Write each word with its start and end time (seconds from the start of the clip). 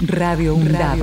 Radio 0.00 0.54
UNDAB. 0.54 1.02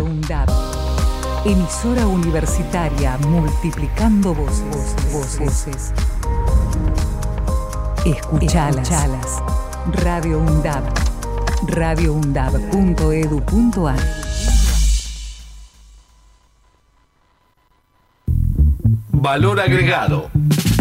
Emisora 1.46 2.08
universitaria 2.08 3.18
multiplicando 3.28 4.34
voces. 4.34 4.96
voces. 5.12 5.92
Escuchalas. 8.06 8.90
Radio 9.92 10.40
UNDAB. 10.40 10.86
radioundab.edu.ar 11.68 14.00
Valor 19.12 19.60
agregado. 19.60 20.30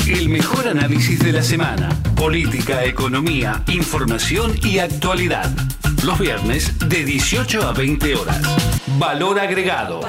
El 0.06 0.28
mejor 0.28 0.68
análisis 0.68 1.18
de 1.18 1.32
la 1.32 1.42
semana. 1.42 1.88
Política, 2.14 2.84
economía, 2.84 3.64
información 3.66 4.54
y 4.62 4.78
actualidad. 4.78 5.50
Los 6.04 6.18
viernes 6.18 6.78
de 6.88 7.04
18 7.04 7.62
a 7.62 7.72
20 7.72 8.14
horas. 8.16 8.40
Valor 8.98 9.40
agregado. 9.40 10.00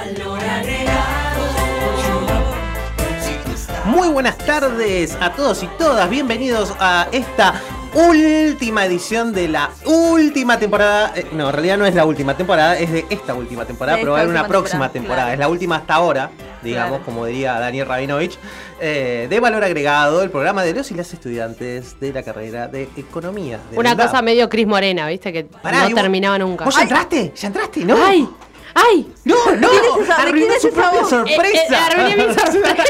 Muy 3.85 4.07
buenas 4.09 4.37
tardes 4.37 5.17
a 5.21 5.31
todos 5.34 5.63
y 5.63 5.67
todas. 5.77 6.09
Bienvenidos 6.09 6.73
a 6.79 7.07
esta 7.11 7.61
última 7.93 8.85
edición 8.85 9.31
de 9.31 9.47
la 9.47 9.70
última 9.85 10.57
temporada. 10.59 11.13
eh, 11.15 11.27
no, 11.31 11.47
en 11.47 11.53
realidad 11.53 11.77
no 11.77 11.85
es 11.85 11.95
la 11.95 12.05
última 12.05 12.35
temporada, 12.35 12.77
es 12.77 12.91
de 12.91 13.05
esta 13.09 13.34
última 13.34 13.63
temporada, 13.65 13.98
De 13.98 14.01
pero 14.03 14.13
va 14.13 14.20
a 14.20 14.21
haber 14.21 14.31
una 14.34 14.48
próxima 14.48 14.89
temporada, 14.89 14.91
temporada. 14.91 15.21
claro. 15.27 15.34
Es 15.34 15.39
la 15.39 15.48
última 15.48 15.75
hasta 15.77 15.95
ahora, 15.95 16.31
digamos, 16.65 16.89
Claro. 16.97 17.05
como 17.05 17.25
diría 17.25 17.53
Daniel 17.59 17.87
Rabinovich, 17.87 18.37
eh, 18.81 19.27
de 19.29 19.39
valor 19.39 19.63
agregado, 19.63 20.21
el 20.23 20.29
programa 20.29 20.63
de 20.63 20.73
los 20.73 20.91
y 20.91 20.95
las 20.95 21.13
estudiantes 21.13 21.97
de 22.01 22.11
la 22.11 22.23
carrera 22.23 22.67
de 22.67 22.89
Economía. 22.97 23.59
de 23.71 23.77
Una 23.77 23.95
la 23.95 24.05
cosa 24.07 24.21
medio 24.21 24.49
Cris 24.49 24.67
Morena, 24.67 25.07
¿viste? 25.07 25.31
Que 25.31 25.45
Pará, 25.45 25.83
no 25.83 25.89
¿y 25.89 25.93
vos- 25.93 26.01
terminaba 26.01 26.37
nunca. 26.37 26.65
¿Vos 26.65 26.75
ya 26.75 26.81
entraste? 26.81 27.31
¿Ya 27.33 27.47
entraste? 27.47 27.85
¿No? 27.85 27.95
¡Ay! 28.05 28.27
¡Ay! 28.73 29.09
¡No, 29.23 29.35
no! 29.55 29.70
¿Quién 29.70 29.81
es 29.84 30.03
esa- 30.03 30.15
de 30.17 30.21
Arruiné 30.23 30.59
su 30.59 30.70
propia 30.71 31.03
sorpresa. 31.05 31.41
Eh, 31.45 31.67
eh, 31.70 31.75
arruiné 31.75 32.27
mi 32.27 32.34
sorpresa. 32.34 32.84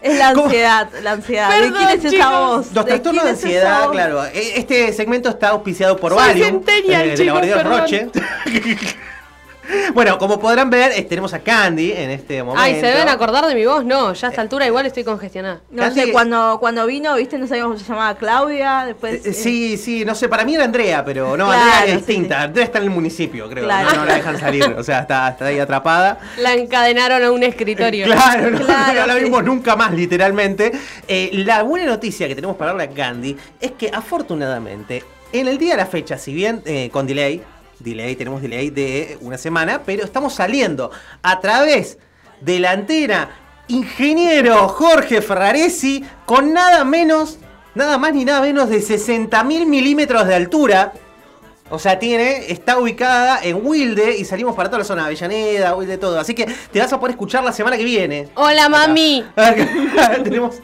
Es 0.00 0.18
la 0.18 0.32
¿Cómo? 0.32 0.46
ansiedad, 0.46 0.88
la 1.02 1.12
ansiedad. 1.12 1.48
Perdón, 1.50 1.72
¿De 1.74 1.78
quién 1.78 2.06
es 2.06 2.12
esa 2.14 2.30
voz? 2.40 2.66
Los 2.72 2.84
¿De 2.84 2.90
trastornos 2.90 3.22
de 3.24 3.30
ansiedad, 3.30 3.88
claro. 3.90 4.24
E- 4.24 4.58
Este 4.58 4.92
segmento 4.94 5.28
está 5.28 5.50
auspiciado 5.50 5.96
por 5.96 6.10
Soy 6.12 6.18
Valium, 6.20 6.46
centennial, 6.64 7.02
eh, 7.02 7.08
de 7.10 7.14
chicos, 7.16 7.40
perdón. 7.40 7.78
Roche. 7.78 8.08
bueno, 9.94 10.18
como 10.18 10.40
podrán 10.40 10.70
ver, 10.70 10.92
eh, 10.92 11.02
tenemos 11.02 11.32
a 11.34 11.38
Candy 11.40 11.92
en 11.92 12.10
este 12.10 12.42
momento. 12.42 12.62
Ay, 12.62 12.74
¿se 12.80 12.86
deben 12.86 13.08
acordar 13.08 13.46
de 13.46 13.54
mi 13.54 13.64
voz? 13.64 13.84
No, 13.84 14.12
ya 14.12 14.26
a 14.26 14.30
esta 14.30 14.42
altura 14.42 14.66
igual 14.66 14.86
estoy 14.86 15.04
congestionada. 15.04 15.60
No 15.70 15.90
sé, 15.92 16.10
cuando, 16.12 16.58
cuando 16.60 16.86
vino, 16.86 17.14
viste, 17.16 17.38
no 17.38 17.46
sabíamos 17.46 17.78
si 17.78 17.84
se 17.84 17.92
llamaba 17.92 18.16
Claudia, 18.16 18.84
después... 18.86 19.24
Eh, 19.26 19.30
eh, 19.30 19.32
Sí, 19.32 19.76
sí, 19.76 20.04
no 20.04 20.14
sé, 20.14 20.28
para 20.28 20.44
mí 20.44 20.54
era 20.54 20.64
Andrea, 20.64 21.04
pero 21.04 21.36
no, 21.36 21.46
Claro, 21.46 21.60
Andrea 21.62 21.84
es 21.94 22.06
distinta. 22.06 22.38
sí. 22.38 22.44
Andrea 22.44 22.64
está 22.64 22.78
en 22.78 22.84
el 22.84 22.90
municipio, 22.90 23.48
creo. 23.48 23.64
Claro. 23.64 23.90
No, 23.90 23.96
no 23.98 24.04
la 24.06 24.14
dejan 24.14 24.38
salir, 24.38 24.64
o 24.64 24.82
sea, 24.82 25.00
está, 25.00 25.28
está 25.28 25.46
ahí 25.46 25.58
atrapada. 25.58 26.18
La 26.38 26.54
encadenaron 26.54 27.22
a 27.22 27.30
un 27.30 27.42
escritorio. 27.42 28.06
Claro, 28.12 28.50
no, 28.50 28.58
Claro, 28.64 29.00
no 29.00 29.06
la 29.06 29.14
sí. 29.18 29.24
vimos 29.24 29.44
nunca 29.44 29.76
más, 29.76 29.92
literalmente. 29.92 30.72
Eh, 31.08 31.30
la 31.32 31.62
buena 31.62 31.86
noticia 31.86 32.28
que 32.28 32.34
tenemos 32.34 32.56
para 32.56 32.72
darle 32.72 32.84
a 32.84 32.90
Candy 32.90 33.36
es 33.60 33.72
que 33.72 33.90
afortunadamente, 33.92 35.02
en 35.32 35.48
el 35.48 35.58
día 35.58 35.72
de 35.72 35.76
la 35.78 35.86
fecha, 35.86 36.18
si 36.18 36.32
bien 36.34 36.62
eh, 36.64 36.88
con 36.92 37.06
delay, 37.06 37.42
delay, 37.82 38.16
tenemos 38.16 38.40
delay 38.42 38.70
de 38.70 39.18
una 39.20 39.38
semana, 39.38 39.82
pero 39.84 40.04
estamos 40.04 40.34
saliendo 40.34 40.90
a 41.22 41.40
través 41.40 41.98
de 42.40 42.58
la 42.58 42.72
antena 42.72 43.30
ingeniero 43.68 44.68
Jorge 44.68 45.22
Ferraresi 45.22 46.04
con 46.26 46.52
nada 46.52 46.84
menos, 46.84 47.38
nada 47.74 47.98
más 47.98 48.12
ni 48.14 48.24
nada 48.24 48.40
menos 48.40 48.68
de 48.68 48.80
60 48.80 49.42
mil 49.44 49.66
milímetros 49.66 50.26
de 50.26 50.34
altura. 50.34 50.92
O 51.70 51.78
sea, 51.78 51.98
tiene, 51.98 52.50
está 52.52 52.78
ubicada 52.78 53.40
en 53.42 53.64
Wilde 53.64 54.18
y 54.18 54.26
salimos 54.26 54.54
para 54.54 54.68
toda 54.68 54.80
la 54.80 54.84
zona 54.84 55.06
Avellaneda, 55.06 55.74
Wilde, 55.74 55.96
todo. 55.96 56.20
Así 56.20 56.34
que 56.34 56.44
te 56.70 56.78
vas 56.78 56.92
a 56.92 57.00
poder 57.00 57.12
escuchar 57.12 57.42
la 57.42 57.52
semana 57.52 57.78
que 57.78 57.84
viene. 57.84 58.28
Hola, 58.34 58.68
mami. 58.68 59.24
Tenemos- 60.22 60.56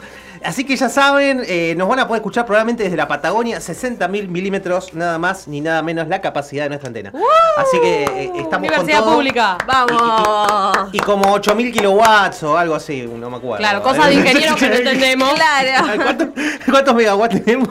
así 0.45 0.65
que 0.65 0.77
ya 0.77 0.89
saben, 0.89 1.43
eh, 1.47 1.75
nos 1.77 1.89
van 1.89 1.99
a 2.01 2.07
poder 2.09 2.21
escuchar 2.21 2.45
probablemente 2.47 2.83
desde 2.85 2.97
la 2.97 3.09
Patagonia, 3.09 3.61
60 3.61 4.07
mil 4.09 4.29
milímetros, 4.29 4.95
nada 4.95 5.19
más 5.19 5.49
ni 5.49 5.61
nada 5.61 5.83
menos 5.83 6.09
la 6.09 6.21
capacidad 6.21 6.65
de 6.65 6.69
nuestra 6.71 6.89
antena. 6.89 7.13
Así 7.57 7.79
que 7.81 8.05
eh, 8.05 8.31
estamos 8.37 8.69
Universidad 8.69 8.99
con 8.99 9.05
todo. 9.07 9.15
pública. 9.17 9.59
¡Vamos! 9.67 10.89
Y 10.93 10.99
como 11.01 11.33
8000 11.33 11.73
kilowatts 11.73 12.43
o 12.43 12.57
algo 12.57 12.75
así, 12.75 13.03
no 13.03 13.31
me 13.31 13.37
acuerdo. 13.37 13.59
Claro, 13.59 13.83
cosa 13.83 14.07
de 14.07 14.15
ingeniero 14.15 14.55
que 14.57 14.69
no 14.69 14.75
entendemos. 14.77 15.35
Claro. 15.35 15.87
¿Cuántos, 16.03 16.29
cuántos 16.71 16.95
megawatts 16.95 17.45
tenemos? 17.45 17.71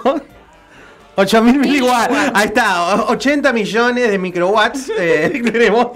8000 1.16 1.58
miliwatts. 1.58 2.16
Ahí 2.34 2.46
está, 2.48 2.96
o- 2.96 3.12
80 3.14 3.52
millones 3.54 4.12
de 4.12 4.18
microwatts 4.20 4.92
eh, 4.98 5.42
tenemos. 5.52 5.88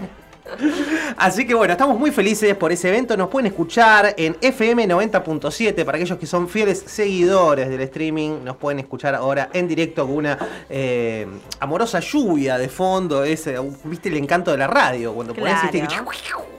Así 1.18 1.46
que 1.46 1.54
bueno, 1.54 1.74
estamos 1.74 1.98
muy 2.00 2.12
felices 2.12 2.56
por 2.56 2.72
ese 2.72 2.90
evento. 2.90 3.16
Nos 3.18 3.30
pueden 3.30 3.48
escuchar 3.48 4.14
en 4.18 4.38
FM 4.42 4.88
90.7 4.88 5.84
para 5.86 5.98
aquellos 5.98 6.18
que 6.18 6.26
son 6.26 6.48
fieles 6.50 6.84
seguidores 6.86 7.70
del 7.70 7.82
streaming. 7.82 8.44
Nos 8.44 8.58
pueden 8.58 8.80
escuchar 8.80 9.16
ahora 9.16 9.50
en 9.54 9.68
directo 9.68 10.06
con 10.08 10.18
una 10.18 10.38
eh, 10.70 11.28
amorosa 11.60 12.00
lluvia 12.00 12.58
de 12.58 12.70
fondo. 12.70 13.24
Ese, 13.24 13.56
¿Viste 13.84 14.10
el 14.10 14.18
encanto 14.18 14.52
de 14.52 14.58
la 14.58 14.68
radio? 14.68 15.14
Cuando 15.14 15.34
ponés 15.34 15.54
Claro. 15.54 15.66
este- 15.66 15.80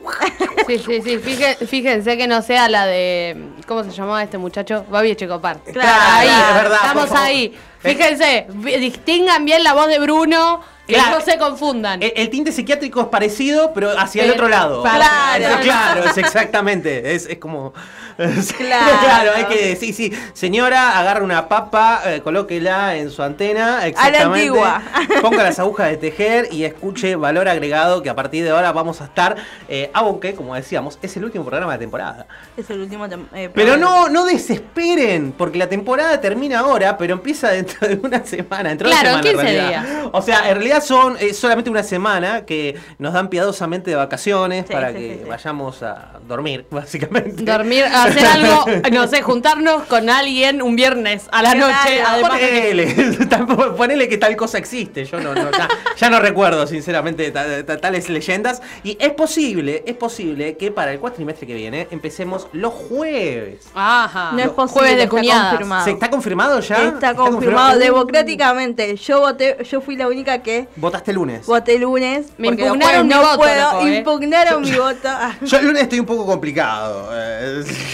Sí, 0.67 0.79
sí, 0.79 1.01
sí. 1.03 1.19
Fíjense 1.67 2.17
que 2.17 2.27
no 2.29 2.41
sea 2.43 2.69
la 2.69 2.87
de. 2.87 3.37
¿Cómo 3.67 3.83
se 3.85 3.91
llamaba 3.91 4.23
este 4.23 4.39
muchacho? 4.39 4.85
Babi 4.91 5.11
Echecopar. 5.13 5.59
Claro, 5.61 5.89
ahí, 6.13 6.29
es 6.29 6.55
verdad, 6.63 6.79
Estamos 6.83 7.11
ahí. 7.13 7.55
Fíjense, 7.81 8.47
vi- 8.55 8.77
distingan 8.79 9.45
bien 9.45 9.65
la 9.65 9.75
voz 9.75 9.89
de 9.89 9.99
Bruno, 9.99 10.61
que 10.87 10.95
Claro. 10.95 11.19
no 11.19 11.25
se 11.25 11.39
confundan. 11.39 12.03
El, 12.03 12.13
el 12.17 12.31
tinte 12.31 12.53
psiquiátrico 12.53 13.01
es 13.03 13.07
parecido, 13.09 13.73
pero 13.73 13.91
hacia 13.99 14.25
el 14.25 14.31
otro 14.33 14.49
lado. 14.49 14.83
Claro. 14.83 15.61
Claro, 15.63 16.05
es 16.05 16.19
exactamente. 16.19 17.15
Es, 17.15 17.27
es 17.27 17.39
como. 17.39 17.73
Claro. 18.59 19.33
hay 19.35 19.45
que. 19.47 19.77
Sí, 19.77 19.93
sí. 19.93 20.13
Señora, 20.33 20.99
agarra 20.99 21.23
una 21.23 21.49
papa, 21.49 22.03
eh, 22.07 22.21
colóquela 22.23 22.97
en 22.97 23.11
su 23.11 23.23
antena. 23.23 23.87
Exactamente. 23.87 24.23
antigua. 24.23 24.83
Ponga 25.23 25.43
las 25.43 25.59
agujas 25.59 25.91
de 25.91 25.97
tejer 25.97 26.49
y 26.53 26.65
escuche 26.65 27.17
valor 27.17 27.49
agregado 27.49 28.03
que 28.03 28.11
a 28.11 28.15
partir 28.15 28.45
de 28.45 28.51
ahora 28.51 28.73
vamos 28.73 29.01
a 29.01 29.05
estar. 29.05 29.37
eh, 29.69 29.91
aunque, 29.95 30.35
como 30.35 30.55
decíamos, 30.55 30.99
es 31.03 31.17
el 31.17 31.25
último 31.25 31.45
programa 31.45 31.73
de 31.73 31.79
temporada. 31.79 32.27
Es 32.57 32.69
el 32.71 32.81
último... 32.81 33.07
eh, 33.35 33.51
Pero 33.55 33.77
no, 33.77 34.09
no 34.09 34.25
desesperen, 34.25 35.33
porque 35.37 35.59
la 35.59 35.69
temporada 35.69 36.21
termina 36.21 36.61
ahora, 36.61 36.97
pero 36.99 37.15
empieza 37.15 37.49
dentro 37.51 37.89
de 37.89 37.95
una 38.03 38.25
semana. 38.25 38.71
Dentro 38.71 38.89
de 38.89 38.95
Claro, 38.95 39.19
una 39.19 39.23
semana, 39.23 39.43
15 39.43 39.57
en 39.57 39.57
realidad. 39.71 39.85
días. 39.85 40.09
O 40.13 40.23
sea, 40.23 40.49
en 40.49 40.55
realidad 40.57 40.83
son 40.83 41.17
eh, 41.21 41.35
solamente 41.35 41.71
una 41.71 41.83
semana 41.83 42.45
que 42.45 42.77
nos 42.99 43.13
dan 43.13 43.29
piadosamente 43.29 43.91
de 43.91 43.97
vacaciones 43.97 44.67
Sí, 44.67 44.73
para 44.73 44.89
sí, 44.89 44.95
que 44.99 45.21
sí, 45.23 45.29
vayamos 45.29 45.83
a 45.83 46.13
dormir, 46.27 46.67
básicamente. 46.71 47.43
Dormir, 47.45 47.85
hacer 48.05 48.27
algo, 48.27 48.65
no 48.93 49.07
sé, 49.09 49.23
juntarnos 49.23 49.85
con 49.85 50.09
alguien 50.11 50.63
un 50.63 50.77
viernes 50.77 51.25
a 51.33 51.43
la 51.43 51.55
noche. 51.55 52.03
Además 52.07 52.39
que- 52.39 52.47
Ponele, 52.47 52.95
tampoco- 53.31 53.75
ponele 53.77 54.09
que 54.09 54.19
tal 54.19 54.37
cosa 54.37 54.59
existe. 54.59 55.05
Yo 55.05 55.21
no, 55.21 55.35
no, 55.35 55.51
ya, 55.51 55.69
ya 55.97 56.11
no 56.11 56.21
recuerdo, 56.21 56.67
sinceramente, 56.67 57.31
ta- 57.31 57.65
ta- 57.65 57.79
tales 57.79 58.09
leyendas. 58.09 58.63
Y 58.85 58.97
es 59.01 59.13
posible, 59.13 59.83
es 59.87 59.97
posible 59.97 60.57
que 60.57 60.71
para 60.71 60.93
el 60.93 60.99
cuatrimestre 61.01 61.47
que 61.47 61.55
viene 61.55 61.89
empecemos 61.91 62.47
los 62.53 62.73
jueves. 62.73 63.65
Ajá. 63.75 64.31
No 64.33 64.41
es 64.41 64.49
posible, 64.51 64.73
Jueves 64.81 64.97
de 64.97 65.03
está 65.05 65.17
cuñadas. 65.17 65.49
confirmado. 65.51 65.85
¿Se 65.85 65.91
está 65.91 66.11
confirmado 66.11 66.61
ya? 66.61 66.89
Está 66.89 67.15
confirmado 67.15 67.77
Uh, 67.77 67.79
democráticamente. 67.81 68.97
Yo 68.97 69.21
voté, 69.21 69.57
yo 69.71 69.81
fui 69.81 69.97
la 69.97 70.09
única 70.09 70.39
que 70.43 70.69
Votaste 70.77 71.13
lunes. 71.13 71.47
voté 71.47 71.79
lunes. 71.79 72.27
Me 72.39 72.49
impugnaron 72.49 73.07
mi 73.07 73.15
no 73.15 73.21
voto, 73.23 73.37
puedo. 73.39 73.73
loco, 73.73 73.87
¿eh? 73.87 73.97
Impugnaron 73.99 74.63
mi 74.63 74.73
voto. 74.73 75.09
Yo 75.43 75.59
el 75.59 75.67
lunes 75.67 75.83
estoy 75.83 76.01
un 76.01 76.07
poco 76.07 76.27
complicado. 76.27 77.11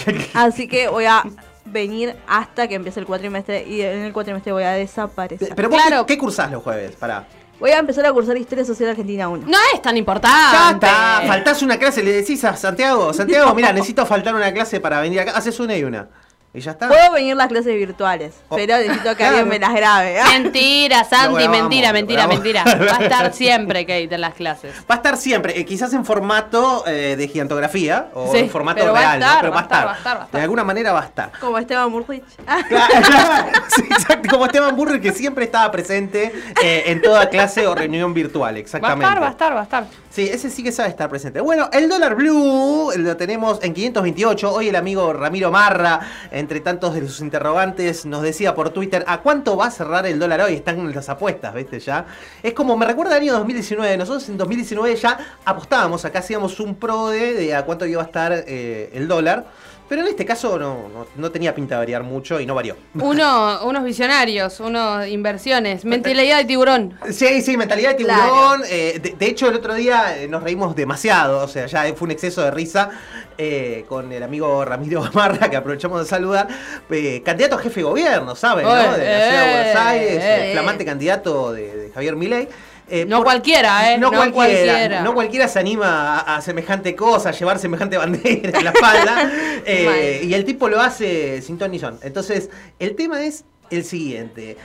Así 0.33 0.67
que 0.67 0.87
voy 0.87 1.05
a 1.05 1.23
venir 1.65 2.15
hasta 2.27 2.67
que 2.67 2.75
empiece 2.75 2.99
el 2.99 3.05
cuatrimestre 3.05 3.63
y 3.67 3.81
en 3.81 3.99
el 3.99 4.13
cuatrimestre 4.13 4.51
voy 4.51 4.63
a 4.63 4.71
desaparecer. 4.71 5.53
Pero 5.55 5.69
vos, 5.69 5.81
Claro. 5.81 6.05
¿qué, 6.05 6.13
qué 6.15 6.19
cursás 6.19 6.51
los 6.51 6.63
jueves? 6.63 6.95
Pará. 6.95 7.27
Voy 7.59 7.71
a 7.71 7.79
empezar 7.79 8.05
a 8.05 8.13
cursar 8.13 8.37
Historia 8.37 8.63
Social 8.63 8.89
Argentina 8.91 9.27
1. 9.27 9.45
No 9.45 9.57
es 9.73 9.81
tan 9.81 9.97
importante. 9.97 10.35
Ya 10.53 10.71
está, 10.71 11.23
faltás 11.27 11.61
una 11.61 11.77
clase, 11.77 12.01
le 12.01 12.13
decís 12.13 12.41
a 12.45 12.55
Santiago, 12.55 13.11
Santiago, 13.11 13.53
mira, 13.53 13.73
necesito 13.73 14.05
faltar 14.05 14.33
una 14.33 14.53
clase 14.53 14.79
para 14.79 15.01
venir 15.01 15.19
acá, 15.19 15.31
haces 15.31 15.59
una 15.59 15.75
y 15.75 15.83
una. 15.83 16.07
Y 16.51 16.61
ya 16.61 16.71
está. 16.71 16.87
Puedo 16.87 17.11
venir 17.11 17.35
las 17.35 17.47
clases 17.47 17.75
virtuales, 17.75 18.33
Oh, 18.49 18.55
pero 18.55 18.75
necesito 18.77 19.09
que 19.11 19.15
claro. 19.17 19.37
alguien 19.37 19.49
me 19.49 19.59
las 19.59 19.71
grabe. 19.71 20.17
Mentira, 20.33 21.03
Santi, 21.03 21.27
bueno, 21.33 21.51
vamos, 21.51 21.61
mentira, 21.61 21.93
mentira, 21.93 22.21
vamos. 22.25 22.41
mentira. 22.43 22.63
Va 22.91 22.97
a 22.97 23.03
estar 23.03 23.33
siempre 23.33 23.85
Kate 23.85 24.15
en 24.15 24.21
las 24.21 24.33
clases. 24.33 24.73
Va 24.89 24.95
a 24.95 24.97
estar 24.97 25.15
siempre, 25.17 25.59
eh, 25.59 25.63
quizás 25.65 25.93
en 25.93 26.03
formato 26.05 26.83
eh, 26.87 27.15
de 27.15 27.27
gigantografía 27.27 28.07
o 28.15 28.31
Sí, 28.31 28.39
en 28.39 28.49
formato 28.49 28.79
pero 28.81 28.93
va 28.93 28.99
a 28.99 29.15
real, 29.17 29.19
¿no? 29.19 29.27
pero 29.41 29.51
va 29.53 29.59
a 29.59 29.61
estar. 29.61 29.85
va 29.87 29.91
a 29.93 29.97
estar, 29.97 30.17
va 30.17 30.21
a 30.21 30.25
estar. 30.25 30.39
De 30.39 30.43
alguna 30.43 30.63
manera 30.63 30.91
va 30.91 31.01
a 31.01 31.05
estar. 31.05 31.31
Como 31.39 31.57
Esteban 31.59 31.91
Burrich. 31.91 32.23
Claro, 32.67 33.51
sí, 33.75 33.83
exacto, 33.89 34.27
como 34.29 34.45
Esteban 34.45 34.75
Burri 34.75 34.99
que 34.99 35.11
siempre 35.11 35.45
estaba 35.45 35.71
presente 35.71 36.33
eh, 36.63 36.83
en 36.87 37.01
toda 37.01 37.29
clase 37.29 37.67
o 37.67 37.75
reunión 37.75 38.13
virtual, 38.13 38.53
Va 38.55 38.57
a 38.57 38.59
exactamente. 38.59 39.05
estar, 39.05 39.21
va 39.21 39.27
a 39.27 39.31
estar, 39.31 39.55
va 39.55 39.59
a 39.59 39.63
estar. 39.63 39.85
Sí, 40.11 40.27
ese 40.27 40.49
sí 40.49 40.63
que 40.63 40.71
sabe 40.71 40.89
estar 40.89 41.07
presente. 41.07 41.39
Bueno, 41.39 41.69
el 41.71 41.87
dólar 41.87 42.15
blue 42.15 42.91
lo 42.97 43.15
tenemos 43.15 43.59
en 43.61 43.75
528. 43.75 44.51
Hoy 44.51 44.69
el 44.69 44.75
amigo 44.75 45.13
Ramiro 45.13 45.51
Marra 45.51 45.99
entre 46.31 46.61
tantos 46.61 46.95
de 46.95 47.01
sus 47.01 47.21
interrogantes, 47.21 48.07
nos 48.07 48.23
decía 48.23 48.55
por 48.55 48.71
Twitter, 48.71 49.03
¿a 49.07 49.21
cuánto 49.21 49.55
va 49.55 49.67
a 49.67 49.71
cerrar 49.71 50.07
el 50.07 50.17
dólar 50.17 50.41
hoy? 50.41 50.55
Están 50.55 50.91
las 50.95 51.09
apuestas, 51.09 51.53
¿viste? 51.53 51.79
Ya. 51.79 52.07
Es 52.41 52.53
como, 52.53 52.75
me 52.75 52.87
recuerda 52.87 53.17
el 53.17 53.21
año 53.21 53.33
2019. 53.33 53.97
Nosotros 53.97 54.27
en 54.29 54.37
2019 54.39 54.95
ya 54.95 55.37
apostábamos, 55.45 56.03
acá 56.05 56.19
hacíamos 56.19 56.59
un 56.59 56.73
pro 56.73 57.09
de, 57.09 57.35
de 57.35 57.53
a 57.53 57.63
cuánto 57.63 57.85
iba 57.85 58.01
a 58.01 58.05
estar 58.05 58.33
eh, 58.47 58.89
el 58.93 59.07
dólar. 59.07 59.45
Pero 59.89 60.03
en 60.03 60.07
este 60.07 60.23
caso 60.23 60.59
no, 60.59 60.87
no, 60.93 61.07
no 61.15 61.31
tenía 61.31 61.53
pinta 61.55 61.75
de 61.75 61.79
variar 61.79 62.03
mucho 62.03 62.39
y 62.39 62.45
no 62.45 62.53
varió. 62.53 62.77
Uno, 62.93 63.59
unos 63.65 63.83
visionarios, 63.83 64.59
unos 64.59 65.07
inversiones, 65.07 65.83
mentalidad 65.83 66.37
de 66.37 66.45
tiburón. 66.45 66.97
Sí, 67.11 67.41
sí, 67.41 67.57
mentalidad 67.57 67.89
de 67.89 67.95
tiburón. 67.95 68.61
eh, 68.69 68.99
de, 69.01 69.15
de 69.17 69.25
hecho, 69.25 69.49
el 69.49 69.55
otro 69.55 69.73
día 69.73 70.15
eh, 70.17 70.27
nos 70.27 70.43
reímos 70.43 70.75
demasiado. 70.75 71.43
O 71.43 71.47
sea, 71.47 71.65
ya 71.65 71.83
fue 71.95 72.05
un 72.05 72.11
exceso 72.11 72.43
de 72.43 72.51
risa 72.51 72.91
eh, 73.37 73.83
con 73.89 74.11
el 74.11 74.21
amigo 74.21 74.63
Ramiro 74.63 75.01
Gamarra, 75.11 75.49
que 75.49 75.55
aprovechamos 75.57 75.99
de 76.01 76.05
saludar. 76.05 76.47
eh, 76.91 77.23
candidato 77.25 77.55
a 77.55 77.59
jefe 77.59 77.79
de 77.79 77.83
gobierno, 77.85 78.35
¿saben? 78.35 78.65
¿no? 78.65 78.73
De 78.75 78.81
la 78.81 78.93
ciudad 78.95 79.45
de 79.45 79.53
Buenos 79.63 79.75
Aires, 79.87 80.51
flamante 80.53 80.85
candidato 80.85 81.51
de, 81.51 81.75
de 81.75 81.89
Javier 81.91 82.15
Milei. 82.15 82.47
Eh, 82.89 83.05
No 83.07 83.23
cualquiera, 83.23 83.93
¿eh? 83.93 83.97
No, 83.97 84.11
No 84.11 84.17
cualquiera, 84.17 84.33
cualquiera. 84.33 85.01
No 85.01 85.13
cualquiera 85.13 85.47
se 85.47 85.59
anima 85.59 86.19
a, 86.19 86.37
a 86.37 86.41
semejante 86.41 86.95
cosa, 86.95 87.29
a 87.29 87.31
llevar 87.31 87.59
semejante 87.59 87.97
bandera 87.99 88.57
en 88.59 88.63
la 88.65 88.71
espalda. 88.71 89.31
eh, 89.65 90.21
y 90.23 90.33
el 90.33 90.45
tipo 90.45 90.67
lo 90.69 90.79
hace 90.81 91.41
sin 91.41 91.57
ton 91.57 91.71
ni 91.71 91.79
son. 91.79 91.99
Entonces, 92.01 92.49
el 92.79 92.95
tema 92.95 93.23
es 93.23 93.45
el 93.69 93.83
siguiente. 93.85 94.57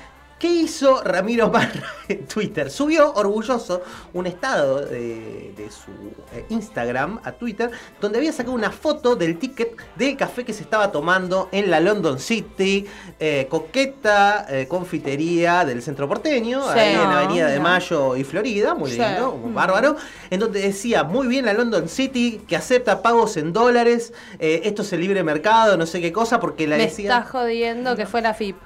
¿Qué 0.44 0.50
hizo 0.50 1.02
Ramiro 1.02 1.48
Marra 1.48 1.82
en 2.08 2.26
Twitter? 2.26 2.70
Subió 2.70 3.14
orgulloso 3.14 3.80
un 4.12 4.26
estado 4.26 4.82
de, 4.84 5.54
de 5.56 5.70
su 5.70 5.90
eh, 6.34 6.44
Instagram 6.50 7.18
a 7.24 7.32
Twitter 7.32 7.70
donde 7.98 8.18
había 8.18 8.30
sacado 8.30 8.54
una 8.54 8.70
foto 8.70 9.16
del 9.16 9.38
ticket 9.38 9.74
del 9.96 10.18
café 10.18 10.44
que 10.44 10.52
se 10.52 10.62
estaba 10.62 10.92
tomando 10.92 11.48
en 11.50 11.70
la 11.70 11.80
London 11.80 12.18
City, 12.18 12.84
eh, 13.18 13.46
coqueta 13.48 14.44
eh, 14.50 14.66
confitería 14.68 15.64
del 15.64 15.80
centro 15.80 16.06
porteño, 16.06 16.62
Sí. 16.74 16.78
ahí 16.78 16.92
en 16.94 17.04
No, 17.04 17.10
Avenida 17.16 17.46
de. 17.46 17.60
Mayo 17.60 18.14
y 18.14 18.24
Florida, 18.24 18.74
muy 18.74 18.90
Sí. 18.90 18.98
lindo, 18.98 19.32
muy 19.42 19.50
bárbaro, 19.54 19.96
en 20.28 20.40
donde 20.40 20.60
decía 20.60 21.04
muy 21.04 21.26
bien 21.26 21.46
la 21.46 21.54
London 21.54 21.88
City 21.88 22.42
que 22.46 22.54
acepta 22.54 23.00
pagos 23.00 23.38
en 23.38 23.54
dólares, 23.54 24.12
eh, 24.38 24.60
esto 24.64 24.82
es 24.82 24.92
el 24.92 25.00
libre 25.00 25.22
mercado, 25.24 25.78
no 25.78 25.86
sé 25.86 26.02
qué 26.02 26.12
cosa, 26.12 26.38
porque 26.38 26.66
la 26.66 26.76
Me 26.76 26.82
decía... 26.82 27.16
está 27.16 27.26
jodiendo 27.30 27.96
que 27.96 28.04
fue 28.04 28.20
la 28.20 28.34
FIP. 28.34 28.56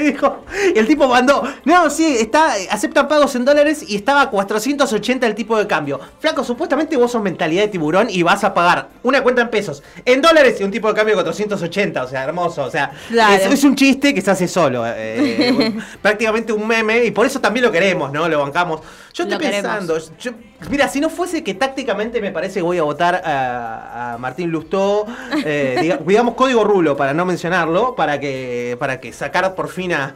Dijo, 0.00 0.44
y 0.74 0.78
el 0.78 0.86
tipo 0.86 1.06
mandó, 1.08 1.42
no, 1.64 1.90
sí, 1.90 2.16
está, 2.18 2.54
aceptan 2.70 3.08
pagos 3.08 3.34
en 3.36 3.44
dólares 3.44 3.84
y 3.88 3.96
estaba 3.96 4.22
a 4.22 4.30
480 4.30 5.26
el 5.26 5.34
tipo 5.34 5.56
de 5.58 5.66
cambio. 5.66 6.00
Flaco, 6.20 6.44
supuestamente 6.44 6.96
vos 6.96 7.12
sos 7.12 7.22
mentalidad 7.22 7.62
de 7.62 7.68
tiburón 7.68 8.08
y 8.10 8.22
vas 8.22 8.44
a 8.44 8.54
pagar 8.54 8.88
una 9.02 9.22
cuenta 9.22 9.42
en 9.42 9.50
pesos, 9.50 9.82
en 10.04 10.20
dólares 10.22 10.56
y 10.60 10.64
un 10.64 10.70
tipo 10.70 10.88
de 10.88 10.94
cambio 10.94 11.16
de 11.16 11.22
480, 11.22 12.02
o 12.04 12.08
sea, 12.08 12.24
hermoso, 12.24 12.64
o 12.64 12.70
sea, 12.70 12.90
Claro. 13.08 13.34
es, 13.34 13.52
es 13.52 13.64
un 13.64 13.74
chiste 13.76 14.14
que 14.14 14.20
se 14.20 14.30
hace 14.30 14.48
solo, 14.48 14.84
eh, 14.86 15.52
un- 15.56 15.82
prácticamente 16.02 16.52
un 16.52 16.66
meme 16.66 17.04
y 17.04 17.10
por 17.10 17.26
eso 17.26 17.40
también 17.40 17.64
lo 17.66 17.72
queremos, 17.72 18.12
¿no? 18.12 18.28
Lo 18.28 18.40
bancamos. 18.40 18.80
Yo 19.12 19.24
estoy 19.24 19.38
Lo 19.38 19.50
pensando, 19.50 19.98
yo- 20.18 20.32
mira, 20.70 20.88
si 20.88 21.00
no 21.00 21.08
fuese 21.10 21.42
que 21.44 21.54
tácticamente 21.54 22.20
me 22.20 22.30
parece 22.32 22.54
que 22.60 22.62
voy 22.62 22.78
a 22.78 22.82
votar 22.82 23.14
a, 23.24 24.14
a 24.14 24.18
Martín 24.18 24.50
Lustó, 24.50 25.06
eh, 25.44 25.76
diga- 25.80 25.98
digamos 26.06 26.34
código 26.34 26.64
rulo 26.64 26.96
para 26.96 27.12
no 27.14 27.24
mencionarlo, 27.24 27.94
para 27.94 28.18
que, 28.20 28.76
para 28.78 29.00
que 29.00 29.12
sacar 29.12 29.54
por 29.54 29.68
fin 29.68 29.92
a... 29.92 30.14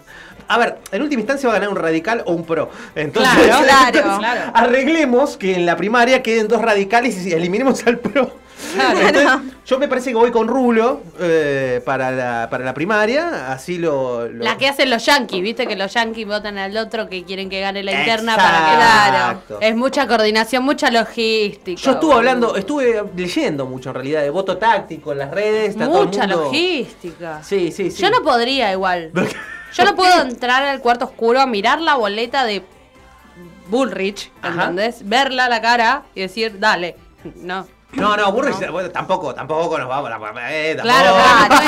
A 0.49 0.59
ver, 0.59 0.79
en 0.91 1.03
última 1.03 1.21
instancia 1.21 1.49
va 1.49 1.55
a 1.55 1.59
ganar 1.61 1.69
un 1.71 1.81
radical 1.81 2.25
o 2.27 2.33
un 2.33 2.45
pro. 2.45 2.71
Entonces, 2.97 3.33
Claro, 3.35 3.65
claro, 3.65 3.87
entonces, 3.99 4.19
claro. 4.19 4.51
arreglemos 4.53 5.37
que 5.37 5.55
en 5.55 5.65
la 5.65 5.77
primaria 5.77 6.23
queden 6.25 6.49
dos 6.49 6.61
radicales 6.61 7.25
y 7.25 7.33
eliminemos 7.33 7.87
al 7.87 7.99
pro. 7.99 8.33
Entonces, 8.75 9.53
yo 9.67 9.79
me 9.79 9.89
parece 9.89 10.11
que 10.11 10.17
voy 10.17 10.31
con 10.31 10.47
Rulo 10.49 11.01
eh, 11.19 11.81
para, 11.85 12.11
la, 12.11 12.49
para 12.51 12.65
la 12.65 12.75
primaria, 12.75 13.53
así 13.53 13.79
lo... 13.79 14.29
lo- 14.29 14.45
La 14.45 14.57
que 14.57 14.69
hacen 14.69 14.91
los 14.91 15.05
yankees, 15.07 15.43
viste 15.43 15.67
que 15.67 15.77
los 15.77 15.93
yankees 15.93 16.27
votan 16.27 16.59
al 16.59 16.77
otro 16.77 17.09
que 17.09 17.25
quieren 17.25 17.49
que 17.51 17.61
gane 17.61 17.83
la 17.83 17.93
interna 17.93 18.37
para 18.37 18.67
que 18.67 18.75
Exacto. 18.75 19.59
Es 19.61 19.77
mucha 19.77 20.07
coordinación, 20.07 20.63
mucha 20.65 20.91
logística. 20.91 21.81
Yo 21.81 21.91
estuve 21.93 22.15
boludo. 22.15 22.19
hablando, 22.19 22.57
estuve 22.57 23.03
leyendo 23.17 23.67
mucho 23.67 23.91
en 23.91 23.95
realidad 23.97 24.23
de 24.23 24.31
voto 24.31 24.57
táctico 24.57 25.13
en 25.13 25.19
las 25.19 25.31
redes. 25.31 25.71
está 25.71 25.87
todo 25.87 26.01
el 26.03 26.07
Mucha 26.07 26.27
mundo- 26.27 26.45
logística. 26.45 27.43
Sí, 27.43 27.73
sí, 27.73 27.91
sí. 27.91 28.03
Yo 28.03 28.11
no 28.11 28.23
podría 28.23 28.73
igual. 28.73 29.11
Yo 29.73 29.85
no 29.85 29.95
puedo 29.95 30.23
entrar 30.23 30.63
al 30.65 30.81
cuarto 30.81 31.05
oscuro 31.05 31.41
a 31.41 31.47
mirar 31.47 31.81
la 31.81 31.95
boleta 31.95 32.45
de 32.45 32.63
Bullrich, 33.69 34.33
Ajá. 34.43 34.63
¿entendés? 34.63 35.09
Verla 35.09 35.45
a 35.45 35.49
la 35.49 35.61
cara 35.63 36.03
y 36.15 36.23
decir, 36.23 36.59
dale. 36.59 36.97
No. 37.37 37.67
No, 37.93 38.17
no, 38.17 38.31
Burris, 38.33 38.57
bueno, 38.71 38.89
tampoco, 38.91 39.35
tampoco 39.35 39.77
nos 39.79 39.89
vamos 39.89 40.11
a 40.11 40.19
la. 40.19 40.53
eh, 40.53 40.77
Claro, 40.81 41.13
tampoco. 41.49 41.63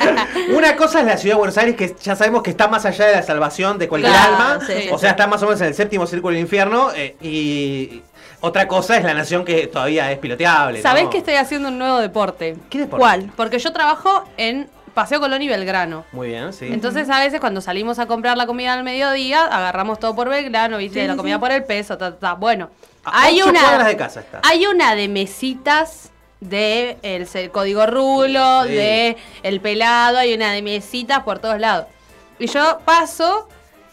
claro. 0.00 0.22
Una 0.56 0.76
cosa 0.76 1.00
es 1.00 1.06
la 1.06 1.16
ciudad 1.16 1.34
de 1.34 1.38
Buenos 1.38 1.58
Aires, 1.58 1.76
que 1.76 1.94
ya 2.02 2.16
sabemos 2.16 2.42
que 2.42 2.50
está 2.50 2.68
más 2.68 2.84
allá 2.86 3.06
de 3.06 3.16
la 3.16 3.22
salvación 3.22 3.78
de 3.78 3.88
cualquier 3.88 4.12
Claro, 4.12 4.36
alma. 4.36 4.66
sí, 4.66 4.88
o 4.90 4.96
sí. 4.96 5.00
sea, 5.02 5.10
está 5.10 5.26
más 5.26 5.42
o 5.42 5.46
menos 5.46 5.60
en 5.60 5.68
el 5.68 5.74
séptimo 5.74 6.06
círculo 6.06 6.32
del 6.34 6.42
infierno. 6.42 6.90
eh, 6.94 7.16
y 7.20 8.02
otra 8.40 8.66
cosa 8.68 8.96
es 8.96 9.04
la 9.04 9.14
nación 9.14 9.44
que 9.44 9.66
todavía 9.66 10.10
es 10.12 10.18
piloteable. 10.18 10.80
¿Sabés 10.82 11.04
¿no? 11.04 11.10
que 11.10 11.18
estoy 11.18 11.34
haciendo 11.34 11.68
un 11.68 11.78
nuevo 11.78 11.98
deporte? 11.98 12.56
¿Qué 12.70 12.78
deporte? 12.80 13.00
¿Cuál? 13.02 13.30
Porque 13.36 13.58
yo 13.58 13.72
trabajo 13.72 14.24
en 14.36 14.68
Paseo 14.94 15.18
Colón 15.20 15.40
y 15.42 15.48
Belgrano. 15.48 16.04
Muy 16.12 16.28
bien, 16.28 16.52
sí. 16.52 16.68
Entonces 16.70 17.08
a 17.10 17.20
veces 17.20 17.40
cuando 17.40 17.60
salimos 17.60 17.98
a 17.98 18.06
comprar 18.06 18.36
la 18.36 18.46
comida 18.46 18.72
al 18.74 18.84
mediodía, 18.84 19.44
agarramos 19.44 19.98
todo 19.98 20.14
por 20.14 20.28
Belgrano, 20.28 20.76
viste, 20.78 21.02
Sí, 21.02 21.06
la 21.08 21.16
comida 21.16 21.36
sí. 21.36 21.40
por 21.40 21.52
el 21.52 21.64
peso, 21.64 21.96
ta, 21.98 22.12
ta, 22.12 22.18
ta. 22.18 22.34
Bueno, 22.34 22.70
hay 23.04 23.40
ocho 23.42 23.50
una 23.50 23.60
cuadras 23.60 23.86
de 23.86 23.96
casa 23.96 24.20
está. 24.20 24.40
hay 24.42 24.66
una 24.66 24.94
de 24.94 25.08
mesitas 25.08 26.10
de 26.40 26.98
el, 27.02 27.50
código 27.50 27.86
rulo, 27.86 28.64
Sí. 28.64 28.72
de 28.72 29.16
el 29.42 29.60
pelado, 29.60 30.18
hay 30.18 30.34
una 30.34 30.52
de 30.52 30.62
mesitas 30.62 31.20
por 31.22 31.38
todos 31.38 31.58
lados. 31.58 31.86
Y 32.38 32.46
yo 32.48 32.80
paso 32.84 33.48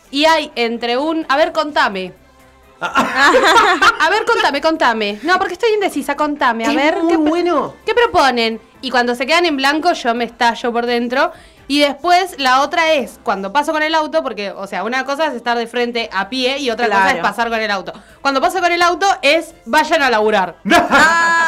y 0.09 0.25
hay 0.25 0.51
entre 0.55 0.97
un, 0.97 1.25
a 1.29 1.37
ver, 1.37 1.51
contame. 1.51 2.13
a 2.81 4.07
ver, 4.09 4.25
contame, 4.25 4.59
contame. 4.61 5.19
No, 5.23 5.37
porque 5.37 5.53
estoy 5.53 5.71
indecisa, 5.73 6.15
contame. 6.15 6.65
A 6.65 6.69
Es 6.69 6.75
ver, 6.75 6.97
muy 6.97 7.11
¿qué, 7.11 7.17
bueno. 7.17 7.75
¿qué 7.85 7.93
proponen? 7.93 8.59
Y 8.81 8.89
cuando 8.89 9.13
se 9.15 9.25
quedan 9.27 9.45
en 9.45 9.55
blanco, 9.57 9.93
yo 9.93 10.13
me 10.15 10.23
estallo 10.23 10.71
por 10.73 10.85
dentro. 10.87 11.31
Y 11.71 11.79
después 11.79 12.35
la 12.37 12.63
otra 12.63 12.91
es 12.91 13.17
cuando 13.23 13.53
paso 13.53 13.71
con 13.71 13.81
el 13.81 13.95
auto, 13.95 14.21
porque, 14.23 14.51
o 14.51 14.67
sea, 14.67 14.83
una 14.83 15.05
cosa 15.05 15.27
es 15.27 15.35
estar 15.35 15.57
de 15.57 15.67
frente 15.67 16.09
a 16.11 16.27
pie 16.27 16.59
y 16.59 16.69
otra 16.69 16.87
cosa 16.87 17.11
es 17.11 17.21
pasar 17.21 17.49
con 17.49 17.61
el 17.61 17.71
auto. 17.71 17.93
Cuando 18.21 18.41
paso 18.41 18.59
con 18.59 18.73
el 18.73 18.81
auto 18.81 19.07
es 19.21 19.55
vayan 19.63 20.01
a 20.01 20.09
laburar. 20.09 20.57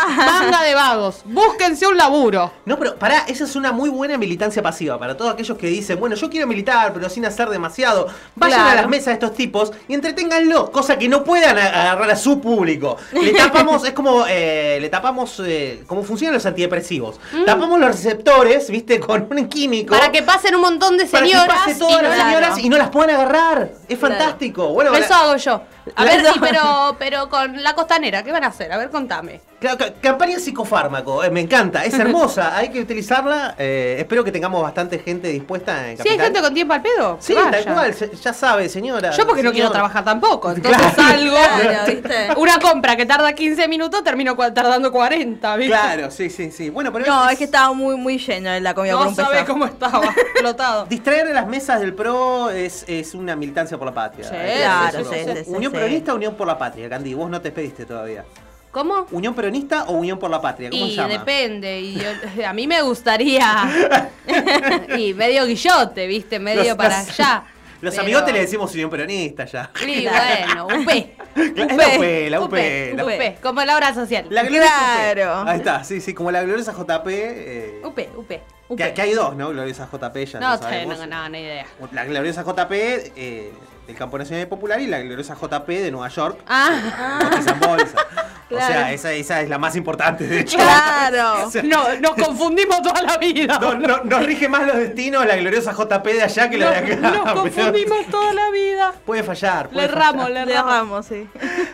Manga 0.17 0.61
de 0.63 0.73
vagos, 0.75 1.21
búsquense 1.25 1.87
un 1.87 1.97
laburo. 1.97 2.51
No, 2.65 2.77
pero 2.77 2.95
pará, 2.95 3.25
esa 3.27 3.43
es 3.43 3.55
una 3.55 3.71
muy 3.71 3.89
buena 3.89 4.17
militancia 4.17 4.61
pasiva 4.61 4.97
para 4.99 5.15
todos 5.17 5.33
aquellos 5.33 5.57
que 5.57 5.67
dicen, 5.67 5.99
bueno, 5.99 6.15
yo 6.15 6.29
quiero 6.29 6.47
militar, 6.47 6.91
pero 6.93 7.09
sin 7.09 7.25
hacer 7.25 7.49
demasiado. 7.49 8.07
Vayan 8.35 8.59
Claro. 8.59 8.71
a 8.71 8.81
las 8.81 8.87
mesas 8.89 9.07
de 9.07 9.13
estos 9.13 9.33
tipos 9.33 9.71
y 9.87 9.93
entreténganlos, 9.93 10.69
cosa 10.69 10.97
que 10.97 11.07
no 11.09 11.23
puedan 11.23 11.57
agarrar 11.57 12.11
a 12.11 12.15
su 12.15 12.39
público. 12.39 12.97
Le 13.13 13.31
tapamos, 13.33 13.83
es 13.85 13.93
como, 13.93 14.25
eh, 14.27 14.77
le 14.81 14.89
tapamos, 14.89 15.41
eh, 15.45 15.83
como 15.87 16.03
funcionan 16.03 16.33
los 16.35 16.45
antidepresivos. 16.45 17.19
Tapamos 17.45 17.79
los 17.79 17.87
receptores, 17.89 18.69
viste, 18.69 18.99
con 18.99 19.27
un 19.29 19.47
químico. 19.47 19.93
Mm. 19.95 19.97
Para 19.97 20.11
que 20.11 20.23
pasen 20.23 20.55
un 20.55 20.61
montón 20.61 20.97
de 20.97 21.05
para 21.05 21.23
que 21.25 21.31
señoras. 21.31 21.57
pase 21.57 21.71
y 21.71 21.79
todas 21.79 22.01
no 22.01 22.09
las 22.09 22.17
la- 22.17 22.25
señoras 22.25 22.59
y 22.59 22.69
no 22.69 22.77
las 22.77 22.89
puedan 22.89 23.15
agarrar. 23.15 23.71
Es 23.87 23.97
Claro. 23.97 24.15
fantástico. 24.15 24.67
Bueno, 24.69 24.93
Eso 24.93 25.13
hago 25.13 25.35
yo. 25.37 25.61
A 25.95 26.03
ver, 26.05 26.25
sí, 26.25 26.39
pero, 26.39 26.95
pero 26.97 27.29
con 27.29 27.61
la 27.61 27.73
costanera, 27.75 28.23
¿qué 28.23 28.31
van 28.31 28.43
a 28.43 28.47
hacer? 28.47 28.71
A 28.71 28.77
ver, 28.77 28.89
contame. 28.89 29.41
Ca- 29.59 29.77
Campaña 30.01 30.39
psicofármaco, 30.39 31.23
eh, 31.23 31.29
me 31.29 31.39
encanta, 31.41 31.85
es 31.85 31.93
hermosa, 31.97 32.55
hay 32.57 32.69
que 32.69 32.81
utilizarla. 32.81 33.55
eh, 33.57 33.95
espero 33.99 34.23
que 34.23 34.31
tengamos 34.31 34.61
bastante 34.61 34.99
gente 34.99 35.27
dispuesta 35.29 35.89
en 35.89 35.97
Si 35.97 36.01
hay 36.03 36.17
Capital. 36.17 36.25
gente 36.25 36.41
con 36.41 36.53
tiempo 36.53 36.73
al 36.73 36.81
pedo, 36.81 37.17
Sí, 37.19 37.33
tal 37.33 37.63
cual, 37.65 37.95
ya 38.21 38.33
sabe, 38.33 38.67
señora. 38.69 39.11
Yo 39.11 39.25
porque 39.25 39.43
no 39.43 39.51
quiero 39.51 39.71
trabajar 39.71 40.03
tampoco, 40.03 40.51
entonces 40.55 40.81
Claro. 40.93 40.95
salgo. 40.95 41.35
Claro, 41.35 41.85
¿viste? 41.87 42.27
Una 42.37 42.59
compra 42.59 42.95
que 42.95 43.05
tarda 43.05 43.33
15 43.33 43.67
minutos, 43.67 44.03
termino 44.03 44.35
tardando 44.35 44.91
40, 44.91 45.55
¿viste? 45.57 45.71
Claro, 45.71 46.11
sí, 46.11 46.29
sí, 46.29 46.51
sí. 46.51 46.69
Bueno, 46.69 46.91
pero 46.91 47.05
No, 47.05 47.29
es 47.29 47.37
que 47.37 47.45
estaba 47.45 47.73
muy, 47.73 47.95
muy 47.95 48.17
lleno 48.17 48.59
la 48.59 48.73
comida 48.73 48.93
No 48.93 49.13
sabe 49.15 49.45
cómo 49.45 49.65
estaba, 49.65 50.05
explotado. 50.05 50.85
Distraer 50.85 51.27
a 51.27 51.31
las 51.33 51.47
mesas 51.47 51.79
del 51.79 51.93
PRO 51.93 52.49
es, 52.49 52.83
es 52.87 53.13
una 53.13 53.35
militancia 53.35 53.77
por 53.77 53.87
la 53.87 53.93
patria. 53.93 54.27
Sí, 54.27 54.35
Eh, 54.37 54.55
claro, 54.61 54.99
sí, 54.99 55.05
sí, 55.25 55.31
sí, 55.45 55.49
¿Unión 55.51 55.71
sí. 55.71 55.72
Peronista 55.79 56.13
o 56.13 56.15
Unión 56.15 56.35
por 56.35 56.47
la 56.47 56.57
Patria, 56.57 56.89
Candy? 56.89 57.13
Vos 57.13 57.29
no 57.29 57.41
te 57.41 57.51
pediste 57.51 57.85
todavía. 57.85 58.23
¿Cómo? 58.71 59.05
¿Unión 59.11 59.35
peronista 59.35 59.83
o 59.83 59.91
Unión 59.93 60.17
por 60.17 60.31
la 60.31 60.41
Patria? 60.41 60.69
¿Cómo 60.71 60.85
Y 60.85 60.89
se 60.91 60.95
llama? 60.95 61.09
depende, 61.09 61.79
y 61.79 61.95
yo- 61.95 62.45
a 62.47 62.53
mí 62.53 62.65
me 62.67 62.81
gustaría. 62.81 64.09
y 64.97 65.13
medio 65.13 65.45
guillote, 65.45 66.07
¿viste? 66.07 66.39
Medio 66.39 66.63
Los- 66.63 66.75
para 66.75 66.99
los- 66.99 67.09
allá. 67.19 67.43
Los 67.83 67.93
Pero- 67.95 68.03
amigotes 68.03 68.33
le 68.33 68.39
decimos 68.39 68.73
Unión 68.73 68.89
peronista 68.89 69.43
ya. 69.43 69.69
Sí, 69.75 70.07
bueno, 70.09 70.67
UP. 70.67 70.89
Es 71.35 71.57
la 71.57 71.75
UP, 71.75 72.29
la 72.29 72.39
UP. 72.39 72.45
UP, 72.53 72.93
la- 72.95 73.03
UP, 73.05 73.41
como 73.41 73.61
la 73.65 73.75
obra 73.75 73.93
social. 73.93 74.25
La 74.29 74.45
Claro. 74.47 75.41
UP. 75.41 75.47
Ahí 75.49 75.57
está, 75.57 75.83
sí, 75.83 75.99
sí, 75.99 76.13
como 76.13 76.31
la 76.31 76.43
gloriosa 76.43 76.71
JP. 76.71 77.07
eh, 77.09 77.81
UP, 77.83 77.99
UP. 78.15 78.31
UP. 78.69 78.77
que, 78.77 78.93
que 78.93 79.01
hay 79.01 79.11
dos, 79.13 79.35
¿no? 79.35 79.49
Gloriosa 79.49 79.89
JP, 79.91 80.15
ya 80.25 80.39
no, 80.39 80.57
sabemos. 80.57 80.97
no, 80.97 81.05
no, 81.07 81.27
no 81.29 81.37
idea. 81.37 81.65
La 81.91 82.05
gloriosa 82.05 82.43
JP 82.43 82.71
eh, 83.17 83.51
del 83.87 83.95
Campo 83.95 84.17
Nacional 84.17 84.47
Popular 84.47 84.79
y 84.79 84.87
la 84.87 84.99
gloriosa 84.99 85.35
JP 85.35 85.67
de 85.67 85.91
Nueva 85.91 86.07
York. 86.09 86.39
Ah, 86.47 87.19
bolsa. 87.59 87.97
O 88.51 88.55
sea, 88.55 88.67
Claro. 88.67 88.87
esa, 88.93 89.11
esa 89.13 89.41
es 89.41 89.49
la 89.49 89.57
más 89.57 89.75
importante, 89.75 90.27
de 90.27 90.41
hecho. 90.41 90.57
Claro. 90.57 91.45
O 91.47 91.49
sea, 91.49 91.63
no, 91.63 91.95
nos 91.99 92.11
confundimos 92.11 92.83
toda 92.83 93.01
la 93.01 93.17
vida. 93.17 93.57
no, 93.59 93.73
no- 93.73 94.03
nos 94.03 94.23
rige 94.25 94.47
más 94.47 94.67
los 94.67 94.75
destinos 94.77 95.25
la 95.25 95.37
gloriosa 95.37 95.71
JP 95.73 96.03
de 96.05 96.21
allá 96.21 96.49
que 96.51 96.57
la 96.59 96.69
de 96.69 96.77
acá. 96.77 96.95
Nos 96.97 97.11
pero 97.23 97.35
confundimos 97.41 98.05
toda 98.11 98.31
la 98.33 98.51
vida. 98.51 98.93
Puede 99.05 99.23
fallar. 99.23 99.67
Le 99.67 99.71
puede 99.73 99.85
erramos, 99.87 100.29
le 100.29 100.45
Le 100.45 100.53
erramos. 100.53 100.71
erramos, 100.73 101.05
sí. 101.07 101.27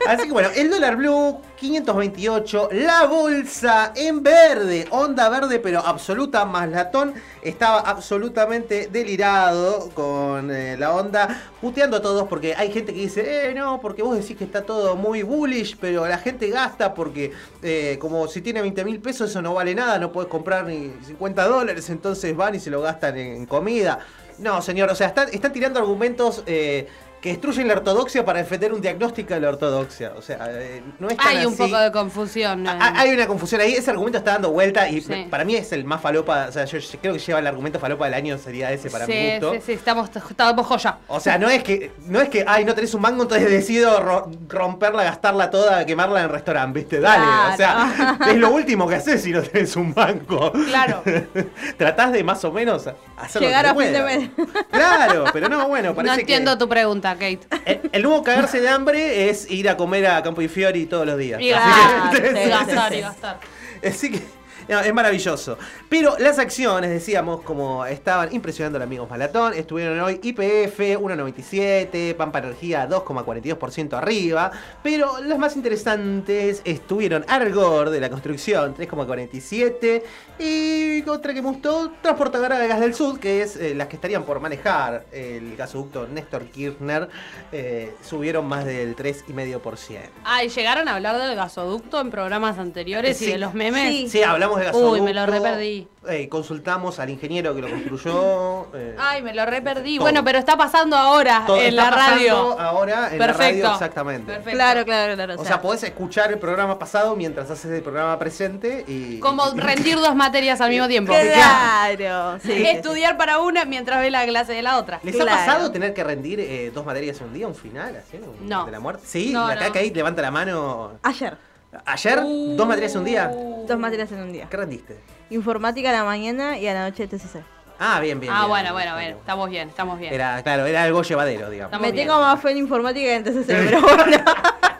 Así 0.07 0.23
que 0.27 0.31
bueno, 0.31 0.49
el 0.55 0.69
dólar 0.69 0.95
blue 0.95 1.41
528, 1.59 2.69
la 2.71 3.05
bolsa 3.05 3.91
en 3.95 4.23
verde, 4.23 4.87
onda 4.91 5.27
verde 5.27 5.59
pero 5.59 5.79
absoluta 5.79 6.45
más 6.45 6.69
latón, 6.69 7.13
estaba 7.41 7.79
absolutamente 7.79 8.87
delirado 8.91 9.89
con 9.93 10.51
eh, 10.51 10.77
la 10.77 10.93
onda, 10.93 11.41
puteando 11.59 11.97
a 11.97 12.01
todos 12.01 12.27
porque 12.29 12.55
hay 12.55 12.71
gente 12.71 12.93
que 12.93 13.01
dice, 13.01 13.49
eh, 13.49 13.53
no, 13.53 13.81
porque 13.81 14.01
vos 14.01 14.17
decís 14.17 14.37
que 14.37 14.45
está 14.45 14.61
todo 14.61 14.95
muy 14.95 15.21
bullish, 15.23 15.75
pero 15.79 16.07
la 16.07 16.17
gente 16.17 16.49
gasta 16.49 16.93
porque 16.93 17.33
eh, 17.61 17.97
como 17.99 18.27
si 18.27 18.41
tiene 18.41 18.61
20 18.61 18.85
mil 18.85 18.99
pesos 18.99 19.29
eso 19.29 19.41
no 19.41 19.53
vale 19.53 19.75
nada, 19.75 19.99
no 19.99 20.13
puedes 20.13 20.29
comprar 20.29 20.65
ni 20.65 20.93
50 21.05 21.45
dólares, 21.45 21.89
entonces 21.89 22.35
van 22.37 22.55
y 22.55 22.59
se 22.59 22.69
lo 22.69 22.81
gastan 22.81 23.17
en, 23.17 23.45
comida. 23.45 23.99
No, 24.37 24.61
señor, 24.61 24.89
o 24.89 24.95
sea, 24.95 25.13
están 25.31 25.51
tirando 25.51 25.79
argumentos... 25.79 26.43
eh, 26.45 26.87
que 27.21 27.29
destruyen 27.29 27.67
la 27.67 27.73
ortodoxia 27.73 28.23
para 28.23 28.39
defender 28.39 28.71
un 28.73 28.81
diagnóstico 28.81 29.33
de 29.33 29.41
la 29.41 29.49
ortodoxia. 29.49 30.13
O 30.15 30.21
sea, 30.21 30.37
eh, 30.51 30.81
no 30.99 31.09
es 31.09 31.17
tan 31.17 31.27
Hay 31.27 31.45
un 31.45 31.55
poco 31.57 31.77
de 31.77 31.91
confusión. 31.91 32.65
eh. 32.65 32.69
Ah, 32.71 32.93
Hay 32.97 33.11
una 33.11 33.27
confusión 33.27 33.59
ahí, 33.61 33.73
ese 33.73 33.91
argumento 33.91 34.19
está 34.19 34.31
dando 34.33 34.51
vuelta 34.51 34.87
y 34.89 35.01
Sí. 35.01 35.27
para 35.29 35.43
mí 35.43 35.55
es 35.55 35.71
el 35.73 35.83
más 35.85 36.01
falopa, 36.01 36.45
o 36.47 36.51
sea, 36.51 36.65
yo 36.65 36.79
creo 37.01 37.13
que 37.13 37.19
lleva 37.19 37.39
el 37.39 37.47
argumento 37.47 37.77
falopa 37.79 38.05
del 38.05 38.13
año, 38.13 38.37
sería 38.37 38.71
ese 38.71 38.89
para 38.89 39.05
sí, 39.05 39.11
mi 39.11 39.31
gusto. 39.31 39.53
sí, 39.55 39.59
sí, 39.65 39.71
estamos, 39.73 40.09
estamos 40.15 40.65
joya. 40.65 40.97
O 41.07 41.19
sea, 41.19 41.37
no 41.37 41.49
es 41.49 41.61
que, 41.63 41.91
no 42.05 42.21
es 42.21 42.29
que, 42.29 42.45
ay, 42.47 42.63
no 42.63 42.73
tenés 42.73 42.93
un 42.93 43.01
mango, 43.01 43.23
entonces 43.23 43.49
decido 43.49 43.99
ro- 44.01 44.31
romperla, 44.47 45.03
gastarla 45.03 45.49
toda, 45.49 45.85
quemarla 45.85 46.19
en 46.19 46.25
el 46.25 46.31
restaurante, 46.31 46.79
¿viste? 46.79 46.99
Dale, 46.99 47.53
o 47.53 47.57
sea, 47.57 48.17
es 48.29 48.37
lo 48.37 48.49
último 48.51 48.87
que 48.87 48.95
haces 48.95 49.21
si 49.23 49.31
no 49.31 49.41
tenés 49.41 49.75
un 49.75 49.93
banco. 49.93 50.51
Claro. 50.53 51.03
Tratás 51.77 52.11
de 52.13 52.23
más 52.23 52.43
o 52.45 52.51
menos 52.51 52.85
hacer 53.17 53.41
Llegar 53.41 53.65
a 53.65 53.75
fin 53.75 53.91
de 53.91 54.01
mes. 54.03 54.29
Claro, 54.71 55.25
pero 55.33 55.49
no, 55.49 55.67
bueno, 55.67 55.89
No 55.89 55.95
parece 55.95 56.15
que- 56.17 56.21
entiendo 56.21 56.57
tu 56.57 56.67
pregunta, 56.69 57.08
Kate. 57.13 57.41
el, 57.65 57.89
el 57.91 58.03
nuevo 58.03 58.23
cagarse 58.23 58.61
de 58.61 58.69
hambre 58.69 59.29
es 59.29 59.49
ir 59.49 59.69
a 59.69 59.77
comer 59.77 60.07
a 60.07 60.21
Campo 60.23 60.41
y 60.41 60.47
Fiori 60.47 60.85
todos 60.85 61.05
los 61.05 61.17
días. 61.17 61.41
Y 61.41 61.49
gastar, 61.49 62.93
y 62.93 63.01
gastar. 63.01 63.39
Así 63.83 64.11
que 64.11 64.21
no, 64.69 64.79
es 64.79 64.93
maravilloso. 64.93 65.57
Pero 65.89 66.15
las 66.19 66.39
acciones, 66.39 66.89
decíamos, 66.89 67.41
como 67.41 67.85
estaban 67.85 68.33
impresionando 68.33 68.77
al 68.77 68.83
amigos 68.83 69.09
Malatón, 69.09 69.53
estuvieron 69.53 69.99
hoy 69.99 70.19
IPF 70.23 70.79
1.97, 70.79 72.15
Pampa 72.15 72.39
Energía 72.39 72.87
2,42% 72.87 73.93
arriba. 73.93 74.51
Pero 74.83 75.19
las 75.21 75.37
más 75.39 75.55
interesantes 75.55 76.61
estuvieron 76.63 77.25
Argor 77.27 77.89
de 77.89 77.99
la 77.99 78.09
construcción 78.09 78.75
3,47 78.75 80.03
y 80.39 81.07
otra 81.09 81.33
que 81.33 81.41
me 81.41 81.49
gustó, 81.49 81.91
Transportadora 82.01 82.57
de 82.59 82.67
Gas 82.67 82.79
del 82.79 82.93
Sur, 82.93 83.19
que 83.19 83.41
es 83.41 83.55
eh, 83.57 83.73
las 83.75 83.87
que 83.87 83.95
estarían 83.95 84.23
por 84.23 84.39
manejar 84.39 85.05
el 85.11 85.55
gasoducto 85.57 86.07
Néstor 86.07 86.45
Kirchner, 86.45 87.09
eh, 87.51 87.93
subieron 88.07 88.45
más 88.47 88.65
del 88.65 88.95
3,5%. 88.95 89.99
Ah, 90.23 90.43
¿y 90.43 90.49
llegaron 90.49 90.87
a 90.87 90.95
hablar 90.95 91.17
del 91.17 91.35
gasoducto 91.35 91.99
en 91.99 92.09
programas 92.09 92.57
anteriores 92.57 93.17
Sí. 93.17 93.25
y 93.25 93.31
de 93.31 93.37
los 93.39 93.53
memes? 93.53 93.89
Sí. 93.89 94.09
Sí, 94.09 94.23
hablamos 94.23 94.58
de 94.59 94.65
gasoducto. 94.65 94.91
Uy, 94.91 95.01
me 95.01 95.13
lo 95.13 95.25
reperdí. 95.25 95.87
Eh, 96.07 96.29
consultamos 96.29 96.99
al 96.99 97.09
ingeniero 97.09 97.53
que 97.53 97.61
lo 97.61 97.69
construyó. 97.69 98.67
eh, 98.73 98.95
Ay, 98.97 99.21
me 99.21 99.33
lo 99.33 99.45
reperdí. 99.45 99.97
Todo. 99.97 100.05
Bueno, 100.05 100.23
pero 100.23 100.39
está 100.39 100.57
pasando 100.57 100.95
ahora 100.95 101.43
todo 101.45 101.57
en 101.57 101.67
está 101.67 101.83
la 101.83 101.89
radio. 101.91 102.33
pasando 102.35 102.59
Ahora 102.59 103.09
en 103.13 103.19
la 103.19 103.27
radio, 103.33 103.71
exactamente. 103.73 104.25
Perfecto. 104.31 104.51
Claro, 104.51 104.85
claro, 104.85 105.15
claro. 105.15 105.35
O 105.37 105.45
sea, 105.45 105.61
podés 105.61 105.83
escuchar 105.83 106.31
el 106.31 106.39
programa 106.39 106.79
pasado 106.79 107.15
mientras 107.15 107.49
haces 107.51 107.71
el 107.71 107.81
programa 107.81 108.17
presente 108.17 108.85
y. 108.87 109.19
Como 109.19 109.43
y- 109.55 109.59
rendir 109.59 109.97
dos 109.97 110.15
materias 110.15 110.61
al 110.61 110.69
mismo 110.69 110.87
tiempo. 110.87 111.13
Claro, 111.13 112.39
sí. 112.43 112.51
Estudiar 112.67 113.17
para 113.17 113.39
una 113.39 113.65
mientras 113.65 113.99
ve 114.01 114.09
la 114.11 114.25
clase 114.25 114.53
de 114.53 114.61
la 114.61 114.77
otra. 114.77 114.99
¿Les 115.03 115.15
Claro. 115.15 115.31
ha 115.31 115.35
pasado 115.35 115.71
tener 115.71 115.93
que 115.93 116.03
rendir 116.03 116.39
eh, 116.39 116.71
dos 116.73 116.85
materias 116.85 117.19
en 117.21 117.27
un 117.27 117.33
día, 117.33 117.47
un 117.47 117.55
final, 117.55 117.95
así? 117.97 118.17
un- 118.17 118.47
No. 118.47 118.65
De 118.65 118.71
la 118.71 118.79
muerte. 118.79 119.03
Sí, 119.05 119.31
No, 119.33 119.45
acá 119.47 119.67
no. 119.67 119.73
Kate 119.73 119.91
levanta 119.93 120.21
la 120.21 120.31
mano. 120.31 120.93
Ayer, 121.03 121.37
¿Ayer? 121.85 122.19
Uh. 122.23 122.55
¿Dos 122.55 122.67
materias 122.67 122.93
en 122.93 122.99
un 122.99 123.05
día? 123.05 123.31
dos 123.67 123.77
materias 123.77 124.11
en 124.11 124.19
un 124.21 124.31
día. 124.33 124.47
¿Qué 124.49 124.57
rendiste? 124.57 124.99
Informática 125.29 125.89
a 125.89 125.93
la 125.93 126.03
mañana 126.03 126.57
y 126.57 126.67
a 126.67 126.73
la 126.73 126.89
noche 126.89 127.07
TCC. 127.07 127.43
Ah, 127.77 127.99
bien, 127.99 128.19
bien. 128.19 128.33
Ah, 128.33 128.39
bien, 128.39 128.49
bueno, 128.49 128.63
bien, 128.63 128.73
bueno, 128.73 128.93
bueno. 128.93 129.17
Estamos 129.19 129.49
bien, 129.49 129.69
estamos 129.69 129.99
bien. 129.99 130.13
Era, 130.13 130.41
claro, 130.41 130.65
era 130.65 130.83
algo 130.83 131.03
llevadero, 131.03 131.49
digamos. 131.49 131.69
Estamos 131.71 131.87
Me 131.87 131.91
bien. 131.93 132.07
tengo 132.07 132.19
más 132.19 132.41
fe 132.41 132.51
en 132.51 132.57
informática 132.57 133.05
que 133.05 133.15
en 133.15 133.23
TCC, 133.23 133.47
pero 133.47 133.81
bueno. 133.81 134.17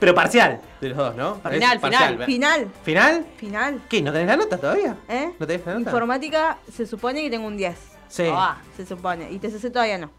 Pero 0.00 0.14
parcial 0.14 0.60
de 0.80 0.88
los 0.88 0.98
dos, 0.98 1.14
¿no? 1.14 1.36
Final, 1.36 1.80
parcial. 1.80 2.24
final. 2.24 2.26
Final, 2.26 2.68
¿Final? 2.82 3.26
final. 3.36 3.80
¿Qué? 3.88 4.02
¿No 4.02 4.12
tenés 4.12 4.26
la 4.26 4.36
nota 4.36 4.58
todavía? 4.58 4.96
¿Eh? 5.08 5.32
¿No 5.38 5.46
tenés 5.46 5.64
la 5.66 5.74
nota? 5.74 5.90
Informática 5.90 6.58
se 6.70 6.86
supone 6.86 7.22
que 7.22 7.30
tengo 7.30 7.46
un 7.46 7.56
10. 7.56 7.76
Sí. 8.08 8.24
Ah. 8.30 8.56
Se 8.76 8.84
supone. 8.84 9.30
Y 9.30 9.38
TCC 9.38 9.72
todavía 9.72 9.98
no. 9.98 10.10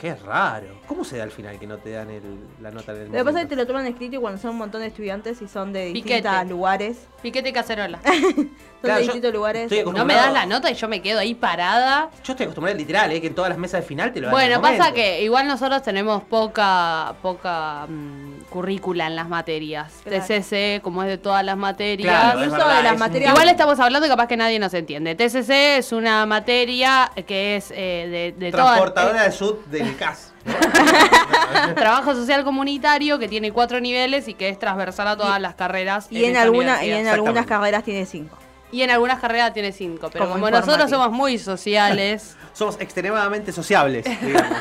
Qué 0.00 0.14
raro. 0.14 0.80
¿Cómo 0.86 1.02
se 1.04 1.16
da 1.16 1.24
al 1.24 1.32
final 1.32 1.58
que 1.58 1.66
no 1.66 1.78
te 1.78 1.90
dan 1.90 2.08
el- 2.10 2.38
la 2.62 2.70
nota 2.70 2.94
del 2.94 3.08
Lo 3.08 3.18
que 3.18 3.24
pasa 3.24 3.38
es 3.40 3.44
que 3.46 3.48
te 3.50 3.56
lo 3.56 3.66
toman 3.66 3.84
escrito 3.88 4.14
y 4.14 4.18
cuando 4.20 4.40
son 4.40 4.52
un 4.52 4.58
montón 4.58 4.80
de 4.80 4.86
estudiantes 4.86 5.42
y 5.42 5.48
son 5.48 5.72
de 5.72 5.90
Piquete. 5.92 6.22
distintos 6.22 6.48
lugares. 6.48 7.08
Piquete 7.20 7.52
cacerola. 7.52 7.98
Son 8.04 8.48
Claro, 8.80 9.00
de 9.00 9.06
yo 9.06 9.12
distintos 9.12 9.32
lugares. 9.34 9.72
estoy 9.72 9.92
No 9.92 10.04
me 10.04 10.14
das 10.14 10.32
la 10.32 10.46
nota 10.46 10.70
y 10.70 10.74
yo 10.74 10.86
me 10.88 11.02
quedo 11.02 11.18
ahí 11.18 11.34
parada. 11.34 12.10
Yo 12.22 12.32
estoy 12.32 12.44
acostumbrado 12.44 12.74
al 12.74 12.78
literal, 12.78 13.10
¿eh? 13.10 13.20
que 13.20 13.26
en 13.26 13.34
todas 13.34 13.48
las 13.48 13.58
mesas 13.58 13.80
de 13.80 13.86
final 13.88 14.12
te 14.12 14.20
lo 14.20 14.28
dan 14.28 14.34
en 14.36 14.40
Bueno, 14.40 14.62
pasa 14.62 14.74
momento. 14.76 14.94
que 14.94 15.22
igual 15.24 15.48
nosotros 15.48 15.82
tenemos 15.82 16.22
poca 16.22 17.16
poca 17.20 17.86
mm, 17.88 18.37
currícula 18.48 19.06
en 19.06 19.16
las 19.16 19.28
materias. 19.28 19.92
Claro. 20.04 20.24
TCC, 20.24 20.80
como 20.82 21.02
es 21.02 21.08
de 21.08 21.18
todas 21.18 21.44
las 21.44 21.56
materias. 21.56 22.08
Claro, 22.22 22.38
es 22.40 22.46
Incluso 22.46 22.64
verdad, 22.66 22.76
de 22.78 22.82
las 22.82 22.92
es 22.94 22.98
materias. 22.98 23.30
Igual 23.32 23.48
estamos 23.48 23.80
hablando 23.80 24.06
y 24.06 24.10
capaz 24.10 24.26
que 24.26 24.36
nadie 24.36 24.58
nos 24.58 24.74
entiende. 24.74 25.14
TCC 25.14 25.78
es 25.78 25.92
una 25.92 26.26
materia 26.26 27.10
que 27.26 27.56
es 27.56 27.70
eh, 27.70 28.34
de, 28.36 28.44
de 28.44 28.50
todas- 28.50 28.66
Transportadora 28.66 29.22
de 29.24 29.32
sud 29.32 29.56
del 29.66 29.96
CAS. 29.96 30.32
trabajo 31.74 32.14
social 32.14 32.44
comunitario 32.44 33.18
que 33.18 33.28
tiene 33.28 33.52
cuatro 33.52 33.80
niveles 33.80 34.28
y 34.28 34.34
que 34.34 34.48
es 34.48 34.58
transversal 34.58 35.08
a 35.08 35.16
todas 35.16 35.40
las 35.40 35.54
carreras. 35.54 36.06
Y 36.10 36.24
en, 36.24 36.36
alguna, 36.36 36.84
y 36.84 36.90
en 36.90 37.06
algunas 37.06 37.46
carreras 37.46 37.84
tiene 37.84 38.06
5. 38.06 38.36
Y 38.70 38.82
en 38.82 38.90
algunas 38.90 39.18
carreras 39.18 39.54
tiene 39.54 39.72
cinco. 39.72 40.10
Pero 40.12 40.24
Como 40.26 40.34
como, 40.34 40.50
nosotros 40.50 40.90
somos 40.90 41.10
muy 41.10 41.38
sociales. 41.38 42.36
Somos 42.52 42.76
extremadamente 42.80 43.52
sociables, 43.52 44.04
digamos. 44.20 44.58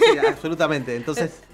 Sí, 0.00 0.18
absolutamente. 0.26 0.96
Entonces, 0.96 1.40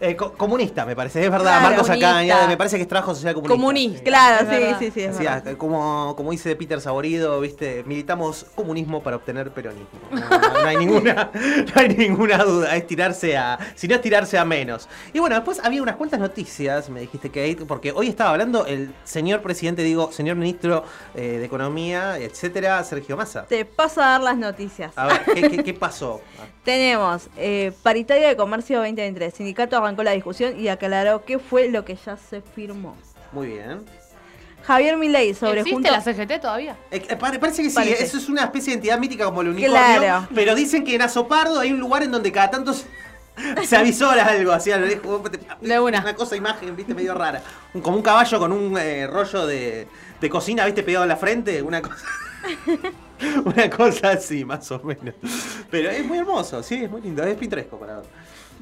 eh, 0.00 0.16
co- 0.16 0.32
comunista, 0.32 0.84
me 0.86 0.94
parece. 0.96 1.24
Es 1.24 1.30
verdad, 1.30 1.58
Claro, 1.58 1.62
Marcos 1.62 1.90
acá 1.90 1.94
comunista. 1.94 2.18
añade, 2.18 2.48
me 2.48 2.56
parece 2.56 2.76
que 2.76 2.82
es 2.82 2.88
trabajo 2.88 3.14
social 3.14 3.34
comunista. 3.34 3.54
Comunista. 3.56 3.98
Sí. 3.98 4.04
Claro, 4.04 4.46
sí, 4.50 4.74
sí, 4.86 4.90
sí, 4.92 5.00
es 5.02 5.14
Así, 5.14 5.24
verdad. 5.24 5.42
ah, 5.48 5.54
como, 5.58 6.14
como 6.16 6.30
dice 6.32 6.54
Peter 6.56 6.80
Saborido, 6.80 7.40
viste, 7.40 7.82
militamos 7.86 8.46
comunismo 8.54 9.02
para 9.02 9.16
obtener 9.16 9.50
peronismo. 9.52 9.86
No, 10.10 10.66
hay 10.68 10.76
ninguna, 10.84 11.30
no 11.34 11.80
hay 11.80 11.88
ninguna 11.88 12.38
duda, 12.44 12.76
es 12.76 12.86
tirarse 12.86 13.36
a, 13.36 13.58
si 13.74 13.88
no 13.88 13.94
es 13.94 14.00
tirarse 14.00 14.38
a 14.38 14.44
menos. 14.44 14.88
Y 15.12 15.18
bueno, 15.18 15.36
después 15.36 15.60
había 15.64 15.82
unas 15.82 15.96
cuantas 15.96 16.20
noticias, 16.20 16.88
me 16.90 17.00
dijiste 17.00 17.28
Kate, 17.28 17.64
porque 17.66 17.92
hoy 17.92 18.08
estaba 18.08 18.30
hablando 18.30 18.66
el 18.66 18.92
señor 19.04 19.42
presidente, 19.42 19.82
digo, 19.82 20.12
señor 20.12 20.36
ministro 20.36 20.84
eh, 21.14 21.38
de 21.38 21.44
Economía, 21.44 22.18
etcétera, 22.18 22.82
Sergio 22.84 23.16
Massa. 23.16 23.44
Te 23.46 23.64
paso 23.64 24.00
a 24.02 24.06
dar 24.12 24.20
las 24.22 24.36
noticias. 24.36 24.92
A 24.96 25.06
ver, 25.06 25.20
¿qué, 25.34 25.48
qué- 25.50 25.64
qué 25.64 25.74
pasó? 25.86 26.20
Tenemos 26.64 27.28
eh, 27.36 27.72
paritaria 27.82 28.28
de 28.28 28.36
comercio 28.36 28.78
2023. 28.78 29.32
Sindicato 29.34 29.76
arrancó 29.86 30.02
la 30.02 30.12
discusión 30.12 30.58
y 30.58 30.68
aclaró 30.68 31.24
qué 31.24 31.38
fue 31.38 31.68
lo 31.68 31.84
que 31.84 31.96
ya 31.96 32.16
se 32.16 32.40
firmó. 32.42 32.96
Muy 33.32 33.48
bien. 33.48 33.84
Javier 34.64 34.96
Milei 34.96 35.32
sobre 35.32 35.60
¿Existe 35.60 35.90
la 35.90 36.00
CGT 36.00 36.40
todavía? 36.40 36.76
Eh, 36.90 37.00
eh, 37.08 37.16
pare- 37.16 37.38
parece 37.38 37.62
que 37.62 37.70
sí, 37.70 37.74
Parece. 37.76 38.02
eso 38.02 38.18
es 38.18 38.28
una 38.28 38.42
especie 38.44 38.72
de 38.72 38.74
entidad 38.78 38.98
mítica 38.98 39.24
como 39.24 39.42
el 39.42 39.48
unicornio. 39.48 39.78
Claro. 39.78 40.28
Pero 40.34 40.54
dicen 40.56 40.82
que 40.84 40.96
en 40.96 41.02
Azopardo 41.02 41.60
hay 41.60 41.70
un 41.72 41.78
lugar 41.78 42.02
en 42.02 42.10
donde 42.10 42.32
cada 42.32 42.50
tanto 42.50 42.74
se, 42.74 43.76
avisora 43.76 44.24
algo, 44.26 44.50
así, 44.50 44.72
a 44.72 44.78
lo 44.78 44.86
lejos, 44.86 45.22
De 45.60 45.78
una. 45.80 46.14
cosa, 46.16 46.34
imagen, 46.34 46.74
viste, 46.74 46.94
medio 46.94 47.14
rara. 47.14 47.42
Un- 47.74 47.80
como 47.80 47.96
un 47.96 48.02
caballo 48.02 48.38
con 48.40 48.50
un 48.50 48.76
eh, 48.76 49.06
rollo 49.06 49.46
de, 49.46 49.86
de 50.20 50.30
cocina, 50.30 50.64
viste, 50.64 50.82
pegado 50.82 51.04
en 51.04 51.10
la 51.10 51.16
frente, 51.16 51.62
una 51.62 51.80
cosa. 51.80 52.04
una 53.44 53.70
cosa 53.70 54.10
así, 54.10 54.44
más 54.44 54.68
o 54.72 54.80
menos. 54.80 55.14
Pero 55.70 55.90
es 55.90 56.04
muy 56.04 56.18
hermoso, 56.18 56.60
sí, 56.64 56.82
es 56.82 56.90
muy 56.90 57.02
lindo, 57.02 57.22
es 57.22 57.36
pintoresco 57.36 57.78
para 57.78 57.96
ver. 57.98 58.04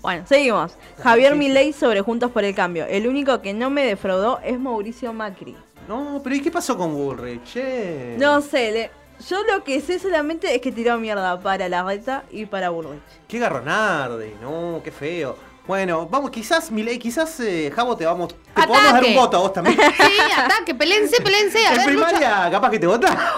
Bueno, 0.04 0.24
seguimos. 0.26 0.76
Javier. 1.02 1.34
Milei 1.34 1.72
sobre 1.72 2.02
Juntos 2.02 2.30
por 2.30 2.44
el 2.44 2.54
Cambio. 2.54 2.84
El 2.84 3.08
único 3.08 3.40
que 3.40 3.54
no 3.54 3.70
me 3.70 3.86
defraudó 3.86 4.38
es 4.44 4.60
Mauricio 4.60 5.14
Macri. 5.14 5.56
No, 5.88 6.20
pero 6.22 6.36
¿y 6.36 6.40
qué 6.42 6.50
pasó 6.50 6.76
con 6.76 6.92
Bullrich? 6.94 7.42
Che. 7.44 8.16
No 8.18 8.42
sé, 8.42 8.70
le- 8.70 8.90
yo 9.26 9.38
lo 9.44 9.64
que 9.64 9.80
sé 9.80 9.98
solamente 9.98 10.54
es 10.54 10.60
que 10.60 10.72
tiró 10.72 10.98
mierda 10.98 11.40
para 11.40 11.70
la 11.70 11.82
reta 11.82 12.24
y 12.30 12.44
para 12.44 12.68
Bullrich. 12.68 13.00
Qué 13.26 13.38
garronarde, 13.38 14.34
no, 14.42 14.82
qué 14.84 14.90
feo. 14.90 15.36
Bueno, 15.66 16.06
vamos, 16.06 16.30
quizás, 16.30 16.70
Milei, 16.70 16.98
quizás, 16.98 17.40
eh, 17.40 17.72
Javo, 17.74 17.96
te 17.96 18.04
vamos. 18.04 18.28
Te 18.34 18.34
Ataque. 18.52 18.66
podemos 18.68 18.92
dar 18.92 19.04
un 19.04 19.14
voto 19.14 19.36
a 19.38 19.40
vos 19.40 19.52
también. 19.54 19.76
Sí, 19.96 20.32
ataque, 20.36 20.74
pelense, 20.74 21.22
pelense. 21.22 21.66
A 21.66 21.70
en 21.72 21.76
ver, 21.78 21.92
lucha, 21.94 22.06
primaria, 22.08 22.50
capaz 22.50 22.70
que 22.70 22.78
te 22.78 22.86
vota. 22.86 23.32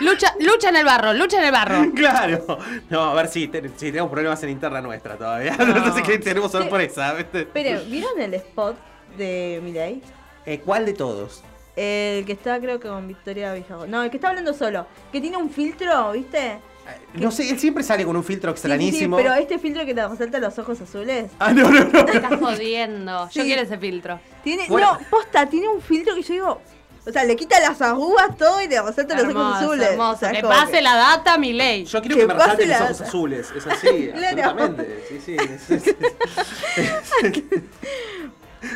lucha, 0.00 0.32
lucha 0.38 0.68
en 0.68 0.76
el 0.76 0.84
barro, 0.84 1.12
lucha 1.12 1.38
en 1.38 1.44
el 1.46 1.50
barro. 1.52 1.90
claro. 1.94 2.58
No, 2.88 3.02
a 3.02 3.14
ver 3.14 3.26
si, 3.28 3.48
te- 3.48 3.68
si 3.70 3.86
tenemos 3.90 4.10
problemas 4.12 4.40
en 4.44 4.50
interna 4.50 4.80
nuestra 4.80 5.16
todavía. 5.16 5.56
Entonces 5.58 6.02
que 6.06 6.18
tenemos 6.20 6.52
sorpresa, 6.52 7.12
¿viste? 7.14 7.46
Pero, 7.52 7.80
¿vieron 7.84 8.20
el 8.20 8.34
spot 8.34 8.76
de 9.18 9.60
Milei? 9.62 10.02
Eh, 10.46 10.60
¿Cuál 10.64 10.86
de 10.86 10.92
todos? 10.92 11.42
El 11.74 12.24
que 12.26 12.32
está, 12.32 12.60
creo 12.60 12.78
que 12.78 12.86
con 12.88 13.08
Victoria 13.08 13.54
Villago. 13.54 13.86
No, 13.88 14.02
el 14.04 14.10
que 14.10 14.18
está 14.18 14.28
hablando 14.28 14.54
solo. 14.54 14.86
Que 15.10 15.20
tiene 15.20 15.36
un 15.36 15.50
filtro, 15.50 16.12
¿viste? 16.12 16.58
No 17.14 17.30
sé, 17.30 17.50
él 17.50 17.58
siempre 17.58 17.82
sale 17.82 18.04
con 18.04 18.16
un 18.16 18.24
filtro 18.24 18.50
Sí, 18.52 18.56
sí, 18.56 18.62
sí, 18.62 18.66
extrañísimo. 18.68 19.16
pero 19.16 19.34
este 19.34 19.58
filtro 19.58 19.84
que 19.84 19.94
te 19.94 20.06
resalta 20.06 20.38
los 20.38 20.58
ojos 20.58 20.80
azules. 20.80 21.30
Ah, 21.38 21.52
no, 21.52 21.70
no, 21.70 21.84
no. 21.84 22.04
Me 22.04 22.12
estás 22.12 22.38
jodiendo. 22.40 23.28
Yo 23.30 23.42
quiero 23.42 23.62
ese 23.62 23.78
filtro. 23.78 24.20
Tiene, 24.44 24.66
Bueno. 24.68 24.98
no, 25.00 25.08
posta, 25.10 25.46
tiene 25.46 25.68
un 25.68 25.80
filtro 25.80 26.14
que 26.14 26.22
yo 26.22 26.32
digo. 26.34 26.60
O 27.06 27.10
sea, 27.12 27.24
le 27.24 27.34
quita 27.34 27.58
las 27.60 27.80
arrugas 27.80 28.36
todo 28.36 28.60
y 28.60 28.68
te 28.68 28.80
resalta 28.80 29.16
los 29.22 29.34
ojos 29.34 29.56
azules. 29.56 29.88
hermoso. 29.90 30.12
O 30.12 30.18
sea, 30.18 30.32
que 30.32 30.42
como 30.42 30.52
pase 30.54 30.72
que- 30.72 30.82
la 30.82 30.94
data, 30.96 31.38
mi 31.38 31.52
ley. 31.54 31.84
Yo 31.86 32.00
quiero 32.02 32.14
Que 32.16 32.20
que, 32.22 32.26
me 32.26 32.34
resalten 32.34 32.68
pase 32.68 32.80
los 32.82 32.90
ojos 32.90 33.00
azules. 33.00 33.50
Es 33.56 33.66
así, 33.66 34.10
Claro. 34.14 34.42
absolutamente. 34.50 35.04
Sí, 35.08 35.20
sí. 35.24 35.36
es- 35.36 35.70
es- 35.70 35.86
es- 35.86 35.96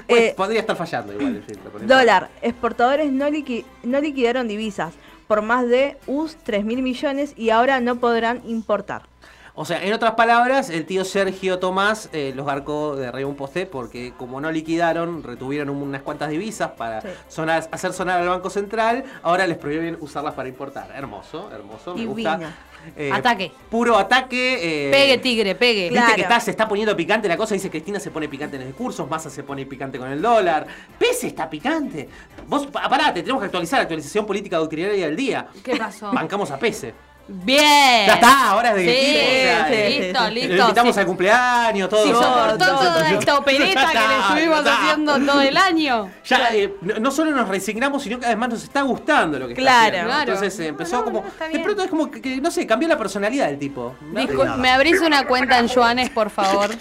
Pues, 0.07 0.21
Eh, 0.21 0.35
podría 0.35 0.61
estar 0.61 0.77
fallando 0.77 1.13
igual 1.13 1.37
el 1.37 1.43
filtro. 1.43 1.71
Dólar. 1.83 2.31
Exportadores 2.41 3.13
no, 3.13 3.29
liqui- 3.29 3.67
no 3.83 4.01
liquidaron 4.01 4.49
divisas 4.49 4.95
por 5.27 5.43
más 5.43 5.69
de 5.69 5.97
US 6.07 6.37
3 6.43 6.65
mil 6.65 6.83
millones 6.83 7.35
y 7.37 7.51
ahora 7.51 7.81
no 7.81 7.97
podrán 7.97 8.43
importar. 8.47 9.14
O 9.57 9.65
sea, 9.65 9.85
en 9.85 9.93
otras 9.93 10.15
palabras, 10.15 10.69
el 10.69 10.85
tío 10.85 11.05
Sergio 11.05 11.61
Tomás 11.61 12.09
eh, 12.13 12.33
los 12.35 12.45
garcó 12.45 12.97
de 12.97 13.07
arriba 13.07 13.29
un 13.29 13.37
poste 13.37 13.67
porque 13.67 14.13
como 14.17 14.41
no 14.41 14.51
liquidaron, 14.51 15.23
retuvieron 15.23 15.71
unas 15.71 16.03
cuantas 16.03 16.31
divisas 16.31 16.73
para 16.73 17.01
Sí. 17.03 17.09
sonar- 17.29 17.69
hacer 17.71 17.93
sonar 17.93 18.21
al 18.21 18.29
Banco 18.29 18.51
Central, 18.51 19.05
ahora 19.23 19.47
les 19.47 19.57
prohíben 19.57 19.97
usarlas 20.01 20.35
para 20.35 20.49
importar. 20.49 20.89
Hermoso, 20.97 21.51
hermoso, 21.53 21.95
me 21.95 22.05
gusta. 22.05 22.37
Divino. 22.37 22.53
Eh, 22.97 23.11
Ataque. 23.15 23.53
Puro 23.71 23.97
ataque. 23.97 24.89
eh, 24.89 24.91
Pegue, 24.91 25.19
tigre, 25.19 25.55
pegue. 25.55 25.83
Viste 25.85 25.95
Claro. 25.95 26.15
que 26.17 26.23
está, 26.23 26.41
se 26.41 26.51
está 26.51 26.67
poniendo 26.69 26.97
picante 26.97 27.29
la 27.29 27.37
cosa, 27.37 27.55
dice 27.55 27.71
Cristina 27.71 28.01
se 28.01 28.11
pone 28.11 28.29
picante 28.29 28.57
en 28.57 28.63
los 28.63 28.69
discursos, 28.69 29.09
Massa 29.09 29.31
se 29.31 29.45
pone 29.45 29.65
picante 29.67 29.99
con 30.01 30.11
el 30.11 30.21
dólar, 30.21 30.67
Pese 30.99 31.29
está 31.29 31.49
picante. 31.49 32.09
Vos, 32.49 32.67
pa- 32.67 32.89
pará, 32.89 33.15
te 33.15 33.23
tenemos 33.23 33.41
que 33.41 33.47
actualizar, 33.47 33.81
actualización 33.81 34.27
política 34.27 34.57
doctrinaria 34.59 35.07
del 35.07 35.15
día. 35.17 35.47
¿Qué 35.63 35.77
pasó? 35.77 36.11
Bancamos 36.13 36.51
a 36.51 36.59
Pese. 36.59 36.93
Bien. 37.27 38.07
Ya 38.07 38.15
está, 38.15 38.51
ahora 38.51 38.71
es 38.71 38.77
de 38.77 38.83
Sí, 38.85 38.91
o 38.91 38.93
sea, 38.93 39.67
sí, 39.67 39.73
eh, 39.75 39.87
sí, 39.95 39.99
listo, 40.03 40.25
sí. 40.27 40.35
listo. 40.35 40.49
Le 40.55 40.61
invitamos 40.61 40.95
sí. 40.95 41.01
al 41.01 41.07
cumpleaños, 41.07 41.89
todo. 41.89 42.05
Todo, 42.05 42.23
soportó 42.23 42.59
todo. 42.67 42.79
toda 42.79 43.11
esta 43.11 43.39
opereta 43.39 43.87
que 43.93 43.99
le 43.99 44.19
estuvimos 44.19 44.59
está. 44.59 44.77
haciendo 44.83 45.19
todo 45.33 45.41
el 45.41 45.57
año. 45.57 46.11
Ya, 46.27 46.49
eh, 46.55 46.75
no, 47.01 47.11
solo 47.11 47.31
nos 47.31 47.49
resignamos, 47.49 48.03
sino 48.03 48.19
que 48.21 48.27
además 48.27 48.51
nos 48.51 48.63
está 48.65 48.83
gustando 48.83 49.39
lo 49.39 49.49
que 49.49 49.55
Claro. 49.55 49.75
está 49.75 49.89
haciendo. 49.89 50.09
Claro. 50.11 50.33
Entonces 50.35 50.61
eh, 50.61 50.67
empezó 50.69 50.97
No, 50.97 50.99
no, 50.99 51.05
como. 51.05 51.25
no, 51.41 51.49
de 51.49 51.59
pronto 51.61 51.83
es 51.85 51.91
como 51.91 52.11
que, 52.11 52.21
que, 52.21 52.37
no 52.43 52.51
sé, 52.51 52.67
cambió 52.67 52.89
la 52.89 52.99
personalidad 52.99 53.47
del 53.47 53.59
tipo. 53.59 53.95
Discul- 54.13 54.57
¿Me 54.57 54.71
abrís 54.71 55.01
una 55.01 55.27
cuenta 55.27 55.59
en 55.59 55.69
yuanes, 55.69 56.11
por 56.11 56.29
favor? 56.31 56.71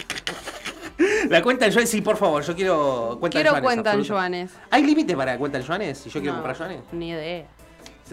La 1.29 1.41
cuenta 1.41 1.65
en 1.65 1.71
yuanes, 1.71 1.89
sí, 1.89 2.01
por 2.01 2.17
favor, 2.17 2.43
yo 2.43 2.55
quiero 2.55 3.17
cuenta 3.19 3.39
en 3.39 3.43
Quiero 3.43 3.50
yuanes. 3.51 3.63
cuenta 3.63 3.93
en 3.93 4.03
yuanes. 4.03 4.51
¿Hay 4.69 4.83
límite 4.83 5.15
para 5.17 5.38
cuenta 5.38 5.57
en 5.57 5.63
yuanes? 5.63 5.97
Si 5.97 6.09
yo 6.09 6.19
quiero 6.21 6.35
No, 6.38 6.43
comprar 6.43 6.57
yuanes. 6.57 6.81
Ni 6.91 7.09
idea. 7.09 7.45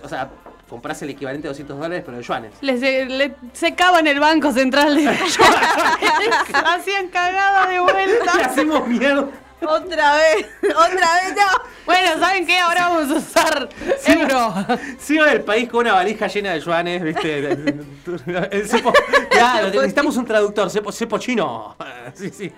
O 0.03 0.09
sea, 0.09 0.31
compras 0.71 1.03
el 1.03 1.11
equivalente 1.11 1.49
a 1.49 1.51
200 1.51 1.77
dólares, 1.79 2.03
pero 2.07 2.17
de 2.17 2.23
yuanes. 2.23 2.53
Le, 2.63 2.79
se- 2.79 3.05
le 3.07 3.35
secaban 3.53 4.07
el 4.07 4.21
banco 4.21 4.53
central 4.53 4.95
de 4.97 5.09
Hacían 6.65 7.09
cagada 7.09 7.67
de 7.67 7.75
¿Qué 7.75 7.81
vuelta. 7.81 8.33
hacemos 8.47 8.87
mierda? 8.87 9.27
Otra 9.67 10.15
vez, 10.17 10.47
otra 10.71 10.89
vez 11.15 11.35
no. 11.37 11.71
Bueno, 11.87 12.19
¿saben 12.21 12.47
qué? 12.47 12.59
Ahora 12.59 12.89
vamos 12.89 13.11
a 13.11 13.15
usar 13.19 13.69
euro. 14.07 14.55
Sigo 14.99 15.25
del 15.25 15.41
país 15.43 15.69
con 15.69 15.81
una 15.81 15.95
valija 15.95 16.27
llena 16.29 16.53
de 16.53 16.61
yuanes, 16.61 17.03
¿viste? 17.03 17.51
Cepo- 18.67 18.93
claro, 19.31 19.69
necesitamos 19.69 20.17
un 20.17 20.25
traductor, 20.25 20.71
cepo, 20.71 20.93
cepo 20.93 21.19
chino. 21.19 21.77
Sí, 22.15 22.31
sí. 22.31 22.53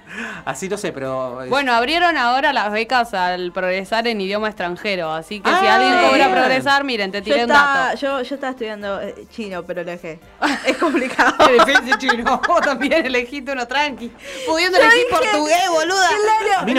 Así 0.47 0.67
no 0.69 0.79
sé, 0.79 0.93
pero. 0.93 1.45
Bueno, 1.49 1.75
abrieron 1.75 2.17
ahora 2.17 2.53
las 2.55 2.73
becas 2.73 3.13
al 3.13 3.53
progresar 3.53 4.07
en 4.07 4.19
idioma 4.21 4.49
extranjero, 4.49 5.13
así 5.13 5.41
que 5.41 5.51
si 5.51 5.67
Ah, 5.67 5.75
alguien 5.75 5.95
cobra 6.09 6.27
bien. 6.29 6.33
progresar, 6.33 6.85
miren, 6.85 7.13
te 7.13 7.19
Yo 7.19 7.25
tiré 7.25 7.45
un 7.45 7.51
estaba, 7.51 7.75
dato. 7.89 7.97
yo, 7.99 8.23
yo 8.23 8.35
estaba 8.37 8.51
estudiando 8.53 9.01
eh, 9.03 9.27
chino, 9.31 9.63
pero 9.65 9.83
lo 9.85 9.91
dejé. 9.91 10.21
Es 10.65 10.77
complicado. 10.79 11.35
Difícil, 11.67 11.99
chino. 11.99 12.41
Vos 12.49 12.61
también 12.63 13.05
elegiste 13.05 13.53
uno 13.53 13.67
tranqui. 13.69 14.11
Pudiendo 14.47 14.79
Yo 14.79 14.85
elegir 14.85 15.05
dije- 15.11 15.19
portugués, 15.19 15.69
boluda. 15.69 16.09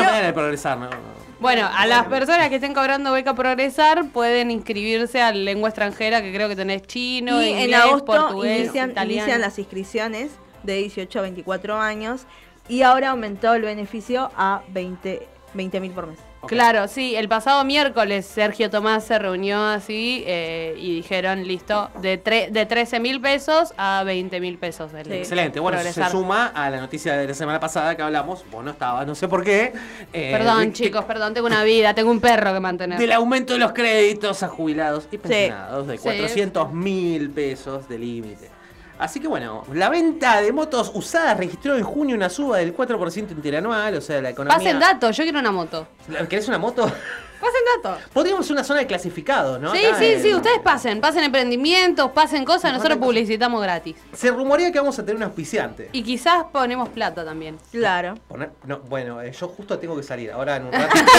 A 0.09 0.11
no. 0.21 0.33
progresar, 0.33 0.77
¿no? 0.77 0.89
Bueno, 1.39 1.69
a 1.73 1.85
las 1.85 2.05
personas 2.05 2.47
que 2.49 2.55
estén 2.55 2.73
cobrando 2.73 3.11
beca 3.11 3.33
progresar 3.33 4.05
pueden 4.09 4.49
inscribirse 4.49 5.21
a 5.21 5.31
lengua 5.33 5.69
extranjera, 5.69 6.21
que 6.21 6.33
creo 6.33 6.47
que 6.47 6.55
tenés 6.55 6.83
chino, 6.83 7.41
y 7.41 7.47
inglés, 7.47 7.65
en 7.65 7.73
agosto 7.75 8.05
portugués, 8.05 8.59
inician, 8.61 8.91
italiano. 8.91 9.23
inician 9.23 9.41
las 9.41 9.59
inscripciones 9.59 10.31
de 10.63 10.75
18 10.75 11.19
a 11.19 11.21
24 11.23 11.77
años 11.79 12.21
y 12.69 12.83
ahora 12.83 13.09
aumentó 13.09 13.53
el 13.55 13.63
beneficio 13.63 14.31
a 14.37 14.61
20 14.69 15.27
mil 15.53 15.91
por 15.91 16.07
mes. 16.07 16.19
Claro, 16.47 16.87
sí, 16.87 17.15
el 17.15 17.27
pasado 17.29 17.63
miércoles 17.63 18.25
Sergio 18.25 18.69
Tomás 18.69 19.03
se 19.05 19.17
reunió 19.19 19.63
así 19.63 20.23
eh, 20.27 20.75
y 20.77 20.95
dijeron, 20.95 21.43
listo, 21.47 21.89
de, 22.01 22.21
tre- 22.23 22.49
de 22.49 22.65
13 22.65 22.99
mil 22.99 23.21
pesos 23.21 23.73
a 23.77 24.03
20 24.05 24.39
mil 24.39 24.57
pesos. 24.57 24.91
Sí. 25.03 25.13
Excelente, 25.13 25.59
bueno, 25.59 25.77
eso 25.79 25.87
se 25.87 25.93
progresar. 25.93 26.11
suma 26.11 26.47
a 26.47 26.69
la 26.69 26.79
noticia 26.79 27.15
de 27.17 27.27
la 27.27 27.33
semana 27.33 27.59
pasada 27.59 27.95
que 27.95 28.01
hablamos, 28.01 28.43
vos 28.51 28.63
no 28.63 28.71
estabas, 28.71 29.05
no 29.07 29.15
sé 29.15 29.27
por 29.27 29.43
qué. 29.43 29.73
eh, 30.13 30.31
Perdón, 30.31 30.67
de- 30.67 30.73
chicos, 30.73 31.05
perdón, 31.05 31.33
tengo 31.33 31.47
una 31.47 31.63
vida, 31.63 31.93
tengo 31.93 32.11
un 32.11 32.19
perro 32.19 32.53
que 32.53 32.59
mantener. 32.59 32.99
Del 32.99 33.11
aumento 33.13 33.53
de 33.53 33.59
los 33.59 33.71
créditos 33.73 34.43
a 34.43 34.47
jubilados 34.47 35.07
y 35.11 35.17
pensionados 35.17 35.87
de 35.87 35.97
Sí. 35.97 36.03
400 36.03 36.71
mil 36.73 37.29
pesos 37.29 37.87
de 37.87 37.97
límite. 37.99 38.49
Así 39.03 39.19
que 39.19 39.27
bueno, 39.27 39.65
la 39.73 39.89
venta 39.89 40.39
de 40.39 40.53
motos 40.53 40.89
usadas 40.93 41.35
registró 41.35 41.75
en 41.75 41.83
junio 41.83 42.15
una 42.15 42.29
suba 42.29 42.59
del 42.59 42.73
4% 42.73 43.31
interanual, 43.31 43.95
o 43.95 43.99
sea, 43.99 44.21
la 44.21 44.29
economía... 44.29 44.57
Pasen 44.57 44.79
datos, 44.79 45.17
yo 45.17 45.23
quiero 45.23 45.39
una 45.39 45.51
moto. 45.51 45.85
¿Querés 46.29 46.47
una 46.47 46.57
moto? 46.57 46.89
Pasen 47.43 47.61
datos. 47.83 48.09
Podríamos 48.13 48.49
una 48.49 48.63
zona 48.63 48.79
de 48.79 48.87
clasificados, 48.87 49.59
¿no? 49.59 49.71
Sí, 49.73 49.85
Acá 49.85 49.99
sí, 49.99 50.05
en- 50.05 50.21
sí, 50.21 50.33
ustedes 50.33 50.59
pasen, 50.59 51.01
pasen 51.01 51.23
emprendimientos, 51.25 52.11
pasen 52.11 52.45
cosas, 52.45 52.71
nosotros 52.73 52.97
publicitamos 52.99 53.61
gratis. 53.61 53.95
Se 54.13 54.31
rumorea 54.31 54.71
que 54.71 54.79
vamos 54.79 54.97
a 54.97 55.01
tener 55.03 55.17
un 55.17 55.23
auspiciante. 55.23 55.89
Y 55.91 56.03
quizás 56.03 56.45
ponemos 56.51 56.89
plata 56.89 57.25
también. 57.25 57.57
Claro. 57.71 58.15
Poner- 58.29 58.51
no, 58.65 58.79
bueno, 58.79 59.21
eh, 59.21 59.31
yo 59.31 59.47
justo 59.49 59.77
tengo 59.79 59.95
que 59.97 60.03
salir 60.03 60.31
ahora 60.31 60.55
en 60.57 60.65
un 60.65 60.71
ratito. 60.71 61.11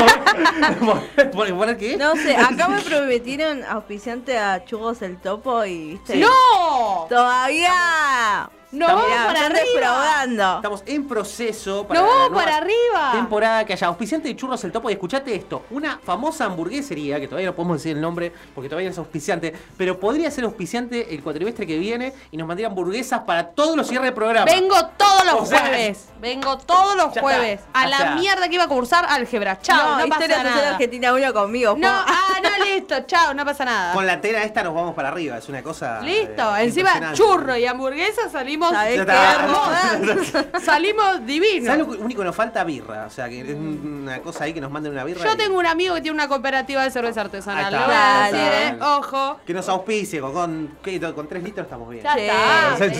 ¿Poner, 1.32 1.54
poner 1.54 1.76
qué? 1.76 1.96
No 1.96 2.14
sé, 2.16 2.36
acá 2.36 2.68
me 2.68 2.80
prometieron 2.80 3.62
auspiciante 3.64 4.38
a 4.38 4.64
Chugos 4.64 5.02
el 5.02 5.18
Topo 5.18 5.64
y 5.64 5.88
viste. 5.92 6.16
¡No! 6.16 7.06
¡Todavía! 7.08 8.48
¡Nos 8.74 8.88
Mirá, 8.88 8.94
vamos 8.94 9.26
para 9.34 9.46
arriba! 9.46 9.60
defraudando. 9.74 10.56
Estamos 10.56 10.82
en 10.86 11.06
proceso 11.08 11.86
¡Nos 11.88 11.96
la 11.96 12.02
vamos 12.02 12.30
nueva 12.30 12.44
para 12.44 12.56
arriba! 12.56 13.12
Temporada 13.12 13.64
que 13.64 13.72
haya 13.72 13.86
auspiciante 13.86 14.28
de 14.28 14.36
churros 14.36 14.62
el 14.64 14.72
topo. 14.72 14.90
Y 14.90 14.94
escuchate 14.94 15.34
esto: 15.34 15.62
una 15.70 15.98
famosa 16.04 16.44
hamburguesería, 16.46 17.20
que 17.20 17.28
todavía 17.28 17.48
no 17.50 17.54
podemos 17.54 17.78
decir 17.78 17.96
el 17.96 18.00
nombre 18.02 18.32
porque 18.54 18.68
todavía 18.68 18.88
no 18.88 18.92
es 18.92 18.98
auspiciante, 18.98 19.54
pero 19.76 19.98
podría 20.00 20.30
ser 20.30 20.44
auspiciante 20.44 21.14
el 21.14 21.22
cuatrimestre 21.22 21.66
que 21.66 21.78
viene 21.78 22.12
y 22.30 22.36
nos 22.36 22.46
mandaría 22.48 22.66
hamburguesas 22.68 23.20
para 23.20 23.48
todos 23.50 23.76
los 23.76 23.86
cierres 23.86 24.10
de 24.10 24.12
programa. 24.12 24.44
Vengo 24.46 24.76
todos 24.96 25.24
los 25.24 25.34
O 25.42 25.46
sea, 25.46 25.60
jueves. 25.60 26.08
Vengo 26.20 26.58
todos 26.58 26.96
los 26.96 27.18
jueves. 27.18 27.60
está. 27.60 27.80
A 27.82 27.86
O 27.86 27.88
la 27.90 27.96
sea- 27.96 28.14
mierda 28.16 28.48
que 28.48 28.54
iba 28.54 28.64
a 28.64 28.68
cursar 28.68 29.06
álgebra. 29.08 29.60
Chao, 29.60 29.98
no, 29.98 30.06
historia 30.06 30.36
pasa 30.38 30.50
nada. 30.50 30.70
Argentina 30.70 31.12
1 31.12 31.32
conmigo. 31.32 31.74
No, 31.76 31.88
ah, 31.88 32.40
no, 32.42 32.64
listo, 32.64 32.94
chao, 33.06 33.34
no 33.34 33.44
pasa 33.44 33.64
nada. 33.64 33.92
Con 33.94 34.06
la 34.06 34.20
tela 34.20 34.42
esta 34.42 34.62
nos 34.62 34.74
vamos 34.74 34.94
para 34.94 35.08
arriba, 35.08 35.38
es 35.38 35.48
una 35.48 35.62
cosa. 35.62 36.00
Listo, 36.00 36.56
eh, 36.56 36.64
encima 36.64 37.12
churro 37.12 37.56
y 37.56 37.66
hamburguesa 37.66 38.28
salimos 38.30 38.63
Salimos 40.64 41.26
divinos. 41.26 41.66
¿Sabes 41.66 41.86
lo 41.86 42.04
único 42.04 42.20
que 42.20 42.26
nos 42.26 42.36
falta? 42.36 42.64
Birra. 42.64 43.06
O 43.06 43.10
sea, 43.10 43.28
que 43.28 43.40
es 43.40 43.54
una 43.56 44.20
cosa 44.20 44.44
ahí 44.44 44.52
que 44.54 44.60
nos 44.60 44.70
manden 44.70 44.92
una 44.92 45.04
birra. 45.04 45.24
Yo 45.24 45.32
y- 45.32 45.36
tengo 45.36 45.58
un 45.58 45.66
amigo 45.66 45.94
que 45.94 46.00
tiene 46.00 46.14
una 46.14 46.28
cooperativa 46.28 46.82
de 46.82 46.90
cerveza 46.90 47.20
Ahí 47.20 47.26
artesanal. 47.26 47.74
está. 47.74 48.68
Eh, 48.70 48.78
ojo. 48.80 49.40
Que 49.46 49.54
nos 49.54 49.68
auspicie 49.68 50.20
con, 50.20 50.76
con, 51.14 51.28
tres 51.28 51.42
litros 51.42 51.64
estamos 51.66 51.88
bien. 51.90 52.02
Ya 52.04 52.14
Sí. 52.14 52.20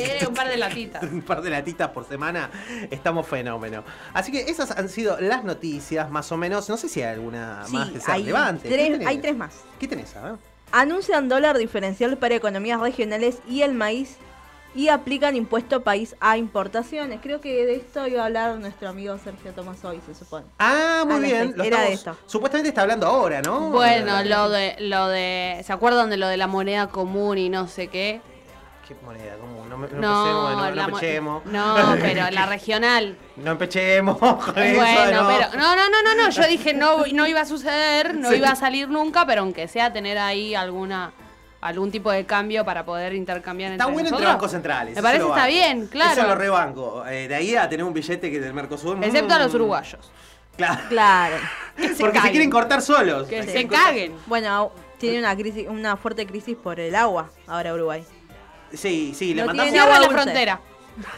está, 0.02 0.28
un 0.28 0.34
par 0.34 0.48
de 0.48 0.56
latitas. 0.56 1.02
un 1.12 1.22
par 1.22 1.42
de 1.42 1.50
latitas 1.50 1.90
por 1.90 2.06
semana, 2.06 2.50
estamos 2.90 3.26
fenómeno. 3.26 3.84
Así 4.12 4.32
que 4.32 4.42
esas 4.42 4.70
han 4.72 4.88
sido 4.88 5.20
las 5.20 5.44
noticias, 5.44 6.10
más 6.10 6.30
o 6.32 6.36
menos. 6.36 6.68
No 6.68 6.76
sé 6.76 6.88
si 6.88 7.02
hay 7.02 7.14
alguna 7.14 7.62
Sí, 7.66 7.72
más 7.76 7.90
que 7.90 8.00
sea 8.00 8.14
hay 8.14 8.22
relevante. 8.22 9.04
Hay 9.06 9.18
tres 9.18 9.36
más. 9.36 9.54
¿Qué 9.78 9.88
tenés? 9.88 10.14
A 10.16 10.22
ver. 10.22 10.34
Anuncian 10.72 11.28
dólar 11.28 11.56
diferencial 11.58 12.16
para 12.16 12.34
economías 12.34 12.80
regionales 12.80 13.38
y 13.48 13.62
el 13.62 13.74
maíz 13.74 14.16
y 14.74 14.88
aplican 14.88 15.36
impuesto 15.36 15.82
país 15.82 16.16
a 16.20 16.36
importaciones. 16.36 17.20
Creo 17.22 17.40
que 17.40 17.64
de 17.64 17.76
esto 17.76 18.06
iba 18.06 18.22
a 18.22 18.26
hablar 18.26 18.56
nuestro 18.56 18.88
amigo 18.88 19.16
Sergio 19.18 19.52
Tomás 19.52 19.84
hoy, 19.84 20.00
se 20.04 20.14
supone. 20.14 20.46
Ah, 20.58 21.04
muy 21.06 21.16
Ah, 21.16 21.18
bien. 21.18 21.52
lo 21.56 21.64
era 21.64 21.80
de 21.82 21.92
esto. 21.92 22.16
Supuestamente 22.26 22.68
está 22.70 22.82
hablando 22.82 23.06
ahora, 23.06 23.40
¿no? 23.42 23.70
Bueno, 23.70 24.22
lo 24.24 24.48
de, 24.50 24.76
lo 24.80 25.08
de, 25.08 25.60
¿se 25.64 25.72
acuerdan 25.72 26.10
de 26.10 26.16
lo 26.16 26.26
de 26.28 26.36
la 26.36 26.46
moneda 26.46 26.88
común 26.88 27.38
y 27.38 27.48
no 27.48 27.68
sé 27.68 27.88
qué? 27.88 28.20
¿Qué 28.86 28.94
moneda? 29.02 29.36
¿Cómo? 29.40 29.64
No, 29.64 29.78
me, 29.78 29.88
no, 29.88 29.98
No, 30.00 30.50
no, 30.50 30.70
no 30.74 31.78
no, 31.78 31.96
pero 32.00 32.30
la 32.30 32.46
regional. 32.46 33.16
No 33.36 33.52
empechemos 33.52 34.18
con 34.20 34.58
eso, 34.58 34.80
Bueno, 34.80 35.22
no. 35.22 35.28
pero 35.28 35.48
no, 35.56 35.74
no, 35.76 35.88
no, 35.88 36.02
no, 36.02 36.22
no, 36.24 36.30
yo 36.30 36.46
dije 36.46 36.74
no, 36.74 37.06
no 37.12 37.26
iba 37.26 37.40
a 37.40 37.44
suceder, 37.46 38.14
no 38.14 38.30
Sí. 38.30 38.36
iba 38.36 38.50
a 38.50 38.56
salir 38.56 38.88
nunca, 38.88 39.24
pero 39.26 39.40
aunque 39.40 39.68
sea 39.68 39.92
tener 39.92 40.18
ahí 40.18 40.54
alguna 40.54 41.12
algún 41.64 41.90
tipo 41.90 42.10
de 42.12 42.26
cambio 42.26 42.62
para 42.62 42.84
poder 42.84 43.14
intercambiar 43.14 43.72
Está 43.72 43.84
entre 43.84 43.94
bueno 43.94 44.08
entre 44.10 44.26
bancos 44.26 44.50
centrales. 44.50 44.94
Me 44.94 45.02
parece 45.02 45.24
está 45.26 45.46
bien, 45.46 45.86
claro. 45.86 46.12
Eso 46.12 46.28
lo 46.28 46.34
rebanco. 46.34 47.06
Eh, 47.06 47.26
de 47.26 47.34
ahí 47.34 47.56
a 47.56 47.66
tener 47.70 47.84
un 47.84 47.94
billete 47.94 48.30
que 48.30 48.38
del 48.38 48.52
Mercosur. 48.52 49.02
Excepto 49.02 49.32
a 49.32 49.38
los 49.38 49.50
mm, 49.52 49.56
uruguayos. 49.56 50.10
Claro. 50.56 50.82
Claro. 50.88 51.36
Que 51.76 51.88
se 51.88 52.04
Porque 52.04 52.20
se 52.20 52.30
quieren 52.30 52.50
cortar 52.50 52.82
solos. 52.82 53.26
Que 53.26 53.40
Se 53.40 53.46
se 53.46 53.52
quieren 53.52 53.68
cortar- 53.68 53.86
caguen. 53.86 54.14
Bueno, 54.26 54.70
tiene 54.98 55.18
una 55.18 55.34
crisis, 55.34 55.66
una 55.68 55.96
fuerte 55.96 56.24
crisis 56.26 56.54
por 56.54 56.78
el 56.78 56.94
agua 56.94 57.30
ahora 57.48 57.74
Uruguay. 57.74 58.04
Sí, 58.72 59.12
sí, 59.14 59.34
le 59.34 59.40
No 59.42 59.48
mandamos. 59.48 59.74
agua 59.74 59.98
la 59.98 60.06
dulce. 60.06 60.22
frontera. 60.22 60.60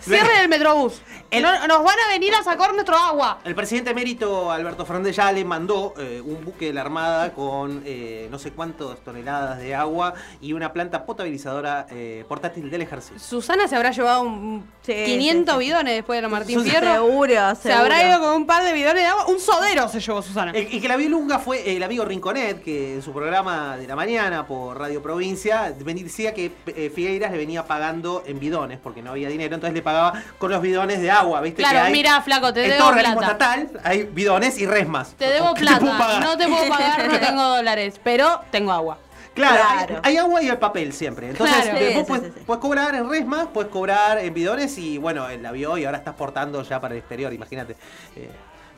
Cierren 0.00 0.38
el 0.42 0.48
metrobús. 0.48 1.00
El- 1.30 1.42
No- 1.42 1.66
nos 1.66 1.82
van 1.84 1.96
a 2.06 2.12
venir 2.12 2.34
a 2.34 2.42
sacar 2.42 2.72
nuestro 2.72 2.96
agua. 2.96 3.38
El 3.44 3.54
presidente 3.54 3.90
emérito 3.90 4.50
Alberto 4.50 4.84
Fernández 4.86 5.16
ya 5.16 5.30
le 5.32 5.44
mandó 5.44 5.94
eh, 5.98 6.20
un 6.24 6.44
buque 6.44 6.66
de 6.66 6.72
la 6.72 6.80
Armada 6.82 7.32
con 7.32 7.82
eh, 7.84 8.28
no 8.30 8.38
sé 8.38 8.52
cuántas 8.52 8.98
toneladas 9.04 9.58
de 9.58 9.74
agua 9.74 10.14
y 10.40 10.52
una 10.52 10.72
planta 10.72 11.04
potabilizadora 11.04 11.86
eh, 11.90 12.24
portátil 12.28 12.70
del 12.70 12.82
ejército. 12.82 13.18
Susana 13.18 13.66
se 13.68 13.76
habrá 13.76 13.90
llevado 13.90 14.22
un 14.22 14.66
Sí, 14.82 14.92
500 15.04 15.54
sí, 15.56 15.60
sí. 15.60 15.66
bidones 15.66 15.94
después 15.96 16.16
de 16.18 16.22
la 16.22 16.28
Martín 16.28 16.60
Susana- 16.60 16.78
Fierro. 16.80 16.94
Seguro, 17.06 17.54
Se 17.60 17.72
habrá 17.72 18.08
ido 18.08 18.20
con 18.20 18.34
un 18.36 18.46
par 18.46 18.62
de 18.64 18.72
bidones 18.72 19.02
de 19.02 19.06
agua. 19.06 19.26
Un 19.26 19.40
sodero 19.40 19.88
se 19.88 20.00
llevó 20.00 20.22
Susana. 20.22 20.52
El, 20.52 20.72
y 20.72 20.80
que 20.80 20.88
la 20.88 20.96
vio 20.96 21.08
Lunga 21.08 21.38
fue 21.38 21.76
el 21.76 21.82
amigo 21.82 22.04
Rinconet, 22.04 22.62
que 22.62 22.94
en 22.94 23.02
su 23.02 23.12
programa 23.12 23.76
de 23.76 23.86
la 23.86 23.96
mañana 23.96 24.46
por 24.46 24.78
Radio 24.78 25.02
Provincia 25.02 25.72
decía 25.76 26.32
que 26.34 26.52
eh, 26.66 26.90
Figueiras 26.94 27.32
le 27.32 27.38
venía 27.38 27.66
pagando 27.66 28.22
en 28.26 28.38
bidones 28.38 28.78
porque 28.82 29.02
no 29.02 29.10
había 29.10 29.28
dinero, 29.28 29.54
entonces 29.54 29.65
le 29.72 29.82
pagaba 29.82 30.12
con 30.38 30.50
los 30.50 30.60
bidones 30.62 31.00
de 31.00 31.10
agua, 31.10 31.40
¿viste? 31.40 31.62
Claro, 31.62 31.78
que 31.78 31.84
hay, 31.86 31.92
mira, 31.92 32.20
flaco, 32.22 32.52
te 32.52 32.60
debo 32.60 32.76
todo 32.78 32.88
organismo 32.88 33.18
plata. 33.18 33.54
estatal 33.56 33.80
hay 33.84 34.02
bidones 34.04 34.58
y 34.58 34.66
resmas. 34.66 35.14
Te 35.18 35.26
debo 35.28 35.54
¿Qué 35.54 35.64
puedo 35.64 35.78
plata. 35.80 35.98
pagar? 35.98 36.22
No 36.22 36.36
te 36.36 36.46
puedo 36.48 36.68
pagar, 36.68 37.08
no 37.12 37.18
tengo 37.26 37.42
dólares. 37.42 38.00
Pero 38.02 38.40
tengo 38.50 38.72
agua. 38.72 38.98
Claro, 39.34 39.56
Claro. 39.56 40.00
Hay, 40.02 40.12
hay 40.12 40.16
agua 40.16 40.42
y 40.42 40.48
hay 40.48 40.56
papel 40.56 40.92
siempre. 40.94 41.28
Entonces, 41.28 41.56
Claro. 41.62 41.78
Sí, 41.78 41.84
vos 41.94 41.94
sí, 41.94 42.04
puedes, 42.08 42.24
sí, 42.26 42.32
sí. 42.38 42.44
puedes 42.46 42.60
cobrar 42.62 42.94
en 42.94 43.10
resmas, 43.10 43.48
puedes 43.52 43.70
cobrar 43.70 44.18
en 44.18 44.32
bidones 44.32 44.78
y 44.78 44.96
bueno, 44.96 45.26
la 45.28 45.52
vio 45.52 45.76
y 45.76 45.84
ahora 45.84 45.98
está 45.98 46.10
exportando 46.12 46.62
ya 46.62 46.80
para 46.80 46.94
el 46.94 47.00
exterior, 47.00 47.32
imagínate. 47.32 47.76
Eh, 48.16 48.30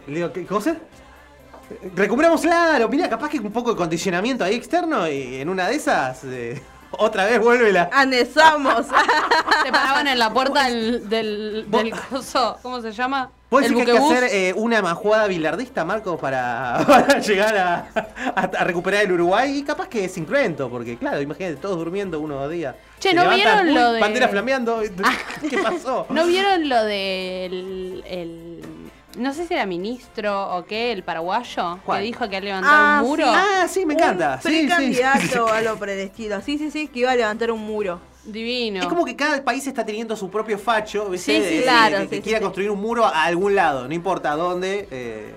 le 0.09 0.15
digo, 0.17 0.33
¿qué 0.33 0.45
cosa? 0.47 0.71
Eh, 1.71 1.91
Recuperamos, 1.95 2.41
claro, 2.41 2.89
mira, 2.89 3.09
capaz 3.09 3.29
que 3.29 3.39
un 3.39 3.53
poco 3.53 3.71
de 3.71 3.77
condicionamiento 3.77 4.43
ahí 4.43 4.55
externo 4.57 5.07
y 5.07 5.37
en 5.37 5.49
una 5.49 5.69
de 5.69 5.77
esas 5.77 6.25
eh, 6.25 6.61
otra 6.93 7.25
vez 7.27 7.41
vuelve 7.41 7.73
la... 7.73 7.91
Anezamos. 7.93 8.87
Se 9.65 9.71
paraban 9.73 10.07
en 10.09 10.19
la 10.19 10.33
puerta 10.33 10.65
del, 10.69 11.09
del, 11.09 11.67
del 11.71 11.91
coso. 12.11 12.59
¿Cómo 12.63 12.81
se 12.81 12.93
llama? 12.93 13.31
¿Puedes 13.49 13.71
decir 13.71 13.85
que 13.87 13.93
hay 13.93 13.99
que 13.99 14.05
hacer 14.05 14.25
eh, 14.31 14.53
una 14.57 14.83
majugada 14.83 15.27
bilardista, 15.27 15.83
Marco, 15.85 16.19
para, 16.19 16.81
para 16.87 17.19
llegar 17.21 17.57
a, 17.57 17.89
a- 18.37 18.41
a 18.59 18.65
recuperar 18.65 19.05
el 19.05 19.13
Uruguay? 19.13 19.59
Y 19.59 19.63
capaz 19.65 19.89
que 19.89 20.05
es 20.05 20.19
incruento, 20.19 20.69
porque 20.69 20.99
claro, 20.99 21.21
imagínate, 21.23 21.57
todos 21.57 21.79
durmiendo 21.79 22.21
uno 22.21 22.37
o 22.37 22.41
dos 22.43 22.51
días. 22.53 22.75
Che, 22.99 23.15
¿no 23.15 23.23
levantan, 23.23 23.65
vieron 23.65 23.69
uy, 23.69 23.75
lo 23.75 23.93
de- 23.93 24.01
Bandera 24.01 24.29
flameando. 24.31 24.83
¿Qué 25.49 25.59
pasó? 25.59 26.07
¿No 26.11 26.27
vieron 26.27 26.69
lo 26.69 26.85
del. 26.85 28.05
el- 28.07 28.63
no 29.19 29.33
sé 29.35 29.47
si 29.47 29.55
era 29.55 29.67
ministro 29.67 30.57
o 30.57 30.65
qué, 30.65 30.93
el 30.93 31.03
paraguayo, 31.03 31.79
¿Cuál? 31.85 32.01
que 32.01 32.07
dijo 32.07 32.29
que 32.29 32.37
ha 32.37 32.41
levantado 32.41 32.77
Ah, 32.77 33.01
un 33.03 33.09
muro? 33.09 33.25
sí. 33.25 33.33
Ah, 33.35 33.67
sí, 33.69 33.87
me 33.87 33.95
encanta. 33.95 34.35
Un 34.37 34.43
Sí, 34.43 34.49
sí, 34.49 34.61
sí. 34.61 34.67
precandidato 34.67 35.45
o 35.47 35.49
algo 35.49 35.77
por 35.79 35.89
el 35.91 35.99
estilo. 36.01 36.41
Sí, 36.41 36.59
sí, 36.59 36.71
sí, 36.71 36.89
que 36.89 37.01
iba 37.01 37.13
a 37.13 37.17
levantar 37.17 37.51
un 37.51 37.61
muro. 37.67 38.01
Divino. 38.25 38.81
Es 38.83 38.87
como 38.89 39.05
que 39.05 39.17
cada 39.17 39.43
país 39.43 39.67
está 39.67 39.85
teniendo 39.87 40.15
su 40.17 40.29
propio 40.31 40.59
facho, 40.59 41.09
¿viste? 41.09 41.41
Sí, 41.41 41.49
sí, 41.49 41.57
De- 41.59 41.63
claro, 41.63 41.99
de 42.01 42.09
que 42.09 42.17
sí, 42.17 42.23
quiera 42.23 42.39
sí, 42.39 42.43
sí. 42.43 42.45
construir 42.45 42.71
un 42.71 42.81
muro 42.81 43.05
a 43.07 43.25
algún 43.25 43.55
lado, 43.55 43.89
no 43.89 43.95
importa 43.95 44.35
dónde. 44.37 44.87
eh, 44.91 45.35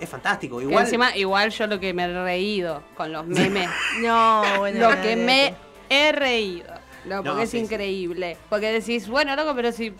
es 0.00 0.08
fantástico. 0.08 0.60
Igual. 0.60 0.82
encima, 0.84 1.16
igual 1.16 1.50
yo 1.50 1.68
lo 1.68 1.78
que 1.78 1.94
me 1.94 2.02
he 2.04 2.24
reído 2.24 2.82
con 2.96 3.12
los 3.12 3.24
memes. 3.26 3.68
No, 4.00 4.56
bueno. 4.58 4.90
lo 4.90 5.00
que 5.00 5.14
me 5.14 5.54
he 5.88 6.10
reído. 6.10 6.72
No, 7.04 7.16
porque 7.22 7.28
No, 7.36 7.42
es 7.42 7.50
sí, 7.50 7.58
sí. 7.58 7.64
increíble. 7.64 8.36
Porque 8.48 8.72
decís, 8.72 9.08
bueno, 9.08 9.36
loco, 9.36 9.54
pero 9.54 9.70
si 9.70 9.92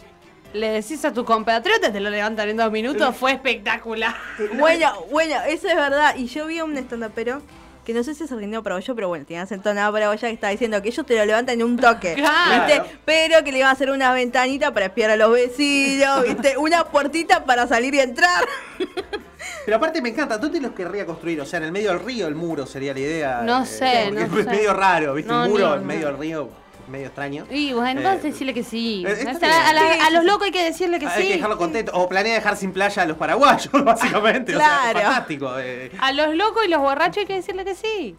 le 0.53 0.71
decís 0.71 1.05
a 1.05 1.13
tus 1.13 1.25
compatriotas, 1.25 1.93
te 1.93 2.01
lo 2.01 2.11
levantan 2.11 2.49
en 2.49 2.57
dos 2.57 2.71
minutos, 2.71 3.17
fue 3.17 3.33
espectacular. 3.33 4.15
Bueno, 4.55 4.93
bueno, 5.11 5.37
eso 5.47 5.69
es 5.69 5.77
verdad. 5.77 6.15
Y 6.17 6.27
yo 6.27 6.47
vi 6.47 6.59
a 6.59 6.65
un 6.65 6.77
stand-upero 6.77 7.43
que 7.85 7.93
no 7.93 8.05
sé 8.05 8.15
si 8.15 8.25
es 8.25 8.31
argentino 8.31 8.63
paraguayo, 8.63 8.95
pero 8.95 9.09
bueno, 9.09 9.25
tenía 9.25 9.43
acento 9.43 9.75
nada 9.75 9.91
paraguaya 9.91 10.29
que 10.29 10.35
estaba 10.35 10.51
diciendo 10.53 10.81
que 10.83 10.89
ellos 10.89 11.05
te 11.05 11.17
lo 11.17 11.25
levantan 11.25 11.61
en 11.61 11.67
un 11.67 11.77
toque. 11.77 12.15
Claro. 12.23 12.67
¿Viste? 12.67 12.99
Pero 13.05 13.43
que 13.43 13.51
le 13.51 13.59
iban 13.59 13.71
a 13.71 13.73
hacer 13.73 13.91
una 13.91 14.13
ventanita 14.13 14.73
para 14.73 14.87
espiar 14.87 15.11
a 15.11 15.17
los 15.17 15.33
vecinos, 15.33 16.23
¿viste? 16.27 16.57
Una 16.57 16.85
puertita 16.85 17.45
para 17.45 17.67
salir 17.67 17.95
y 17.95 18.01
entrar. 18.01 18.45
Pero 19.65 19.77
aparte 19.77 20.01
me 20.01 20.11
encanta, 20.11 20.39
¿dónde 20.39 20.61
los 20.61 20.73
querría 20.73 21.05
construir? 21.05 21.41
O 21.41 21.47
sea, 21.47 21.59
en 21.59 21.65
el 21.65 21.73
medio 21.73 21.91
del 21.91 22.01
río 22.01 22.29
el 22.29 22.35
muro 22.35 22.67
sería 22.67 22.93
la 22.93 23.01
idea. 23.01 23.43
No 23.43 23.63
eh, 23.63 23.67
sé, 23.67 24.11
no 24.11 24.21
es 24.21 24.31
sé. 24.31 24.51
medio 24.51 24.73
raro, 24.73 25.15
¿viste? 25.15 25.33
No, 25.33 25.45
un 25.45 25.51
muro 25.51 25.75
en 25.75 25.87
medio 25.87 26.07
del 26.07 26.19
río, 26.19 26.49
medio 26.93 27.07
extraño. 27.07 27.45
Y 27.51 27.73
bueno, 27.73 28.01
Eh, 28.01 28.05
entonces 28.05 28.33
decirle 28.33 28.55
que 28.55 28.63
sí. 28.63 29.05
eh, 29.07 29.27
O 29.35 29.39
sea, 29.39 29.71
a, 29.71 29.73
la- 29.73 30.11
los 30.11 30.25
locos 30.25 30.45
hay 30.45 30.53
que 30.53 30.63
decirle 30.63 30.99
que 31.01 31.07
Hay 31.09 31.23
sí. 31.23 31.29
que 31.29 31.35
dejarlo 31.35 31.59
contento. 31.59 31.91
O 31.95 32.09
planea 32.09 32.35
dejar 32.35 32.57
sin 32.57 32.73
playa 32.73 33.03
a 33.03 33.07
los 33.07 33.17
paraguayos, 33.17 33.69
básicamente. 33.85 34.55
O 34.55 34.59
Claro. 34.59 34.99
sea, 34.99 35.09
fantástico. 35.09 35.59
eh. 35.59 35.91
A 35.99 36.13
los 36.13 36.35
locos 36.37 36.65
y 36.65 36.69
los 36.69 36.81
borrachos 36.81 37.17
hay 37.19 37.27
que 37.27 37.35
decirle 37.35 37.65
que 37.65 37.75
sí. 37.75 38.15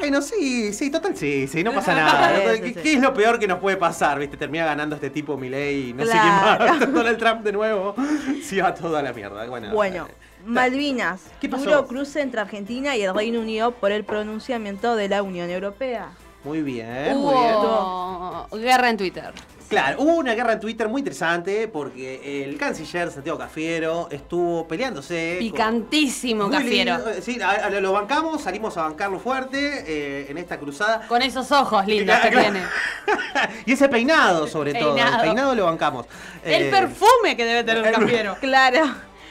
Bueno, 0.00 0.22
sí, 0.22 0.72
sí, 0.72 0.90
total, 0.90 1.16
sí, 1.16 1.46
sí, 1.48 1.62
no 1.62 1.72
pasa 1.72 1.94
nada. 1.96 2.32
Sí, 2.54 2.60
¿Qué, 2.60 2.66
sí, 2.68 2.74
sí. 2.74 2.80
qué 2.82 2.92
es 2.94 3.00
lo 3.00 3.12
peor 3.12 3.38
que 3.38 3.46
nos 3.48 3.58
puede 3.58 3.76
pasar? 3.76 4.18
¿Viste? 4.18 4.36
Termina 4.36 4.64
ganando 4.64 4.94
este 4.94 5.10
tipo 5.10 5.36
Milei 5.36 5.90
y 5.90 5.92
no 5.92 6.04
sé 6.06 6.12
quién 6.12 6.24
más. 6.24 6.92
Donald 6.92 7.18
Trump 7.18 7.42
de 7.42 7.52
nuevo. 7.52 7.94
Sí, 8.42 8.58
va 8.60 8.72
toda 8.74 9.02
la 9.02 9.12
mierda. 9.12 9.44
Bueno, 9.46 9.70
Bueno, 9.72 10.06
eh, 10.08 10.14
Malvinas. 10.46 11.20
¿Qué 11.40 11.48
pasó? 11.48 11.64
Duro 11.64 11.86
cruce 11.86 12.20
entre 12.20 12.40
Argentina 12.40 12.96
y 12.96 13.02
el 13.02 13.14
Reino 13.14 13.40
Unido 13.40 13.72
por 13.72 13.90
el 13.92 14.04
pronunciamiento 14.04 14.94
de 14.96 15.08
la 15.08 15.22
Unión 15.22 15.50
Europea. 15.50 16.10
Muy 16.44 16.62
bien, 16.62 17.16
muy 17.18 17.34
bien. 17.34 17.54
Hubo 17.56 18.46
guerra 18.52 18.90
en 18.90 18.96
Twitter. 18.96 19.32
Claro, 19.68 20.00
hubo 20.00 20.14
una 20.14 20.34
guerra 20.34 20.54
en 20.54 20.60
Twitter 20.60 20.88
muy 20.88 21.00
interesante 21.00 21.68
porque 21.68 22.42
el 22.44 22.56
canciller 22.56 23.10
Santiago 23.10 23.36
Cafiero 23.36 24.08
estuvo 24.10 24.66
peleándose. 24.66 25.36
Picantísimo, 25.40 26.48
Cafiero. 26.48 26.94
lindo, 26.96 27.10
eh, 27.10 27.20
Sí, 27.20 27.38
a- 27.42 27.66
a- 27.66 27.70
lo 27.70 27.92
bancamos, 27.92 28.40
salimos 28.40 28.78
a 28.78 28.82
bancarlo 28.84 29.18
fuerte 29.20 29.84
eh, 29.86 30.26
en 30.30 30.38
esta 30.38 30.58
cruzada. 30.58 31.06
Con 31.06 31.20
esos 31.20 31.52
ojos 31.52 31.86
lindos 31.86 32.16
que 32.20 32.30
tiene. 32.30 32.62
y 33.66 33.72
ese 33.72 33.90
peinado, 33.90 34.46
sobre 34.46 34.72
todo. 34.72 34.96
El 34.96 35.20
peinado 35.20 35.54
lo 35.54 35.66
bancamos. 35.66 36.06
El 36.42 36.62
Eh, 36.62 36.70
perfume 36.70 37.36
que 37.36 37.44
debe 37.44 37.64
tener 37.64 37.86
el- 37.88 37.92
Cafiero. 37.92 38.36
Claro. 38.40 38.86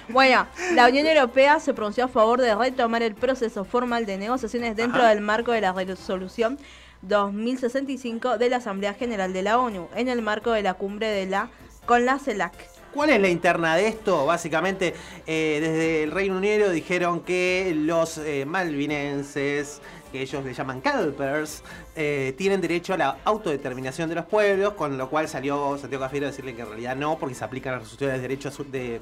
Bueno, 0.10 0.46
la 0.74 0.88
Unión 0.88 1.06
Europea 1.08 1.60
se 1.60 1.74
pronunció 1.74 2.06
a 2.06 2.08
favor 2.08 2.40
de 2.40 2.54
retomar 2.56 3.02
el 3.02 3.16
proceso 3.16 3.66
formal 3.66 4.06
de 4.06 4.18
negociaciones 4.18 4.76
dentro 4.76 5.02
Ajá. 5.02 5.10
del 5.10 5.22
marco 5.22 5.52
de 5.52 5.62
la 5.62 5.74
resolución 5.74 6.58
2065 7.02 8.38
de 8.38 8.50
la 8.50 8.58
Asamblea 8.58 8.94
General 8.94 9.34
de 9.34 9.42
la 9.44 9.60
ONU, 9.60 9.88
en 9.96 10.08
el 10.08 10.22
marco 10.22 10.52
de 10.52 10.64
la 10.64 10.74
cumbre 10.76 11.08
de 11.08 11.26
la 11.26 11.50
con 11.86 12.06
la 12.06 12.20
CELAC. 12.20 12.54
¿Cuál 12.94 13.12
es 13.12 13.22
la 13.22 13.30
interna 13.30 13.76
de 13.76 13.88
esto? 13.88 14.26
Básicamente, 14.26 14.94
eh, 15.26 15.60
desde 15.62 16.04
el 16.04 16.12
Reino 16.12 16.38
Unido 16.38 16.70
dijeron 16.70 17.22
que 17.22 17.74
los 17.76 18.18
eh, 18.18 18.46
malvinenses, 18.46 19.82
que 20.12 20.22
ellos 20.22 20.44
le 20.44 20.54
llaman 20.54 20.82
calpers, 20.82 21.64
eh, 21.96 22.34
tienen 22.38 22.60
derecho 22.60 22.94
a 22.94 22.98
la 22.98 23.18
autodeterminación 23.24 24.10
de 24.10 24.16
los 24.16 24.26
pueblos, 24.26 24.74
con 24.74 24.98
lo 24.98 25.10
cual 25.10 25.28
salió 25.28 25.78
Santiago 25.78 26.04
Cafiero 26.04 26.26
a 26.26 26.30
decirle 26.30 26.56
que 26.56 26.62
en 26.62 26.70
realidad 26.70 26.96
no, 26.96 27.18
porque 27.20 27.36
se 27.36 27.44
aplican 27.44 27.74
las 27.74 27.82
resoluciones 27.84 28.16
de 28.18 28.22
derechos 28.22 28.72
de 28.72 29.02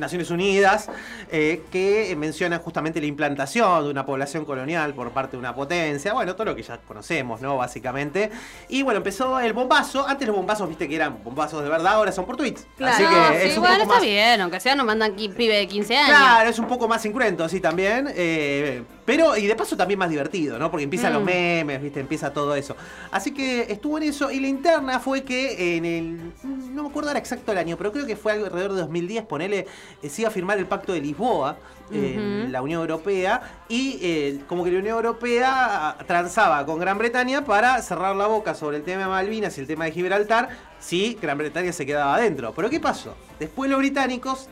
Naciones 0.00 0.30
Unidas, 0.30 0.88
eh, 1.30 1.62
que 1.70 2.14
mencionan 2.16 2.58
justamente 2.60 3.00
la 3.00 3.06
implantación 3.06 3.84
de 3.84 3.90
una 3.90 4.04
población 4.04 4.44
colonial 4.44 4.94
por 4.94 5.10
parte 5.10 5.32
de 5.32 5.38
una 5.38 5.54
potencia, 5.54 6.12
bueno, 6.12 6.34
todo 6.34 6.46
lo 6.46 6.56
que 6.56 6.62
ya 6.62 6.78
conocemos, 6.78 7.40
¿no? 7.40 7.56
Básicamente. 7.56 8.30
Y 8.68 8.82
bueno, 8.82 8.98
empezó 8.98 9.38
el 9.40 9.52
bombazo. 9.52 10.06
Antes 10.08 10.26
los 10.26 10.36
bombazos, 10.36 10.68
viste 10.68 10.88
que 10.88 10.96
eran 10.96 11.22
bombazos 11.22 11.62
de 11.62 11.68
verdad, 11.68 11.94
ahora 11.94 12.12
son 12.12 12.26
por 12.26 12.36
tweets. 12.36 12.66
Claro. 12.76 12.94
Así 12.94 13.04
que 13.04 13.10
No, 13.10 13.30
es 13.30 13.52
sí, 13.52 13.58
un 13.58 13.64
poco 13.64 13.74
está 13.82 13.86
más... 13.86 14.02
bien, 14.02 14.40
aunque 14.40 14.60
sea 14.60 14.74
nos 14.74 14.86
mandan 14.86 15.14
pibe 15.14 15.56
de 15.56 15.68
15 15.68 15.96
años. 15.96 16.08
Claro, 16.08 16.50
es 16.50 16.58
un 16.58 16.66
poco 16.66 16.88
más 16.88 17.04
incruento, 17.04 17.48
sí, 17.48 17.60
también. 17.60 18.08
eh, 18.14 18.82
pero, 19.10 19.36
y 19.36 19.48
de 19.48 19.56
paso 19.56 19.76
también 19.76 19.98
más 19.98 20.08
divertido, 20.08 20.56
¿no? 20.56 20.70
Porque 20.70 20.84
empiezan 20.84 21.10
Mm. 21.12 21.14
los 21.16 21.24
memes, 21.24 21.82
¿viste? 21.82 21.98
Empieza 21.98 22.32
todo 22.32 22.54
eso. 22.54 22.76
Así 23.10 23.32
que 23.34 23.62
estuvo 23.62 23.96
en 23.98 24.04
eso. 24.04 24.30
Y 24.30 24.38
la 24.38 24.46
interna 24.46 25.00
fue 25.00 25.24
que 25.24 25.76
en 25.76 25.84
el. 25.84 26.32
No 26.72 26.84
me 26.84 26.88
acuerdo 26.90 27.08
ahora 27.10 27.18
exacto 27.18 27.50
el 27.50 27.58
año, 27.58 27.76
pero 27.76 27.90
creo 27.90 28.06
que 28.06 28.14
fue 28.14 28.30
alrededor 28.32 28.72
de 28.74 28.80
2010, 28.82 29.24
ponele. 29.24 29.66
eh, 30.00 30.08
se 30.08 30.22
iba 30.22 30.28
a 30.28 30.32
firmar 30.32 30.58
el 30.58 30.66
Pacto 30.66 30.92
de 30.92 31.00
Lisboa 31.00 31.56
en 31.92 32.52
la 32.52 32.62
Unión 32.62 32.80
Europea. 32.82 33.64
Y 33.68 33.98
eh, 34.00 34.40
como 34.46 34.62
que 34.62 34.70
la 34.70 34.78
Unión 34.78 34.94
Europea 34.94 35.96
transaba 36.06 36.64
con 36.64 36.78
Gran 36.78 36.96
Bretaña 36.98 37.44
para 37.44 37.82
cerrar 37.82 38.14
la 38.14 38.28
boca 38.28 38.54
sobre 38.54 38.76
el 38.76 38.84
tema 38.84 39.02
de 39.02 39.08
Malvinas 39.08 39.58
y 39.58 39.60
el 39.62 39.66
tema 39.66 39.86
de 39.86 39.90
Gibraltar 39.90 40.50
si 40.78 41.18
Gran 41.20 41.36
Bretaña 41.36 41.72
se 41.72 41.84
quedaba 41.84 42.14
adentro. 42.14 42.52
Pero 42.54 42.70
¿qué 42.70 42.78
pasó? 42.78 43.16
Después 43.40 43.68
los 43.68 43.80
británicos 43.80 44.48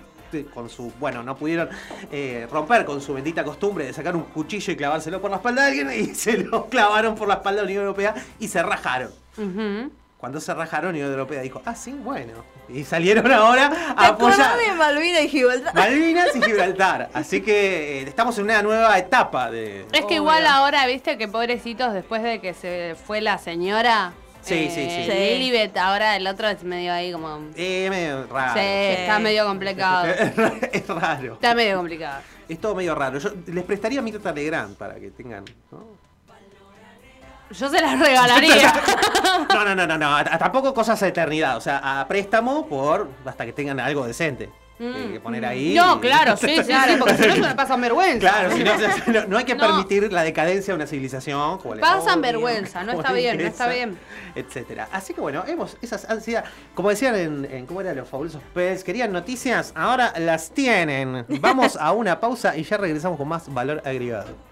con 0.53 0.69
su, 0.69 0.93
bueno, 0.99 1.23
no 1.23 1.37
pudieron 1.37 1.69
eh, 2.11 2.47
romper 2.51 2.85
con 2.85 3.01
su 3.01 3.15
bendita 3.15 3.45
costumbre 3.45 3.87
de 3.87 3.93
sacar 3.93 4.15
un 4.17 4.25
cuchillo 4.25 4.73
y 4.73 4.77
clavárselo 4.77 5.21
por 5.21 5.31
la 5.31 5.37
espalda 5.37 5.63
de 5.63 5.69
alguien 5.69 5.93
y 5.93 6.15
se 6.15 6.39
lo 6.39 6.67
clavaron 6.67 7.15
por 7.15 7.29
la 7.29 7.35
espalda 7.35 7.61
de 7.61 7.67
la 7.67 7.71
Unión 7.71 7.85
Europea 7.85 8.15
y 8.39 8.49
se 8.49 8.63
rajaron. 8.63 9.11
Cuando 10.19 10.41
se 10.41 10.53
rajaron, 10.53 10.91
Unión 10.91 11.11
Europea 11.11 11.43
dijo, 11.43 11.63
ah, 11.65 11.77
sí, 11.77 11.93
bueno. 11.93 12.33
Y 12.69 12.83
salieron 12.83 13.31
ahora 13.31 13.71
¿Te 13.71 13.77
a 13.77 14.09
apoyar 14.09 14.59
de 14.59 14.73
Malvina 14.73 15.21
y 15.21 15.29
Gibraltar? 15.29 15.75
Malvinas 15.75 16.35
y 16.35 16.43
Gibraltar. 16.43 17.09
Así 17.15 17.41
que 17.41 18.01
eh, 18.01 18.03
estamos 18.03 18.37
en 18.39 18.45
una 18.45 18.61
nueva 18.63 18.99
etapa 18.99 19.49
de... 19.49 19.87
Es 19.93 20.05
que 20.07 20.17
igual 20.17 20.45
ahora, 20.45 20.85
viste 20.87 21.17
que 21.19 21.29
pobrecitos, 21.29 21.93
después 21.93 22.25
de 22.25 22.41
que 22.41 22.53
se 22.53 22.97
fue 23.07 23.21
la 23.21 23.39
señora. 23.39 24.13
Sí, 24.43 24.71
sí, 24.71 24.89
sí. 24.89 25.05
Sí. 25.05 25.11
Lilibet, 25.13 25.77
ahora 25.77 26.17
el 26.17 26.27
otro 26.27 26.49
es 26.49 26.63
medio 26.65 26.93
ahí 26.93 27.13
como. 27.13 27.39
Eh, 27.57 27.89
medio 27.91 28.27
raro. 28.27 28.55
Sí, 28.55 28.61
está 28.61 29.19
medio 29.19 29.45
complicado. 29.47 30.07
es 30.73 30.87
raro. 30.89 31.35
Está 31.35 31.55
medio 31.55 31.77
complicado. 31.77 32.23
Es 32.49 32.59
todo 32.61 32.75
medio 32.75 32.95
raro. 32.95 33.19
Yo 33.19 33.31
les 33.47 33.65
prestaría 33.65 34.01
mi 34.01 34.13
Telegram 34.13 34.75
para 34.75 34.95
que 34.95 35.11
tengan. 35.11 35.45
¿no? 35.71 35.85
Yo 37.51 37.69
se 37.69 37.81
las 37.81 37.99
regalaría. 37.99 38.73
No, 39.55 39.65
no, 39.65 39.75
no, 39.75 39.87
no, 39.87 39.97
no. 39.99 40.17
a- 40.17 40.25
Tampoco 40.25 40.75
cosas 40.75 41.03
a 41.03 41.09
eternidad. 41.09 41.57
O 41.57 41.61
sea, 41.61 42.01
a 42.01 42.07
préstamo 42.09 42.67
por 42.67 43.09
hasta 43.25 43.47
que 43.47 43.53
tengan 43.53 43.81
algo 43.81 44.07
decente. 44.07 44.51
Que- 44.79 45.13
que 45.13 45.21
poner 45.21 45.45
ahí. 45.45 45.73
Mm. 45.73 45.77
No, 45.77 46.01
claro, 46.01 46.37
sí, 46.37 46.47
sí, 46.57 46.63
sí, 46.65 46.97
porque 46.99 47.17
si 47.17 47.27
no 47.27 47.35
se 47.35 47.41
me 47.41 47.55
pasan 47.55 47.81
vergüenza. 47.81 48.21
Claro, 48.21 48.51
si 48.57 48.63
no, 48.63 48.73
no, 49.21 49.27
no 49.27 49.39
hay 49.39 49.45
que 49.45 49.55
No. 49.57 49.67
permitir 49.67 50.13
la 50.13 50.23
decadencia 50.23 50.73
de 50.73 50.77
una 50.77 50.87
civilización. 50.87 51.59
Como 51.59 51.77
Pasan 51.81 52.21
vergüenza, 52.21 52.85
no 52.85 52.93
está 52.93 53.13
bien, 53.13 53.37
no 53.39 53.45
está 53.45 53.69
bien. 53.69 53.99
Etcétera. 54.35 54.89
Así 54.93 55.13
que 55.15 55.21
bueno, 55.21 55.45
hemos 55.47 55.77
esas 55.83 56.09
ansiedad. 56.09 56.45
Como 56.75 56.91
decían 56.91 57.15
en, 57.17 57.45
en 57.51 57.67
¿Cómo 57.67 57.81
eran 57.81 57.97
los 57.97 58.09
fabulosos 58.09 58.41
Pets? 58.55 58.85
Querían 58.85 59.13
noticias, 59.13 59.73
ahora 59.75 60.13
las 60.19 60.51
tienen. 60.53 61.25
Vamos 61.41 61.77
a 61.77 61.93
una 61.93 62.21
pausa 62.21 62.57
y 62.57 62.63
ya 62.63 62.77
regresamos 62.77 63.19
con 63.19 63.29
más 63.29 63.53
valor 63.53 63.83
agregado. 63.85 64.48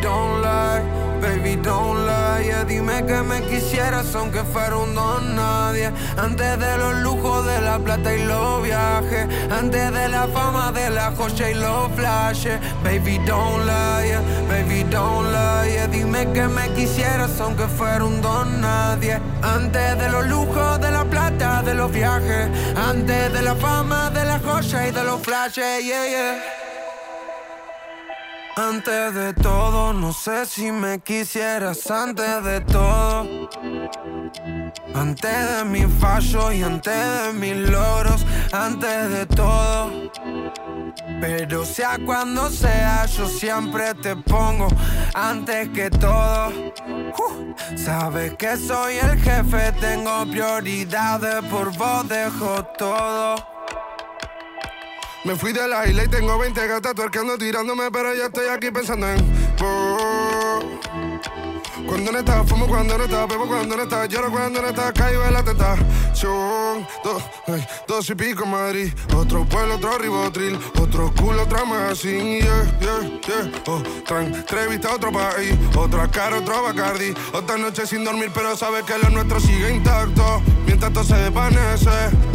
Don't 0.00 0.42
lie. 0.42 0.82
Baby, 1.20 1.56
don't 1.56 2.06
lie. 2.06 2.64
Dime 2.66 3.06
que 3.06 3.22
me 3.22 3.40
quisieras 3.42 4.14
aunque 4.14 4.42
fuera 4.44 4.76
un 4.76 4.94
don 4.94 5.34
nadie. 5.34 5.90
Antes 6.16 6.58
de 6.58 6.78
los 6.78 6.96
lujos 6.96 7.46
de 7.46 7.60
la 7.60 7.78
plata 7.78 8.14
y 8.14 8.24
los 8.24 8.62
viajes. 8.62 9.26
Antes 9.50 9.92
de 9.92 10.08
la 10.08 10.26
fama 10.28 10.72
de 10.72 10.90
la 10.90 11.12
joya 11.12 11.50
y 11.50 11.54
los 11.54 11.90
flashes. 11.92 12.60
Baby, 12.82 13.18
don't 13.26 13.64
lie. 13.64 14.18
Baby, 14.48 14.84
don't 14.90 15.32
lie. 15.32 15.86
Dime 15.88 16.32
que 16.32 16.48
me 16.48 16.68
quisieras 16.74 17.40
aunque 17.40 17.66
fuera 17.66 18.04
un 18.04 18.20
don 18.20 18.60
nadie. 18.60 19.20
Antes 19.42 19.98
de 19.98 20.08
los 20.08 20.26
lujos 20.26 20.80
de 20.80 20.90
la 20.90 21.04
plata, 21.04 21.62
de 21.62 21.74
los 21.74 21.90
viajes. 21.90 22.48
Antes 22.76 23.32
de 23.32 23.42
la 23.42 23.54
fama 23.54 24.10
de 24.10 24.24
la 24.24 24.38
joya 24.40 24.88
y 24.88 24.90
de 24.90 25.04
los 25.04 25.20
flashes. 25.22 25.84
Yeah, 25.84 26.06
yeah. 26.06 26.65
Antes 28.58 29.12
de 29.12 29.34
todo, 29.34 29.92
no 29.92 30.14
sé 30.14 30.46
si 30.46 30.72
me 30.72 30.98
quisieras 31.00 31.90
antes 31.90 32.42
de 32.42 32.62
todo. 32.62 33.50
Antes 34.94 35.56
de 35.58 35.64
mi 35.66 35.82
fallo 36.00 36.50
y 36.50 36.62
antes 36.62 36.94
de 36.94 37.32
mis 37.34 37.68
logros, 37.68 38.24
antes 38.52 39.10
de 39.10 39.26
todo. 39.26 40.10
Pero 41.20 41.66
sea 41.66 41.98
cuando 42.06 42.48
sea, 42.48 43.04
yo 43.04 43.28
siempre 43.28 43.92
te 43.92 44.16
pongo 44.16 44.68
antes 45.12 45.68
que 45.68 45.90
todo. 45.90 46.48
Uh, 46.48 47.76
Sabes 47.76 48.36
que 48.36 48.56
soy 48.56 48.94
el 48.96 49.20
jefe, 49.20 49.72
tengo 49.80 50.24
prioridades, 50.30 51.44
por 51.50 51.76
vos 51.76 52.08
dejo 52.08 52.64
todo. 52.78 53.55
Me 55.26 55.34
fui 55.34 55.52
de 55.52 55.66
la 55.66 55.84
isla 55.88 56.04
y 56.04 56.08
tengo 56.08 56.38
20 56.38 56.68
gatas 56.68 56.94
tuercando 56.94 57.36
tirándome, 57.36 57.90
pero 57.90 58.14
ya 58.14 58.26
estoy 58.26 58.46
aquí 58.46 58.70
pensando 58.70 59.08
en 59.08 59.16
vos. 59.58 61.05
Cuando 61.86 62.10
no 62.12 62.18
estás, 62.18 62.48
fumo 62.48 62.66
cuando 62.66 62.98
no 62.98 63.04
estás, 63.04 63.28
bebo 63.28 63.46
cuando 63.46 63.76
no 63.76 63.82
estás, 63.82 64.08
lloro 64.08 64.30
cuando 64.30 64.60
no 64.60 64.68
estás, 64.68 64.92
caigo 64.92 65.22
en 65.24 65.32
la 65.32 65.44
tentación. 65.44 66.86
Dos, 67.04 67.22
ay, 67.46 67.66
dos 67.86 68.10
y 68.10 68.14
pico 68.14 68.44
en 68.44 68.50
Madrid, 68.50 68.92
otro 69.14 69.44
pueblo, 69.44 69.76
otro 69.76 69.96
ribotril, 69.98 70.58
otro 70.80 71.12
culo, 71.14 71.44
otra 71.44 71.62
así, 71.90 72.40
yeah, 72.40 72.78
yeah, 72.80 73.20
yeah. 73.26 73.62
Otra 73.66 74.24
entrevista, 74.24 74.94
otro 74.94 75.12
país, 75.12 75.54
otra 75.76 76.08
cara, 76.08 76.38
otro 76.38 76.62
Bacardi, 76.62 77.14
otra 77.32 77.56
noche 77.56 77.86
sin 77.86 78.04
dormir, 78.04 78.30
pero 78.34 78.56
sabes 78.56 78.82
que 78.84 78.98
lo 78.98 79.10
nuestro 79.10 79.40
sigue 79.40 79.70
intacto, 79.70 80.42
mientras 80.66 80.92
todo 80.92 81.04
se 81.04 81.16
desvanece. 81.16 81.90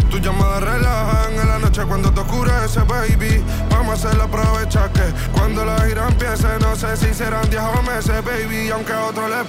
Tu 0.09 0.19
llamada 0.19 0.59
relajan 0.59 1.33
en 1.35 1.47
la 1.47 1.59
noche 1.59 1.83
cuando 1.87 2.13
te 2.13 2.19
oscurece, 2.19 2.81
baby. 2.81 3.41
Vamos 3.69 3.91
a 4.03 4.07
hacerlo, 4.07 4.23
aprovecha 4.23 4.91
que 4.91 5.03
cuando 5.31 5.63
la 5.63 5.79
gira 5.85 6.07
empiece, 6.07 6.47
no 6.59 6.75
sé 6.75 6.97
si 6.97 7.13
serán 7.13 7.49
días 7.49 7.63
o 7.77 7.81
meses, 7.83 8.21
baby, 8.25 8.69
aunque 8.71 8.93
otro 8.93 9.29
le 9.29 9.40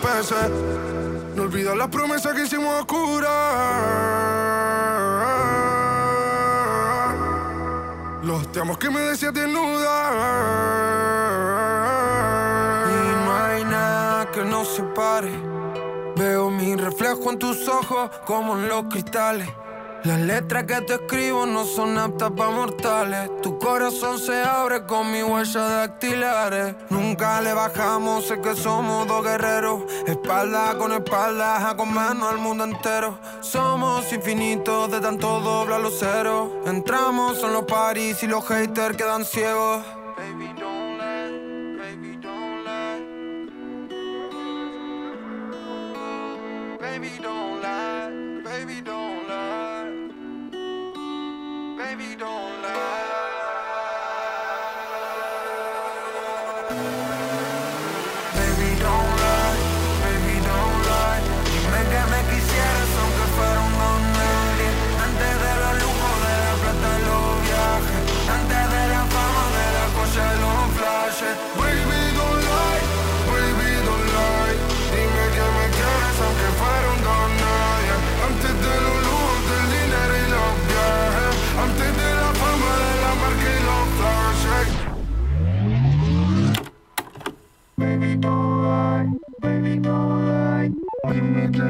No 1.35 1.43
olvides 1.43 1.77
las 1.77 1.89
promesas 1.89 2.35
que 2.35 2.45
hicimos 2.45 2.81
oscuras. 2.81 3.31
Los 8.23 8.51
te 8.53 8.61
que 8.79 8.91
me 8.91 9.01
decías 9.01 9.35
desnuda. 9.35 10.11
Y 12.89 13.25
no 13.25 13.37
hay 13.37 13.65
nada 13.65 14.31
que 14.31 14.43
nos 14.45 14.69
separe. 14.77 15.33
Veo 16.17 16.51
mi 16.51 16.75
reflejo 16.77 17.31
en 17.31 17.39
tus 17.39 17.69
ojos 17.69 18.11
como 18.25 18.57
en 18.57 18.69
los 18.69 18.85
cristales. 18.85 19.49
Las 20.05 20.19
letras 20.19 20.65
que 20.65 20.81
te 20.81 20.95
escribo 20.95 21.47
no 21.47 21.65
son 21.65 21.97
aptas 21.97 22.33
para 22.33 22.51
mortales. 22.51 23.31
Tu 23.41 23.57
corazón 23.57 24.19
se 24.19 24.43
abre 24.43 24.85
con 24.85 25.13
mi 25.13 25.23
huella 25.23 25.61
dactilares. 25.61 26.75
Nunca 26.91 27.41
le 27.41 27.53
bajamos, 27.53 28.27
sé 28.27 28.41
que 28.41 28.57
somos 28.57 29.07
dos 29.07 29.23
guerreros. 29.23 29.85
Espalda 30.09 30.77
con 30.77 30.93
espalda, 30.93 31.71
a 31.71 31.77
comernos 31.77 32.33
al 32.33 32.39
mundo 32.39 32.65
entero. 32.65 33.17
Somos 33.41 34.13
infinitos 34.13 34.91
de 34.91 35.01
tanto 35.01 35.39
doblar 35.39 35.81
los 35.81 35.97
ceros. 36.01 36.49
Entramos 36.67 37.41
en 37.45 37.53
los 37.53 37.65
paris 37.65 38.25
y 38.25 38.27
los 38.27 38.45
haters 38.45 38.97
quedan 38.97 39.25
ciegos. 39.25 39.85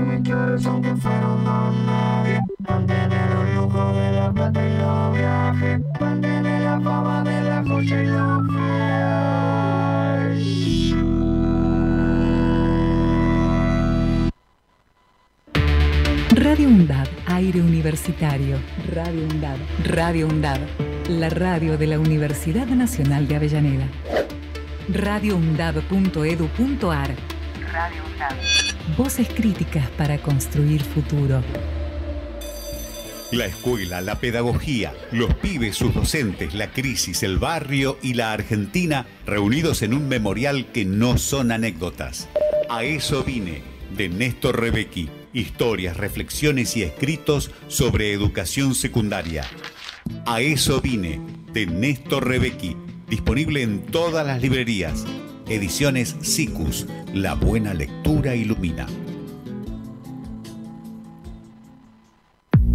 Que 0.02 0.34
de 2.86 3.26
los 3.34 3.54
lujos, 3.54 3.96
de 3.96 4.12
la 4.12 4.32
plata 4.32 4.66
y 4.66 4.76
los 4.78 5.16
viajes. 5.16 5.80
Antes 6.00 6.42
de 6.42 6.60
la 6.60 6.80
fama, 6.80 7.22
de 7.22 7.42
la 7.42 7.62
joya 7.64 8.02
y 8.02 8.06
los 8.06 8.42
Radio 16.34 16.68
UNDAB, 16.68 17.08
aire 17.26 17.60
universitario. 17.60 18.58
Radio 18.92 19.22
UNDAB, 19.22 19.58
Radio 19.84 20.26
UNDAB, 20.26 20.60
la 21.08 21.28
radio 21.28 21.78
de 21.78 21.86
la 21.86 22.00
Universidad 22.00 22.66
Nacional 22.66 23.28
de 23.28 23.36
Avellaneda. 23.36 23.86
Radio 24.88 25.36
UNDAB. 28.16 28.61
Voces 28.96 29.28
críticas 29.28 29.88
para 29.90 30.18
construir 30.18 30.82
futuro. 30.82 31.42
La 33.30 33.46
escuela, 33.46 34.02
la 34.02 34.16
pedagogía, 34.16 34.92
los 35.12 35.32
pibes, 35.34 35.76
sus 35.76 35.94
docentes, 35.94 36.52
la 36.52 36.70
crisis, 36.72 37.22
el 37.22 37.38
barrio 37.38 37.96
y 38.02 38.14
la 38.14 38.32
Argentina 38.32 39.06
reunidos 39.24 39.80
en 39.80 39.94
un 39.94 40.08
memorial 40.08 40.66
que 40.72 40.84
no 40.84 41.16
son 41.16 41.52
anécdotas. 41.52 42.28
A 42.68 42.84
eso 42.84 43.24
vine, 43.24 43.62
de 43.96 44.10
Néstor 44.10 44.60
Rebecki. 44.60 45.08
Historias, 45.32 45.96
reflexiones 45.96 46.76
y 46.76 46.82
escritos 46.82 47.50
sobre 47.68 48.12
educación 48.12 48.74
secundaria. 48.74 49.44
A 50.26 50.42
eso 50.42 50.82
vine, 50.82 51.18
de 51.54 51.66
Néstor 51.66 52.28
Rebecki, 52.28 52.76
disponible 53.08 53.62
en 53.62 53.86
todas 53.86 54.26
las 54.26 54.42
librerías. 54.42 55.06
Ediciones 55.48 56.16
SICUS, 56.20 56.86
la 57.12 57.34
buena 57.34 57.74
lectura 57.74 58.34
ilumina. 58.34 58.86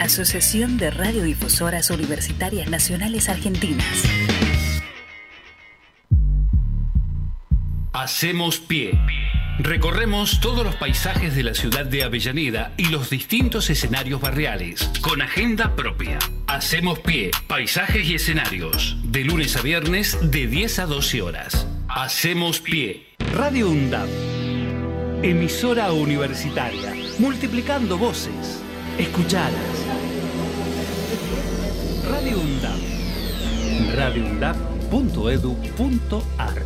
Asociación 0.00 0.78
de 0.78 0.90
Radiodifusoras 0.90 1.90
Universitarias 1.90 2.68
Nacionales 2.68 3.28
Argentinas. 3.28 4.04
Hacemos 7.92 8.58
pie. 8.58 8.98
Recorremos 9.58 10.40
todos 10.40 10.64
los 10.64 10.74
paisajes 10.76 11.36
de 11.36 11.42
la 11.42 11.54
ciudad 11.54 11.84
de 11.84 12.02
Avellaneda 12.02 12.72
y 12.76 12.86
los 12.86 13.10
distintos 13.10 13.70
escenarios 13.70 14.20
barriales, 14.20 14.90
con 15.02 15.22
agenda 15.22 15.76
propia. 15.76 16.18
Hacemos 16.46 16.98
pie, 17.00 17.30
paisajes 17.46 18.06
y 18.08 18.14
escenarios, 18.14 18.96
de 19.04 19.24
lunes 19.24 19.56
a 19.56 19.62
viernes 19.62 20.18
de 20.20 20.46
10 20.46 20.78
a 20.80 20.86
12 20.86 21.22
horas. 21.22 21.66
Hacemos 21.88 22.60
pie. 22.60 23.06
Radio 23.34 23.68
UNDAP, 23.70 24.08
emisora 25.22 25.92
universitaria, 25.92 26.94
multiplicando 27.18 27.98
voces. 27.98 28.62
Escuchalas. 28.98 29.81
Radio 32.10 32.38
UNDAP. 32.38 32.80
radioundap.edu.ar 33.94 36.62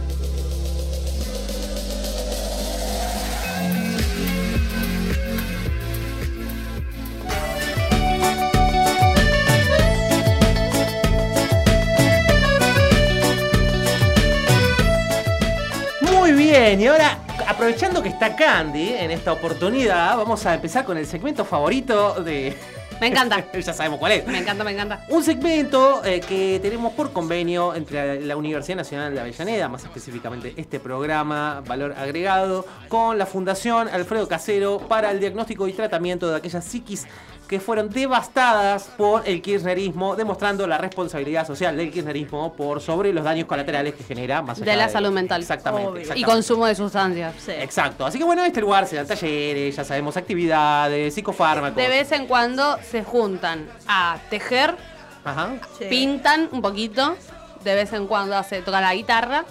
Muy 16.01 16.33
bien, 16.33 16.81
y 16.81 16.87
ahora 16.87 17.19
aprovechando 17.47 18.03
que 18.03 18.09
está 18.09 18.35
Candy 18.35 18.95
en 18.95 19.11
esta 19.11 19.33
oportunidad, 19.33 20.17
vamos 20.17 20.47
a 20.47 20.55
empezar 20.55 20.85
con 20.85 20.97
el 20.97 21.07
segmento 21.07 21.45
favorito 21.45 22.23
de. 22.23 22.57
Me 23.01 23.09
encanta. 23.09 23.45
ya 23.61 23.73
sabemos 23.73 23.99
cuál 23.99 24.13
es. 24.13 24.27
Me 24.27 24.39
encanta, 24.39 24.65
me 24.65 24.73
encanta. 24.73 25.05
Un 25.09 25.23
segmento 25.23 26.05
eh, 26.05 26.21
que 26.21 26.59
tenemos 26.61 26.93
por 26.93 27.13
convenio 27.13 27.75
entre 27.75 28.21
la 28.23 28.37
Universidad 28.37 28.77
Nacional 28.77 29.15
de 29.15 29.21
Avellaneda, 29.21 29.69
más 29.69 29.85
específicamente 29.85 30.55
este 30.57 30.81
programa 30.81 31.63
Valor 31.67 31.95
Agregado, 31.97 32.65
con 32.89 33.19
la 33.19 33.27
Fundación 33.27 33.89
Alfredo 33.89 34.29
Casero 34.29 34.79
para 34.79 35.11
el 35.11 35.21
diagnóstico 35.21 35.69
y 35.69 35.73
tratamiento 35.73 36.29
de 36.31 36.37
aquellas 36.37 36.65
psiquis 36.65 37.07
que 37.47 37.61
fueron 37.61 37.91
devastadas 37.91 38.85
por 38.97 39.23
el 39.27 39.41
kirchnerismo, 39.41 40.17
demostrando 40.17 40.67
la 40.67 40.79
responsabilidad 40.79 41.47
social 41.47 41.77
del 41.77 41.91
kirchnerismo 41.93 42.53
por 42.55 42.81
sobre 42.81 43.13
los 43.13 43.25
daños 43.25 43.47
colaterales 43.47 43.95
que 43.95 44.03
genera 44.05 44.43
más 44.43 44.61
allá 44.61 44.73
de 44.73 44.77
la 44.77 44.89
salud 44.89 45.11
mental. 45.13 45.41
Exactamente, 45.41 46.01
exactamente, 46.01 46.21
Y 46.21 46.25
consumo 46.25 46.67
de 46.67 46.75
sustancias. 46.75 47.35
Sí. 47.39 47.53
Exacto. 47.53 48.05
Así 48.07 48.19
que 48.19 48.25
bueno, 48.25 48.43
en 48.43 48.49
este 48.49 48.61
lugar 48.61 48.87
se 48.87 48.97
dan 48.97 49.07
talleres, 49.07 49.77
ya 49.77 49.85
sabemos, 49.85 50.17
actividades, 50.17 51.15
psicofármacos. 51.15 51.77
De 51.77 51.89
vez 51.89 52.11
en 52.13 52.27
cuando 52.27 52.79
se 52.83 53.05
juntan 53.05 53.69
a 53.87 54.19
tejer, 54.29 54.77
Ajá. 55.25 55.55
Sí. 55.79 55.87
pintan 55.89 56.49
un 56.53 56.63
poquito, 56.63 57.17
de 57.63 57.75
vez 57.75 57.93
en 57.93 58.07
cuando 58.07 58.43
se 58.43 58.63
toca 58.63 58.81
la 58.81 58.95
guitarra. 58.95 59.45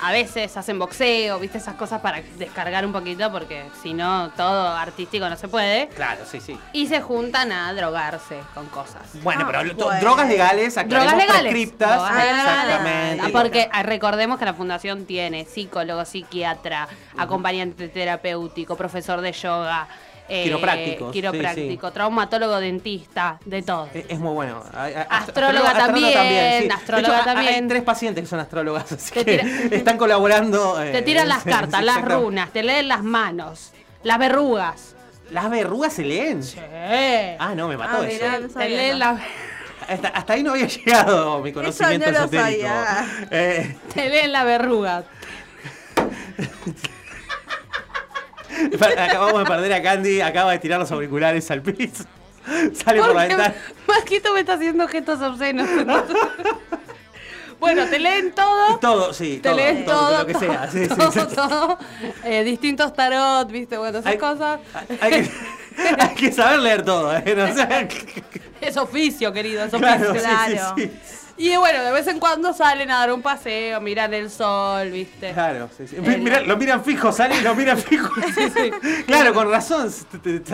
A 0.00 0.12
veces 0.12 0.56
hacen 0.56 0.78
boxeo, 0.78 1.38
viste 1.38 1.58
esas 1.58 1.74
cosas 1.74 2.00
para 2.00 2.20
descargar 2.38 2.84
un 2.84 2.92
poquito, 2.92 3.30
porque 3.30 3.64
si 3.82 3.94
no, 3.94 4.30
todo 4.36 4.68
artístico 4.68 5.28
no 5.28 5.36
se 5.36 5.48
puede. 5.48 5.88
Claro, 5.88 6.24
sí, 6.30 6.40
sí. 6.40 6.58
Y 6.72 6.86
se 6.86 7.00
juntan 7.00 7.52
a 7.52 7.72
drogarse 7.72 8.40
con 8.54 8.66
cosas. 8.66 9.02
Bueno, 9.22 9.42
ah, 9.44 9.50
pero 9.50 9.74
bueno. 9.74 10.00
drogas 10.00 10.28
legales, 10.28 10.74
drogas 10.74 11.16
legales. 11.16 11.42
prescriptas. 11.42 11.96
Drogas 11.96 12.24
Exactamente. 12.24 13.28
Porque 13.30 13.68
recordemos 13.82 14.38
que 14.38 14.44
la 14.44 14.54
fundación 14.54 15.06
tiene 15.06 15.44
psicólogo, 15.44 16.04
psiquiatra, 16.04 16.88
acompañante 17.16 17.88
terapéutico, 17.88 18.76
profesor 18.76 19.20
de 19.20 19.32
yoga. 19.32 19.88
Eh, 20.28 20.44
quiropráctico. 20.44 21.10
Quiropráctico, 21.10 21.86
sí, 21.86 21.88
sí. 21.88 21.92
traumatólogo, 21.92 22.58
dentista, 22.58 23.38
de 23.44 23.62
todo. 23.62 23.88
Es, 23.92 24.06
es 24.08 24.18
muy 24.18 24.32
bueno. 24.32 24.62
Astróloga, 25.10 25.74
también. 25.74 26.14
también 26.14 26.62
sí. 26.62 26.68
Astróloga 26.70 27.16
hecho, 27.16 27.24
también. 27.24 27.54
Hay 27.54 27.68
tres 27.68 27.82
pacientes 27.82 28.24
que 28.24 28.28
son 28.28 28.40
astrólogas, 28.40 28.90
así 28.92 29.12
te 29.12 29.24
que 29.24 29.38
tira, 29.38 29.76
están 29.76 29.98
colaborando. 29.98 30.76
Te 30.76 31.02
tiran 31.02 31.28
las 31.28 31.44
cartas, 31.44 31.84
las 31.84 32.02
runas, 32.02 32.50
te 32.52 32.62
leen 32.62 32.88
las 32.88 33.02
manos, 33.02 33.72
las 34.02 34.18
verrugas. 34.18 34.94
¿Las 35.30 35.50
verrugas 35.50 35.92
se 35.92 36.04
leen? 36.04 36.42
Sí. 36.42 36.58
Ah, 37.38 37.54
no, 37.54 37.68
me 37.68 37.76
mató 37.76 38.02
ah, 38.02 38.06
eso. 38.06 38.24
Mirá, 38.24 38.38
no 38.38 38.48
te 38.48 38.68
leen 38.68 38.98
las 38.98 39.20
hasta, 39.86 40.08
hasta, 40.08 40.32
ahí 40.32 40.42
no 40.42 40.52
había 40.52 40.66
llegado 40.66 41.40
mi 41.40 41.52
conocimiento 41.52 42.08
Eso 42.08 42.26
no 42.26 42.42
eh. 43.30 43.76
Te 43.92 44.08
leen 44.08 44.32
la 44.32 44.44
verruga. 44.44 45.04
Acabamos 48.98 49.40
de 49.40 49.44
perder 49.46 49.72
a 49.72 49.82
Candy, 49.82 50.20
acaba 50.20 50.52
de 50.52 50.58
tirar 50.58 50.80
los 50.80 50.90
auriculares 50.90 51.50
al 51.50 51.62
piso. 51.62 52.04
Sale 52.74 52.98
por, 52.98 53.08
por 53.08 53.16
la 53.16 53.22
ventana. 53.26 53.54
Masquito 53.86 54.34
me 54.34 54.40
está 54.40 54.54
haciendo 54.54 54.86
gestos 54.86 55.20
obscenos. 55.22 55.68
bueno, 57.60 57.86
te 57.86 57.98
leen 57.98 58.32
todo. 58.32 58.78
Todo, 58.78 59.12
sí. 59.14 59.38
Te 59.42 59.48
todo, 59.48 59.56
leen 59.56 59.84
todo. 59.84 60.08
todo, 60.08 60.18
lo 60.18 60.26
que 60.26 60.34
sea. 60.34 60.70
Sí, 60.70 60.88
todo, 60.88 61.10
sí, 61.10 61.20
sí. 61.20 61.34
todo. 61.34 61.78
Eh, 62.24 62.44
distintos 62.44 62.94
tarot, 62.94 63.50
viste, 63.50 63.78
bueno, 63.78 63.98
esas 63.98 64.12
hay, 64.12 64.18
cosas. 64.18 64.60
Hay 65.00 65.10
que, 65.10 65.30
hay 65.98 66.14
que, 66.14 66.32
saber 66.32 66.58
leer 66.60 66.84
todo, 66.84 67.16
¿eh? 67.16 67.34
No, 67.34 67.44
o 67.44 67.54
sea, 67.54 67.88
es 68.60 68.76
oficio, 68.76 69.32
querido, 69.32 69.64
es 69.64 69.72
oficio. 69.72 70.12
Claro. 70.12 70.74
Y 71.36 71.56
bueno, 71.56 71.82
de 71.82 71.92
vez 71.92 72.06
en 72.06 72.20
cuando 72.20 72.52
salen 72.52 72.90
a 72.90 72.98
dar 72.98 73.12
un 73.12 73.20
paseo, 73.22 73.80
miran 73.80 74.14
el 74.14 74.30
sol, 74.30 74.90
¿viste? 74.90 75.32
Claro, 75.32 75.68
sí, 75.76 75.86
sí. 75.88 75.96
Lo 76.46 76.56
miran 76.56 76.84
fijo, 76.84 77.10
salen 77.12 77.40
y 77.40 77.42
lo 77.42 77.54
miran 77.54 77.78
fijo. 77.78 78.08
sí, 78.34 78.48
sí. 78.54 78.70
Claro, 79.06 79.34
con 79.34 79.50
razón 79.50 79.92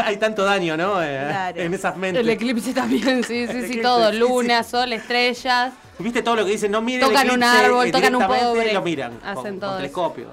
hay 0.05 0.16
tanto 0.16 0.45
daño, 0.45 0.77
¿no? 0.77 1.03
Eh, 1.03 1.27
Claro. 1.29 1.61
En 1.61 1.75
esas 1.75 1.97
mentes. 1.97 2.21
El 2.21 2.31
eclipse 2.31 2.73
también, 2.73 3.23
sí, 3.25 3.47
sí, 3.47 3.66
sí, 3.69 3.81
todo. 3.83 4.11
sí, 4.11 4.19
Luna, 4.19 4.62
sol, 4.62 4.93
estrellas. 4.93 5.73
¿Viste 5.99 6.23
todo 6.23 6.37
lo 6.37 6.45
que 6.47 6.53
dicen? 6.53 6.71
No 6.71 6.81
miren 6.81 7.07
Tocan 7.07 7.29
el 7.29 7.37
un 7.37 7.43
árbol, 7.43 7.87
eh, 7.87 7.93
tocan 7.93 8.14
un 8.14 8.21
directamente 8.23 8.47
pobre. 8.55 8.73
lo 8.73 8.83
miran. 8.83 9.12
Hacen 9.23 9.35
con, 9.35 9.61
todo 9.61 9.71
con 9.71 9.79
telescopio. 9.79 10.29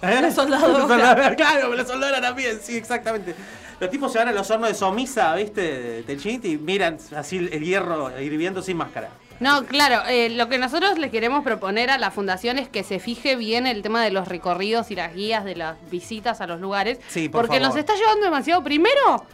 Soldadora. 0.00 0.20
La 0.20 0.30
soldadora, 0.30 1.36
Claro, 1.36 1.74
la 1.74 1.84
soldadora 1.84 2.20
también, 2.20 2.60
sí, 2.62 2.76
exactamente. 2.76 3.34
Los 3.80 3.90
tipos 3.90 4.12
se 4.12 4.18
van 4.18 4.28
a 4.28 4.32
los 4.32 4.48
hornos 4.50 4.68
de 4.68 4.74
somisa, 4.76 5.34
¿viste? 5.34 6.02
Del 6.04 6.20
chinito 6.20 6.46
y 6.46 6.56
miran 6.58 6.96
así 7.16 7.36
el 7.38 7.64
hierro 7.64 8.18
hirviendo 8.20 8.62
sin 8.62 8.76
máscara. 8.76 9.10
No, 9.40 9.64
claro, 9.66 10.02
eh, 10.08 10.30
lo 10.30 10.48
que 10.48 10.58
nosotros 10.58 10.98
le 10.98 11.10
queremos 11.10 11.42
proponer 11.42 11.90
a 11.90 11.98
la 11.98 12.10
fundación 12.10 12.58
es 12.58 12.68
que 12.68 12.82
se 12.84 12.98
fije 12.98 13.36
bien 13.36 13.66
el 13.66 13.82
tema 13.82 14.02
de 14.02 14.10
los 14.10 14.28
recorridos 14.28 14.90
y 14.90 14.94
las 14.94 15.14
guías 15.14 15.44
de 15.44 15.56
las 15.56 15.76
visitas 15.90 16.40
a 16.40 16.46
los 16.46 16.60
lugares. 16.60 16.98
Sí, 17.08 17.28
por 17.28 17.42
porque 17.42 17.58
favor. 17.58 17.68
nos 17.68 17.76
está 17.76 17.94
llevando 17.94 18.24
demasiado 18.24 18.62
primero 18.62 19.26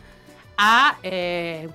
a 0.56 0.96
eh, 1.02 1.68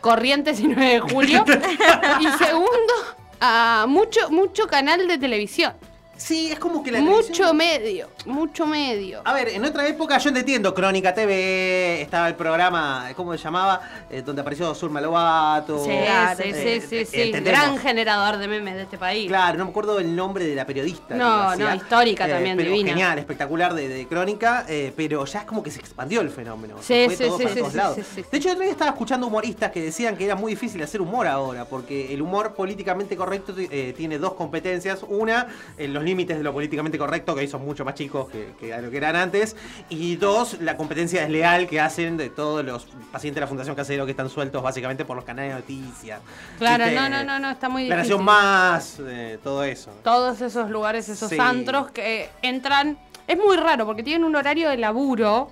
Corrientes 0.00 0.60
y 0.60 0.68
9 0.68 0.84
de 0.84 1.00
julio 1.00 1.44
y 2.20 2.28
segundo 2.44 2.92
a 3.40 3.86
mucho, 3.88 4.30
mucho 4.30 4.66
canal 4.66 5.06
de 5.08 5.18
televisión. 5.18 5.74
Sí, 6.16 6.50
es 6.52 6.58
como 6.58 6.82
que 6.82 6.92
la 6.92 7.00
Mucho 7.00 7.22
televisión- 7.22 7.56
medio, 7.56 8.08
mucho 8.26 8.66
medio. 8.66 9.20
A 9.24 9.32
ver, 9.32 9.48
en 9.48 9.64
otra 9.64 9.86
época 9.86 10.16
yo 10.18 10.30
entiendo, 10.30 10.72
Crónica 10.74 11.12
TV, 11.12 12.00
estaba 12.02 12.28
el 12.28 12.34
programa, 12.34 13.08
¿cómo 13.16 13.32
se 13.36 13.38
llamaba? 13.42 13.80
Eh, 14.10 14.22
donde 14.22 14.40
apareció 14.42 14.74
Zulma 14.74 15.00
Lobato. 15.00 15.84
Sí, 15.84 15.90
Eh, 15.90 16.06
sí, 16.36 16.42
eh, 16.46 16.80
sí, 16.80 16.86
sí, 16.88 17.04
sí. 17.06 17.20
entendemos. 17.22 17.58
Gran 17.60 17.78
generador 17.78 18.36
de 18.38 18.48
memes 18.48 18.74
de 18.76 18.82
este 18.82 18.96
país. 18.98 19.26
Claro, 19.28 19.58
no 19.58 19.64
me 19.64 19.70
acuerdo 19.70 19.98
el 19.98 20.14
nombre 20.14 20.44
de 20.46 20.54
la 20.54 20.64
periodista. 20.66 21.14
No, 21.16 21.48
hacía. 21.50 21.70
no, 21.70 21.74
histórica 21.74 22.28
también, 22.28 22.56
pero 22.56 22.70
divina. 22.70 22.90
Genial, 22.90 23.18
espectacular 23.18 23.74
de, 23.74 23.88
de 23.88 24.06
Crónica, 24.06 24.64
eh, 24.68 24.92
pero 24.96 25.24
ya 25.24 25.40
es 25.40 25.44
como 25.46 25.62
que 25.62 25.70
se 25.70 25.80
expandió 25.80 26.20
el 26.20 26.30
fenómeno. 26.30 26.76
Sí, 26.80 27.06
sí, 27.10 27.24
todo 27.24 27.38
sí, 27.38 27.42
para 27.44 27.54
sí, 27.54 27.60
todos 27.60 27.72
sí, 27.72 27.76
lados. 27.78 27.96
sí, 27.96 28.02
sí, 28.14 28.24
De 28.30 28.38
hecho, 28.38 28.48
el 28.48 28.52
otro 28.54 28.62
día 28.62 28.72
estaba 28.72 28.90
escuchando 28.92 29.26
humoristas 29.26 29.72
que 29.72 29.82
decían 29.82 30.16
que 30.16 30.24
era 30.26 30.36
muy 30.36 30.52
difícil 30.52 30.82
hacer 30.82 31.00
humor 31.00 31.26
ahora, 31.26 31.64
porque 31.64 32.12
el 32.14 32.22
humor 32.22 32.54
políticamente 32.54 33.16
correcto 33.16 33.52
eh, 33.58 33.92
tiene 33.96 34.18
dos 34.18 34.34
competencias. 34.34 35.00
Una, 35.08 35.48
en 35.76 35.92
los 35.92 36.03
límites 36.04 36.36
de 36.38 36.44
lo 36.44 36.52
políticamente 36.52 36.98
correcto, 36.98 37.34
que 37.34 37.40
hoy 37.42 37.48
son 37.48 37.64
mucho 37.64 37.84
más 37.84 37.94
chicos 37.94 38.28
que, 38.30 38.52
que 38.60 38.72
a 38.74 38.80
lo 38.80 38.90
que 38.90 38.96
eran 38.96 39.16
antes. 39.16 39.56
Y 39.88 40.16
dos, 40.16 40.60
la 40.60 40.76
competencia 40.76 41.22
desleal 41.22 41.66
que 41.66 41.80
hacen 41.80 42.16
de 42.16 42.30
todos 42.30 42.64
los 42.64 42.86
pacientes 43.12 43.36
de 43.36 43.40
la 43.42 43.46
Fundación 43.46 43.74
Casero 43.76 44.04
que 44.04 44.10
están 44.12 44.28
sueltos 44.30 44.62
básicamente 44.62 45.04
por 45.04 45.16
los 45.16 45.24
canales 45.24 45.52
de 45.54 45.60
noticias. 45.60 46.20
Claro, 46.58 46.84
no, 46.92 47.08
no, 47.08 47.24
no, 47.24 47.38
no, 47.38 47.50
está 47.50 47.68
muy 47.68 47.86
La 47.88 47.96
difícil. 47.96 48.16
Nación 48.18 48.24
Más, 48.24 48.98
eh, 49.06 49.38
todo 49.42 49.64
eso. 49.64 49.90
Todos 50.02 50.40
esos 50.40 50.70
lugares, 50.70 51.08
esos 51.08 51.28
Sí. 51.30 51.36
antros 51.38 51.90
que 51.90 52.28
entran. 52.42 52.98
Es 53.26 53.38
muy 53.38 53.56
raro 53.56 53.86
porque 53.86 54.02
tienen 54.02 54.24
un 54.24 54.36
horario 54.36 54.68
de 54.68 54.76
laburo 54.76 55.50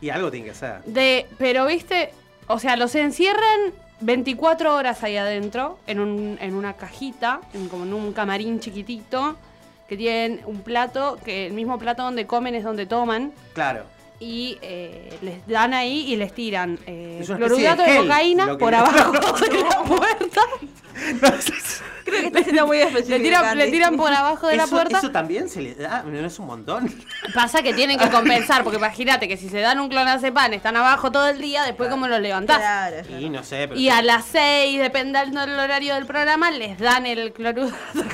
Y 0.00 0.08
algo 0.10 0.30
tiene 0.30 0.46
que 0.46 0.54
ser. 0.54 0.82
de. 0.84 1.26
Pero 1.38 1.66
viste, 1.66 2.12
o 2.46 2.58
sea, 2.58 2.76
los 2.76 2.94
encierran 2.94 3.72
24 4.00 4.74
horas 4.74 5.02
ahí 5.02 5.18
adentro, 5.18 5.78
en, 5.86 6.00
un, 6.00 6.38
en 6.40 6.54
una 6.54 6.72
cajita, 6.72 7.40
en, 7.52 7.68
como 7.68 7.84
en 7.84 7.92
un 7.92 8.12
camarín 8.14 8.58
chiquitito, 8.58 9.36
que 9.90 9.96
tienen 9.96 10.40
un 10.46 10.62
plato, 10.62 11.18
que 11.24 11.48
el 11.48 11.52
mismo 11.52 11.76
plato 11.76 12.04
donde 12.04 12.24
comen 12.24 12.54
es 12.54 12.62
donde 12.62 12.86
toman. 12.86 13.32
Claro. 13.54 13.82
Y 14.20 14.56
eh, 14.62 15.12
les 15.20 15.44
dan 15.48 15.74
ahí 15.74 16.04
y 16.12 16.14
les 16.14 16.32
tiran 16.32 16.78
eh, 16.86 17.24
de 17.26 17.96
cocaína 17.98 18.56
por 18.56 18.72
abajo 18.72 19.10
de 19.50 19.64
la 19.64 19.82
puerta. 19.82 20.42
Creo 22.04 22.22
que 22.22 22.26
está 22.28 22.42
siendo 22.42 22.66
muy 22.66 22.78
específico. 22.78 23.18
Le 23.18 23.22
tiran, 23.22 23.56
le 23.58 23.70
tiran 23.70 23.96
por 23.96 24.12
abajo 24.12 24.48
de 24.48 24.56
la 24.56 24.64
Eso- 24.64 24.74
puerta. 24.74 24.98
Eso 24.98 25.10
también 25.12 25.48
se 25.48 25.60
le 25.60 25.74
da, 25.76 26.02
no 26.02 26.26
es 26.26 26.38
un 26.40 26.46
montón. 26.46 26.92
Pasa 27.34 27.62
que 27.62 27.72
tienen 27.72 27.98
que 27.98 28.08
compensar, 28.08 28.64
porque 28.64 28.78
imagínate 28.78 29.28
que 29.28 29.36
si 29.36 29.48
se 29.48 29.60
dan 29.60 29.78
un 29.78 29.88
clonazepam, 29.88 30.52
están 30.54 30.76
abajo 30.76 31.12
todo 31.12 31.28
el 31.28 31.40
día, 31.40 31.62
después 31.64 31.88
cómo 31.88 32.08
los 32.08 32.18
levantás. 32.20 32.58
Claro. 32.58 32.96
Y 33.20 33.28
no 33.30 33.44
sé, 33.44 33.68
pero. 33.68 33.78
Y 33.78 33.90
a 33.90 34.02
las 34.02 34.24
6, 34.24 34.80
dependiendo 34.80 35.40
del 35.42 35.56
horario 35.58 35.94
del 35.94 36.06
programa, 36.06 36.50
les 36.50 36.78
dan 36.78 37.06
el 37.06 37.32
cloruro. 37.32 37.70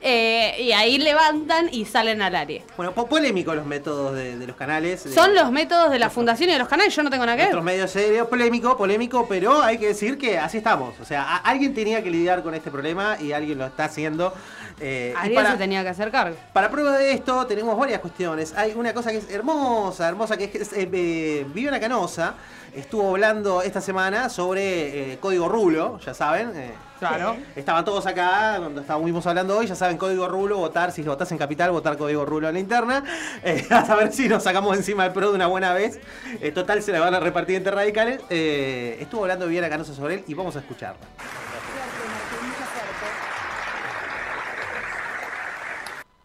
Eh, 0.00 0.56
y 0.62 0.72
ahí 0.72 0.98
levantan 0.98 1.68
y 1.72 1.84
salen 1.84 2.22
al 2.22 2.34
área. 2.34 2.62
Bueno, 2.76 2.92
po- 2.92 3.06
polémicos 3.08 3.54
los 3.56 3.66
métodos 3.66 4.14
de, 4.14 4.36
de 4.38 4.46
los 4.46 4.56
canales. 4.56 5.04
de- 5.04 5.12
Son 5.12 5.34
los 5.34 5.50
métodos 5.50 5.90
de 5.90 5.98
la 5.98 6.08
fundación 6.10 6.48
y 6.50 6.52
de 6.52 6.58
los 6.58 6.68
canales, 6.68 6.94
yo 6.94 7.02
no 7.02 7.10
tengo 7.10 7.26
nada 7.26 7.36
que 7.36 7.52
ver. 7.52 7.62
medios 7.62 7.90
serios, 7.90 8.28
polémico, 8.28 8.76
polémico, 8.76 9.26
pero 9.28 9.62
hay 9.62 9.78
que 9.78 9.88
decir 9.88 10.16
que 10.18 10.38
así 10.38 10.58
estamos. 10.58 10.98
O 11.00 11.04
sea, 11.04 11.22
a- 11.36 11.37
alguien 11.38 11.74
tenía 11.74 12.02
que 12.02 12.10
lidiar 12.10 12.42
con 12.42 12.54
este 12.54 12.70
problema 12.70 13.16
y 13.20 13.32
alguien 13.32 13.58
lo 13.58 13.66
está 13.66 13.84
haciendo. 13.84 14.32
eh, 14.80 15.12
y 15.14 15.18
Alguien 15.18 15.34
para, 15.34 15.52
se 15.52 15.58
tenía 15.58 15.82
que 15.82 15.88
hacer 15.88 16.10
cargo. 16.10 16.36
para 16.52 16.70
prueba 16.70 16.96
de 16.96 17.12
esto 17.12 17.46
tenemos 17.46 17.76
varias 17.78 18.00
cuestiones. 18.00 18.54
Hay 18.56 18.72
una 18.76 18.92
cosa 18.94 19.10
que 19.10 19.18
es 19.18 19.30
hermosa, 19.30 20.08
hermosa, 20.08 20.36
que 20.36 20.44
es, 20.52 20.72
eh, 20.72 20.88
eh, 20.92 21.46
Viviana 21.52 21.80
Canosa 21.80 22.34
estuvo 22.74 23.08
hablando 23.10 23.62
esta 23.62 23.80
semana 23.80 24.28
sobre 24.28 25.12
eh, 25.14 25.18
código 25.18 25.48
rulo, 25.48 25.98
ya 26.04 26.14
saben. 26.14 26.52
Claro. 26.98 27.36
Estaban 27.54 27.84
todos 27.84 28.06
acá 28.06 28.56
cuando 28.58 28.80
estábamos 28.80 29.26
hablando 29.26 29.56
hoy, 29.56 29.66
ya 29.66 29.74
saben, 29.74 29.96
código 29.96 30.28
rulo, 30.28 30.58
votar, 30.58 30.92
si 30.92 31.02
votás 31.02 31.30
en 31.32 31.38
capital, 31.38 31.70
votar 31.70 31.96
código 31.96 32.24
rulo 32.24 32.48
en 32.48 32.54
la 32.54 32.60
interna. 32.60 33.04
Eh, 33.42 33.66
a 33.70 33.94
ver 33.94 34.12
si 34.12 34.28
nos 34.28 34.42
sacamos 34.42 34.76
encima 34.76 35.06
el 35.06 35.12
pro 35.12 35.30
de 35.30 35.36
una 35.36 35.46
buena 35.46 35.72
vez. 35.72 36.00
Eh, 36.40 36.50
total, 36.52 36.82
se 36.82 36.92
la 36.92 37.00
van 37.00 37.14
a 37.14 37.20
repartir 37.20 37.56
entre 37.56 37.72
radicales. 37.72 38.20
Eh, 38.30 38.98
estuvo 39.00 39.22
hablando 39.22 39.46
Viviana 39.46 39.68
Canosa 39.68 39.94
sobre 39.94 40.16
él 40.16 40.24
y 40.26 40.34
vamos 40.34 40.56
a 40.56 40.60
escucharla. 40.60 40.98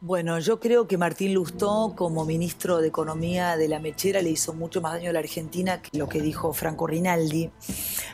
Bueno, 0.06 0.38
yo 0.39 0.60
creo 0.60 0.86
que 0.86 0.97
Martín 0.97 1.34
Lustó, 1.34 1.93
como 1.95 2.26
ministro 2.26 2.80
de 2.80 2.89
Economía 2.89 3.56
de 3.56 3.70
la 3.70 3.80
Mechera, 3.80 4.22
le 4.22 4.32
hizo 4.32 4.54
mucho 4.54 4.82
más 4.82 4.91
daño 4.91 5.12
a 5.12 5.14
la 5.14 5.20
Argentina 5.20 5.82
que 5.82 5.97
lo 5.97 6.10
que 6.10 6.20
dijo 6.20 6.51
Franco 6.51 6.88
Rinaldi. 6.88 7.49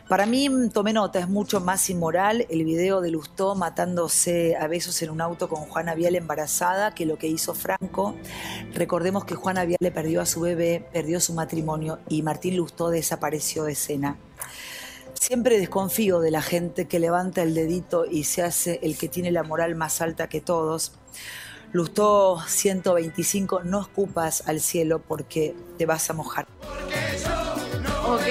Para 0.07 0.27
mí, 0.27 0.47
mm, 0.49 0.69
tomé 0.69 0.93
nota, 0.93 1.17
es 1.17 1.27
mucho 1.27 1.61
más 1.61 1.89
inmoral 1.89 2.45
el 2.51 2.63
video 2.63 3.01
de 3.01 3.09
Lustó 3.09 3.55
matándose 3.55 4.55
a 4.55 4.67
besos 4.67 5.01
en 5.01 5.09
un 5.09 5.19
auto 5.19 5.49
con 5.49 5.61
Juana 5.61 5.95
Vial 5.95 6.15
embarazada 6.15 6.93
que 6.93 7.07
lo 7.07 7.17
que 7.17 7.25
hizo 7.25 7.55
Franco. 7.55 8.13
Recordemos 8.75 9.25
que 9.25 9.33
Juana 9.33 9.65
Vial 9.65 9.79
le 9.79 9.89
perdió 9.89 10.21
a 10.21 10.27
su 10.27 10.41
bebé, 10.41 10.87
perdió 10.93 11.19
su 11.19 11.33
matrimonio 11.33 11.97
y 12.07 12.21
Martín 12.21 12.55
Lustó 12.55 12.91
desapareció 12.91 13.63
de 13.63 13.71
escena. 13.71 14.15
Siempre 15.15 15.57
desconfío 15.57 16.19
de 16.19 16.29
la 16.29 16.43
gente 16.43 16.87
que 16.87 16.99
levanta 16.99 17.41
el 17.41 17.55
dedito 17.55 18.05
y 18.05 18.25
se 18.25 18.43
hace 18.43 18.79
el 18.83 18.95
que 18.95 19.09
tiene 19.09 19.31
la 19.31 19.41
moral 19.41 19.73
más 19.73 20.01
alta 20.01 20.29
que 20.29 20.39
todos. 20.39 20.93
Lustó 21.71 22.41
125, 22.47 23.61
no 23.63 23.81
escupas 23.81 24.43
al 24.47 24.59
cielo 24.59 24.99
porque 24.99 25.55
te 25.77 25.85
vas 25.85 26.09
a 26.09 26.13
mojar. 26.13 26.47
Ok, 28.05 28.23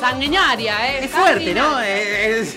sanguinaria, 0.00 0.88
¿eh? 0.98 1.04
Es 1.04 1.10
fuerte, 1.12 1.54
¿no? 1.54 1.80
Eh, 1.80 2.40
es- 2.40 2.56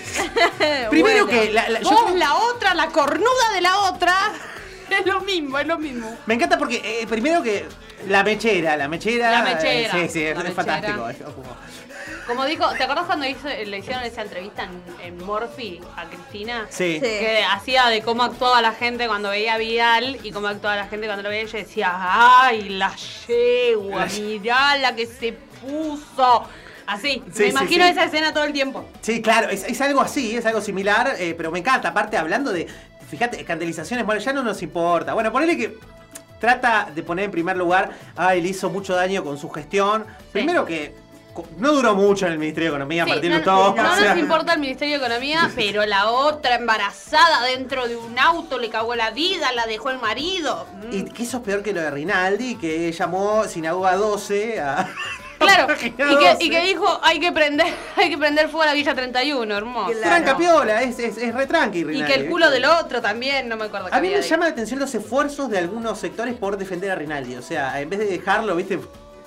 Primero 0.90 1.26
Bueno. 1.26 1.26
que 1.28 1.52
la- 1.52 1.68
la- 1.68 1.80
yo 1.80 1.90
Vos, 1.90 2.02
creo- 2.06 2.16
la 2.16 2.34
otra, 2.34 2.74
la 2.74 2.88
cornuda 2.88 3.52
de 3.54 3.60
la 3.60 3.78
otra. 3.90 4.14
Es 4.90 5.04
lo 5.04 5.20
mismo, 5.20 5.58
es 5.58 5.66
lo 5.66 5.78
mismo. 5.78 6.16
Me 6.26 6.34
encanta 6.34 6.56
porque, 6.58 6.76
eh, 7.02 7.06
primero 7.08 7.42
que 7.42 7.66
la 8.08 8.22
mechera, 8.22 8.76
la 8.76 8.86
mechera. 8.86 9.30
La 9.32 9.42
mechera, 9.42 9.98
eh, 9.98 10.08
sí, 10.08 10.12
sí, 10.12 10.22
es, 10.24 10.36
la 10.36 10.42
es 10.42 10.48
mechera. 10.48 10.54
fantástico. 10.54 11.08
es 11.08 11.16
como- 11.18 11.56
Como 12.26 12.44
dijo, 12.44 12.68
¿te 12.76 12.82
acordás 12.82 13.04
cuando 13.06 13.24
hizo- 13.26 13.48
le 13.48 13.78
hicieron 13.78 14.02
esa 14.02 14.22
entrevista 14.22 14.64
en, 14.64 14.82
en 15.04 15.24
Morphy 15.24 15.80
a 15.96 16.04
Cristina? 16.06 16.66
Sí. 16.70 16.94
Sí. 16.94 17.00
Que 17.00 17.44
hacía 17.48 17.86
de 17.86 18.02
cómo 18.02 18.24
actuaba 18.24 18.60
la 18.62 18.72
gente 18.72 19.06
cuando 19.06 19.30
veía 19.30 19.54
a 19.54 19.58
Vidal 19.58 20.18
y 20.24 20.32
cómo 20.32 20.48
actuaba 20.48 20.74
la 20.76 20.88
gente 20.88 21.06
cuando 21.06 21.22
lo 21.22 21.28
veía 21.28 21.42
ella 21.42 21.58
decía, 21.60 21.92
¡ay, 21.94 22.68
la 22.70 22.92
yegua! 23.28 24.06
Mirá 24.20 24.76
la 24.78 24.96
que 24.96 25.06
se 25.06 25.32
puso. 25.32 26.42
Así, 26.86 27.22
Sí, 27.32 27.42
me 27.44 27.48
imagino 27.48 27.84
sí. 27.84 27.90
esa 27.90 28.04
escena 28.04 28.32
todo 28.32 28.44
el 28.44 28.52
tiempo. 28.52 28.84
Sí, 29.00 29.20
claro, 29.22 29.48
es, 29.48 29.64
es 29.64 29.80
algo 29.80 30.00
así, 30.00 30.36
es 30.36 30.46
algo 30.46 30.60
similar, 30.60 31.14
eh, 31.18 31.34
pero 31.36 31.50
me 31.50 31.58
encanta. 31.58 31.88
Aparte, 31.88 32.16
hablando 32.16 32.52
de, 32.52 32.66
fíjate, 33.08 33.40
escandalizaciones, 33.40 34.06
bueno, 34.06 34.20
ya 34.20 34.32
no 34.32 34.42
nos 34.42 34.62
importa. 34.62 35.12
Bueno, 35.14 35.32
ponele 35.32 35.56
que 35.56 35.78
trata 36.40 36.88
de 36.94 37.02
poner 37.02 37.24
en 37.24 37.30
primer 37.32 37.56
lugar, 37.56 37.90
ay, 38.16 38.40
le 38.40 38.48
hizo 38.50 38.70
mucho 38.70 38.94
daño 38.94 39.24
con 39.24 39.36
su 39.38 39.48
gestión. 39.50 40.06
Primero 40.32 40.64
que 40.64 40.94
no 41.58 41.72
duró 41.72 41.94
mucho 41.94 42.26
en 42.26 42.32
el 42.32 42.38
Ministerio 42.38 42.70
de 42.70 42.76
Economía, 42.76 43.04
Sí, 43.04 43.10
Martín 43.10 43.30
no, 43.30 43.36
Lustó, 43.36 43.74
no 43.76 43.92
o 43.92 43.96
sea, 43.96 44.10
nos 44.14 44.18
importa 44.18 44.54
el 44.54 44.60
Ministerio 44.60 44.98
de 44.98 45.04
Economía, 45.04 45.50
pero 45.54 45.84
la 45.86 46.10
otra 46.10 46.56
embarazada 46.56 47.44
dentro 47.44 47.88
de 47.88 47.96
un 47.96 48.18
auto 48.18 48.58
le 48.58 48.70
cagó 48.70 48.94
la 48.94 49.10
vida, 49.10 49.52
la 49.52 49.66
dejó 49.66 49.90
el 49.90 49.98
marido. 49.98 50.66
Mm. 50.90 50.94
Y 50.94 51.04
que 51.04 51.22
eso 51.22 51.38
es 51.38 51.42
peor 51.42 51.62
que 51.62 51.72
lo 51.72 51.80
de 51.80 51.90
Rinaldi, 51.90 52.56
que 52.56 52.90
llamó 52.92 53.44
Sinagoga 53.44 53.96
12 53.96 54.60
a... 54.60 54.88
Claro, 55.38 55.74
y 55.74 55.90
que, 55.90 56.04
12. 56.04 56.36
y 56.40 56.50
que 56.50 56.60
dijo, 56.62 57.00
hay 57.02 57.20
que 57.20 57.32
prender, 57.32 57.66
hay 57.96 58.10
que 58.10 58.18
prender 58.18 58.48
fuego 58.48 58.62
a 58.62 58.66
la 58.66 58.72
Villa 58.72 58.94
31, 58.94 59.54
hermoso. 59.54 59.98
Tranca 60.00 60.36
piola, 60.36 60.82
es, 60.82 60.98
es, 60.98 61.18
es 61.18 61.34
re 61.34 61.46
tranqui 61.46 61.80
Y 61.80 62.02
que 62.04 62.14
el 62.14 62.28
culo 62.28 62.50
del 62.50 62.64
otro 62.64 63.00
también, 63.02 63.48
no 63.48 63.56
me 63.56 63.64
acuerdo 63.64 63.88
A 63.90 64.00
mí 64.00 64.10
me 64.10 64.22
llama 64.22 64.46
la 64.46 64.52
atención 64.52 64.80
los 64.80 64.94
esfuerzos 64.94 65.50
de 65.50 65.58
algunos 65.58 65.98
sectores 65.98 66.34
por 66.34 66.56
defender 66.56 66.90
a 66.90 66.94
Rinaldi. 66.94 67.36
O 67.36 67.42
sea, 67.42 67.80
en 67.80 67.90
vez 67.90 67.98
de 67.98 68.06
dejarlo, 68.06 68.56
viste. 68.56 68.80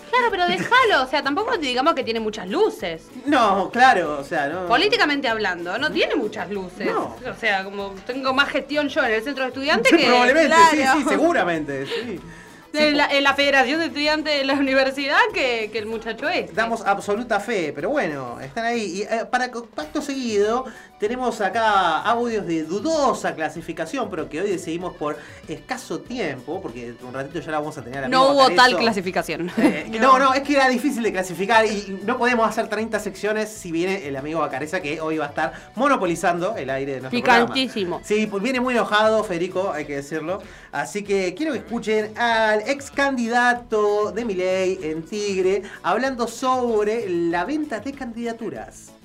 Claro, 0.09 0.27
pero 0.31 0.47
déjalo, 0.47 1.03
o 1.03 1.07
sea, 1.07 1.21
tampoco 1.23 1.57
digamos 1.57 1.93
que 1.93 2.03
tiene 2.03 2.19
muchas 2.19 2.47
luces. 2.49 3.03
No, 3.25 3.69
claro, 3.71 4.19
o 4.19 4.23
sea, 4.23 4.47
no. 4.47 4.67
Políticamente 4.67 5.27
hablando, 5.27 5.77
no 5.77 5.91
tiene 5.91 6.15
muchas 6.15 6.49
luces. 6.49 6.87
No. 6.87 7.15
O 7.29 7.35
sea, 7.39 7.63
como 7.63 7.91
tengo 8.05 8.33
más 8.33 8.49
gestión 8.49 8.89
yo 8.89 9.03
en 9.03 9.11
el 9.13 9.23
centro 9.23 9.43
de 9.43 9.49
estudiantes 9.49 9.91
Sí, 9.91 9.97
que. 9.97 10.05
probablemente, 10.07 10.55
sí, 10.71 10.77
Claro. 10.77 10.99
sí, 10.99 11.05
seguramente. 11.09 11.85
Sí. 11.85 12.19
En 12.71 12.97
la, 12.97 13.07
en 13.07 13.23
la 13.23 13.33
Federación 13.33 13.79
de 13.79 13.87
Estudiantes 13.87 14.31
de 14.37 14.45
la 14.45 14.53
Universidad 14.53 15.17
que, 15.33 15.71
que 15.73 15.79
el 15.79 15.87
muchacho 15.87 16.29
es. 16.29 16.53
Damos 16.53 16.81
absoluta 16.85 17.39
fe, 17.39 17.71
pero 17.73 17.89
bueno, 17.89 18.39
están 18.41 18.63
ahí. 18.63 18.99
Y 18.99 19.01
eh, 19.01 19.25
para 19.27 19.49
compacto 19.49 20.03
seguido, 20.03 20.65
tenemos 20.99 21.39
acá 21.41 22.01
audios 22.01 22.45
de 22.45 22.63
dudosa 22.63 23.33
clasificación, 23.33 24.09
pero 24.09 24.29
que 24.29 24.41
hoy 24.41 24.51
decidimos 24.51 24.95
por 24.95 25.17
escaso 25.47 25.99
tiempo, 26.01 26.61
porque 26.61 26.93
un 27.01 27.13
ratito 27.13 27.39
ya 27.39 27.51
la 27.51 27.59
vamos 27.59 27.77
a 27.77 27.83
tener. 27.83 28.09
No 28.09 28.31
hubo 28.31 28.49
tal 28.51 28.75
clasificación. 28.77 29.49
Eh, 29.57 29.89
no, 30.01 30.19
no, 30.19 30.33
es 30.33 30.41
que 30.41 30.53
era 30.53 30.67
difícil 30.67 31.01
de 31.03 31.11
clasificar 31.11 31.65
y 31.65 32.01
no 32.03 32.17
podemos 32.17 32.47
hacer 32.47 32.67
30 32.67 32.99
secciones 32.99 33.49
si 33.49 33.71
viene 33.71 34.07
el 34.07 34.17
amigo 34.17 34.41
Bacareza 34.41 34.81
que 34.81 34.99
hoy 34.99 35.17
va 35.17 35.25
a 35.25 35.29
estar 35.29 35.53
monopolizando 35.75 36.55
el 36.57 36.69
aire 36.69 36.95
de 36.95 37.01
nuestro 37.01 37.17
Picantísimo. 37.17 37.97
programa. 37.97 38.05
Sí, 38.05 38.27
pues 38.27 38.43
viene 38.43 38.59
muy 38.59 38.73
enojado 38.73 39.23
Federico, 39.23 39.71
hay 39.71 39.85
que 39.85 39.95
decirlo. 39.95 40.41
Así 40.71 41.03
que 41.03 41.33
quiero 41.33 41.53
que 41.53 41.59
escuchen 41.59 42.17
al 42.17 42.61
ex 42.67 42.91
candidato 42.91 44.11
de 44.11 44.25
Milei 44.25 44.79
en 44.83 45.03
Tigre 45.03 45.63
hablando 45.81 46.27
sobre 46.27 47.09
la 47.09 47.45
venta 47.45 47.79
de 47.79 47.93
candidaturas. 47.93 48.98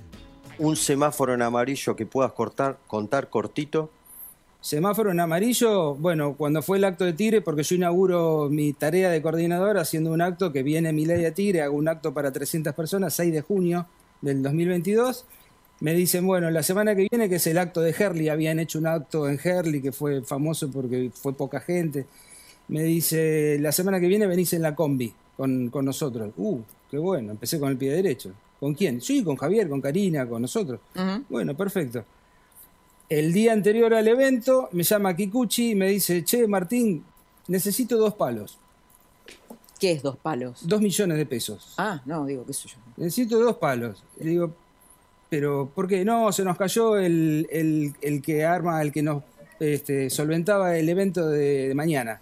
Un 0.58 0.76
semáforo 0.76 1.34
en 1.34 1.42
amarillo 1.42 1.96
que 1.96 2.06
puedas 2.06 2.32
cortar, 2.32 2.78
contar 2.86 3.28
cortito, 3.28 3.90
Semáforo 4.64 5.10
en 5.10 5.20
amarillo, 5.20 5.94
bueno, 5.94 6.36
cuando 6.38 6.62
fue 6.62 6.78
el 6.78 6.84
acto 6.84 7.04
de 7.04 7.12
Tigre, 7.12 7.42
porque 7.42 7.62
yo 7.62 7.74
inauguro 7.76 8.48
mi 8.50 8.72
tarea 8.72 9.10
de 9.10 9.20
coordinador 9.20 9.76
haciendo 9.76 10.10
un 10.10 10.22
acto 10.22 10.52
que 10.52 10.62
viene 10.62 10.90
mi 10.90 11.04
ley 11.04 11.22
a 11.26 11.34
Tigre, 11.34 11.60
hago 11.60 11.76
un 11.76 11.86
acto 11.86 12.14
para 12.14 12.32
300 12.32 12.72
personas, 12.72 13.12
6 13.12 13.30
de 13.30 13.42
junio 13.42 13.86
del 14.22 14.42
2022. 14.42 15.26
Me 15.80 15.92
dicen, 15.92 16.26
bueno, 16.26 16.50
la 16.50 16.62
semana 16.62 16.96
que 16.96 17.08
viene, 17.10 17.28
que 17.28 17.34
es 17.34 17.46
el 17.46 17.58
acto 17.58 17.82
de 17.82 17.90
Herley, 17.90 18.30
habían 18.30 18.58
hecho 18.58 18.78
un 18.78 18.86
acto 18.86 19.28
en 19.28 19.38
Herley 19.44 19.82
que 19.82 19.92
fue 19.92 20.22
famoso 20.22 20.70
porque 20.70 21.10
fue 21.12 21.34
poca 21.34 21.60
gente. 21.60 22.06
Me 22.68 22.82
dice, 22.84 23.58
la 23.60 23.70
semana 23.70 24.00
que 24.00 24.06
viene 24.06 24.26
venís 24.26 24.54
en 24.54 24.62
la 24.62 24.74
combi 24.74 25.12
con, 25.36 25.68
con 25.68 25.84
nosotros. 25.84 26.32
Uh, 26.38 26.62
qué 26.90 26.96
bueno, 26.96 27.32
empecé 27.32 27.60
con 27.60 27.68
el 27.68 27.76
pie 27.76 27.92
derecho. 27.92 28.32
¿Con 28.60 28.74
quién? 28.74 29.00
Sí, 29.00 29.22
con 29.22 29.36
Javier, 29.36 29.68
con 29.68 29.80
Karina, 29.80 30.26
con 30.28 30.42
nosotros. 30.42 30.80
Bueno, 31.28 31.54
perfecto. 31.56 32.04
El 33.08 33.32
día 33.32 33.52
anterior 33.52 33.92
al 33.94 34.08
evento 34.08 34.68
me 34.72 34.82
llama 34.82 35.14
Kikuchi 35.14 35.72
y 35.72 35.74
me 35.74 35.88
dice, 35.88 36.24
che, 36.24 36.46
Martín, 36.48 37.04
necesito 37.48 37.96
dos 37.98 38.14
palos. 38.14 38.58
¿Qué 39.78 39.92
es 39.92 40.02
dos 40.02 40.16
palos? 40.16 40.66
Dos 40.66 40.80
millones 40.80 41.18
de 41.18 41.26
pesos. 41.26 41.74
Ah, 41.76 42.00
no, 42.06 42.24
digo, 42.24 42.44
qué 42.46 42.52
sé 42.54 42.68
yo. 42.68 42.76
Necesito 42.96 43.38
dos 43.38 43.56
palos. 43.56 44.02
Le 44.18 44.30
digo, 44.30 44.54
pero 45.28 45.70
¿por 45.74 45.86
qué? 45.88 46.04
No, 46.04 46.32
se 46.32 46.44
nos 46.44 46.56
cayó 46.56 46.96
el, 46.96 47.46
el- 47.50 47.92
el 48.00 48.22
que 48.22 48.44
arma, 48.44 48.80
el 48.80 48.92
que 48.92 49.02
nos 49.02 49.22
este, 49.60 50.08
solventaba 50.10 50.76
el 50.78 50.88
evento 50.88 51.28
de, 51.28 51.68
de 51.68 51.74
mañana. 51.74 52.20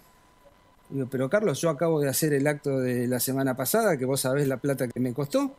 Digo, 0.89 1.07
pero 1.09 1.29
Carlos, 1.29 1.61
yo 1.61 1.69
acabo 1.69 2.01
de 2.01 2.09
hacer 2.09 2.33
el 2.33 2.45
acto 2.47 2.79
de 2.79 3.07
la 3.07 3.19
semana 3.19 3.55
pasada, 3.55 3.97
que 3.97 4.05
vos 4.05 4.19
sabés 4.21 4.47
la 4.47 4.57
plata 4.57 4.87
que 4.87 4.99
me 4.99 5.13
costó. 5.13 5.55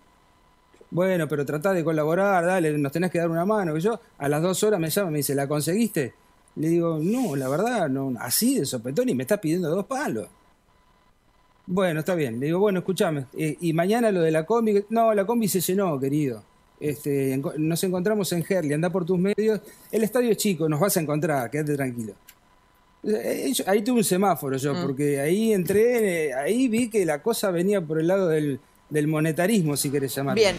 Bueno, 0.95 1.26
pero 1.26 1.45
tratá 1.45 1.72
de 1.72 1.82
colaborar, 1.82 2.47
dale, 2.47 2.78
nos 2.78 2.92
tenés 2.92 3.11
que 3.11 3.18
dar 3.18 3.28
una 3.28 3.45
mano. 3.45 3.76
Yo, 3.78 3.99
a 4.16 4.28
las 4.28 4.40
dos 4.40 4.62
horas 4.62 4.78
me 4.78 4.88
llama 4.90 5.09
y 5.09 5.12
me 5.12 5.18
dice, 5.18 5.34
¿la 5.34 5.49
conseguiste? 5.49 6.14
Le 6.55 6.68
digo, 6.68 7.01
no, 7.03 7.34
la 7.34 7.49
verdad, 7.49 7.88
no, 7.88 8.12
así 8.20 8.61
de 8.61 8.64
sopetón 8.64 9.09
y 9.09 9.14
me 9.16 9.24
estás 9.24 9.40
pidiendo 9.40 9.68
dos 9.68 9.86
palos. 9.86 10.28
Bueno, 11.66 11.99
está 12.01 12.14
bien. 12.14 12.38
Le 12.38 12.47
digo, 12.47 12.61
bueno, 12.61 12.78
escúchame. 12.78 13.26
eh, 13.36 13.57
y 13.61 13.72
mañana 13.72 14.12
lo 14.12 14.20
de 14.22 14.30
la 14.30 14.47
combi. 14.47 14.84
No, 14.90 15.12
la 15.14 15.26
combi 15.26 15.49
se 15.49 15.61
llenó, 15.61 15.99
querido. 15.99 16.45
Este, 16.78 17.40
nos 17.57 17.82
encontramos 17.82 18.30
en 18.32 18.45
Herley, 18.49 18.74
anda 18.74 18.90
por 18.90 19.05
tus 19.05 19.18
medios. 19.18 19.61
El 19.90 20.05
estadio 20.05 20.30
es 20.30 20.36
chico, 20.36 20.68
nos 20.68 20.78
vas 20.78 20.97
a 20.97 21.01
encontrar, 21.01 21.51
quédate 21.51 21.74
tranquilo. 21.74 22.12
Eh, 23.03 23.53
Ahí 23.66 23.82
tuve 23.82 23.99
un 23.99 24.05
semáforo 24.05 24.57
yo, 24.59 24.74
Mm. 24.74 24.82
porque 24.82 25.20
ahí 25.20 25.53
entré, 25.53 26.26
eh, 26.28 26.34
ahí 26.34 26.68
vi 26.68 26.88
que 26.88 27.05
la 27.05 27.20
cosa 27.22 27.51
venía 27.51 27.80
por 27.80 27.99
el 27.99 28.07
lado 28.07 28.28
del, 28.28 28.61
del 28.95 29.09
monetarismo, 29.09 29.76
si 29.76 29.90
querés 29.90 30.14
llamarlo. 30.14 30.40
Bien. 30.40 30.57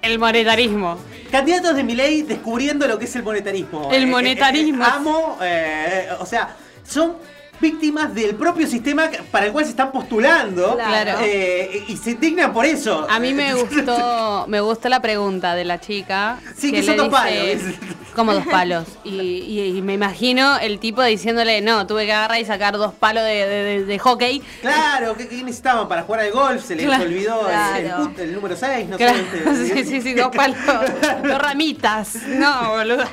El 0.00 0.18
monetarismo. 0.18 0.96
Candidatos 1.30 1.76
de 1.76 1.84
Milei 1.84 2.22
descubriendo 2.22 2.88
lo 2.88 2.98
que 2.98 3.04
es 3.04 3.14
el 3.16 3.22
monetarismo. 3.22 3.90
El 3.92 4.02
Eh, 4.04 4.06
eh, 4.06 4.06
monetarismo. 4.06 4.82
eh, 4.82 4.88
amo, 4.90 5.38
eh, 5.42 6.08
o 6.18 6.24
sea, 6.26 6.56
son 6.82 7.16
víctimas 7.60 8.14
del 8.14 8.34
propio 8.34 8.66
sistema 8.66 9.08
para 9.30 9.46
el 9.46 9.52
cual 9.52 9.64
se 9.64 9.70
están 9.72 9.92
postulando. 9.92 10.74
Claro. 10.76 11.18
eh, 11.22 11.84
y 11.88 11.96
se 11.96 12.12
indignan 12.12 12.52
por 12.52 12.64
eso. 12.64 13.06
A 13.08 13.18
mí 13.18 13.32
me 13.34 13.54
gustó, 13.62 14.44
me 14.48 14.60
gustó 14.60 14.88
la 14.88 15.00
pregunta 15.00 15.54
de 15.54 15.64
la 15.64 15.80
chica. 15.80 16.38
Sí, 16.56 16.72
que 16.72 16.82
son 16.82 16.96
dos 16.96 17.08
palos. 17.08 17.62
Como 18.14 18.32
dos 18.34 18.46
palos. 18.46 18.84
Y, 19.04 19.10
y- 19.20 19.76
y 19.78 19.82
me 19.82 19.92
imagino 19.94 20.58
el 20.58 20.80
tipo 20.80 21.02
diciéndole, 21.04 21.60
no, 21.60 21.86
tuve 21.86 22.04
que 22.06 22.12
agarrar 22.12 22.40
y 22.40 22.44
sacar 22.44 22.76
dos 22.76 22.92
palos 22.94 23.22
de, 23.22 23.46
de- 23.46 23.62
de- 23.64 23.84
de 23.84 23.98
hockey. 24.00 24.42
Claro, 24.60 25.14
¿qué, 25.16 25.28
qué 25.28 25.36
necesitaban 25.36 25.86
para 25.86 26.02
jugar 26.02 26.22
al 26.22 26.32
golf? 26.32 26.64
Se 26.64 26.74
les 26.74 26.86
Claro. 26.86 27.04
olvidó 27.04 27.48
el- 27.76 28.20
el, 28.20 28.32
número 28.34 28.56
6, 28.56 28.88
no 28.88 28.98
sé. 28.98 29.06
este, 29.06 29.54
sí, 29.74 29.84
sí, 29.84 30.00
sí, 30.02 30.14
dos 30.14 30.34
palos, 30.34 30.56
dos 31.22 31.38
ramitas. 31.40 32.14
No, 32.26 32.70
boludo. 32.70 33.04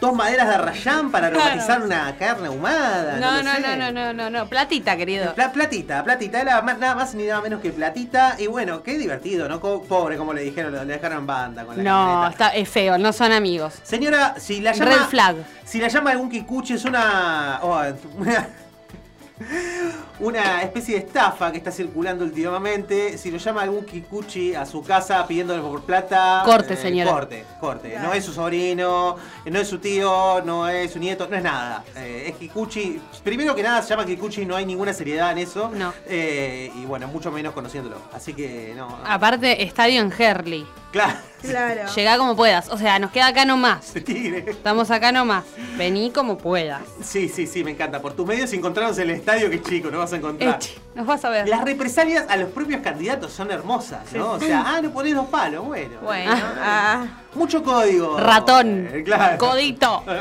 Dos 0.00 0.14
maderas 0.14 0.48
de 0.48 0.54
arrayán 0.54 1.10
para 1.10 1.28
aromatizar 1.28 1.80
una 1.82 2.14
carne 2.16 2.48
ahumada. 2.48 3.16
No, 3.18 3.42
no, 3.42 3.58
no, 3.58 3.76
no, 3.76 3.92
no, 3.92 4.12
no, 4.12 4.30
no. 4.30 4.46
Platita, 4.48 4.96
querido. 4.96 5.34
Pla- 5.34 5.52
platita, 5.52 6.04
platita, 6.04 6.40
era 6.40 6.60
más- 6.62 6.78
nada 6.78 6.94
más 6.94 7.14
ni 7.14 7.24
nada 7.26 7.40
menos 7.40 7.60
que 7.62 7.70
platita. 7.70 8.36
Y 8.38 8.46
bueno, 8.46 8.82
qué 8.82 8.98
divertido, 8.98 9.48
¿no? 9.48 9.60
Pobre, 9.60 10.16
como 10.16 10.32
le 10.34 10.42
dijeron, 10.42 10.72
le 10.74 10.84
dejaron 10.84 11.26
banda 11.26 11.64
con 11.64 11.76
la 11.76 11.82
No, 11.82 12.28
está, 12.28 12.48
es 12.50 12.68
feo, 12.68 12.98
no 12.98 13.12
son 13.12 13.32
amigos. 13.32 13.74
Señora, 13.82 14.34
si 14.38 14.60
la 14.60 14.72
llama. 14.72 14.90
Red 14.90 15.00
flag. 15.08 15.36
Si 15.64 15.78
la 15.80 15.88
llama 15.88 16.10
algún 16.10 16.28
kikuchi 16.28 16.74
es 16.74 16.84
una. 16.84 17.60
oh, 17.62 17.82
una. 18.18 18.48
Una 20.20 20.62
especie 20.62 20.94
de 20.94 21.06
estafa 21.06 21.50
que 21.50 21.58
está 21.58 21.70
circulando 21.70 22.24
últimamente. 22.24 23.18
Si 23.18 23.30
lo 23.30 23.38
llama 23.38 23.62
algún 23.62 23.84
kikuchi 23.84 24.54
a 24.54 24.64
su 24.64 24.82
casa 24.82 25.26
pidiéndole 25.26 25.60
por 25.60 25.82
plata. 25.82 26.42
eh, 26.42 26.46
Corte, 26.46 26.76
señora. 26.76 27.10
Corte, 27.10 27.44
corte. 27.60 27.98
No 28.00 28.12
es 28.12 28.24
su 28.24 28.32
sobrino, 28.32 29.16
no 29.46 29.58
es 29.60 29.68
su 29.68 29.78
tío, 29.78 30.40
no 30.44 30.68
es 30.68 30.92
su 30.92 30.98
nieto, 30.98 31.26
no 31.28 31.36
es 31.36 31.42
nada. 31.42 31.84
Eh, 31.96 32.26
es 32.28 32.36
kikuchi. 32.36 33.00
Primero 33.22 33.54
que 33.54 33.62
nada 33.62 33.82
se 33.82 33.90
llama 33.90 34.06
kikuchi, 34.06 34.46
no 34.46 34.56
hay 34.56 34.66
ninguna 34.66 34.92
seriedad 34.92 35.32
en 35.32 35.38
eso. 35.38 35.70
No. 35.74 35.92
Eh, 36.06 36.70
y 36.74 36.84
bueno, 36.86 37.08
mucho 37.08 37.30
menos 37.32 37.52
conociéndolo. 37.54 37.96
Así 38.12 38.34
que 38.34 38.72
no. 38.76 38.98
Aparte, 39.04 39.62
estadio 39.64 40.00
en 40.00 40.12
Herley. 40.16 40.66
Claro. 40.92 41.18
Claro. 41.42 41.92
Llegá 41.94 42.16
como 42.16 42.36
puedas. 42.36 42.68
O 42.70 42.78
sea, 42.78 42.98
nos 43.00 43.10
queda 43.10 43.26
acá 43.26 43.44
nomás. 43.44 43.92
Tigre. 44.04 44.44
Estamos 44.48 44.90
acá 44.92 45.10
nomás. 45.12 45.44
Vení 45.76 46.10
como 46.12 46.38
puedas. 46.38 46.82
Sí, 47.02 47.28
sí, 47.28 47.46
sí, 47.48 47.64
me 47.64 47.72
encanta. 47.72 48.00
Por 48.00 48.14
tus 48.14 48.24
medios 48.26 48.52
encontramos 48.52 48.96
el 48.98 49.10
estadio 49.24 49.48
que 49.48 49.56
es 49.56 49.62
chico, 49.62 49.90
no 49.90 49.98
vas 49.98 50.12
a 50.12 50.16
encontrar. 50.16 50.56
Eche, 50.56 50.74
nos 50.94 51.06
vas 51.06 51.24
a 51.24 51.30
ver. 51.30 51.48
Las 51.48 51.64
represalias 51.64 52.26
a 52.28 52.36
los 52.36 52.50
propios 52.50 52.82
candidatos 52.82 53.32
son 53.32 53.50
hermosas, 53.50 54.12
¿no? 54.12 54.32
O 54.32 54.40
sea, 54.40 54.62
ah, 54.66 54.80
no 54.82 54.90
ponés 54.90 55.14
dos 55.14 55.26
palos, 55.28 55.64
bueno. 55.64 55.98
Bueno. 56.02 56.30
Ah, 56.60 57.06
Mucho 57.34 57.62
código. 57.62 58.18
Ratón. 58.18 58.88
Eh, 58.92 59.02
claro. 59.02 59.38
Codito. 59.38 60.04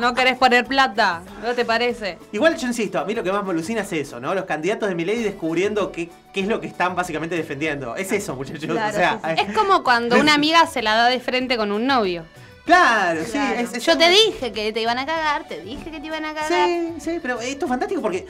No 0.00 0.14
querés 0.14 0.38
poner 0.38 0.64
plata. 0.64 1.20
¿No 1.42 1.52
te 1.52 1.64
parece? 1.64 2.16
Igual 2.32 2.56
yo 2.56 2.68
insisto, 2.68 3.00
a 3.00 3.04
mí 3.04 3.12
lo 3.12 3.22
que 3.22 3.32
más 3.32 3.44
me 3.44 3.50
alucina 3.50 3.82
es 3.82 3.92
eso, 3.92 4.18
¿no? 4.18 4.34
Los 4.34 4.44
candidatos 4.44 4.88
de 4.88 4.94
Milei 4.94 5.22
descubriendo 5.22 5.90
qué, 5.92 6.08
qué 6.32 6.40
es 6.40 6.46
lo 6.48 6.58
que 6.60 6.68
están 6.68 6.94
básicamente 6.94 7.34
defendiendo. 7.34 7.96
Es 7.96 8.10
eso, 8.12 8.34
muchachos. 8.36 8.70
o 8.70 8.92
sea, 8.92 9.20
eh, 9.26 9.44
Es 9.46 9.54
como 9.54 9.82
cuando 9.82 10.18
una 10.18 10.32
amiga 10.32 10.64
se 10.66 10.80
la 10.80 10.94
da 10.94 11.08
de 11.08 11.20
frente 11.20 11.56
con 11.58 11.70
un 11.70 11.86
novio. 11.86 12.24
Claro, 12.64 13.20
sí. 13.24 13.38
es- 13.56 13.72
es- 13.74 13.84
Yo 13.86 13.96
te 13.98 14.08
dije 14.10 14.52
que 14.52 14.72
te 14.72 14.80
iban 14.80 14.98
a 14.98 15.06
cagar, 15.06 15.46
te 15.48 15.60
dije 15.60 15.90
que 15.90 16.00
te 16.00 16.06
iban 16.06 16.24
a 16.24 16.34
cagar. 16.34 16.66
Sí, 16.68 16.92
sí, 17.00 17.18
pero 17.20 17.40
esto 17.40 17.64
es 17.66 17.68
fantástico 17.68 18.00
porque 18.02 18.26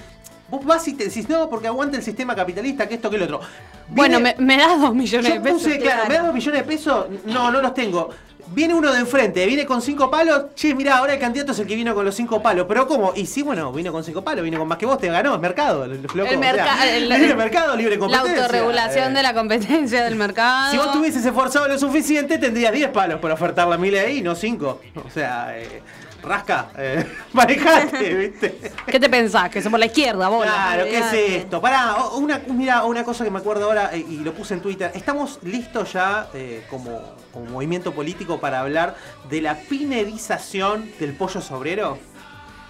vos 0.49 0.65
vas 0.65 0.87
y 0.89 0.95
te 0.95 1.05
decís, 1.05 1.29
no, 1.29 1.49
porque 1.51 1.67
aguanta 1.69 1.97
el 1.97 2.03
sistema 2.03 2.35
capitalista, 2.35 2.89
que 2.89 2.95
esto, 2.95 3.11
que 3.11 3.17
el 3.17 3.23
otro. 3.23 3.41
Bueno, 3.89 4.21
me, 4.21 4.35
me 4.39 4.57
das 4.57 4.81
dos 4.81 4.95
millones 4.95 5.29
Yo 5.29 5.35
de 5.35 5.41
pesos. 5.41 5.63
puse, 5.63 5.79
claro, 5.79 6.09
me 6.09 6.15
das 6.15 6.25
dos 6.27 6.35
millones 6.35 6.61
de 6.61 6.67
pesos, 6.67 7.07
no, 7.27 7.51
no 7.51 7.61
los 7.61 7.75
tengo. 7.75 8.11
Viene 8.53 8.75
uno 8.75 8.93
de 8.93 8.99
enfrente, 9.01 9.47
viene 9.47 9.65
con 9.65 9.81
cinco 9.81 10.11
palos. 10.11 10.47
Che, 10.55 10.75
mirá, 10.75 10.99
ahora 10.99 11.15
el 11.15 11.21
candidato 11.21 11.53
es 11.53 11.59
el 11.61 11.67
que 11.67 11.77
vino 11.77 11.95
con 11.95 12.05
los 12.05 12.15
cinco 12.15 12.43
palos. 12.43 12.67
Pero 12.69 12.87
¿cómo? 12.87 13.13
Y 13.15 13.27
sí, 13.27 13.43
bueno, 13.43 13.73
vino 13.73 13.93
con 13.93 14.03
cinco 14.03 14.23
palos, 14.23 14.43
vino 14.45 14.59
con 14.59 14.67
más 14.67 14.77
que 14.77 14.87
vos, 14.87 14.99
te 14.99 15.09
ganó, 15.09 15.35
es 15.35 15.41
mercado. 15.41 15.87
loco, 15.87 15.95
El 16.13 16.21
o 16.21 16.25
sea, 16.27 16.39
merca- 16.39 16.87
el- 16.97 17.09
libre 17.09 17.35
mercado, 17.37 17.77
libre 17.77 17.95
La 17.95 18.01
competencia. 18.01 18.43
autorregulación 18.45 19.13
Eh, 19.13 19.17
de 19.17 19.23
la 19.23 19.35
competencia 19.35 20.05
del 20.05 20.17
mercado. 20.17 20.71
Si 20.73 20.77
vos 20.79 20.91
tuvieses 20.93 21.25
esforzado 21.25 21.69
lo 21.69 21.79
suficiente, 21.79 22.39
tendrías 22.39 22.73
10 22.73 22.89
palos 22.91 23.21
por 23.21 23.31
ofertar 23.31 23.69
la 23.69 23.79
mil 23.79 23.95
ahí, 23.97 24.21
no 24.21 24.35
5. 24.35 24.81
O 25.07 25.11
sea, 25.11 25.57
eh, 25.57 25.81
rasca, 26.23 26.71
eh, 26.77 27.07
manejate, 27.33 28.15
¿viste? 28.15 28.73
¿Qué 28.87 29.01
te 29.01 29.09
pensás? 29.09 29.51
Que 29.51 29.63
somos 29.63 29.79
la 29.79 29.87
izquierda, 29.87 30.29
bola. 30.29 30.51
Claro, 30.51 30.85
¿qué 30.85 30.99
es 30.99 31.13
esto? 31.13 31.61
Pará, 31.61 31.97
una, 32.17 32.41
mira, 32.49 32.85
una 32.85 33.05
cosa 33.05 33.25
que 33.25 33.31
me 33.31 33.39
acuerdo 33.39 33.65
ahora 33.65 33.91
eh, 33.93 34.05
y 34.09 34.19
lo 34.19 34.33
puse 34.33 34.55
en 34.55 34.61
Twitter. 34.61 34.91
¿Estamos 34.95 35.39
listos 35.43 35.93
ya 35.93 36.29
eh, 36.35 36.65
como, 36.69 37.01
como 37.33 37.47
movimiento 37.47 37.93
político 37.93 38.41
para 38.41 38.61
hablar 38.61 38.97
de 39.29 39.41
la 39.41 39.55
pinedización 39.57 40.91
del 40.99 41.15
pollo 41.15 41.41
sobrero? 41.41 41.99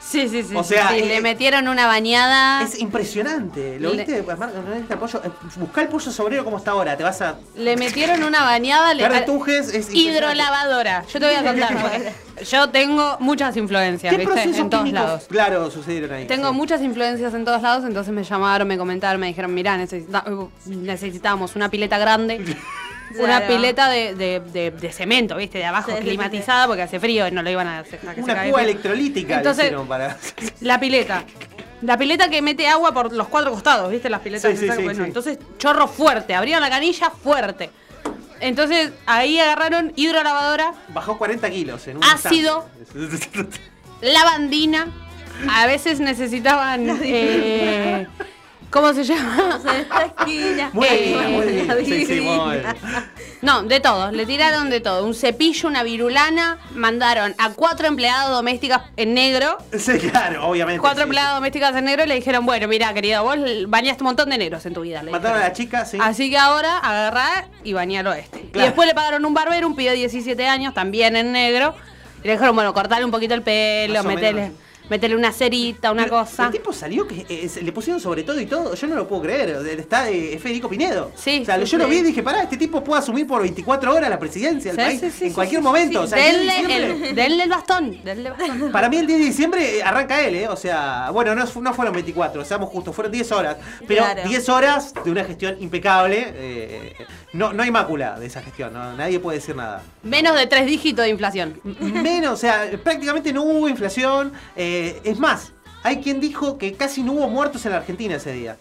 Sí, 0.02 0.28
sí, 0.28 0.42
sí. 0.42 0.56
O 0.56 0.64
sea, 0.64 0.88
sí, 0.88 0.96
eh, 1.00 1.06
le 1.06 1.20
metieron 1.20 1.68
una 1.68 1.86
bañada. 1.86 2.62
Es 2.62 2.78
impresionante. 2.80 3.78
¿Lo 3.78 3.92
Le- 3.92 4.04
viste? 4.04 4.22
Marco, 4.36 4.58
¿no 4.66 4.74
viste 4.74 4.94
el 4.94 4.98
pollo? 4.98 5.22
Eh, 5.24 5.30
Buscá 5.56 5.82
el 5.82 5.88
pollo 5.88 6.10
sobrero 6.10 6.44
como 6.44 6.56
está 6.58 6.72
ahora. 6.72 6.96
Te 6.96 7.04
vas 7.04 7.20
a. 7.22 7.36
Le 7.54 7.76
metieron 7.76 8.24
una 8.24 8.42
bañada. 8.42 8.92
Le, 8.94 9.02
Verde 9.02 9.20
Tujes 9.22 9.72
es 9.74 9.94
hidrolavadora. 9.94 11.04
Yo 11.12 11.20
te 11.20 11.26
voy 11.26 11.34
a 11.34 11.44
contar. 11.44 12.12
yo 12.50 12.70
tengo 12.70 13.16
muchas 13.20 13.56
influencias, 13.56 14.12
¿Qué 14.16 14.24
¿viste? 14.26 14.42
En 14.58 14.70
todos 14.70 14.90
lados. 14.90 15.24
Claro, 15.28 15.70
sucedieron 15.70 16.12
ahí. 16.12 16.26
Tengo 16.26 16.48
sí. 16.50 16.54
muchas 16.56 16.80
influencias 16.82 17.34
en 17.34 17.44
todos 17.44 17.62
lados, 17.62 17.84
entonces 17.84 18.12
me 18.12 18.24
llamaron, 18.24 18.66
me 18.66 18.78
comentaron, 18.78 19.20
me 19.20 19.26
dijeron, 19.28 19.52
mirá, 19.54 19.76
necesita- 19.76 20.24
necesitamos 20.64 21.54
una 21.56 21.68
pileta 21.70 21.98
grande, 21.98 22.56
una 23.18 23.46
pileta 23.46 23.88
de, 23.88 24.14
de- 24.14 24.40
de- 24.40 24.70
de 24.70 24.92
cemento, 24.92 25.36
¿viste? 25.36 25.58
De 25.58 25.64
abajo, 25.64 25.90
Sí, 25.90 25.96
sí, 25.96 26.02
sí, 26.02 26.08
climatizada, 26.08 26.66
porque 26.66 26.82
hace 26.82 27.00
frío 27.00 27.26
y 27.26 27.30
no 27.30 27.42
lo 27.42 27.50
iban 27.50 27.66
a 27.66 27.80
hacer. 27.80 28.00
Una 28.02 28.14
cuba 28.14 28.34
frío. 28.42 28.58
electrolítica 28.58 29.34
le 29.34 29.36
Entonces, 29.38 29.72
para. 29.88 30.16
La 30.60 30.78
pileta. 30.80 31.24
La 31.82 31.96
pileta 31.96 32.28
que 32.28 32.42
mete 32.42 32.68
agua 32.68 32.92
por 32.92 33.12
los 33.12 33.28
cuatro 33.28 33.50
costados, 33.52 33.90
¿viste? 33.90 34.10
Las 34.10 34.20
piletas 34.20 34.50
Sí, 34.50 34.56
sí, 34.68 34.82
bueno, 34.82 35.02
sí. 35.02 35.08
Entonces, 35.08 35.38
chorro 35.58 35.88
fuerte, 35.88 36.34
abrieron 36.34 36.62
la 36.62 36.68
canilla 36.70 37.10
fuerte. 37.10 37.70
Entonces, 38.40 38.92
ahí 39.06 39.38
agarraron 39.38 39.92
hidrolavadora, 39.96 40.72
Bajó 40.88 41.18
40 41.18 41.50
kilos 41.50 41.86
en 41.88 41.96
un 41.98 42.04
Ácido. 42.04 42.66
lavandina. 44.02 44.88
A 45.50 45.66
veces 45.66 46.00
necesitaban. 46.00 46.98
eh, 47.02 48.06
¿Cómo 48.70 48.92
se 48.94 49.02
llama? 49.04 49.58
Esta 49.80 50.04
esquina. 50.04 50.70
Muy 50.74 50.86
Eh, 50.86 51.06
bien, 51.18 51.32
muy 51.32 51.46
bien. 51.46 51.66
Sí, 51.84 52.06
sí, 52.06 52.12
adivina. 52.12 52.44
muy 52.44 52.56
bien. 52.58 52.66
No, 53.42 53.62
de 53.64 53.80
todo, 53.80 54.12
le 54.12 54.26
tiraron 54.26 54.70
de 54.70 54.80
todo. 54.80 55.04
Un 55.04 55.14
cepillo, 55.14 55.68
una 55.68 55.82
virulana, 55.82 56.58
mandaron 56.74 57.34
a 57.38 57.50
cuatro 57.50 57.88
empleadas 57.88 58.28
domésticas 58.30 58.82
en 58.96 59.14
negro. 59.14 59.58
Sí, 59.76 59.98
claro, 59.98 60.46
obviamente. 60.48 60.80
Cuatro 60.80 60.98
sí, 61.00 61.04
empleadas 61.04 61.34
domésticas 61.34 61.74
en 61.74 61.84
negro 61.86 62.04
y 62.04 62.06
le 62.08 62.14
dijeron, 62.14 62.46
bueno, 62.46 62.68
mira, 62.68 62.94
querida, 62.94 63.22
vos 63.22 63.36
bañaste 63.66 64.02
un 64.04 64.08
montón 64.08 64.30
de 64.30 64.38
negros 64.38 64.64
en 64.66 64.74
tu 64.74 64.82
vida. 64.82 65.02
le 65.02 65.10
Mataron 65.10 65.38
a 65.38 65.40
la 65.40 65.52
chica, 65.52 65.84
sí. 65.84 65.98
Así 66.00 66.30
que 66.30 66.38
ahora 66.38 66.78
agarrá 66.78 67.48
y 67.64 67.72
bañalo 67.72 68.12
este. 68.12 68.40
Claro. 68.40 68.60
Y 68.60 68.62
después 68.68 68.86
le 68.86 68.94
pagaron 68.94 69.24
un 69.24 69.34
barbero, 69.34 69.66
un 69.66 69.74
pibe 69.74 69.90
de 69.90 69.96
17 69.96 70.46
años, 70.46 70.74
también 70.74 71.16
en 71.16 71.32
negro. 71.32 71.74
Y 72.22 72.26
le 72.28 72.34
dijeron, 72.34 72.54
bueno, 72.54 72.72
cortarle 72.72 73.04
un 73.04 73.10
poquito 73.10 73.34
el 73.34 73.42
pelo, 73.42 74.04
metele, 74.04 74.52
metele 74.90 75.16
una 75.16 75.32
cerita, 75.32 75.90
una 75.92 76.06
cosa. 76.08 76.46
El 76.46 76.52
tipo 76.52 76.72
salió 76.72 77.06
que 77.08 77.24
eh, 77.28 77.48
le 77.62 77.72
pusieron 77.72 78.00
sobre 78.00 78.22
todo 78.24 78.38
y 78.40 78.44
todo. 78.46 78.74
Yo 78.74 78.86
no 78.88 78.96
lo 78.96 79.08
puedo 79.08 79.22
creer. 79.22 79.50
Está 79.78 80.10
eh, 80.10 80.34
es 80.34 80.42
Federico 80.42 80.68
Pinedo. 80.68 81.12
Sí, 81.16 81.40
O 81.42 81.44
sea, 81.46 81.56
sí, 81.58 81.64
yo 81.64 81.78
lo 81.78 81.88
vi 81.88 81.98
y 81.98 82.02
dije, 82.02 82.22
pará, 82.22 82.42
este 82.42 82.56
tipo 82.58 82.84
puede 82.84 83.00
asumir 83.00 83.26
por 83.26 83.40
24 83.40 83.94
horas 83.94 84.10
la 84.10 84.18
presidencia 84.18 84.72
del 84.74 84.80
Sí, 84.80 84.98
país 84.98 85.00
sí, 85.12 85.18
sí, 85.18 85.26
en 85.28 85.32
cualquier 85.32 85.62
momento. 85.62 86.02
O 86.02 86.06
sea, 86.06 86.18
el 86.28 86.40
10 86.42 86.46
de 86.46 86.46
denle, 86.62 86.76
diciembre- 86.88 87.08
el, 87.10 87.14
denle 87.16 87.42
el 87.44 87.50
bastón, 87.50 88.04
denle 88.04 88.28
el 88.28 88.34
bastón. 88.34 88.72
Para 88.72 88.88
mí 88.88 88.96
el 88.98 89.06
10 89.06 89.18
de 89.20 89.24
diciembre 89.24 89.78
eh, 89.78 89.82
arranca 89.82 90.20
él, 90.20 90.34
¿eh? 90.34 90.48
O 90.48 90.56
sea, 90.56 91.10
bueno, 91.12 91.34
no, 91.34 91.44
no 91.60 91.74
fueron 91.74 91.94
24, 91.94 92.44
seamos 92.44 92.68
justos, 92.68 92.94
fueron 92.94 93.12
10 93.12 93.32
horas. 93.32 93.56
Pero 93.86 94.02
Claro. 94.04 94.28
10 94.28 94.48
horas 94.48 94.92
de 95.04 95.10
una 95.10 95.24
gestión 95.24 95.56
impecable. 95.60 96.26
eh, 96.34 96.94
no, 97.32 97.52
no 97.52 97.62
hay 97.62 97.70
mácula 97.70 98.18
de 98.18 98.26
esa 98.26 98.42
gestión, 98.42 98.72
¿no? 98.72 98.92
nadie 98.96 99.20
puede 99.20 99.38
decir 99.38 99.54
nada. 99.54 99.82
Menos 100.02 100.34
de 100.36 100.48
tres 100.48 100.66
dígitos 100.66 101.04
de 101.04 101.10
inflación. 101.10 101.60
Menos, 101.80 102.32
o 102.32 102.36
sea, 102.36 102.68
prácticamente 102.82 103.32
no 103.32 103.42
hubo 103.44 103.68
inflación. 103.68 104.32
eh, 104.56 104.79
es 105.04 105.18
más, 105.18 105.52
hay 105.82 106.00
quien 106.00 106.20
dijo 106.20 106.58
que 106.58 106.74
casi 106.74 107.02
no 107.02 107.12
hubo 107.12 107.28
muertos 107.28 107.64
en 107.66 107.72
la 107.72 107.78
Argentina 107.78 108.16
ese 108.16 108.32
día. 108.32 108.58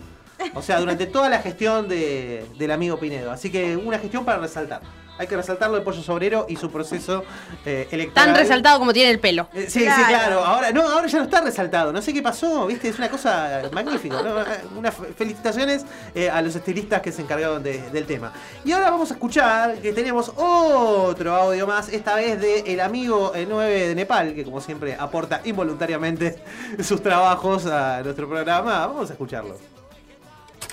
O 0.55 0.61
sea, 0.61 0.79
durante 0.79 1.05
toda 1.05 1.29
la 1.29 1.39
gestión 1.39 1.87
de- 1.87 2.45
del 2.57 2.71
amigo 2.71 2.97
Pinedo. 2.99 3.31
Así 3.31 3.51
que 3.51 3.75
una 3.77 3.99
gestión 3.99 4.25
para 4.25 4.39
resaltar. 4.39 4.81
Hay 5.17 5.27
que 5.27 5.35
resaltarlo 5.35 5.75
de 5.75 5.81
Pollo 5.81 6.01
Sobrero 6.01 6.45
y 6.47 6.55
su 6.55 6.71
proceso 6.71 7.25
eh, 7.65 7.89
electoral. 7.91 8.27
Tan 8.27 8.35
resaltado 8.37 8.79
como 8.79 8.93
tiene 8.93 9.11
el 9.11 9.19
pelo. 9.19 9.49
Eh, 9.53 9.65
Sí, 9.69 9.79
sí, 9.81 10.03
claro. 10.07 10.45
Ahora, 10.45 10.71
no, 10.71 10.81
ahora 10.87 11.07
ya 11.07 11.17
no 11.17 11.25
está 11.25 11.41
resaltado. 11.41 11.91
No 11.91 12.01
sé 12.01 12.13
qué 12.13 12.21
pasó, 12.21 12.65
¿viste? 12.67 12.87
Es 12.87 12.97
una 12.97 13.09
cosa 13.09 13.63
magnífica. 13.73 14.21
¿no? 14.21 14.33
Unas 14.77 14.95
fe- 14.95 15.07
felicitaciones 15.17 15.85
eh, 16.15 16.29
a 16.29 16.41
los 16.41 16.55
estilistas 16.55 17.01
que 17.01 17.11
se 17.11 17.21
encargaron 17.21 17.61
de- 17.61 17.89
del 17.91 18.05
tema. 18.05 18.31
Y 18.63 18.71
ahora 18.71 18.91
vamos 18.91 19.11
a 19.11 19.15
escuchar 19.15 19.75
que 19.79 19.91
tenemos 19.91 20.31
otro 20.37 21.35
audio 21.35 21.67
más, 21.67 21.89
esta 21.89 22.15
vez 22.15 22.39
de 22.39 22.59
el 22.61 22.79
amigo 22.79 23.33
eh, 23.35 23.45
9 23.45 23.89
de 23.89 23.95
Nepal, 23.95 24.33
que 24.33 24.45
como 24.45 24.61
siempre 24.61 24.95
aporta 24.97 25.41
involuntariamente 25.43 26.41
sus 26.81 27.03
trabajos 27.03 27.65
a 27.65 28.01
nuestro 28.03 28.29
programa. 28.29 28.87
Vamos 28.87 29.09
a 29.09 29.13
escucharlo. 29.13 29.57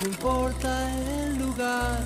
No 0.01 0.07
importa 0.07 0.93
el 0.93 1.37
lugar. 1.39 1.99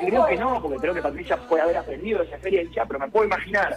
Creo 0.00 0.26
que 0.26 0.36
no, 0.36 0.60
porque 0.62 0.78
creo 0.78 0.94
que 0.94 1.02
Patricia 1.02 1.36
puede 1.48 1.62
haber 1.62 1.76
aprendido 1.76 2.22
esa 2.22 2.34
experiencia, 2.34 2.84
pero 2.86 2.98
me 3.00 3.08
puedo 3.08 3.26
imaginar 3.26 3.76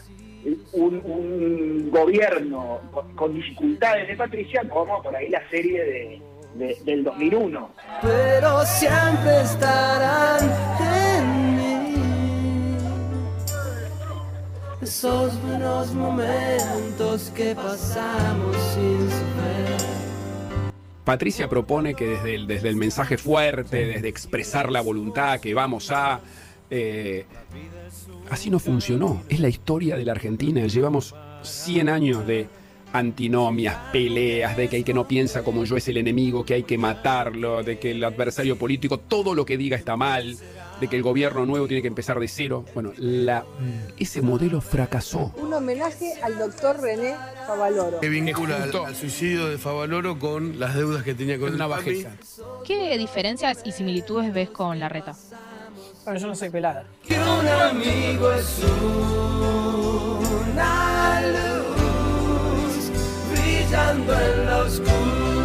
un, 0.74 1.01
un 1.05 1.91
gobierno 1.91 2.80
con, 2.91 3.16
con 3.16 3.34
dificultades 3.34 4.07
de 4.07 4.16
Patricia 4.16 4.64
como 4.70 5.01
por 5.03 5.16
ahí 5.16 5.30
la 5.30 5.47
serie 5.49 5.84
de, 5.84 6.22
de- 6.66 6.78
del 6.84 7.03
2001. 7.03 7.70
Pero 8.01 8.66
siempre 8.66 9.41
estarán 9.41 10.39
en 10.80 11.61
esos 14.82 15.40
buenos 15.44 15.94
momentos 15.94 17.32
que 17.36 17.56
pasamos 17.56 18.56
sin 18.74 19.10
saber. 19.10 19.82
Patricia 21.04 21.50
propone 21.50 21.94
que 21.94 22.08
desde 22.08 22.36
el, 22.36 22.48
desde 22.48 22.70
el 22.70 22.76
mensaje 22.76 23.18
fuerte, 23.18 23.86
desde 23.86 24.08
expresar 24.08 24.72
la 24.72 24.82
voluntad, 24.82 25.40
que 25.40 25.54
vamos 25.54 25.92
a... 25.92 26.22
eh, 26.70 27.26
así 28.30 28.50
no 28.50 28.60
funcionó. 28.60 29.24
Es 29.30 29.40
la 29.40 29.50
historia 29.50 29.98
de 29.98 30.06
la 30.06 30.14
Argentina. 30.14 30.66
Llevamos 30.66 31.16
100 31.44 31.90
años 31.90 32.26
de 32.26 32.48
antinomias, 32.94 33.76
peleas, 33.92 34.58
de 34.58 34.68
que 34.68 34.78
el 34.78 34.84
que 34.84 34.94
no 34.94 35.08
piensa 35.08 35.44
como 35.44 35.64
yo 35.64 35.78
es 35.78 35.88
el 35.88 35.98
enemigo, 35.98 36.46
que 36.46 36.56
hay 36.56 36.64
que 36.64 36.78
matarlo, 36.78 37.64
de 37.64 37.80
que 37.80 37.92
el 37.92 38.04
adversario 38.04 38.58
político, 38.58 38.98
todo 38.98 39.34
lo 39.34 39.46
que 39.46 39.58
diga 39.58 39.78
está 39.78 39.96
mal, 39.96 40.38
de 40.82 40.88
que 40.90 40.98
el 40.98 41.04
gobierno 41.04 41.46
nuevo 41.46 41.68
tiene 41.68 41.82
que 41.82 41.88
empezar 41.88 42.20
de 42.20 42.28
cero. 42.28 42.66
Bueno, 42.74 42.92
la, 42.98 43.46
ese 43.98 44.22
modelo 44.22 44.60
fracasó. 44.60 45.32
Un 45.38 45.54
homenaje 45.54 46.14
al 46.22 46.38
doctor 46.38 46.82
René 46.82 47.16
Favaloro. 47.48 48.00
Que 48.02 48.10
vincula 48.10 48.64
al, 48.64 48.76
al 48.76 48.96
suicidio 48.96 49.48
de 49.48 49.58
Favaloro 49.58 50.18
con 50.20 50.60
las 50.60 50.76
deudas 50.76 51.04
que 51.04 51.14
tenía 51.14 51.38
con 51.40 51.54
Una 51.54 51.66
el 51.66 51.72
papi. 51.72 52.04
bajeza. 52.04 52.10
¿Qué 52.66 52.98
diferencias 52.98 53.60
y 53.64 53.72
similitudes 53.72 54.34
ves 54.34 54.50
con 54.50 54.80
la 54.80 54.90
reta? 54.90 55.16
Bueno, 56.04 56.20
yo 56.20 56.28
no 56.28 56.36
soy 56.36 56.50
pelada. 56.50 56.84
Que 57.08 57.14
un 57.14 57.48
amigo 57.48 58.32
es 58.34 58.60
una 60.52 61.22
luz 61.22 62.92
brillando 63.32 64.14
en 64.20 64.46
la 64.48 64.58
oscuridad. 64.64 65.41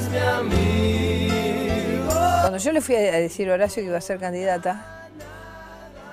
Serás 0.00 0.10
mi 0.10 0.18
amigo. 0.18 2.12
Cuando 2.40 2.58
yo 2.58 2.72
le 2.72 2.80
fui 2.80 2.96
a 2.96 3.12
decir 3.12 3.50
a 3.50 3.54
Horacio 3.54 3.82
que 3.82 3.88
iba 3.88 3.98
a 3.98 4.00
ser 4.00 4.18
candidata, 4.18 5.08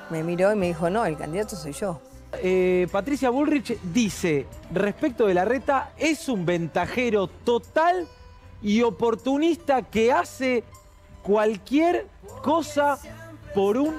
me 0.10 0.24
miró 0.24 0.52
y 0.52 0.56
me 0.56 0.68
dijo, 0.68 0.90
no, 0.90 1.06
el 1.06 1.18
candidato 1.18 1.56
soy 1.56 1.74
yo. 1.74 2.02
Eh, 2.44 2.88
Patricia 2.92 3.30
Bullrich 3.30 3.80
dice 3.82 4.46
respecto 4.72 5.28
de 5.28 5.34
la 5.34 5.46
reta, 5.46 5.94
es 5.98 6.30
un 6.30 6.46
ventajero 6.46 7.28
total 7.28 8.08
y 8.62 8.82
oportunista 8.82 9.82
que 9.84 10.12
hace 10.12 10.64
cualquier 11.24 12.06
cosa 12.44 13.00
por 13.56 13.78
un 13.78 13.96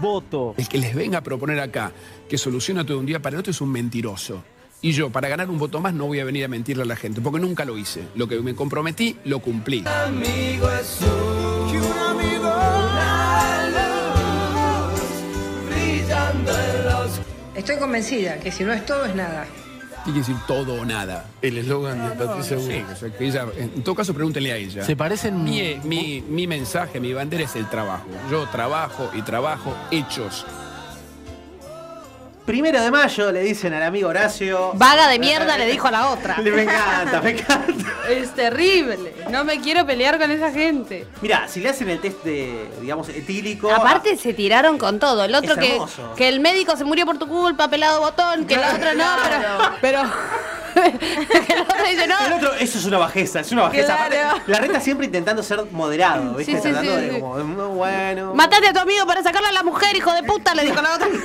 voto. 0.00 0.54
El 0.56 0.68
que 0.68 0.78
les 0.78 0.94
venga 0.94 1.18
a 1.18 1.22
proponer 1.22 1.58
acá 1.60 1.92
que 2.28 2.38
soluciona 2.38 2.84
todo 2.84 2.98
un 2.98 3.06
día 3.06 3.20
para 3.20 3.34
el 3.34 3.40
otro 3.40 3.50
es 3.50 3.60
un 3.60 3.70
mentiroso. 3.70 4.42
Y 4.84 4.90
yo, 4.92 5.10
para 5.10 5.28
ganar 5.28 5.48
un 5.48 5.58
voto 5.58 5.80
más, 5.80 5.94
no 5.94 6.06
voy 6.06 6.18
a 6.18 6.24
venir 6.24 6.44
a 6.44 6.48
mentirle 6.48 6.82
a 6.82 6.86
la 6.86 6.96
gente, 6.96 7.20
porque 7.20 7.38
nunca 7.38 7.64
lo 7.64 7.78
hice. 7.78 8.02
Lo 8.16 8.26
que 8.26 8.40
me 8.40 8.54
comprometí, 8.56 9.16
lo 9.24 9.38
cumplí. 9.38 9.84
amigo 9.86 10.68
es 10.72 10.98
un, 11.02 11.76
un 11.76 11.98
amigo, 11.98 12.52
una 12.52 13.68
luz 13.68 15.00
brillando 15.70 16.50
en. 16.52 17.20
Estoy 17.54 17.76
convencida 17.76 18.40
que 18.40 18.50
si 18.50 18.64
no 18.64 18.72
es 18.72 18.84
todo, 18.84 19.04
es 19.04 19.14
nada. 19.14 19.46
Tiene 20.04 20.14
que 20.20 20.26
decir 20.26 20.36
todo 20.48 20.74
o 20.80 20.84
nada. 20.84 21.30
El 21.42 21.58
eslogan 21.58 22.08
de 22.08 22.16
Patricia 22.16 22.58
Sí, 22.58 22.64
Bullrich. 22.64 22.86
o 22.92 22.96
sea, 22.96 23.10
que 23.16 23.24
ella- 23.24 23.46
en 23.56 23.84
todo 23.84 23.94
caso, 23.94 24.12
pregúntenle 24.12 24.50
a 24.50 24.56
ella. 24.56 24.84
¿Se 24.84 24.96
parecen? 24.96 25.44
Mi, 25.44 25.76
mi, 25.84 26.24
mi 26.28 26.48
mensaje, 26.48 26.98
mi 26.98 27.12
bandera 27.12 27.44
es 27.44 27.54
el 27.54 27.68
trabajo. 27.70 28.06
Yo 28.28 28.48
trabajo 28.48 29.08
y 29.14 29.22
trabajo 29.22 29.76
hechos. 29.92 30.44
Primero 32.44 32.80
de 32.82 32.90
mayo 32.90 33.30
le 33.30 33.40
dicen 33.42 33.72
al 33.72 33.84
amigo 33.84 34.08
Horacio. 34.08 34.72
Vaga 34.74 35.06
de 35.08 35.18
mierda 35.20 35.56
le 35.56 35.66
dijo 35.70 35.86
a 35.86 35.90
la 35.92 36.08
otra. 36.10 36.38
Le- 36.38 36.50
Me 36.50 36.62
encanta, 36.62 37.20
me 37.22 37.30
encanta. 37.30 37.92
Es 38.08 38.34
terrible. 38.34 39.14
No 39.30 39.44
me 39.44 39.60
quiero 39.60 39.86
pelear 39.86 40.18
con 40.18 40.30
esa 40.30 40.50
gente. 40.50 41.06
Mira, 41.20 41.46
si 41.48 41.60
le 41.60 41.68
hacen 41.68 41.88
el 41.88 42.00
test 42.00 42.22
de, 42.24 42.68
digamos, 42.80 43.08
etílico. 43.10 43.72
Aparte 43.72 44.16
se 44.16 44.34
tiraron 44.34 44.76
con 44.76 44.98
todo. 44.98 45.24
El 45.24 45.34
otro 45.34 45.52
Es 45.54 45.58
que, 45.58 45.72
hermoso. 45.74 46.14
que 46.16 46.28
el 46.28 46.40
médico 46.40 46.76
se 46.76 46.84
murió 46.84 47.06
por 47.06 47.16
tu 47.18 47.28
culpa, 47.28 47.68
pelado 47.68 48.00
botón, 48.00 48.44
que 48.46 48.56
la 48.56 48.74
otra 48.74 48.94
no, 48.94 49.06
pero, 49.30 49.48
pero 49.80 50.02
que 51.46 51.54
la 51.54 51.62
otra 51.62 51.84
dice 51.88 52.06
no. 52.08 52.26
El 52.26 52.32
otro, 52.32 52.54
eso 52.54 52.78
es 52.78 52.84
una 52.86 52.98
bajeza, 52.98 53.40
es 53.40 53.52
una 53.52 53.62
bajeza. 53.62 53.96
Claro. 54.08 54.28
Aparte, 54.30 54.50
La 54.50 54.58
reta 54.58 54.80
siempre 54.80 55.06
intentando 55.06 55.42
ser 55.44 55.64
moderado, 55.70 56.34
¿viste? 56.34 56.52
Sí, 56.52 56.58
sí, 56.58 56.62
Tratando 56.70 56.94
sí, 56.96 57.00
de 57.02 57.14
sí. 57.14 57.20
como, 57.20 57.38
"No, 57.38 57.68
bueno. 57.68 58.34
Matate 58.34 58.66
a 58.68 58.72
tu 58.72 58.80
amigo 58.80 59.06
para 59.06 59.22
sacarle 59.22 59.48
a 59.48 59.52
la 59.52 59.62
mujer, 59.62 59.94
hijo 59.96 60.12
de 60.12 60.22
puta, 60.24 60.54
le 60.56 60.64
dijo 60.64 60.82
la 60.82 60.94
otra. 60.96 61.06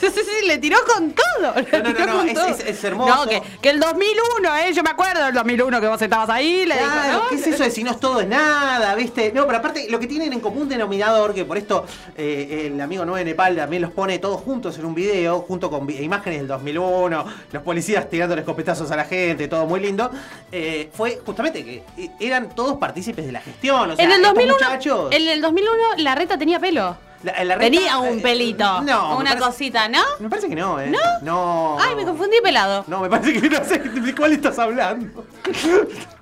Sí, 0.00 0.08
sí, 0.12 0.20
sí, 0.22 0.46
le 0.46 0.53
tiró 0.58 0.78
con 0.86 1.12
todo. 1.12 1.54
le 1.54 1.78
No, 1.82 1.88
no, 1.90 1.94
tiró 1.94 2.06
no, 2.06 2.16
con 2.18 2.28
es- 2.28 2.34
todo. 2.34 2.46
es- 2.46 2.60
es 2.66 2.84
hermoso. 2.84 3.14
No, 3.14 3.28
que, 3.28 3.42
que 3.60 3.70
el 3.70 3.80
2001, 3.80 4.56
¿eh? 4.56 4.72
Yo 4.72 4.82
me 4.82 4.90
acuerdo 4.90 5.24
del 5.24 5.34
2001 5.34 5.80
que 5.80 5.88
vos 5.88 6.00
estabas 6.02 6.28
ahí, 6.30 6.64
le 6.66 6.76
Claro, 6.76 7.12
¿no? 7.24 7.28
¿qué 7.28 7.34
es 7.36 7.46
eso 7.46 7.62
de 7.64 7.70
si 7.70 7.84
no 7.84 7.90
es 7.92 8.00
todo 8.00 8.20
es 8.20 8.28
nada, 8.28 8.94
viste? 8.94 9.32
No, 9.34 9.46
pero 9.46 9.58
aparte 9.58 9.86
lo 9.90 9.98
que 10.00 10.06
tienen 10.06 10.32
en 10.32 10.40
común 10.40 10.68
denominador, 10.68 11.34
que 11.34 11.44
por 11.44 11.58
esto 11.58 11.86
eh, 12.16 12.70
el 12.72 12.80
amigo 12.80 13.04
9 13.04 13.24
de 13.24 13.30
Nepal 13.32 13.56
también 13.56 13.82
los 13.82 13.90
pone 13.92 14.18
todos 14.18 14.40
juntos 14.40 14.78
en 14.78 14.84
un 14.84 14.94
video, 14.94 15.40
junto 15.40 15.70
con 15.70 15.88
imágenes 15.90 16.38
del 16.40 16.48
2001, 16.48 17.24
los 17.52 17.62
policías 17.62 18.08
tirando 18.08 18.34
escopetazos 18.36 18.90
a 18.90 18.96
la 18.96 19.04
gente, 19.04 19.48
todo 19.48 19.66
muy 19.66 19.80
lindo, 19.80 20.10
eh, 20.52 20.88
fue 20.92 21.20
justamente 21.24 21.64
que 21.64 21.82
eh, 21.98 22.10
eran 22.20 22.54
todos 22.54 22.78
partícipes 22.78 23.26
de 23.26 23.32
la 23.32 23.40
gestión. 23.40 23.90
O 23.92 23.96
sea, 23.96 24.04
en 24.04 24.10
el 24.10 24.20
estos 24.20 24.34
2001, 24.34 24.54
muchachos- 24.54 25.12
en 25.12 25.28
el 25.28 25.40
2001 25.40 25.82
la 25.98 26.14
reta 26.14 26.38
tenía 26.38 26.58
pelo. 26.60 26.96
La- 27.24 27.42
la 27.44 27.54
reta- 27.56 27.70
tenía 27.70 27.98
un 27.98 28.18
eh, 28.18 28.22
pelito, 28.22 28.82
no, 28.82 29.16
una 29.16 29.30
parece- 29.30 29.46
cosita, 29.46 29.88
¿no? 29.88 30.02
Me 30.20 30.28
parece 30.28 30.48
que 30.48 30.54
no, 30.54 30.78
¿eh? 30.78 30.90
¿No? 30.90 30.98
No. 31.22 31.76
Ay, 31.80 31.94
me 31.96 32.04
confundí 32.04 32.36
pelado. 32.42 32.84
No, 32.86 33.00
me 33.00 33.08
parece 33.08 33.40
que 33.40 33.48
no 33.48 33.64
sé 33.64 33.78
de 33.78 34.14
cuál 34.14 34.32
estás 34.34 34.58
hablando. 34.58 35.24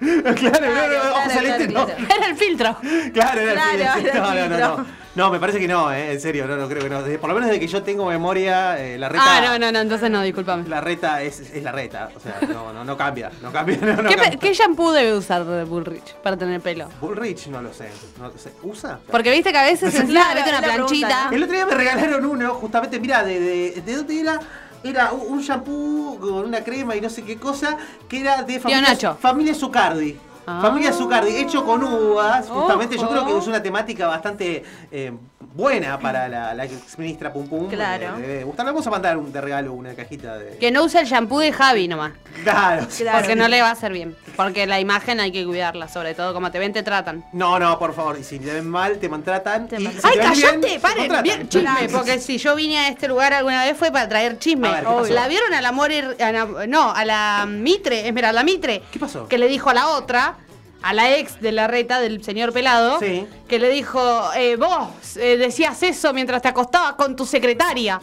claro, 0.01 0.67
no, 0.67 0.89
no, 0.89 1.11
ojos 1.11 1.23
claro, 1.25 1.31
celestes, 1.31 1.69
no. 1.73 1.85
claro. 1.87 2.05
Era 2.17 2.27
el 2.27 2.37
filtro. 2.37 2.77
Claro, 3.13 3.41
era 3.41 3.53
Claro, 3.53 3.79
el 3.79 4.03
filtro. 4.03 4.23
No, 4.23 4.35
no, 4.49 4.77
no, 4.77 4.87
no. 5.15 5.31
Me 5.31 5.39
parece 5.39 5.59
que 5.59 5.69
no, 5.69 5.93
eh, 5.93 6.13
en 6.13 6.21
serio, 6.21 6.47
no, 6.47 6.57
no 6.57 6.69
creo 6.69 6.83
que 6.83 6.89
no. 6.91 7.03
Desde- 7.03 7.19
por 7.19 7.29
lo 7.29 7.35
menos 7.35 7.49
desde 7.51 7.61
que 7.61 7.69
yo 7.69 7.83
tengo 7.83 8.07
memoria, 8.07 8.79
eh, 8.83 8.99
la 8.99 9.09
reta. 9.09 9.25
Ah, 9.27 9.41
no, 9.41 9.59
no, 9.59 9.73
no, 9.73 9.81
entonces 9.81 10.11
no, 10.11 10.23
discúlpame. 10.23 10.69
La 10.69 10.81
reta 10.81 11.23
es, 11.23 11.41
es 11.41 11.63
la 11.63 11.73
reta. 11.73 12.11
O 12.17 12.21
sea, 12.21 12.39
no, 12.49 12.73
no, 12.73 12.85
no 12.85 12.97
cambia. 12.97 13.31
No 13.43 13.53
cambia. 13.53 13.77
No, 13.83 14.03
no 14.03 14.09
¿Qué, 14.09 14.17
cambia. 14.17 14.39
¿Qué 14.39 14.55
shampoo 14.55 14.93
debe 14.93 15.17
usar 15.17 15.45
Bullrich 15.67 16.15
para 16.23 16.37
tener 16.37 16.61
pelo? 16.61 16.89
Bullrich, 17.01 17.47
no 17.49 17.61
lo 17.63 17.73
sé. 17.73 17.89
No 18.19 18.29
lo 18.29 18.39
sé. 18.39 18.53
¿Usa? 18.63 18.99
Porque 19.11 19.31
viste 19.31 19.53
que 19.53 19.59
a 19.59 19.65
veces 19.65 19.95
encima 19.95 20.21
Claro, 20.21 20.35
mete 20.41 20.51
una 20.51 20.61
la 20.61 20.75
pregunta, 20.75 20.89
planchita. 20.89 21.29
El 21.37 21.43
otro 21.43 21.55
día 21.55 21.67
me 21.67 21.75
regalaron 21.75 22.25
uno, 22.27 22.55
justamente, 22.55 23.01
mira, 23.01 23.23
de, 23.25 23.41
de, 23.41 23.83
¿de 23.85 23.97
dónde 23.97 24.21
era? 24.21 24.39
Era 24.85 25.13
un 25.13 25.41
shampoo 25.41 26.19
con 26.19 26.35
una 26.47 26.65
crema 26.65 26.97
y 26.97 27.01
no 27.01 27.09
sé 27.09 27.23
qué 27.23 27.37
cosa, 27.37 27.77
que 28.09 28.21
era 28.21 28.43
de 28.43 28.59
familia, 28.59 29.15
familia 29.15 29.55
Zucardi. 29.55 30.19
Ah. 30.47 30.61
Familia 30.61 30.93
Zucardi, 30.93 31.37
hecho 31.37 31.65
con 31.65 31.85
uvas, 31.85 32.49
justamente 32.49 32.99
yo 32.99 33.09
creo 33.09 33.25
que 33.25 33.37
es 33.37 33.47
una 33.47 33.63
temática 33.63 34.09
bastante 34.09 34.65
eh, 34.91 35.13
buena 35.55 35.99
para 35.99 36.29
la, 36.29 36.55
la 36.55 36.65
ex 36.65 36.99
ministra 36.99 37.33
Pum 37.33 37.47
Pum. 37.49 37.69
Claro. 37.69 38.17
Le 38.19 38.45
vamos 38.45 38.87
a 38.87 38.91
mandar 38.91 39.17
un, 39.17 39.33
de 39.33 39.41
regalo 39.41 39.73
una 39.73 39.95
cajita 39.95 40.39
de... 40.39 40.59
Que 40.59 40.71
no 40.71 40.85
use 40.85 41.01
el 41.01 41.07
shampoo 41.07 41.41
de 41.41 41.53
Javi 41.53 41.89
nomás. 41.89 42.13
Claro. 42.43 42.87
Porque 43.13 43.37
no 43.37 43.49
le 43.49 43.61
va 43.61 43.69
a 43.69 43.73
hacer 43.73 43.93
bien. 43.93 44.17
Porque 44.37 44.67
la 44.67 44.81
imagen 44.81 45.21
hay 45.21 45.31
que 45.31 45.45
cuidarla, 45.45 45.89
sobre 45.89 46.15
todo 46.15 46.33
como 46.33 46.51
te 46.51 46.59
ven, 46.59 46.73
te 46.73 46.83
tratan. 46.83 47.25
No, 47.33 47.59
no, 47.59 47.79
por 47.79 47.95
favor, 47.95 48.19
y 48.19 48.25
si 48.25 48.39
te 48.39 48.53
ven 48.53 48.69
mal, 48.69 48.99
te 48.99 49.09
maltratan. 49.09 49.69
y 49.71 49.87
si 49.87 49.87
¡Ay, 50.03 50.15
te 50.15 50.19
ven 50.19 50.33
bien, 50.33 50.33
cállate! 50.33 50.69
te 50.69 50.81
¡Paren! 50.81 51.23
Bien, 51.23 51.49
chisme. 51.49 51.89
Porque 51.93 52.19
si 52.19 52.39
yo 52.39 52.55
vine 52.55 52.79
a 52.79 52.89
este 52.89 53.09
lugar 53.09 53.35
alguna 53.35 53.65
vez 53.65 53.77
fue 53.77 53.91
para 53.93 54.09
traer 54.09 54.39
chisme. 54.39 54.71
Ver. 54.71 55.11
¿La 55.11 55.29
vieron 55.29 55.53
a 55.53 55.61
la 55.61 55.73
More, 55.73 56.17
a 56.19 56.33
la- 56.33 56.67
no, 56.67 56.93
a 56.93 57.05
la 57.05 57.47
Mitre, 57.47 58.09
Esmeralda 58.09 58.43
Mitre? 58.43 58.83
¿Qué 58.91 58.99
pasó? 58.99 59.29
Que 59.29 59.37
le 59.39 59.49
dijo 59.49 59.69
a 59.71 59.75
la 59.75 59.89
otra, 59.89 60.37
a 60.83 60.93
la 60.93 61.17
ex 61.17 61.41
de 61.41 61.53
la 61.53 61.67
reta 61.69 62.01
del 62.01 62.23
señor 62.25 62.53
Pelado, 62.53 62.99
Sí. 63.01 63.27
que 63.49 63.59
le 63.59 63.71
dijo, 63.71 64.01
eh, 64.35 64.57
vos 64.57 65.17
eh, 65.17 65.37
decías 65.37 65.83
eso 65.83 66.13
mientras 66.13 66.43
te 66.43 66.49
acostabas 66.49 66.95
con 66.95 67.15
tu 67.17 67.25
secretaria. 67.27 68.01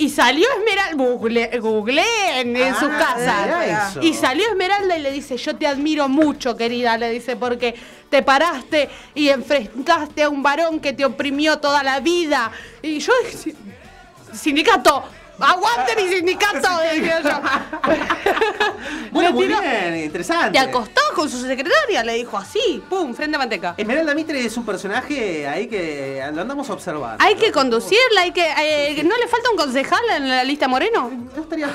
Y 0.00 0.10
salió 0.10 0.46
Esmeralda, 0.58 0.94
google, 1.02 1.58
googleen 1.58 2.56
en 2.56 2.72
Ah, 2.72 2.96
casas. 3.00 3.46
era 3.46 3.88
eso. 3.88 4.00
Y 4.00 4.14
salió 4.14 4.48
Esmeralda 4.48 4.96
y 4.96 5.02
le 5.02 5.10
dice, 5.10 5.36
yo 5.36 5.56
te 5.56 5.66
admiro 5.66 6.08
mucho, 6.08 6.56
querida, 6.56 6.96
le 6.96 7.10
dice, 7.10 7.34
porque 7.34 7.74
te 8.08 8.22
paraste 8.22 8.88
y 9.16 9.28
enfrentaste 9.28 10.22
a 10.22 10.28
un 10.28 10.40
varón 10.40 10.78
que 10.78 10.92
te 10.92 11.04
oprimió 11.04 11.58
toda 11.58 11.82
la 11.82 11.98
vida. 11.98 12.52
Y 12.80 13.00
yo, 13.00 13.12
"Si- 13.36 13.56
sindicato, 14.32 15.02
aguante 15.40 15.96
mi 15.96 16.08
sindicato, 16.08 16.68
decía 16.92 17.20
yo. 17.20 17.30
Bueno, 19.10 19.32
muy 19.32 19.46
bien, 19.46 19.96
interesante. 20.04 20.52
Te 20.52 20.58
acostabas 20.58 21.12
con 21.12 21.28
su 21.30 21.40
secretaria, 21.40 22.04
le 22.04 22.14
dijo 22.14 22.36
así, 22.36 22.82
pum, 22.88 23.14
frente 23.14 23.36
a 23.36 23.38
manteca. 23.38 23.74
Esmeralda 23.76 24.14
Mitre 24.14 24.44
es 24.44 24.56
un 24.56 24.64
personaje 24.66 25.46
ahí 25.46 25.66
que 25.66 26.22
lo 26.32 26.42
andamos 26.42 26.68
observando. 26.70 27.24
Hay 27.24 27.34
que 27.36 27.50
conducirla, 27.50 28.20
hay 28.22 28.32
que. 28.32 28.46
eh, 28.46 29.02
¿No 29.04 29.16
le 29.16 29.26
falta 29.26 29.50
un 29.50 29.56
concejal 29.56 30.00
en 30.16 30.28
la 30.28 30.44
lista 30.44 30.68
Moreno? 30.68 31.10
Me 31.10 31.38
gustaría. 31.40 31.68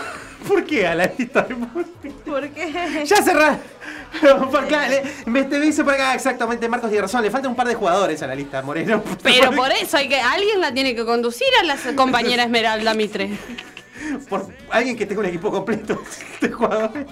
¿Por 0.47 0.65
qué 0.65 0.87
a 0.87 0.95
la 0.95 1.11
lista 1.17 1.41
de 1.43 1.55
¿Por 1.55 2.49
qué? 2.49 3.03
Ya 3.05 3.21
cerrá. 3.21 3.57
Le- 4.89 5.03
me, 5.25 5.43
te 5.43 5.59
dice 5.59 5.83
por 5.83 5.93
acá 5.93 6.13
exactamente 6.13 6.67
Marcos 6.69 6.89
tiene 6.89 7.01
razón. 7.03 7.21
Le 7.23 7.31
faltan 7.31 7.51
un 7.51 7.55
par 7.55 7.67
de 7.67 7.75
jugadores 7.75 8.21
a 8.21 8.27
la 8.27 8.35
lista, 8.35 8.61
Moreno. 8.61 9.03
Pero 9.23 9.51
por 9.51 9.71
eso 9.71 9.97
hay 9.97 10.07
que. 10.07 10.19
Alguien 10.19 10.61
la 10.61 10.73
tiene 10.73 10.95
que 10.95 11.05
conducir 11.05 11.47
a 11.61 11.63
la 11.65 11.77
compañera 11.95 12.43
Esmeralda 12.43 12.93
Mitre. 12.93 13.31
Por 14.29 14.47
alguien 14.69 14.97
que 14.97 15.05
tenga 15.05 15.21
un 15.21 15.27
equipo 15.27 15.51
completo 15.51 16.01
de 16.41 16.49
jugadores. 16.51 17.05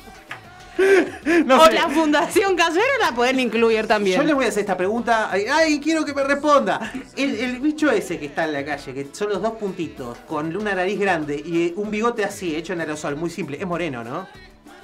No 1.45 1.61
o 1.61 1.65
sé. 1.65 1.73
la 1.73 1.89
Fundación 1.89 2.55
Casero 2.55 2.85
la 2.99 3.11
pueden 3.13 3.39
incluir 3.39 3.87
también. 3.87 4.19
Yo 4.19 4.25
le 4.25 4.33
voy 4.33 4.45
a 4.45 4.47
hacer 4.49 4.61
esta 4.61 4.77
pregunta. 4.77 5.29
Ay, 5.31 5.79
quiero 5.79 6.05
que 6.05 6.13
me 6.13 6.23
responda. 6.23 6.91
El, 7.15 7.35
el 7.35 7.59
bicho 7.59 7.91
ese 7.91 8.17
que 8.19 8.27
está 8.27 8.45
en 8.45 8.53
la 8.53 8.63
calle, 8.65 8.93
que 8.93 9.07
son 9.11 9.29
los 9.29 9.41
dos 9.41 9.53
puntitos, 9.53 10.17
con 10.27 10.55
una 10.55 10.73
nariz 10.73 10.99
grande 10.99 11.41
y 11.45 11.67
eh, 11.67 11.73
un 11.75 11.91
bigote 11.91 12.23
así, 12.23 12.55
hecho 12.55 12.73
en 12.73 12.81
aerosol, 12.81 13.15
muy 13.15 13.29
simple. 13.29 13.57
Es 13.59 13.67
moreno, 13.67 14.03
¿no? 14.03 14.27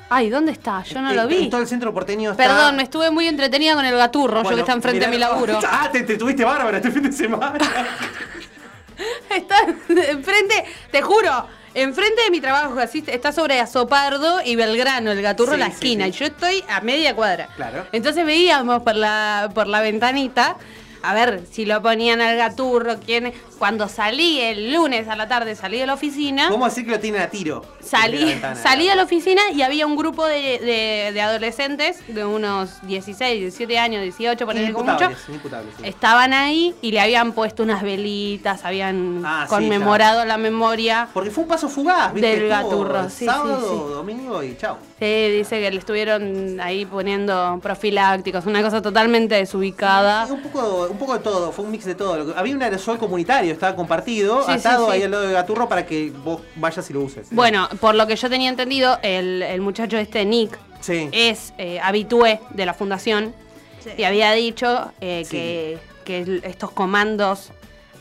Ay, 0.09 0.29
¿dónde 0.29 0.53
está? 0.53 0.83
Yo 0.83 1.01
no 1.01 1.11
Eh, 1.11 1.15
lo 1.15 1.23
En 1.23 1.27
vi. 1.29 1.49
todo 1.49 1.61
el 1.61 1.67
centro 1.67 1.93
porteño 1.93 2.31
está. 2.31 2.43
Perdón, 2.43 2.75
me 2.77 2.83
estuve 2.83 3.11
muy 3.11 3.27
entretenida 3.27 3.73
con 3.75 3.83
el 3.85 3.95
gaturro, 3.95 4.43
yo 4.43 4.49
que 4.55 4.59
está 4.61 4.73
enfrente 4.73 5.01
de 5.01 5.07
mi 5.11 5.17
mirá- 5.17 5.29
laburo. 5.29 5.59
Ah, 5.69 5.89
te, 5.91 6.01
te 6.03 6.15
tuviste 6.17 6.43
bárbara 6.45 6.77
este 6.77 6.91
fin 6.91 7.03
de 7.03 7.11
semana. 7.11 7.57
Está 9.29 9.57
enfrente, 9.87 10.65
te 10.91 11.01
juro, 11.01 11.45
enfrente 11.77 12.23
de 12.23 12.31
mi 12.31 12.41
trabajo, 12.41 12.79
así 12.79 13.03
está 13.05 13.31
sobre 13.31 13.59
Azopardo 13.59 14.39
y 14.43 14.55
Belgrano, 14.55 15.11
el 15.11 15.21
gaturro 15.21 15.53
en 15.53 15.59
la 15.59 15.67
sí, 15.67 15.73
esquina, 15.73 16.05
sí. 16.05 16.09
y 16.09 16.13
yo 16.13 16.25
estoy 16.25 16.63
a 16.67 16.81
media 16.81 17.15
cuadra. 17.15 17.49
Claro. 17.55 17.85
Entonces 17.91 18.25
veíamos 18.25 18.81
por 18.81 18.95
la, 18.95 19.49
por 19.53 19.67
la 19.67 19.81
ventanita, 19.81 20.57
a 21.03 21.13
ver 21.13 21.43
si 21.51 21.65
lo 21.65 21.81
ponían 21.81 22.19
al 22.19 22.35
gaturro, 22.35 22.97
quién. 23.05 23.31
Cuando 23.57 23.87
salí 23.87 24.39
el 24.39 24.73
lunes 24.73 25.07
a 25.07 25.15
la 25.15 25.27
tarde, 25.27 25.55
salí 25.55 25.79
de 25.79 25.85
la 25.87 25.93
oficina. 25.95 26.49
¿Cómo 26.49 26.65
decir 26.65 26.85
que 26.85 26.91
lo 26.91 26.99
tienen 26.99 27.21
a 27.21 27.27
tiro? 27.29 27.63
Salí, 27.79 28.23
ventana. 28.25 28.55
salí 28.55 28.87
a 28.89 28.95
la 28.95 29.03
oficina 29.03 29.41
y 29.53 29.61
había 29.61 29.85
un 29.87 29.95
grupo 29.95 30.25
de, 30.25 30.59
de- 30.59 31.11
de 31.13 31.21
adolescentes 31.21 32.03
de 32.07 32.25
unos 32.25 32.81
16, 32.85 33.39
17 33.39 33.79
años, 33.79 34.03
18, 34.03 34.45
por 34.45 34.55
como 34.73 34.91
mucho. 34.93 35.09
Sí. 35.25 35.33
Estaban 35.83 36.33
ahí 36.33 36.75
y 36.81 36.91
le 36.91 36.99
habían 36.99 37.31
puesto 37.31 37.63
unas 37.63 37.81
velitas, 37.81 38.63
habían 38.65 39.21
Ah, 39.25 39.45
sí, 39.47 39.55
conmemorado 39.55 40.25
la 40.25 40.37
memoria. 40.37 41.07
Porque 41.13 41.31
fue 41.31 41.43
un 41.43 41.49
paso 41.49 41.69
fugaz, 41.69 42.13
¿viste? 42.13 42.35
Del 42.39 42.49
gaturro, 42.49 43.09
sí, 43.09 43.25
Sábado, 43.25 43.89
domingo 43.89 44.43
y 44.43 44.55
chao. 44.57 44.77
Sí, 44.99 45.05
dice 45.31 45.59
que 45.61 45.69
le 45.71 45.77
estuvieron 45.77 46.59
ahí 46.59 46.85
poniendo 46.85 47.59
profilácticos, 47.61 48.45
una 48.47 48.61
cosa 48.63 48.81
totalmente 48.81 49.35
desubicada. 49.35 50.25
Un 50.25 50.41
poco, 50.41 50.87
un 50.89 50.97
poco 50.97 51.13
de 51.13 51.19
todo, 51.19 51.51
fue 51.51 51.65
un 51.65 51.71
mix 51.71 51.85
de 51.85 51.95
todo. 51.95 52.33
Había 52.35 52.55
un 52.55 52.63
aerosol 52.63 52.97
comunitario, 52.97 53.46
estaba 53.53 53.75
compartido, 53.75 54.41
Sí, 54.45 54.51
sí, 54.53 54.59
atado 54.59 54.85
sí. 54.87 54.91
ahí 54.93 55.03
al 55.03 55.11
lado 55.11 55.23
del 55.23 55.33
gaturro 55.33 55.67
para 55.69 55.85
que 55.85 56.11
vos 56.23 56.41
vayas 56.55 56.89
y 56.89 56.93
lo 56.93 57.01
uses. 57.01 57.27
Bueno, 57.31 57.67
por 57.79 57.95
lo 57.95 58.05
que 58.07 58.15
yo 58.15 58.29
tenía 58.29 58.49
entendido, 58.49 58.99
el, 59.03 59.41
el 59.43 59.61
muchacho 59.61 59.97
este, 59.97 60.25
Nick, 60.25 60.57
Sí. 60.79 61.09
es 61.11 61.53
eh, 61.57 61.79
habitué 61.81 62.39
de 62.51 62.65
la 62.65 62.73
fundación 62.73 63.33
y 63.97 64.03
había 64.03 64.31
dicho 64.33 64.91
eh, 65.01 65.23
Sí. 65.25 65.31
que, 65.31 65.77
que 66.05 66.41
estos 66.43 66.71
comandos 66.71 67.51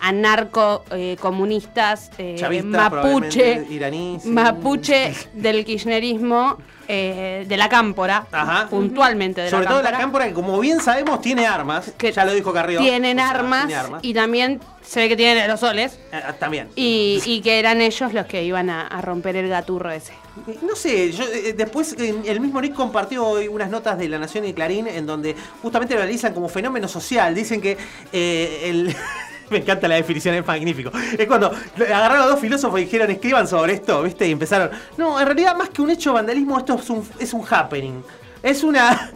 anarco-comunistas 0.00 2.10
Chavistas, 2.36 2.70
mapuche, 2.70 3.40
probablemente, 3.40 3.74
iraní, 3.74 4.18
sí. 4.22 4.28
mapuche 4.28 5.12
del 5.34 5.64
kirchnerismo 5.64 6.58
eh, 6.88 7.44
de 7.48 7.56
la 7.56 7.68
cámpora, 7.68 8.26
Ajá. 8.30 8.68
puntualmente 8.68 9.40
de 9.40 9.50
Sobre 9.50 9.64
la 9.64 9.70
todo 9.70 9.78
cámpora, 9.80 9.96
la 9.96 10.02
cámpora, 10.02 10.28
que 10.28 10.34
como 10.34 10.60
bien 10.60 10.78
sabemos, 10.80 11.20
tiene 11.20 11.44
armas. 11.46 11.92
ya 11.98 12.24
lo 12.24 12.32
dijo 12.32 12.52
Carrió. 12.52 12.78
tienen 12.80 13.18
O 13.18 13.22
sea, 13.22 13.30
armas, 13.30 13.66
tiene 13.66 13.80
armas. 13.80 14.00
y 14.04 14.14
también 14.14 14.60
se 14.82 15.00
ve 15.00 15.08
que 15.08 15.16
tienen 15.16 15.38
aerosoles 15.38 15.98
Eh, 16.12 16.20
también. 16.38 16.68
y, 16.76 17.20
y 17.24 17.40
que 17.40 17.58
eran 17.58 17.80
ellos 17.80 18.12
los 18.14 18.26
que 18.26 18.44
iban 18.44 18.70
a, 18.70 18.86
a 18.86 19.00
romper 19.02 19.34
el 19.34 19.48
gaturro 19.48 19.90
ese. 19.90 20.12
No 20.62 20.76
sé, 20.76 21.10
yo, 21.10 21.24
eh, 21.24 21.54
después 21.56 21.96
eh, 21.98 22.14
el 22.26 22.38
mismo 22.40 22.60
Nick 22.60 22.74
compartió 22.74 23.26
hoy 23.26 23.48
unas 23.48 23.68
notas 23.68 23.98
de 23.98 24.08
La 24.08 24.20
Nación 24.20 24.44
y 24.44 24.52
Clarín 24.52 24.86
en 24.86 25.06
donde 25.06 25.34
justamente 25.62 25.94
lo 25.94 26.02
analizan 26.02 26.34
como 26.34 26.48
fenómeno 26.48 26.86
social. 26.86 27.34
Dicen 27.34 27.60
que 27.60 27.76
eh, 28.12 28.60
el... 28.64 28.94
Me 29.50 29.58
encanta 29.58 29.88
la 29.88 29.96
definición, 29.96 30.34
es 30.34 30.46
magnífico. 30.46 30.90
Es 31.16 31.26
cuando 31.26 31.52
agarraron 31.78 32.22
a 32.22 32.26
dos 32.26 32.40
filósofos 32.40 32.80
y 32.80 32.84
dijeron 32.84 33.10
escriban 33.10 33.46
sobre 33.46 33.74
esto, 33.74 34.02
¿viste? 34.02 34.26
Y 34.26 34.32
empezaron. 34.32 34.70
No, 34.96 35.20
en 35.20 35.26
realidad, 35.26 35.56
más 35.56 35.70
que 35.70 35.82
un 35.82 35.90
hecho 35.90 36.10
de 36.10 36.14
vandalismo, 36.14 36.58
esto 36.58 36.74
es 36.74 36.90
un, 36.90 37.08
es 37.18 37.32
un 37.32 37.44
happening. 37.48 38.02
Es 38.42 38.62
una. 38.62 39.12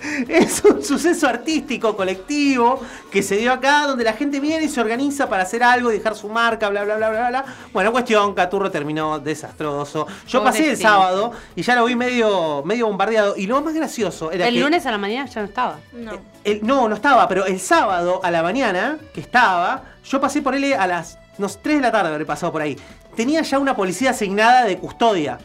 Es 0.28 0.62
un 0.64 0.82
suceso 0.82 1.26
artístico 1.28 1.96
colectivo 1.96 2.80
que 3.10 3.22
se 3.22 3.36
dio 3.36 3.52
acá 3.52 3.86
donde 3.86 4.04
la 4.04 4.12
gente 4.12 4.40
viene 4.40 4.64
y 4.64 4.68
se 4.68 4.80
organiza 4.80 5.28
para 5.28 5.42
hacer 5.42 5.62
algo 5.62 5.90
y 5.90 5.94
dejar 5.98 6.14
su 6.14 6.28
marca, 6.28 6.68
bla, 6.68 6.84
bla, 6.84 6.96
bla, 6.96 7.10
bla, 7.10 7.28
bla. 7.28 7.44
Bueno, 7.72 7.92
cuestión, 7.92 8.34
Caturro 8.34 8.70
terminó 8.70 9.18
desastroso. 9.18 10.06
Yo 10.26 10.42
pasé 10.44 10.70
el 10.70 10.76
sábado 10.76 11.32
y 11.56 11.62
ya 11.62 11.74
lo 11.74 11.84
vi 11.84 11.96
medio, 11.96 12.62
medio 12.64 12.86
bombardeado. 12.86 13.36
Y 13.36 13.46
lo 13.46 13.60
más 13.62 13.74
gracioso 13.74 14.30
era 14.30 14.46
El 14.46 14.54
que. 14.54 14.60
lunes 14.60 14.86
a 14.86 14.90
la 14.90 14.98
mañana 14.98 15.28
ya 15.28 15.40
no 15.40 15.46
estaba. 15.48 15.78
No. 15.92 16.12
el- 16.44 16.64
no, 16.66 16.88
no 16.88 16.94
estaba, 16.94 17.26
pero 17.28 17.46
el 17.46 17.60
sábado 17.60 18.20
a 18.22 18.30
la 18.30 18.42
mañana 18.42 18.98
que 19.12 19.20
estaba, 19.20 19.82
yo 20.04 20.20
pasé 20.20 20.42
por 20.42 20.54
él 20.54 20.72
a 20.74 20.86
las 20.86 21.18
no, 21.38 21.48
sé, 21.48 21.58
3 21.62 21.76
de 21.76 21.82
la 21.82 21.92
tarde, 21.92 22.10
habré 22.12 22.24
pasado 22.24 22.50
por 22.52 22.62
ahí. 22.62 22.76
Tenía 23.14 23.42
ya 23.42 23.58
una 23.58 23.74
policía 23.76 24.10
asignada 24.10 24.64
de 24.64 24.76
custodia. 24.78 25.38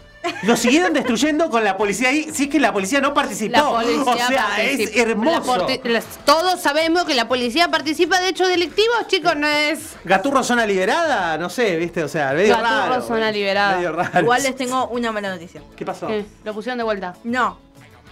Lo 0.44 0.56
siguieron 0.58 0.94
destruyendo 0.94 1.50
con 1.50 1.64
la 1.64 1.78
policía 1.78 2.10
ahí, 2.10 2.30
si 2.34 2.44
es 2.44 2.50
que 2.50 2.60
la 2.60 2.72
policía 2.74 3.02
no 3.02 3.14
participó. 3.14 3.52
La 3.58 3.64
policía 3.64 4.26
o 4.26 4.28
sea, 4.28 4.64
es 4.64 4.96
hermoso. 4.96 5.68
La 5.84 6.02
todos 6.26 6.62
sabemos 6.62 7.04
que 7.06 7.14
la 7.14 7.28
policía 7.28 7.70
participa 7.70 8.20
de 8.20 8.30
hechos 8.30 8.48
delictivos, 8.48 9.08
chicos, 9.08 9.36
no 9.36 9.48
es. 9.48 9.96
Gaturro 10.04 10.44
zona 10.44 10.66
liberada, 10.66 11.38
no 11.38 11.50
sé, 11.50 11.76
viste, 11.78 12.04
o 12.04 12.08
sea, 12.08 12.34
medio 12.34 12.56
Gaturro 12.58 12.90
raro. 12.90 13.02
zona 13.02 13.32
liberada. 13.32 13.76
Medio 13.78 13.92
raro. 13.92 14.20
Igual 14.22 14.44
les 14.44 14.56
tengo 14.56 14.88
una 14.88 15.12
mala 15.12 15.30
noticia. 15.30 15.62
¿Qué 15.76 15.86
pasó? 15.86 16.08
¿Qué? 16.08 16.26
Lo 16.44 16.54
pusieron 16.54 16.78
de 16.78 16.84
vuelta. 16.84 17.16
No. 17.24 17.58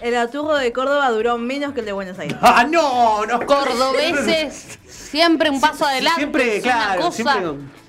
El 0.01 0.12
gaturro 0.14 0.55
de 0.55 0.74
Córdoba 0.74 1.09
duró 1.12 1.38
menos 1.38 1.74
que 1.74 1.82
el 1.82 1.86
de 1.86 1.91
Buenos 1.91 2.18
Aires. 2.18 2.36
¡Ah, 2.41 2.66
no! 2.68 3.26
no 3.26 3.45
Cordobeses, 3.45 4.80
siempre 4.88 5.49
un 5.49 5.62
paso 5.62 5.86
adelante. 5.86 6.20
Siempre, 6.22 6.62
claro, 6.62 7.01
cosa- 7.01 7.16
siempre. 7.34 7.80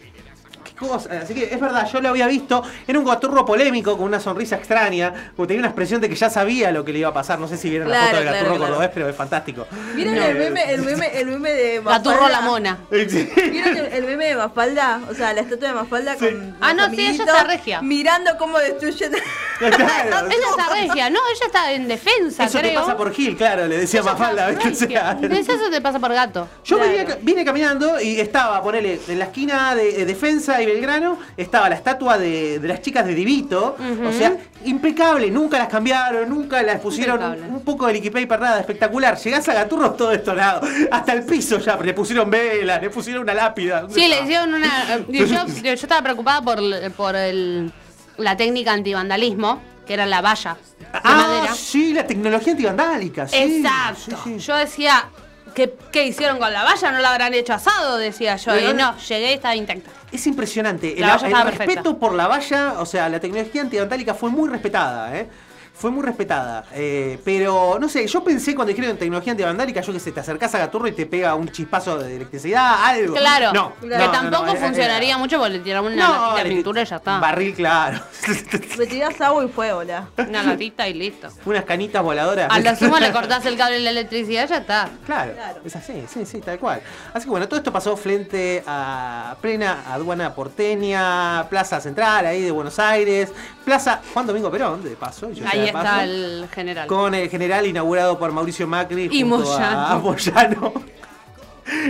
¿Qué 0.83 0.89
cosas. 0.89 1.23
Así 1.25 1.35
que 1.35 1.45
es 1.53 1.61
verdad, 1.61 1.89
yo 1.91 2.01
lo 2.01 2.09
había 2.11 2.27
visto. 2.27 2.63
Era 2.87 2.99
un 2.99 3.05
gaturro 3.05 3.45
polémico 3.45 3.97
con 3.97 4.07
una 4.07 4.21
sonrisa 4.21 4.57
extraña. 4.57 5.33
Porque 5.37 5.49
tenía 5.49 5.61
una 5.61 5.69
expresión 5.69 6.01
de 6.01 6.09
que 6.09 6.15
ya 6.15 6.29
sabía 6.31 6.71
lo 6.73 6.85
que 6.85 6.93
le 6.93 6.99
iba 7.01 7.09
a 7.09 7.15
pasar. 7.15 7.39
No 7.39 7.49
sé 7.49 7.57
si 7.57 7.71
vieron 7.71 7.89
la 7.91 7.97
foto 8.05 8.17
del 8.17 8.23
claro, 8.25 8.37
gaturro 8.39 8.57
claro. 8.57 8.73
cordobés, 8.73 8.91
pero 8.95 9.09
es 9.09 9.17
fantástico. 9.17 9.67
¿Vieron 9.95 10.15
No, 10.17 10.25
el 10.25 10.35
meme, 10.39 10.73
el 10.73 10.83
meme, 10.83 11.11
el 11.21 11.27
meme 11.27 11.51
de 11.53 11.81
Gaturro 11.81 12.17
Mafalda? 12.23 12.41
la 12.41 12.47
mona. 12.47 12.79
¿Vieron 12.91 13.77
el, 13.77 13.87
el 13.93 14.05
meme 14.05 14.27
de 14.27 14.37
Mafalda? 14.37 15.01
O 15.11 15.15
sea, 15.15 15.33
la 15.33 15.41
estatua 15.43 15.69
de 15.69 15.75
Mafalda 15.75 16.17
con. 16.17 16.57
Ah, 16.61 16.75
no, 16.75 16.91
sí, 16.91 17.01
ella 17.01 17.25
está 17.25 17.45
regia. 17.45 17.83
Mirando 17.83 18.37
cómo 18.39 18.59
destruyen. 18.59 19.13
Ella 19.63 19.77
está 20.51 20.69
regia, 20.75 21.09
no, 21.11 21.21
ella 21.33 21.47
está 21.47 21.73
en 21.73 21.87
defensa, 21.87 22.45
Eso 22.45 22.59
te 22.61 22.71
pasa 22.73 22.97
por 22.97 23.13
Gil, 23.13 23.37
claro, 23.37 23.67
le 23.67 23.79
decía 23.79 24.03
Mafalda. 24.03 24.51
eso 24.51 25.71
te 25.71 25.81
pasa 25.81 26.01
por 26.01 26.13
gato. 26.13 26.49
Yo 26.65 26.79
venía 26.79 27.05
ca- 27.05 27.19
vine 27.23 27.45
caminando 27.45 28.01
y 28.01 28.19
estaba, 28.19 28.61
ponele, 28.63 28.99
en 29.07 29.19
la 29.21 29.27
esquina 29.27 29.75
de 29.77 30.03
eh, 30.03 30.05
Defensa 30.05 30.61
y 30.61 30.67
Belgrano, 30.75 31.19
estaba 31.37 31.69
la 31.69 31.75
estatua 31.77 32.19
de, 32.19 32.59
de 32.59 32.69
las 32.69 32.81
chicas 32.83 33.07
de 33.07 33.15
Divito. 33.15 33.77
O 34.07 34.13
sea, 34.13 34.37
impecable, 34.65 35.31
nunca 35.31 35.59
las 35.59 35.69
cambiaron, 35.69 36.29
nunca 36.29 36.63
las 36.63 36.81
pusieron 36.81 37.21
Impecable. 37.23 37.47
un, 37.55 37.65
poco 37.65 37.87
de 37.87 37.95
liquipaper, 37.95 38.41
nada, 38.41 38.61
espectacular. 38.61 39.17
Llegás 39.19 39.49
a 39.49 39.55
Gaturro 39.55 39.93
todo 39.93 40.13
estonado. 40.13 40.61
Hasta 40.91 41.13
el 41.13 41.25
piso 41.25 41.59
ya, 41.59 41.77
le 41.77 41.95
pusieron 41.95 42.31
velas, 42.31 42.81
le 42.83 42.91
pusieron 42.91 43.23
una 43.23 43.35
lápida. 43.35 43.87
Sí, 43.91 44.09
le 44.09 44.23
hicieron 44.23 44.55
una. 44.55 44.99
Yo, 45.09 45.73
estaba 45.73 46.03
preocupada 46.03 46.43
por, 46.43 46.59
por 46.93 47.17
el, 47.17 47.73
la 48.19 48.37
técnica 48.37 48.73
antivandalismo, 48.73 49.61
que 49.87 49.95
era 49.95 50.07
la 50.07 50.21
valla 50.21 50.57
de 50.79 50.87
Ah, 50.93 51.17
madera. 51.17 51.55
sí, 51.55 51.93
la 51.95 52.07
tecnología 52.07 52.53
antivandálica, 52.53 53.27
sí. 53.27 53.37
Exacto. 53.37 54.17
Yo 54.39 54.57
decía, 54.57 55.07
¿qué, 55.55 55.75
¿qué 55.91 56.07
hicieron 56.07 56.39
con 56.39 56.53
la 56.53 56.65
valla? 56.65 56.93
¿No 56.93 56.99
la 56.99 57.11
habrán 57.13 57.33
hecho 57.35 57.55
asado? 57.55 57.97
Decía 57.97 58.37
yo. 58.37 58.59
Y 58.59 58.65
no- 58.65 58.75
no, 58.93 58.99
llegué 58.99 59.31
y 59.31 59.35
estaba 59.35 59.57
intacta. 59.57 59.91
Es 60.13 60.27
impresionante. 60.27 60.95
La 60.99 61.15
El, 61.15 61.57
respeto 61.57 61.99
por 61.99 62.15
la 62.15 62.29
valla, 62.29 62.75
o 62.79 62.87
sea, 62.87 63.09
la 63.09 63.19
tecnología 63.19 63.63
antivandálica 63.63 64.15
fue 64.15 64.31
muy 64.31 64.49
respetada, 64.49 65.17
¿eh? 65.19 65.29
Fue 65.83 65.91
muy 65.91 66.05
respetada. 66.05 66.65
Eh, 66.75 67.19
pero, 67.25 67.77
no 67.81 67.89
sé, 67.89 68.07
yo 68.07 68.23
pensé 68.23 68.55
cuando 68.55 68.73
dijeron 68.73 68.97
tecnología 68.97 69.33
antivandálica, 69.33 69.81
yo 69.81 69.93
que 69.93 69.99
sé, 69.99 70.13
te 70.13 70.21
acercás 70.21 70.55
a 70.55 70.59
Gaturro 70.59 70.87
y 70.87 70.93
te 70.93 71.07
pega 71.07 71.35
un 71.35 71.49
chispazo 71.51 71.99
de 71.99 72.15
electricidad, 72.15 72.85
algo. 72.85 73.17
Claro, 73.17 73.53
No, 73.53 73.73
que 73.81 73.89
no, 73.89 73.99
no, 73.99 74.11
tampoco 74.13 74.47
no, 74.47 74.55
funcionaría 74.55 75.19
mucho 75.19 75.39
porque 75.39 75.55
le 75.55 75.59
tiramos 75.59 75.93
una 75.93 76.07
No, 76.07 76.13
latita 76.21 76.37
de 76.37 76.49
le- 76.49 76.55
pintura 76.55 76.83
y 76.83 76.85
ya 76.85 76.97
está. 76.97 77.19
Barril, 77.19 77.53
claro. 77.55 77.99
Me 78.79 78.87
tirás 78.87 79.21
agua 79.21 79.45
y 79.45 79.49
fuego, 79.49 79.83
la. 79.83 80.07
Una 80.19 80.45
latita 80.45 80.89
y 80.89 80.95
listo. 80.95 81.29
Unas 81.45 81.65
canitas 81.65 82.01
voladoras. 82.01 82.49
A 82.49 82.61
lo 82.61 82.77
sumo 82.77 82.99
le 83.01 83.11
cortás 83.11 83.45
el 83.47 83.57
cable 83.57 83.75
de 83.79 83.81
la 83.83 83.91
electricidad 83.91 84.45
y 84.45 84.49
ya 84.51 84.59
está. 84.59 84.89
Claro, 85.05 85.33
es 85.65 85.75
así, 85.75 86.05
sí, 86.09 86.25
sí, 86.25 86.41
tal 86.41 86.61
cual. 86.61 86.81
Así 87.13 87.25
que 87.25 87.31
bueno, 87.31 87.49
todo 87.49 87.57
esto 87.59 87.73
pasó 87.73 87.97
frente 87.97 88.63
a 88.69 89.35
plena 89.41 89.83
aduana 89.93 90.33
porteña, 90.33 91.45
Plaza 91.51 91.81
Central, 91.81 92.27
ahí 92.27 92.43
de 92.43 92.53
Buenos 92.53 92.79
Aires, 92.79 93.33
Plaza 93.65 94.01
Juan 94.15 94.27
Domingo 94.29 94.49
Perón, 94.51 94.83
de 94.85 94.91
paso. 94.97 95.31
yo 95.33 95.45
Ahí 95.51 95.72
está 95.79 95.83
paso, 95.83 96.03
el 96.03 96.49
general. 96.55 96.87
Con 96.87 97.15
el 97.15 97.29
general 97.29 97.67
inaugurado 97.67 98.19
por 98.19 98.33
Mauricio 98.33 98.67
Macri 98.67 99.09
Y 99.11 99.23
junto 99.23 99.53
a 99.55 99.99
Moyano. 99.99 100.01
Moyano. 100.01 100.73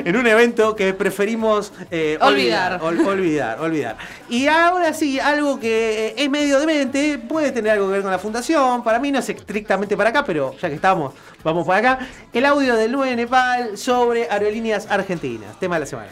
En 0.04 0.14
un 0.16 0.26
evento 0.26 0.76
que 0.76 0.92
preferimos 0.92 1.72
eh, 1.90 2.18
olvidar. 2.20 2.74
Olvidar. 2.82 2.82
ol- 2.82 3.06
olvidar, 3.08 3.60
olvidar. 3.60 3.96
Y 4.28 4.46
ahora 4.46 4.92
sí, 4.92 5.18
algo 5.18 5.58
que 5.58 6.08
eh, 6.08 6.14
es 6.18 6.28
medio 6.30 6.60
demente, 6.60 7.18
puede 7.18 7.52
tener 7.52 7.72
algo 7.72 7.86
que 7.86 7.92
ver 7.92 8.02
con 8.02 8.10
la 8.10 8.18
fundación. 8.18 8.84
Para 8.84 8.98
mí 8.98 9.10
no 9.10 9.18
es 9.20 9.28
estrictamente 9.30 9.96
para 9.96 10.10
acá, 10.10 10.24
pero 10.26 10.54
ya 10.60 10.68
que 10.68 10.74
estamos, 10.74 11.14
vamos 11.42 11.66
para 11.66 11.94
acá. 11.94 12.06
El 12.34 12.44
audio 12.44 12.76
del 12.76 12.92
9 12.92 13.16
Nepal 13.16 13.78
sobre 13.78 14.30
aerolíneas 14.30 14.86
argentinas. 14.90 15.58
Tema 15.58 15.76
de 15.76 15.80
la 15.80 15.86
semana. 15.86 16.10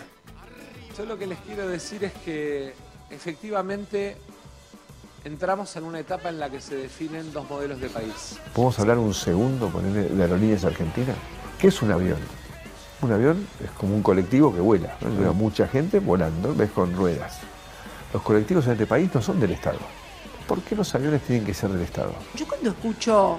Yo 0.97 1.05
lo 1.05 1.19
que 1.19 1.27
les 1.27 1.39
quiero 1.41 1.69
decir 1.69 2.03
es 2.03 2.13
que 2.25 2.73
efectivamente 3.11 4.17
entramos 5.25 5.75
en 5.77 5.85
una 5.85 6.01
etapa 6.01 6.29
en 6.29 6.39
la 6.39 6.51
que 6.51 6.61
se 6.61 6.77
definen 6.77 7.33
dos 7.33 7.49
modelos 7.49 7.81
de 7.81 7.89
país. 7.89 8.39
¿Podemos 8.55 8.79
hablar 8.79 8.99
un 8.99 9.15
segundo 9.15 9.69
ponele, 9.69 10.05
de 10.05 10.23
aerolíneas 10.23 10.65
argentinas? 10.65 11.17
¿Qué 11.59 11.69
es 11.69 11.83
un 11.83 11.93
avión? 11.93 12.19
Un 13.03 13.13
avión 13.13 13.47
es 13.63 13.71
como 13.73 13.95
un 13.95 14.03
colectivo 14.03 14.55
que 14.55 14.61
vuela, 14.61 14.97
¿no? 15.01 15.09
Lleva 15.11 15.33
mucha 15.33 15.67
gente 15.67 16.01
volando, 16.01 16.55
ves 16.55 16.71
con 16.71 16.95
ruedas. 16.95 17.39
Los 18.13 18.23
colectivos 18.23 18.67
en 18.67 18.73
este 18.73 18.87
país 18.87 19.11
no 19.15 19.23
son 19.23 19.41
del 19.41 19.53
Estado. 19.53 19.79
¿Por 20.47 20.61
qué 20.63 20.75
los 20.75 20.95
aviones 20.95 21.23
tienen 21.23 21.45
que 21.45 21.55
ser 21.55 21.71
del 21.71 21.83
Estado? 21.83 22.13
Yo 22.35 22.47
cuando 22.47 22.71
escucho 22.71 23.39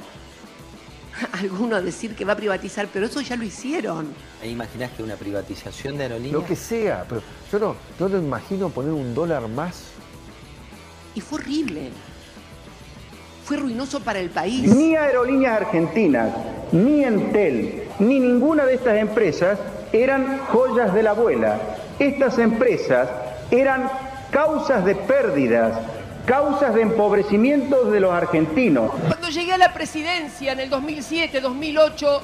a 1.32 1.38
alguno 1.38 1.82
decir 1.82 2.16
que 2.16 2.26
va 2.26 2.34
a 2.34 2.38
privatizar, 2.38 2.88
pero 2.92 3.06
eso 3.06 3.22
ya 3.22 3.36
lo 3.36 3.44
hicieron. 3.44 4.14
¿E 4.42 4.50
imaginás 4.50 4.92
que 4.92 5.04
una 5.04 5.16
privatización 5.16 5.98
de 5.98 6.04
aerolíneas? 6.04 6.34
Lo 6.34 6.46
que 6.46 6.56
sea, 6.56 7.06
pero 7.08 7.22
yo 7.52 7.60
no, 7.60 7.76
no 8.00 8.10
me 8.10 8.18
imagino 8.20 8.70
poner 8.70 8.94
un 8.94 9.14
dólar 9.14 9.48
más. 9.48 9.92
Y 11.16 11.22
fue 11.22 11.40
horrible. 11.40 11.90
Fue 13.44 13.58
ruinoso 13.58 14.00
para 14.00 14.20
el 14.20 14.30
país. 14.30 14.74
Ni 14.74 14.96
Aerolíneas 14.96 15.62
Argentinas, 15.62 16.32
ni 16.72 17.04
Entel, 17.04 17.84
ni 18.00 18.20
ninguna 18.20 18.66
de 18.66 18.76
estas 18.76 18.98
empresas 18.98 19.60
eran 19.92 20.40
joyas 20.48 20.94
de 20.94 21.04
la 21.04 21.12
abuela. 21.12 21.60
Estas 22.00 22.38
empresas 22.38 23.10
eran 23.50 23.90
causas 24.32 24.86
de 24.86 24.96
pérdidas, 24.96 25.78
causas 26.26 26.74
de 26.74 26.82
empobrecimiento 26.82 27.92
de 27.92 28.00
los 28.00 28.12
argentinos. 28.12 28.92
Cuando 29.08 29.30
llegué 29.30 29.54
a 29.54 29.58
la 29.58 29.74
presidencia 29.74 30.54
en 30.54 30.62
el 30.62 30.70
2007, 30.70 31.42
2008, 31.42 32.22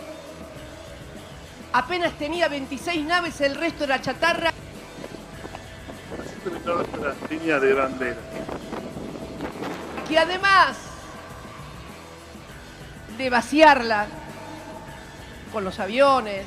apenas 1.73 2.13
tenía 2.13 2.47
26 2.47 3.05
naves, 3.05 3.41
el 3.41 3.55
resto 3.55 3.83
era 3.83 4.01
chatarra. 4.01 4.51
las 6.65 7.29
líneas 7.29 7.61
de 7.61 7.73
bandera. 7.73 8.17
Que 10.07 10.17
además 10.17 10.77
de 13.17 13.29
vaciarla 13.29 14.07
con 15.51 15.63
los 15.63 15.79
aviones, 15.79 16.45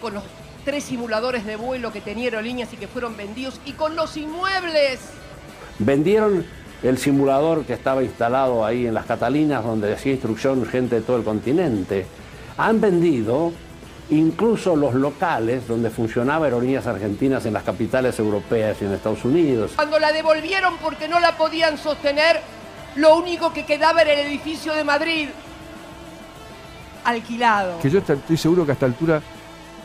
con 0.00 0.14
los 0.14 0.24
tres 0.64 0.84
simuladores 0.84 1.44
de 1.44 1.56
vuelo 1.56 1.92
que 1.92 2.00
tenía 2.00 2.24
Aerolíneas 2.24 2.72
y 2.72 2.76
que 2.76 2.88
fueron 2.88 3.16
vendidos, 3.16 3.60
y 3.64 3.72
con 3.72 3.96
los 3.96 4.16
inmuebles, 4.16 5.00
Vendieron 5.78 6.44
el 6.82 6.98
simulador 6.98 7.64
que 7.64 7.72
estaba 7.72 8.04
instalado 8.04 8.64
ahí 8.64 8.86
en 8.86 8.94
las 8.94 9.06
Catalinas, 9.06 9.64
donde 9.64 9.92
hacía 9.92 10.12
instrucción 10.12 10.64
gente 10.66 10.96
de 10.96 11.00
todo 11.00 11.16
el 11.16 11.24
continente. 11.24 12.06
Han 12.56 12.80
vendido 12.80 13.52
incluso 14.10 14.76
los 14.76 14.94
locales 14.94 15.66
donde 15.66 15.88
funcionaba 15.90 16.44
Aerolíneas 16.46 16.86
Argentinas 16.86 17.46
en 17.46 17.52
las 17.54 17.62
capitales 17.62 18.18
europeas 18.18 18.76
y 18.80 18.84
en 18.84 18.92
Estados 18.92 19.24
Unidos. 19.24 19.72
cuando 19.76 19.98
la 19.98 20.12
devolvieron 20.12 20.76
porque 20.78 21.08
no 21.08 21.18
la 21.20 21.36
podían 21.38 21.78
sostener, 21.78 22.40
lo 22.96 23.16
único 23.16 23.52
que 23.52 23.64
quedaba 23.64 24.02
era 24.02 24.12
el 24.12 24.26
edificio 24.26 24.74
de 24.74 24.84
Madrid 24.84 25.28
alquilado. 27.04 27.78
Que 27.80 27.90
yo 27.90 27.98
est- 27.98 28.10
estoy 28.10 28.36
seguro 28.36 28.64
que 28.64 28.72
a 28.72 28.74
esta 28.74 28.86
altura 28.86 29.22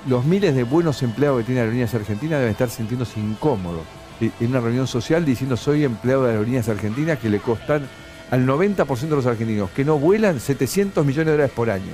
los 0.07 0.23
miles 0.25 0.55
de 0.55 0.63
buenos 0.63 1.01
empleados 1.03 1.39
que 1.39 1.45
tiene 1.45 1.61
Aerolíneas 1.61 1.93
Argentinas 1.93 2.39
deben 2.39 2.51
estar 2.51 2.69
sintiéndose 2.69 3.19
incómodos 3.19 3.83
y- 4.21 4.31
en 4.39 4.49
una 4.51 4.59
reunión 4.59 4.87
social 4.87 5.25
diciendo 5.25 5.57
soy 5.57 5.83
empleado 5.83 6.23
de 6.25 6.31
Aerolíneas 6.31 6.69
Argentinas 6.69 7.17
que 7.19 7.29
le 7.29 7.39
costan 7.39 7.87
al 8.29 8.45
90% 8.45 8.85
de 9.09 9.15
los 9.15 9.25
argentinos 9.25 9.69
que 9.71 9.85
no 9.85 9.97
vuelan 9.97 10.39
700 10.39 11.05
millones 11.05 11.27
de 11.27 11.31
dólares 11.31 11.51
por 11.55 11.69
año. 11.69 11.93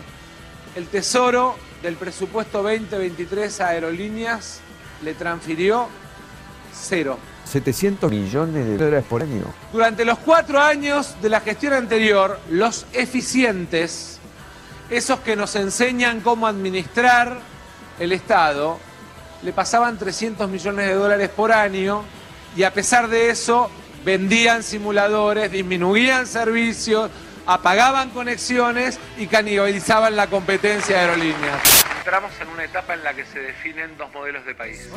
El 0.76 0.88
Tesoro 0.88 1.55
del 1.84 1.98
presupuesto 1.98 2.64
2023 2.64 3.60
a 3.60 3.68
aerolíneas 3.68 4.62
le 5.04 5.14
transfirió 5.14 5.88
cero. 6.74 7.20
700 7.44 8.10
millones 8.10 8.66
de 8.66 8.78
dólares 8.78 9.06
por 9.08 9.22
año. 9.22 9.44
Durante 9.74 10.06
los 10.06 10.18
cuatro 10.20 10.60
años 10.62 11.16
de 11.22 11.28
la 11.28 11.42
gestión 11.42 11.74
anterior, 11.74 12.40
los 12.50 12.86
eficientes, 12.94 14.20
esos 14.90 15.20
que 15.20 15.36
nos 15.36 15.56
enseñan 15.58 16.22
cómo 16.22 16.48
administrar 16.48 17.40
el 18.00 18.14
Estado, 18.14 18.80
le 19.44 19.52
pasaban 19.52 19.98
300 19.98 20.50
millones 20.50 20.88
de 20.88 20.94
dólares 20.94 21.30
por 21.30 21.52
año 21.52 22.04
y 22.56 22.64
a 22.64 22.74
pesar 22.74 23.10
de 23.10 23.30
eso 23.30 23.70
vendían 24.06 24.64
simuladores, 24.64 25.52
disminuían 25.52 26.28
servicios, 26.28 27.12
apagaban 27.46 28.10
conexiones 28.10 29.00
y 29.18 29.28
canibalizaban 29.28 30.16
la 30.16 30.28
competencia 30.28 30.98
de 30.98 31.02
aerolíneas. 31.02 31.84
Entramos 31.98 32.34
en 32.41 32.50
una 32.50 32.66
etapa 32.66 32.96
en 32.96 33.04
la 33.04 33.14
que 33.14 33.24
se 33.26 33.39
definen 33.39 33.98
dos 33.98 34.12
modelos 34.14 34.46
de 34.46 34.54
país. 34.54 34.89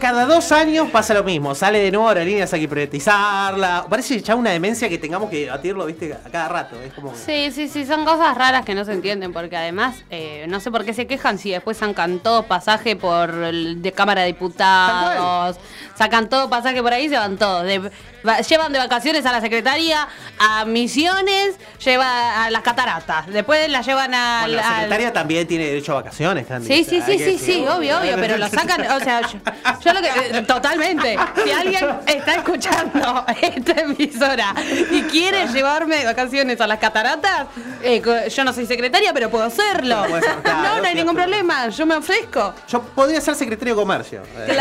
Cada 0.00 0.26
dos 0.26 0.50
años 0.50 0.90
pasa 0.90 1.14
lo 1.14 1.22
mismo. 1.22 1.54
Sale 1.54 1.78
de 1.78 1.92
nuevo 1.92 2.08
aerolíneas, 2.08 2.52
hay 2.52 2.62
que 2.62 2.68
privatizarla. 2.68 3.86
Parece 3.88 4.20
ya 4.20 4.34
una 4.34 4.50
demencia 4.50 4.88
que 4.88 4.98
tengamos 4.98 5.30
que 5.30 5.44
debatirlo, 5.44 5.86
viste, 5.86 6.12
a 6.12 6.28
cada 6.28 6.48
rato. 6.48 6.80
Es 6.82 6.92
como. 6.92 7.14
Sí, 7.14 7.52
sí, 7.52 7.68
sí, 7.68 7.86
son 7.86 8.04
cosas 8.04 8.36
raras 8.36 8.64
que 8.64 8.74
no 8.74 8.84
se 8.84 8.94
entienden, 8.94 9.32
porque 9.32 9.56
además 9.56 10.02
eh, 10.10 10.44
no 10.48 10.58
sé 10.58 10.72
por 10.72 10.84
qué 10.84 10.92
se 10.92 11.06
quejan 11.06 11.38
si 11.38 11.52
después 11.52 11.76
sacan 11.76 12.18
todo 12.18 12.44
pasaje 12.44 12.96
por 12.96 13.30
el, 13.30 13.80
de 13.80 13.92
Cámara 13.92 14.22
de 14.22 14.28
Diputados, 14.28 15.58
sacan 16.02 16.28
todo 16.28 16.50
pasaje 16.50 16.82
por 16.82 16.92
ahí 16.92 17.08
se 17.08 17.16
van 17.16 17.36
todos. 17.36 17.64
De- 17.64 17.90
Va- 18.24 18.40
llevan 18.40 18.72
de 18.72 18.78
vacaciones 18.78 19.26
a 19.26 19.32
la 19.32 19.40
secretaría, 19.40 20.06
a 20.38 20.64
misiones, 20.64 21.56
lleva 21.84 22.44
a 22.44 22.50
las 22.50 22.62
cataratas. 22.62 23.26
Después 23.26 23.68
las 23.68 23.84
llevan 23.84 24.14
a 24.14 24.42
Bueno, 24.42 24.56
la 24.56 24.68
secretaria 24.68 25.12
también 25.12 25.46
tiene 25.48 25.64
derecho 25.66 25.90
a 25.92 25.96
vacaciones, 25.96 26.46
Candy. 26.46 26.68
Sí, 26.68 26.84
sí, 26.84 27.02
sí, 27.04 27.18
sí, 27.18 27.36
sí, 27.38 27.66
obvio, 27.68 27.98
obvio, 27.98 28.14
pero 28.16 28.36
lo 28.38 28.48
sacan, 28.48 28.88
o 28.92 29.00
sea, 29.00 29.22
yo, 29.22 29.38
yo 29.84 29.92
lo 29.92 30.00
que, 30.00 30.38
eh, 30.38 30.42
totalmente, 30.42 31.16
si 31.44 31.50
alguien 31.50 31.84
está 32.06 32.34
escuchando 32.36 33.24
esta 33.42 33.80
emisora 33.80 34.54
y 34.92 35.02
quiere 35.02 35.48
llevarme 35.48 35.96
de 35.96 36.04
vacaciones 36.04 36.60
a 36.60 36.68
las 36.68 36.78
cataratas, 36.78 37.46
eh, 37.82 38.00
yo 38.32 38.44
no 38.44 38.52
soy 38.52 38.66
secretaria, 38.66 39.12
pero 39.12 39.30
puedo 39.30 39.44
hacerlo. 39.44 40.04
Claro, 40.44 40.62
No, 40.62 40.80
no 40.80 40.84
hay 40.88 40.94
ningún 40.94 41.16
problema, 41.16 41.68
yo 41.70 41.86
me 41.86 41.96
ofrezco. 41.96 42.54
Yo 42.68 42.82
podría 42.82 43.20
ser 43.20 43.34
secretario 43.34 43.74
de 43.74 43.80
comercio. 43.80 44.22
Eh, 44.36 44.56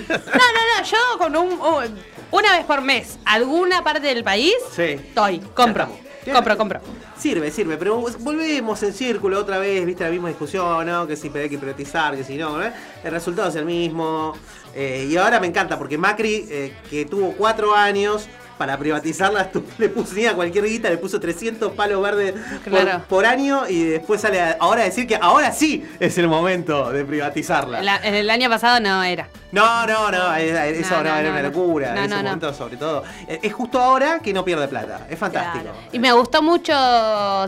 No, 0.40 0.46
no, 0.52 0.78
no, 0.78 0.84
yo 0.84 1.18
con 1.18 1.36
un, 1.36 1.52
un- 1.60 1.98
una 2.30 2.56
vez 2.56 2.64
por 2.64 2.80
mes, 2.82 3.18
alguna 3.24 3.82
parte 3.84 4.06
del 4.06 4.24
país, 4.24 4.54
Sí. 4.74 4.82
estoy, 4.82 5.40
compro, 5.54 5.88
compro, 6.32 6.56
compro. 6.56 6.80
Sirve, 7.18 7.50
sirve, 7.50 7.76
pero 7.76 7.96
volvemos 8.20 8.82
en 8.82 8.94
círculo 8.94 9.38
otra 9.40 9.58
vez, 9.58 9.84
viste 9.84 10.04
la 10.04 10.10
misma 10.10 10.28
discusión, 10.28 10.86
¿no? 10.86 11.06
Que 11.06 11.16
si 11.16 11.28
hay 11.34 11.50
que 11.50 11.58
privatizar, 11.58 12.16
que 12.16 12.24
si 12.24 12.36
no, 12.36 12.56
¿no? 12.58 12.64
El 13.04 13.10
resultado 13.10 13.48
es 13.50 13.56
el 13.56 13.66
mismo. 13.66 14.32
eh, 14.74 15.06
y 15.10 15.16
ahora 15.16 15.38
me 15.40 15.48
encanta 15.48 15.76
porque 15.76 15.98
Macri, 15.98 16.46
eh, 16.48 16.74
que 16.88 17.04
tuvo 17.04 17.32
cuatro 17.36 17.74
años 17.74 18.26
para 18.60 18.76
privatizarla, 18.76 19.50
tu- 19.50 19.64
le 19.78 19.88
puso 19.88 20.12
ni 20.14 20.26
a 20.26 20.34
cualquier 20.34 20.66
guita, 20.66 20.90
le 20.90 20.98
puso 20.98 21.18
300 21.18 21.72
palos 21.72 22.02
verdes 22.02 22.34
por, 22.62 22.78
Claro. 22.82 23.02
por 23.08 23.24
año 23.24 23.66
y 23.66 23.84
después 23.84 24.20
sale 24.20 24.38
a- 24.38 24.58
ahora 24.60 24.82
a 24.82 24.84
decir 24.84 25.06
que 25.06 25.16
ahora 25.16 25.50
sí 25.50 25.82
es 25.98 26.18
el 26.18 26.28
momento 26.28 26.90
de 26.92 27.02
privatizarla. 27.06 27.80
La- 27.82 27.96
el 27.96 28.28
año 28.28 28.50
pasado 28.50 28.78
no 28.80 29.02
era. 29.02 29.28
No, 29.50 29.84
no, 29.86 30.10
no, 30.12 30.34
eso 30.36 30.90
No, 30.94 30.96
no, 30.98 31.02
no, 31.02 31.16
era 31.16 31.22
no, 31.22 31.30
una 31.30 31.42
locura. 31.42 31.90
En 31.96 32.04
ese 32.04 32.14
momento, 32.22 32.52
sobre 32.54 32.76
todo. 32.76 33.02
Eh, 33.26 33.40
Es 33.42 33.52
justo 33.54 33.80
ahora 33.80 34.20
que 34.20 34.32
no 34.34 34.44
pierde 34.44 34.68
plata. 34.68 35.06
Es 35.08 35.18
fantástico. 35.18 35.64
Y 35.90 35.98
me 35.98 36.12
gustó 36.12 36.42
mucho 36.42 36.72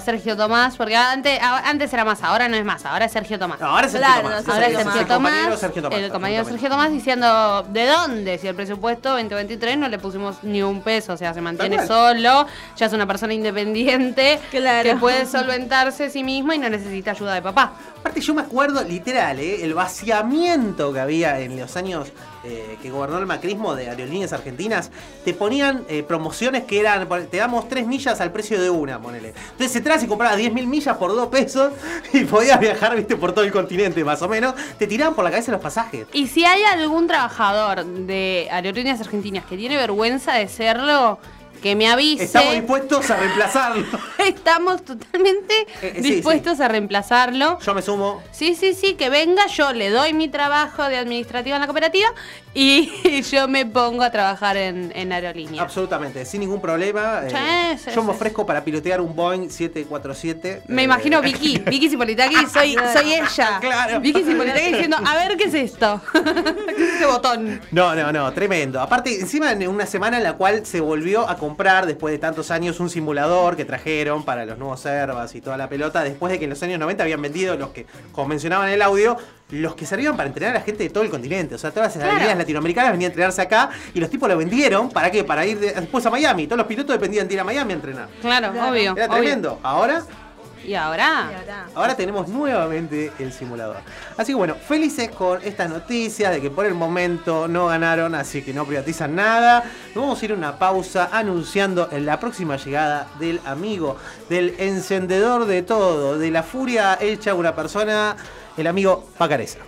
Sergio 0.04 0.36
Tomás, 0.36 0.76
porque 0.76 0.96
antes, 0.96 1.38
antes 1.42 1.92
era 1.92 2.04
más, 2.04 2.22
ahora 2.22 2.48
no 2.48 2.56
es 2.56 2.64
más, 2.64 2.84
ahora 2.86 3.04
es 3.04 3.12
Sergio 3.12 3.38
Tomás. 3.38 3.60
ahora 3.60 3.86
es 3.86 3.92
Sergio 3.92 4.08
Claro, 4.08 4.22
Tomás. 4.28 4.48
Ahora 4.48 4.66
es 4.66 4.72
Sergio 4.74 4.92
Sergio 4.92 5.06
Tomás. 5.06 5.32
El 5.32 5.42
compañero 5.42 5.56
Sergio 5.58 5.82
Tomás, 5.82 5.98
el 6.00 6.10
compañero. 6.10 6.44
Sergio 6.44 6.68
Tomás 6.70 6.90
diciendo, 6.90 7.62
¿de 7.68 7.86
dónde? 7.86 8.38
Si 8.38 8.48
el 8.48 8.54
presupuesto 8.54 9.10
2023 9.10 9.78
no 9.78 9.88
le 9.88 9.98
pusimos 9.98 10.36
ni 10.42 10.62
un 10.62 10.80
peso, 10.82 11.01
o 11.09 11.16
sea, 11.16 11.32
se 11.34 11.40
mantiene 11.40 11.86
solo, 11.86 12.46
ya 12.76 12.86
es 12.86 12.92
una 12.92 13.07
persona 13.07 13.32
independiente 13.34 14.38
Claro. 14.50 14.88
que 14.90 14.96
puede 14.96 15.26
solventarse 15.26 16.05
a 16.05 16.11
sí 16.11 16.22
misma 16.24 16.55
y 16.55 16.59
no 16.59 16.68
necesita 16.68 17.12
ayuda 17.12 17.34
de 17.34 17.42
papá. 17.42 17.72
Aparte, 18.03 18.20
yo 18.20 18.34
me 18.34 18.42
acuerdo 18.42 18.82
literal, 18.82 19.38
¿eh? 19.38 19.62
el 19.62 19.74
vaciamiento 19.74 20.92
que 20.92 20.98
había 20.98 21.38
en 21.38 21.57
los 21.57 21.76
años 21.76 22.11
eh, 22.42 22.76
que 22.82 22.90
gobernó 22.90 23.18
el 23.18 23.26
macrismo 23.26 23.76
de 23.76 23.88
aerolíneas 23.88 24.32
argentinas. 24.32 24.90
Te 25.24 25.34
ponían 25.34 25.84
eh, 25.88 26.03
promociones 26.03 26.64
que 26.64 26.80
eran, 26.80 27.09
te 27.30 27.36
damos 27.36 27.68
tres 27.68 27.86
millas 27.86 28.20
al 28.20 28.32
precio 28.32 28.61
de 28.61 28.70
una, 28.70 29.00
ponele. 29.00 29.34
Entonces 29.53 29.76
entras 29.76 30.03
y 30.03 30.09
comprabas 30.09 30.36
10.000 30.36 30.66
millas 30.66 30.96
por 30.96 31.14
dos 31.14 31.28
pesos 31.28 31.74
y 32.12 32.24
podías 32.24 32.59
viajar, 32.59 32.96
viste, 32.96 33.14
por 33.14 33.30
todo 33.32 33.44
el 33.44 33.53
continente, 33.53 34.03
más 34.03 34.20
o 34.22 34.28
menos. 34.28 34.57
Te 34.78 34.88
tiraban 34.88 35.14
por 35.14 35.22
la 35.22 35.30
cabeza 35.30 35.53
los 35.53 35.61
pasajes. 35.61 36.09
Y 36.12 36.26
si 36.26 36.44
hay 36.44 36.64
algún 36.64 37.07
trabajador 37.07 37.84
de 37.84 38.48
Aerolíneas 38.50 39.00
Argentinas 39.00 39.44
que 39.44 39.57
tiene 39.57 39.76
vergüenza 39.76 40.32
de 40.34 40.48
serlo, 40.48 41.20
que 41.62 41.76
me 41.76 41.88
avise. 41.90 42.24
Estamos 42.24 42.52
dispuestos 42.54 43.10
a 43.10 43.16
reemplazarlo. 43.16 43.86
Estamos 44.18 44.84
totalmente 44.84 45.54
Eh, 45.80 46.00
sí, 46.02 46.14
dispuestos 46.14 46.60
a 46.60 46.68
reemplazarlo. 46.68 47.58
Yo 47.60 47.74
me 47.74 47.82
sumo. 47.82 48.22
Sí, 48.32 48.54
sí, 48.54 48.74
sí, 48.74 48.94
que 48.94 49.08
venga, 49.08 49.46
yo 49.46 49.72
le 49.72 49.90
doy 49.90 50.12
mi 50.12 50.28
trabajo 50.28 50.82
de 50.84 50.98
administrativa 50.98 51.56
en 51.56 51.60
la 51.60 51.66
cooperativa 51.66 52.08
y 52.54 53.22
yo 53.30 53.48
me 53.48 53.64
pongo 53.64 54.02
a 54.02 54.10
trabajar 54.10 54.56
en, 54.56 54.92
en 54.94 55.12
aerolínea. 55.12 55.62
Absolutamente, 55.62 56.24
sin 56.26 56.40
ningún 56.40 56.60
problema. 56.60 57.22
Sí, 57.28 57.34
Eh, 57.38 57.76
yo 57.94 58.02
me 58.02 58.10
ofrezco 58.10 58.44
para 58.44 58.62
pilotear 58.64 59.00
un 59.00 59.14
Boeing 59.14 59.48
747. 59.48 60.62
Me 60.68 60.82
eh, 60.82 60.84
imagino 60.84 61.22
Vicky, 61.22 61.58
Vicky 61.58 61.88
Cipolitaki, 61.88 62.34
soy, 62.52 62.76
soy 62.92 63.14
ella. 63.14 63.58
Claro. 63.60 64.00
Vicky 64.00 64.22
Cipolitaki 64.24 64.72
diciendo, 64.72 64.96
a 65.04 65.14
ver 65.14 65.36
qué 65.36 65.44
es 65.44 65.54
esto. 65.54 66.00
¿Qué 66.12 66.82
es 66.82 66.92
este 66.94 67.06
botón? 67.06 67.60
No, 67.70 67.94
no, 67.94 68.12
no, 68.12 68.32
tremendo. 68.32 68.80
Aparte, 68.80 69.20
encima 69.20 69.52
en 69.52 69.68
una 69.68 69.86
semana 69.86 70.16
en 70.18 70.24
la 70.24 70.32
cual 70.34 70.66
se 70.66 70.80
volvió 70.80 71.28
a 71.28 71.36
comprar, 71.36 71.51
después 71.57 72.12
de 72.12 72.18
tantos 72.18 72.50
años, 72.50 72.80
un 72.80 72.90
simulador 72.90 73.57
que 73.57 73.64
trajeron 73.64 74.24
para 74.24 74.44
los 74.44 74.59
nuevos 74.59 74.80
servas 74.80 75.34
y 75.34 75.40
toda 75.40 75.57
la 75.57 75.68
pelota, 75.68 76.03
después 76.03 76.30
de 76.32 76.38
que 76.38 76.44
en 76.44 76.50
los 76.50 76.62
años 76.62 76.78
90 76.78 77.03
habían 77.05 77.20
vendido 77.22 77.57
los 77.57 77.70
que, 77.70 77.86
como 78.12 78.28
mencionaban 78.28 78.68
en 78.68 78.74
el 78.74 78.82
audio, 78.82 79.16
los 79.50 79.74
que 79.74 79.84
servían 79.84 80.16
para 80.16 80.28
entrenar 80.28 80.57
a 80.57 80.59
la 80.61 80.64
gente 80.64 80.82
de 80.84 80.90
todo 80.90 81.05
el 81.05 81.11
continente. 81.11 81.55
O 81.55 81.59
sea, 81.59 81.70
todas 81.70 81.88
las 81.88 81.94
Claro. 81.96 82.09
aerolíneas 82.11 82.38
latinoamericanas 82.38 82.92
venían 82.92 83.11
a 83.11 83.12
entrenarse 83.12 83.42
acá 83.42 83.70
y 83.92 84.00
los 84.00 84.09
tipos 84.09 84.28
lo 84.28 84.36
vendieron, 84.38 84.88
¿para 84.90 85.11
qué? 85.11 85.24
Para 85.24 85.44
ir 85.44 85.59
de- 85.61 85.72
después 85.72 86.05
a 86.07 86.11
Miami. 86.11 86.46
Todos 86.46 86.59
los 86.59 86.66
pilotos 86.66 86.94
dependían 86.94 87.28
de 87.28 87.34
ir 87.34 87.40
a 87.40 87.44
Miami 87.44 87.72
a 87.72 87.74
entrenar. 87.76 88.09
Claro, 88.22 88.48
obvio. 88.48 88.96
Era 88.96 89.07
obvio. 89.07 89.20
Ahora 90.62 90.68
¿Y 90.68 90.74
ahora? 90.74 91.66
Ahora 91.74 91.96
tenemos 91.96 92.28
nuevamente 92.28 93.12
el 93.18 93.32
simulador. 93.32 93.76
Así 94.16 94.32
que 94.32 94.36
bueno, 94.36 94.54
felices 94.54 95.10
con 95.10 95.42
estas 95.42 95.68
noticias 95.68 96.32
de 96.32 96.40
que 96.40 96.50
por 96.50 96.66
el 96.66 96.74
momento 96.74 97.48
no 97.48 97.66
ganaron, 97.66 98.14
así 98.14 98.42
que 98.42 98.52
no 98.52 98.64
privatizan 98.64 99.14
nada. 99.14 99.64
Nos 99.94 100.04
vamos 100.04 100.22
a 100.22 100.24
ir 100.24 100.32
a 100.32 100.34
una 100.34 100.58
pausa 100.58 101.08
anunciando 101.12 101.88
la 101.92 102.20
próxima 102.20 102.56
llegada 102.56 103.08
del 103.18 103.40
amigo, 103.44 103.96
del 104.28 104.54
encendedor 104.58 105.46
de 105.46 105.62
todo, 105.62 106.18
de 106.18 106.30
la 106.30 106.42
furia 106.42 106.98
hecha 107.00 107.34
una 107.34 107.54
persona, 107.54 108.16
el 108.56 108.66
amigo 108.66 109.08
Pacareza. 109.18 109.58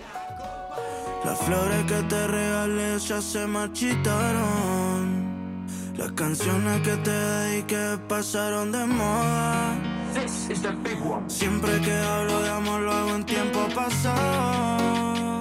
Las 1.24 1.38
flores 1.38 1.84
que 1.86 2.02
te 2.02 2.26
regalé 2.26 2.98
ya 2.98 3.20
se 3.20 3.46
marchitaron. 3.46 5.13
Las 5.96 6.10
canciones 6.12 6.80
que 6.82 6.96
te 6.96 7.10
dediqué 7.10 7.98
pasaron 8.08 8.72
de 8.72 8.84
moda. 8.84 9.78
Siempre 11.28 11.80
que 11.80 11.92
hablo 11.92 12.42
de 12.42 12.50
amor 12.50 12.80
lo 12.80 12.92
hago 12.92 13.14
en 13.14 13.24
tiempo 13.24 13.60
pasado. 13.74 15.40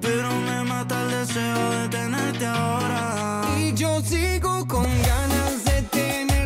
Pero 0.00 0.30
me 0.46 0.64
mata 0.64 1.02
el 1.02 1.10
deseo 1.10 1.70
de 1.70 1.88
tenerte 1.88 2.46
ahora. 2.46 3.42
Y 3.58 3.74
yo 3.74 4.00
sigo 4.00 4.66
con 4.66 4.84
ganas 4.84 5.64
de 5.64 5.82
tenerte 5.82 6.37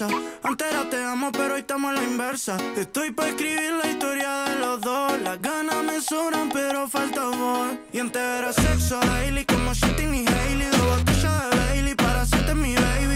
Antes 0.00 0.72
era 0.72 0.88
te 0.88 1.04
amo, 1.04 1.30
pero 1.32 1.54
hoy 1.54 1.60
estamos 1.60 1.90
a 1.90 1.94
la 1.94 2.02
inversa. 2.02 2.56
Estoy 2.76 3.10
pa' 3.10 3.28
escribir 3.28 3.72
la 3.72 3.90
historia 3.90 4.44
de 4.44 4.56
los 4.56 4.80
dos. 4.80 5.20
Las 5.20 5.40
ganas 5.42 5.84
me 5.84 6.00
sobran, 6.00 6.48
pero 6.50 6.88
falta 6.88 7.26
voz. 7.26 7.76
Y 7.92 7.98
antes 7.98 8.22
era 8.22 8.52
sexo 8.54 8.98
daily, 9.00 9.44
como 9.44 9.74
Shitting 9.74 10.14
y 10.14 10.24
Hailey. 10.26 10.68
Dos 10.70 10.98
botellas 10.98 11.50
de 11.50 11.56
Bailey 11.58 11.94
para 11.94 12.22
hacerte 12.22 12.54
mi 12.54 12.74
baby. 12.74 13.11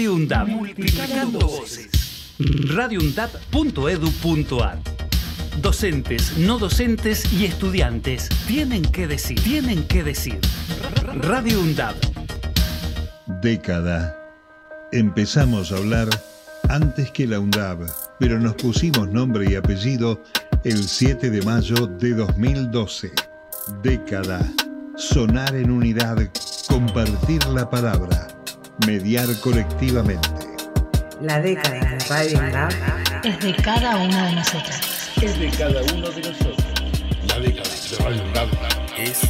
Radio 0.00 0.14
UNDAP. 0.14 0.48
Multiplicando 0.48 1.40
voces. 1.40 1.90
radioundap.edu.ar 2.38 4.78
Docentes, 5.60 6.38
no 6.38 6.58
docentes 6.58 7.30
y 7.30 7.44
estudiantes 7.44 8.30
tienen 8.46 8.80
que 8.80 9.06
decir, 9.06 9.38
tienen 9.42 9.86
que 9.86 10.02
decir. 10.02 10.40
Radio 11.20 11.60
UNDAP. 11.60 11.96
Década. 13.42 14.16
Empezamos 14.90 15.70
a 15.70 15.76
hablar 15.76 16.08
antes 16.70 17.10
que 17.10 17.26
la 17.26 17.38
UNDAB, 17.38 17.80
pero 18.18 18.40
nos 18.40 18.54
pusimos 18.54 19.06
nombre 19.06 19.50
y 19.50 19.54
apellido 19.54 20.22
el 20.64 20.82
7 20.82 21.28
de 21.28 21.42
mayo 21.42 21.86
de 21.86 22.14
2012. 22.14 23.12
Década. 23.82 24.50
Sonar 24.96 25.54
en 25.56 25.70
unidad, 25.70 26.16
compartir 26.68 27.44
la 27.48 27.68
palabra, 27.68 28.28
mediar 28.86 29.28
colectivamente. 29.40 30.28
La 31.20 31.40
década 31.40 31.80
de 31.80 31.98
Radio 32.08 32.38
UNDAB 32.38 32.70
Es 33.24 33.40
de 33.40 33.54
cada 33.56 33.96
uno 33.96 34.24
de 34.26 34.32
nosotros. 34.32 34.80
Es 35.20 35.38
de 35.38 35.50
cada 35.50 35.82
uno 35.94 36.10
de 36.10 36.22
nosotros. 36.22 36.56
La 37.28 37.38
década 37.38 37.68
de 37.68 37.98
Radio 37.98 38.22
UNDAB 38.24 38.48
es 38.98 39.20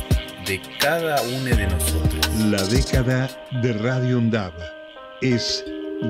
de 0.47 0.61
cada 0.79 1.23
uno 1.23 1.57
de 1.57 1.67
nosotros. 1.67 2.27
La 2.51 2.63
década 2.65 3.31
de 3.63 3.73
Radio 3.73 4.19
UNDAB 4.19 4.53
es 5.21 5.65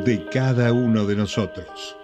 de 0.04 0.24
cada 0.26 0.72
uno 0.72 1.06
de 1.06 1.16
nosotros. 1.16 1.96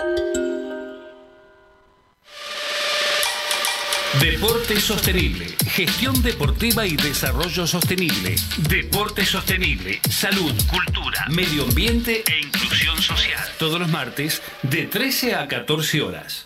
Deporte 4.20 4.80
sostenible, 4.80 5.46
gestión 5.66 6.22
deportiva 6.22 6.86
y 6.86 6.96
desarrollo 6.96 7.66
sostenible. 7.66 8.36
Deporte 8.68 9.24
sostenible, 9.26 10.00
salud, 10.08 10.52
cultura, 10.70 11.26
medio 11.28 11.64
ambiente 11.64 12.24
e 12.26 12.40
inclusión 12.40 13.00
social. 13.02 13.44
Todos 13.58 13.78
los 13.78 13.88
martes 13.88 14.42
de 14.62 14.86
13 14.86 15.34
a 15.34 15.46
14 15.48 16.02
horas. 16.02 16.45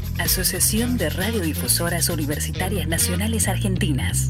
Asociación 0.19 0.97
de 0.97 1.09
Radiodifusoras 1.09 2.09
Universitarias 2.09 2.87
Nacionales 2.87 3.47
Argentinas. 3.47 4.29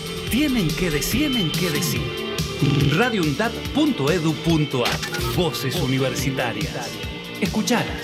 tienen 0.31 0.67
que 0.69 0.89
decir, 0.89 1.29
tienen 1.29 1.51
que 1.51 1.69
decir. 1.69 2.01
radioundap.edu.ar 2.97 5.35
Voces 5.35 5.75
universitarias. 5.75 6.89
Escuchalas. 7.41 8.01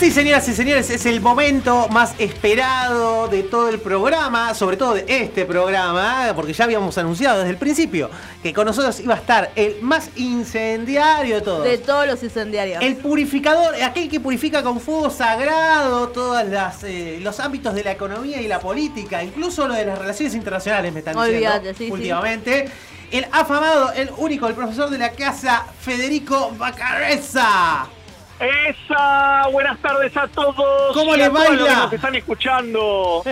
Sí, 0.00 0.10
señoras 0.10 0.48
y 0.48 0.54
señores, 0.54 0.88
es 0.88 1.04
el 1.04 1.20
momento 1.20 1.86
más 1.90 2.14
esperado 2.18 3.28
de 3.28 3.42
todo 3.42 3.68
el 3.68 3.78
programa, 3.80 4.54
sobre 4.54 4.78
todo 4.78 4.94
de 4.94 5.04
este 5.06 5.44
programa, 5.44 6.32
porque 6.34 6.54
ya 6.54 6.64
habíamos 6.64 6.96
anunciado 6.96 7.40
desde 7.40 7.50
el 7.50 7.58
principio 7.58 8.08
que 8.42 8.54
con 8.54 8.64
nosotros 8.64 8.98
iba 9.00 9.12
a 9.12 9.18
estar 9.18 9.52
el 9.56 9.82
más 9.82 10.08
incendiario 10.16 11.34
de 11.34 11.40
todos. 11.42 11.64
De 11.64 11.76
todos 11.76 12.06
los 12.06 12.22
incendiarios. 12.22 12.82
El 12.82 12.96
purificador, 12.96 13.74
aquel 13.74 14.08
que 14.08 14.20
purifica 14.20 14.62
con 14.62 14.80
fuego 14.80 15.10
sagrado 15.10 16.08
todos 16.08 16.44
los 17.20 17.40
ámbitos 17.40 17.74
de 17.74 17.84
la 17.84 17.92
economía 17.92 18.40
y 18.40 18.48
la 18.48 18.58
política, 18.58 19.22
incluso 19.22 19.68
lo 19.68 19.74
de 19.74 19.84
las 19.84 19.98
relaciones 19.98 20.34
internacionales, 20.34 20.94
me 20.94 21.00
están 21.00 21.14
Olvídate, 21.14 21.74
diciendo 21.74 21.76
sí, 21.76 21.84
sí. 21.84 21.92
últimamente. 21.92 22.70
El 23.10 23.26
afamado, 23.32 23.92
el 23.92 24.08
único, 24.16 24.46
el 24.48 24.54
profesor 24.54 24.88
de 24.88 24.96
la 24.96 25.10
casa, 25.10 25.66
Federico 25.82 26.52
Bacareza. 26.56 27.86
¡Esa! 28.40 29.48
Buenas 29.52 29.78
tardes 29.80 30.16
a 30.16 30.26
todos. 30.28 30.94
¿Cómo 30.94 31.14
todos 31.14 31.32
baila? 31.32 31.50
los 31.56 31.68
que 31.68 31.74
nos 31.74 31.92
están 31.92 32.14
escuchando. 32.14 33.22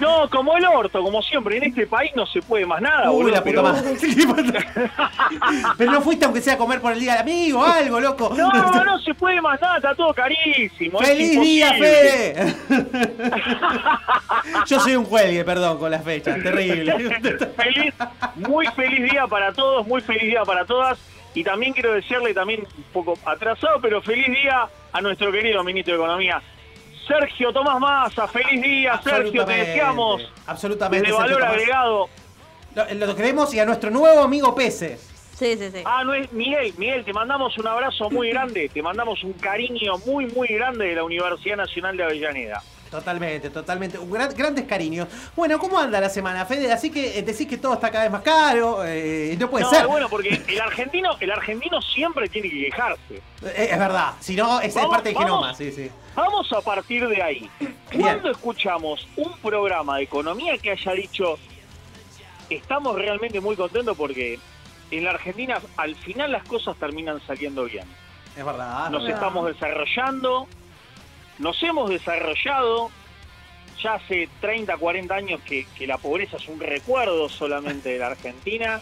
No, 0.00 0.30
como 0.30 0.56
el 0.56 0.64
orto, 0.64 1.02
como 1.02 1.20
siempre. 1.20 1.56
En 1.56 1.64
este 1.64 1.86
país 1.88 2.12
no 2.14 2.24
se 2.26 2.40
puede 2.42 2.64
más 2.64 2.80
nada, 2.80 3.10
Uy, 3.10 3.24
boludo, 3.24 3.34
la 3.34 3.42
puta 3.42 3.50
pero- 3.50 3.62
madre. 3.62 4.66
Pero 5.78 5.92
no 5.92 6.00
fuiste 6.00 6.24
aunque 6.24 6.40
sea 6.40 6.54
a 6.54 6.58
comer 6.58 6.80
por 6.80 6.92
el 6.92 7.00
día 7.00 7.12
del 7.12 7.22
amigo, 7.22 7.64
algo, 7.64 7.98
loco. 8.00 8.32
No, 8.36 8.50
no 8.84 8.98
se 9.00 9.14
puede 9.14 9.40
más 9.40 9.60
nada, 9.60 9.76
está 9.76 9.94
todo 9.94 10.14
carísimo. 10.14 10.98
¡Feliz 11.00 11.40
día. 11.40 11.72
Fede! 11.74 12.54
Yo 14.66 14.78
soy 14.80 14.96
un 14.96 15.04
cuelgue, 15.04 15.44
perdón, 15.44 15.78
con 15.78 15.90
las 15.90 16.04
fechas, 16.04 16.40
terrible. 16.42 16.92
feliz, 17.56 17.94
muy 18.36 18.66
feliz 18.68 19.10
día 19.10 19.26
para 19.26 19.52
todos, 19.52 19.86
muy 19.86 20.00
feliz 20.00 20.22
día 20.22 20.42
para 20.44 20.64
todas. 20.64 20.98
Y 21.34 21.42
también 21.44 21.72
quiero 21.72 21.94
desearle, 21.94 22.34
también 22.34 22.60
un 22.76 22.82
poco 22.92 23.14
atrasado, 23.24 23.80
pero 23.80 24.02
feliz 24.02 24.26
día 24.26 24.68
a 24.92 25.00
nuestro 25.00 25.32
querido 25.32 25.64
ministro 25.64 25.94
de 25.94 26.00
Economía, 26.00 26.42
Sergio 27.06 27.52
Tomás 27.52 27.80
Massa. 27.80 28.28
Feliz 28.28 28.60
día, 28.62 29.00
Sergio, 29.02 29.44
te 29.44 29.52
deseamos 29.52 30.30
Absolutamente. 30.46 31.06
Sergio 31.06 31.22
valor 31.22 31.38
Tomás. 31.40 31.54
agregado. 31.54 32.08
Lo, 32.74 33.06
lo 33.06 33.16
queremos 33.16 33.52
y 33.54 33.60
a 33.60 33.64
nuestro 33.66 33.90
nuevo 33.90 34.22
amigo 34.22 34.54
Pese. 34.54 34.98
Sí, 35.34 35.56
sí, 35.56 35.70
sí. 35.72 35.82
Ah, 35.84 36.04
no 36.04 36.14
es 36.14 36.30
Miguel, 36.32 36.72
Miguel, 36.76 37.04
te 37.04 37.12
mandamos 37.12 37.56
un 37.58 37.66
abrazo 37.66 38.10
muy 38.10 38.30
grande, 38.32 38.68
te 38.68 38.82
mandamos 38.82 39.24
un 39.24 39.32
cariño 39.32 39.98
muy, 40.06 40.26
muy 40.26 40.48
grande 40.48 40.86
de 40.86 40.94
la 40.94 41.04
Universidad 41.04 41.56
Nacional 41.56 41.96
de 41.96 42.04
Avellaneda. 42.04 42.62
Totalmente, 42.92 43.48
totalmente. 43.48 43.98
Un 43.98 44.10
gran- 44.10 44.32
grandes 44.36 44.66
cariños. 44.66 45.08
Bueno, 45.34 45.58
¿cómo 45.58 45.78
anda 45.78 45.98
la 45.98 46.10
semana, 46.10 46.44
Fede? 46.44 46.70
Así 46.70 46.90
que 46.90 47.18
eh, 47.18 47.22
decís 47.22 47.48
que 47.48 47.56
todo 47.56 47.72
está 47.72 47.90
cada 47.90 48.04
vez 48.04 48.12
más 48.12 48.20
caro. 48.22 48.84
eh, 48.84 49.34
no 49.40 49.48
puede 49.48 49.64
no, 49.64 49.70
ser. 49.70 49.86
bueno, 49.86 50.10
porque 50.10 50.42
el 50.46 50.60
argentino, 50.60 51.16
el 51.18 51.30
argentino 51.32 51.80
siempre 51.80 52.28
tiene 52.28 52.50
que 52.50 52.66
quejarse. 52.66 53.14
Eh, 53.42 53.68
es 53.72 53.78
verdad. 53.78 54.12
Si 54.20 54.36
no, 54.36 54.60
es, 54.60 54.74
Vamos, 54.74 54.90
parte 54.90 55.08
del 55.08 55.14
vamos. 55.16 55.30
genoma. 55.30 55.54
Sí, 55.54 55.72
sí. 55.72 55.90
Vamos 56.14 56.52
a 56.52 56.60
partir 56.60 57.08
de 57.08 57.22
ahí. 57.22 57.50
¿Cuándo 57.98 58.30
escuchamos 58.30 59.08
un 59.16 59.32
programa 59.38 59.96
de 59.96 60.02
economía 60.02 60.58
que 60.58 60.70
haya 60.72 60.92
dicho 60.92 61.38
estamos 62.50 62.94
realmente 62.96 63.40
muy 63.40 63.56
contentos 63.56 63.96
porque 63.96 64.38
en 64.90 65.04
la 65.04 65.12
Argentina 65.12 65.58
al 65.78 65.94
final 65.96 66.30
las 66.32 66.44
cosas 66.44 66.76
terminan 66.76 67.20
saliendo 67.26 67.64
bien? 67.64 67.86
Es 68.36 68.44
verdad. 68.44 68.90
Nos 68.90 69.02
verdad. 69.04 69.16
estamos 69.18 69.46
desarrollando, 69.46 70.46
nos 71.42 71.60
hemos 71.62 71.90
desarrollado. 71.90 72.90
Ya 73.82 73.94
hace 73.94 74.28
30, 74.40 74.76
40 74.76 75.14
años 75.14 75.40
que, 75.42 75.66
la 75.86 75.98
pobreza 75.98 76.36
es 76.36 76.48
un 76.48 76.60
recuerdo 76.60 77.28
solamente 77.28 77.90
de 77.90 77.98
la 77.98 78.06
Argentina. 78.06 78.80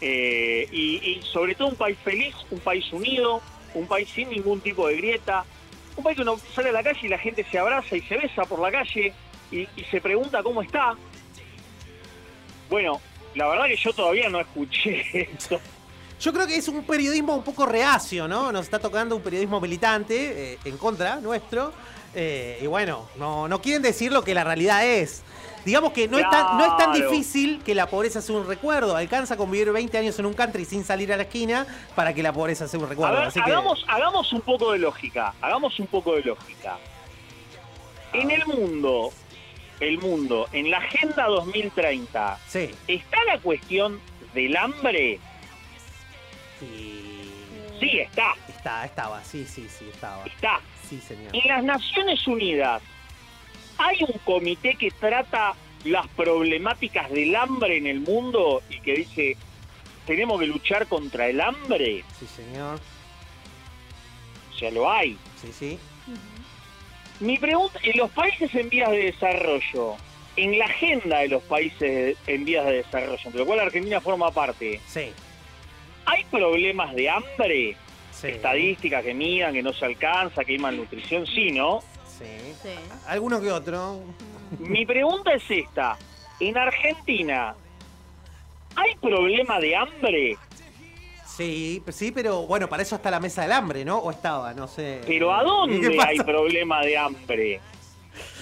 Eh, 0.00 0.68
y, 0.70 1.20
sobre 1.24 1.54
todo 1.54 1.68
un 1.68 1.76
país 1.76 1.98
feliz, 1.98 2.34
un 2.50 2.60
país 2.60 2.90
unido, 2.92 3.42
un 3.74 3.86
país 3.86 4.08
sin 4.08 4.30
ningún 4.30 4.60
tipo 4.60 4.86
de 4.86 4.96
grieta, 4.96 5.44
un 5.96 6.04
país 6.04 6.16
que 6.16 6.22
uno 6.22 6.38
sale 6.54 6.68
a 6.68 6.72
la 6.72 6.82
calle 6.82 7.00
y 7.02 7.08
la 7.08 7.18
gente 7.18 7.44
se 7.50 7.58
abraza 7.58 7.96
y 7.96 8.02
se 8.02 8.16
besa 8.16 8.44
por 8.44 8.60
la 8.60 8.70
calle 8.70 9.12
y, 9.50 9.60
y 9.76 9.84
se 9.90 10.00
pregunta 10.00 10.42
cómo 10.42 10.62
está. 10.62 10.94
Bueno, 12.70 13.00
la 13.34 13.48
verdad 13.48 13.66
que 13.66 13.76
yo 13.76 13.92
todavía 13.92 14.28
no 14.28 14.40
escuché 14.40 15.04
esto. 15.32 15.60
Yo 16.20 16.32
creo 16.32 16.46
que 16.46 16.56
es 16.56 16.68
un 16.68 16.84
periodismo 16.84 17.34
un 17.34 17.42
poco 17.42 17.66
reacio, 17.66 18.26
¿no? 18.28 18.50
Nos 18.52 18.62
está 18.64 18.78
tocando 18.78 19.16
un 19.16 19.22
periodismo 19.22 19.60
militante 19.60 20.54
eh, 20.54 20.58
en 20.64 20.78
contra 20.78 21.16
nuestro. 21.16 21.72
eh, 22.14 22.58
y 22.62 22.66
bueno, 22.66 23.08
no, 23.16 23.48
no 23.48 23.60
quieren 23.60 23.82
decir 23.82 24.12
lo 24.12 24.22
que 24.22 24.34
la 24.34 24.44
realidad 24.44 24.86
es. 24.86 25.22
digamos 25.64 25.92
que 25.92 26.06
no, 26.08 26.18
es 26.18 26.30
tan, 26.30 26.56
no 26.56 26.64
es 26.64 26.76
tan 26.76 26.92
difícil 26.92 27.60
que 27.64 27.74
la 27.74 27.86
pobreza 27.88 28.22
sea 28.22 28.36
un 28.36 28.46
recuerdo. 28.46 28.96
Alcanza 28.96 29.36
con 29.36 29.50
vivir 29.50 29.72
20 29.72 29.98
años 29.98 30.18
en 30.18 30.26
un 30.26 30.34
country 30.34 30.64
sin 30.64 30.84
salir 30.84 31.12
a 31.12 31.16
la 31.16 31.24
esquina 31.24 31.66
para 31.96 32.14
que 32.14 32.22
la 32.22 32.32
pobreza 32.32 32.68
sea 32.68 32.78
un 32.80 32.88
recuerdo. 32.88 33.16
ver, 33.16 33.28
Así 33.28 33.42
que, 33.42 33.50
hagamos, 33.50 33.84
hagamos 33.88 34.32
un 34.32 34.40
poco 34.42 34.72
de 34.72 34.78
lógica. 34.78 35.34
Hagamos 35.40 35.78
un 35.80 35.86
poco 35.88 36.14
de 36.14 36.22
lógica. 36.22 36.78
En 38.12 38.30
el 38.30 38.46
mundo, 38.46 39.10
el 39.80 39.98
mundo, 39.98 40.46
en 40.52 40.70
la 40.70 40.78
Agenda 40.78 41.26
2030, 41.26 42.38
sí. 42.46 42.70
¿está 42.86 43.16
la 43.26 43.38
cuestión 43.40 43.98
del 44.32 44.56
hambre? 44.56 45.18
Sí, 46.60 47.98
está. 48.00 48.34
Está, 48.48 48.84
estaba, 48.84 49.22
sí, 49.24 49.44
sí, 49.44 49.66
sí, 49.68 49.86
estaba. 49.92 50.24
Está. 50.24 50.60
Sí, 50.88 51.00
señor. 51.00 51.34
En 51.34 51.48
las 51.48 51.64
Naciones 51.64 52.26
Unidas, 52.26 52.82
¿hay 53.78 54.02
un 54.02 54.18
comité 54.24 54.74
que 54.76 54.90
trata 54.90 55.54
las 55.84 56.06
problemáticas 56.08 57.10
del 57.10 57.34
hambre 57.36 57.76
en 57.76 57.86
el 57.86 58.00
mundo 58.00 58.62
y 58.70 58.80
que 58.80 58.94
dice, 58.94 59.36
tenemos 60.06 60.40
que 60.40 60.46
luchar 60.46 60.86
contra 60.86 61.26
el 61.26 61.40
hambre? 61.40 62.04
Sí, 62.18 62.26
señor. 62.26 62.80
Sea, 64.58 64.70
lo 64.70 64.90
hay. 64.90 65.18
Sí, 65.40 65.52
sí. 65.52 65.78
Mi 67.20 67.38
pregunta, 67.38 67.78
en 67.82 67.96
los 67.98 68.10
países 68.10 68.54
en 68.54 68.68
vías 68.68 68.90
de 68.90 69.12
desarrollo, 69.12 69.96
en 70.36 70.58
la 70.58 70.64
agenda 70.64 71.18
de 71.20 71.28
los 71.28 71.42
países 71.44 72.16
en 72.26 72.44
vías 72.44 72.66
de 72.66 72.72
desarrollo, 72.78 73.18
entre 73.24 73.38
lo 73.40 73.46
cual 73.46 73.60
Argentina 73.60 74.00
forma 74.00 74.30
parte, 74.30 74.80
Sí. 74.86 75.12
¿Hay 76.06 76.24
problemas 76.24 76.94
de 76.94 77.08
hambre? 77.08 77.76
Estadísticas 78.22 79.04
que 79.04 79.12
midan, 79.12 79.52
que 79.52 79.62
no 79.62 79.72
se 79.72 79.84
alcanza, 79.84 80.44
que 80.44 80.52
hay 80.52 80.58
malnutrición, 80.58 81.26
sí, 81.26 81.50
¿no? 81.50 81.82
Sí. 82.06 82.70
Alguno 83.06 83.40
que 83.40 83.50
otro. 83.52 84.00
Mi 84.58 84.86
pregunta 84.86 85.34
es 85.34 85.42
esta. 85.50 85.98
En 86.40 86.56
Argentina, 86.56 87.54
¿hay 88.76 88.94
problema 88.96 89.58
de 89.60 89.76
hambre? 89.76 90.36
Sí, 91.26 91.82
sí, 91.88 92.12
pero 92.12 92.46
bueno, 92.46 92.68
para 92.68 92.82
eso 92.82 92.96
está 92.96 93.10
la 93.10 93.20
mesa 93.20 93.42
del 93.42 93.52
hambre, 93.52 93.84
¿no? 93.84 93.98
O 93.98 94.10
estaba, 94.10 94.54
no 94.54 94.68
sé. 94.68 95.00
¿Pero 95.06 95.34
a 95.34 95.40
¿Qué 95.40 95.44
dónde 95.44 95.98
hay 96.00 96.18
problema 96.18 96.80
de 96.82 96.96
hambre? 96.96 97.60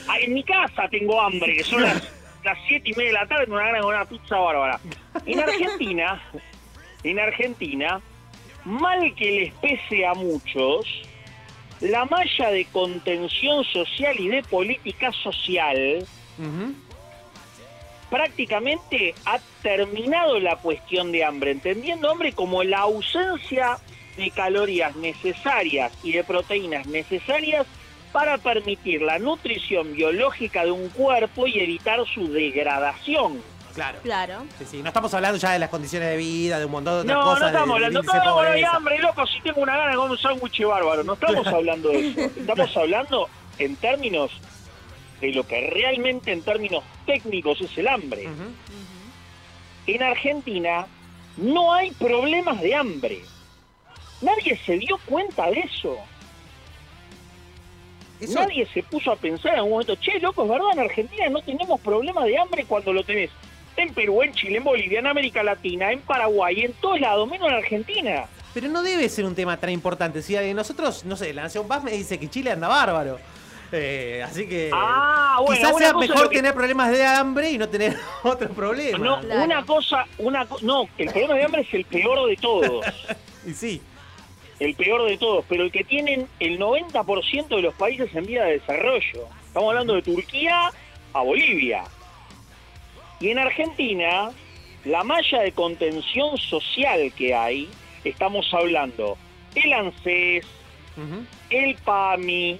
Ah, 0.06 0.18
en 0.20 0.34
mi 0.34 0.44
casa 0.44 0.88
tengo 0.90 1.20
hambre, 1.20 1.56
que 1.56 1.64
son 1.64 1.82
las, 1.82 2.02
las 2.44 2.58
siete 2.68 2.90
y 2.90 2.94
media 2.94 3.12
de 3.12 3.14
la 3.14 3.26
tarde, 3.26 3.44
tengo 3.44 3.56
una 3.56 3.66
gana 3.66 3.78
de 3.78 3.82
comer 3.82 3.96
una 3.96 4.08
pizza 4.08 4.36
bárbara. 4.36 4.80
En 5.24 5.40
Argentina, 5.40 6.22
en 7.04 7.18
Argentina, 7.18 8.00
mal 8.64 9.14
que 9.14 9.30
les 9.32 9.52
pese 9.54 10.06
a 10.06 10.14
muchos, 10.14 10.86
la 11.80 12.04
malla 12.04 12.50
de 12.50 12.64
contención 12.66 13.64
social 13.64 14.18
y 14.18 14.28
de 14.28 14.42
política 14.44 15.10
social 15.12 16.06
prácticamente 18.08 19.14
ha 19.24 19.40
terminado 19.62 20.38
la 20.38 20.56
cuestión 20.56 21.12
de 21.12 21.24
hambre, 21.24 21.50
entendiendo 21.50 22.10
hambre 22.10 22.32
como 22.32 22.62
la 22.62 22.80
ausencia 22.80 23.78
de 24.16 24.30
calorías 24.30 24.94
necesarias 24.96 25.92
y 26.02 26.12
de 26.12 26.22
proteínas 26.22 26.86
necesarias 26.86 27.66
para 28.12 28.36
permitir 28.36 29.00
la 29.00 29.18
nutrición 29.18 29.94
biológica 29.94 30.64
de 30.64 30.70
un 30.70 30.90
cuerpo 30.90 31.46
y 31.46 31.58
evitar 31.58 32.04
su 32.06 32.30
degradación. 32.30 33.40
Claro. 33.74 33.98
Claro. 34.02 34.44
Sí, 34.58 34.64
sí. 34.70 34.82
No 34.82 34.88
estamos 34.88 35.12
hablando 35.14 35.38
ya 35.38 35.52
de 35.52 35.58
las 35.58 35.70
condiciones 35.70 36.08
de 36.10 36.16
vida, 36.16 36.58
de 36.58 36.64
un 36.66 36.72
montón 36.72 36.94
de 37.06 37.12
otras 37.12 37.16
No, 37.16 37.24
cosas. 37.24 37.40
no 37.40 37.46
de- 37.46 37.52
estamos 37.52 37.74
del 37.76 37.84
hablando, 37.86 38.00
de 38.12 38.18
no, 38.18 38.24
no 38.34 38.40
hay 38.40 38.62
hambre, 38.64 38.98
loco, 38.98 39.26
si 39.26 39.40
tengo 39.40 39.60
una 39.62 39.76
gana 39.76 39.90
de 39.90 39.96
comer 39.96 40.10
un 40.12 40.18
sándwich 40.18 40.62
bárbaro. 40.64 41.04
No 41.04 41.14
estamos 41.14 41.46
hablando 41.46 41.88
de 41.90 42.08
eso. 42.08 42.20
Estamos 42.40 42.76
hablando 42.76 43.28
en 43.58 43.76
términos 43.76 44.30
de 45.20 45.32
lo 45.32 45.46
que 45.46 45.70
realmente 45.70 46.32
en 46.32 46.42
términos 46.42 46.82
técnicos 47.06 47.60
es 47.60 47.76
el 47.78 47.88
hambre. 47.88 48.28
En 49.86 50.02
Argentina 50.02 50.86
no 51.36 51.72
hay 51.72 51.90
problemas 51.92 52.60
de 52.60 52.74
hambre. 52.74 53.22
Nadie 54.20 54.56
se 54.64 54.78
dio 54.78 54.98
cuenta 55.06 55.50
de 55.50 55.60
eso. 55.60 55.96
Eso- 58.20 58.38
Nadie 58.38 58.66
se 58.72 58.82
puso 58.84 59.10
a 59.10 59.16
pensar 59.16 59.52
en 59.54 59.58
algún 59.58 59.72
momento, 59.72 59.96
che, 59.96 60.20
loco, 60.20 60.44
es 60.44 60.48
verdad, 60.50 60.68
en 60.74 60.78
Argentina 60.80 61.28
no 61.28 61.42
tenemos 61.42 61.80
problemas 61.80 62.24
de 62.24 62.38
hambre 62.38 62.64
cuando 62.64 62.92
lo 62.92 63.02
tenés 63.02 63.30
en 63.76 63.92
Perú, 63.94 64.22
en 64.22 64.32
Chile, 64.34 64.58
en 64.58 64.64
Bolivia, 64.64 64.98
en 65.00 65.06
América 65.06 65.42
Latina, 65.42 65.92
en 65.92 66.00
Paraguay, 66.00 66.62
en 66.62 66.72
todos 66.74 67.00
lados, 67.00 67.28
menos 67.30 67.48
en 67.48 67.54
Argentina. 67.54 68.24
Pero 68.54 68.68
no 68.68 68.82
debe 68.82 69.08
ser 69.08 69.24
un 69.24 69.34
tema 69.34 69.56
tan 69.56 69.70
importante. 69.70 70.20
Si 70.22 70.36
eh, 70.36 70.52
nosotros, 70.54 71.04
no 71.04 71.16
sé, 71.16 71.32
la 71.32 71.42
Nación 71.42 71.66
Paz 71.66 71.82
me 71.82 71.92
dice 71.92 72.18
que 72.18 72.28
Chile 72.28 72.50
anda 72.50 72.68
bárbaro. 72.68 73.18
Eh, 73.74 74.22
así 74.22 74.46
que 74.46 74.68
Ah, 74.70 75.38
bueno, 75.46 75.56
quizás 75.58 75.78
sea 75.78 75.94
mejor 75.94 76.28
que- 76.28 76.36
tener 76.36 76.52
problemas 76.52 76.90
de 76.90 77.02
hambre 77.06 77.50
y 77.50 77.56
no 77.56 77.66
tener 77.70 77.96
otros 78.22 78.50
problemas. 78.50 79.00
No, 79.00 79.18
una 79.42 79.64
cosa, 79.64 80.04
una 80.18 80.44
co- 80.44 80.58
no, 80.60 80.86
el 80.98 81.08
problema 81.08 81.34
de 81.36 81.44
hambre 81.44 81.62
es 81.62 81.72
el 81.72 81.84
peor 81.86 82.28
de 82.28 82.36
todos. 82.36 82.84
y 83.46 83.54
sí. 83.54 83.80
El 84.60 84.74
peor 84.74 85.08
de 85.08 85.16
todos, 85.16 85.44
pero 85.48 85.64
el 85.64 85.72
que 85.72 85.82
tienen 85.84 86.28
el 86.38 86.58
90% 86.58 87.48
de 87.48 87.62
los 87.62 87.74
países 87.74 88.14
en 88.14 88.26
vía 88.26 88.44
de 88.44 88.58
desarrollo. 88.60 89.26
Estamos 89.46 89.70
hablando 89.70 89.94
de 89.94 90.02
Turquía 90.02 90.70
a 91.14 91.22
Bolivia. 91.22 91.82
Y 93.22 93.30
en 93.30 93.38
Argentina, 93.38 94.32
la 94.84 95.04
malla 95.04 95.42
de 95.42 95.52
contención 95.52 96.36
social 96.38 97.12
que 97.16 97.32
hay, 97.32 97.68
estamos 98.02 98.52
hablando 98.52 99.16
el 99.54 99.72
ANSES, 99.72 100.44
el 101.50 101.76
PAMI, 101.76 102.58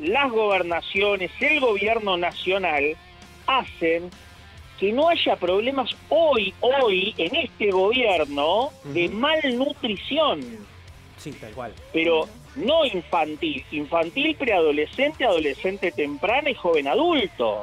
las 0.00 0.32
gobernaciones, 0.32 1.30
el 1.38 1.60
gobierno 1.60 2.16
nacional, 2.16 2.96
hacen 3.46 4.10
que 4.80 4.90
no 4.90 5.08
haya 5.08 5.36
problemas 5.36 5.94
hoy, 6.08 6.52
hoy, 6.60 7.14
en 7.16 7.36
este 7.36 7.70
gobierno, 7.70 8.70
de 8.84 9.08
malnutrición 9.08 10.40
Sí, 11.16 11.30
tal 11.32 11.52
cual. 11.52 11.74
pero 11.92 12.26
no 12.56 12.84
infantil, 12.86 13.64
infantil, 13.70 14.34
preadolescente, 14.34 15.24
adolescente 15.24 15.92
temprana 15.92 16.50
y 16.50 16.54
joven 16.54 16.88
adulto. 16.88 17.62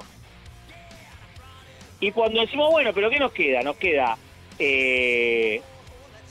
Y 1.99 2.11
cuando 2.11 2.41
decimos, 2.41 2.69
bueno, 2.71 2.91
pero 2.93 3.09
¿qué 3.09 3.19
nos 3.19 3.31
queda? 3.31 3.61
Nos 3.63 3.75
queda 3.77 4.17
eh, 4.59 5.61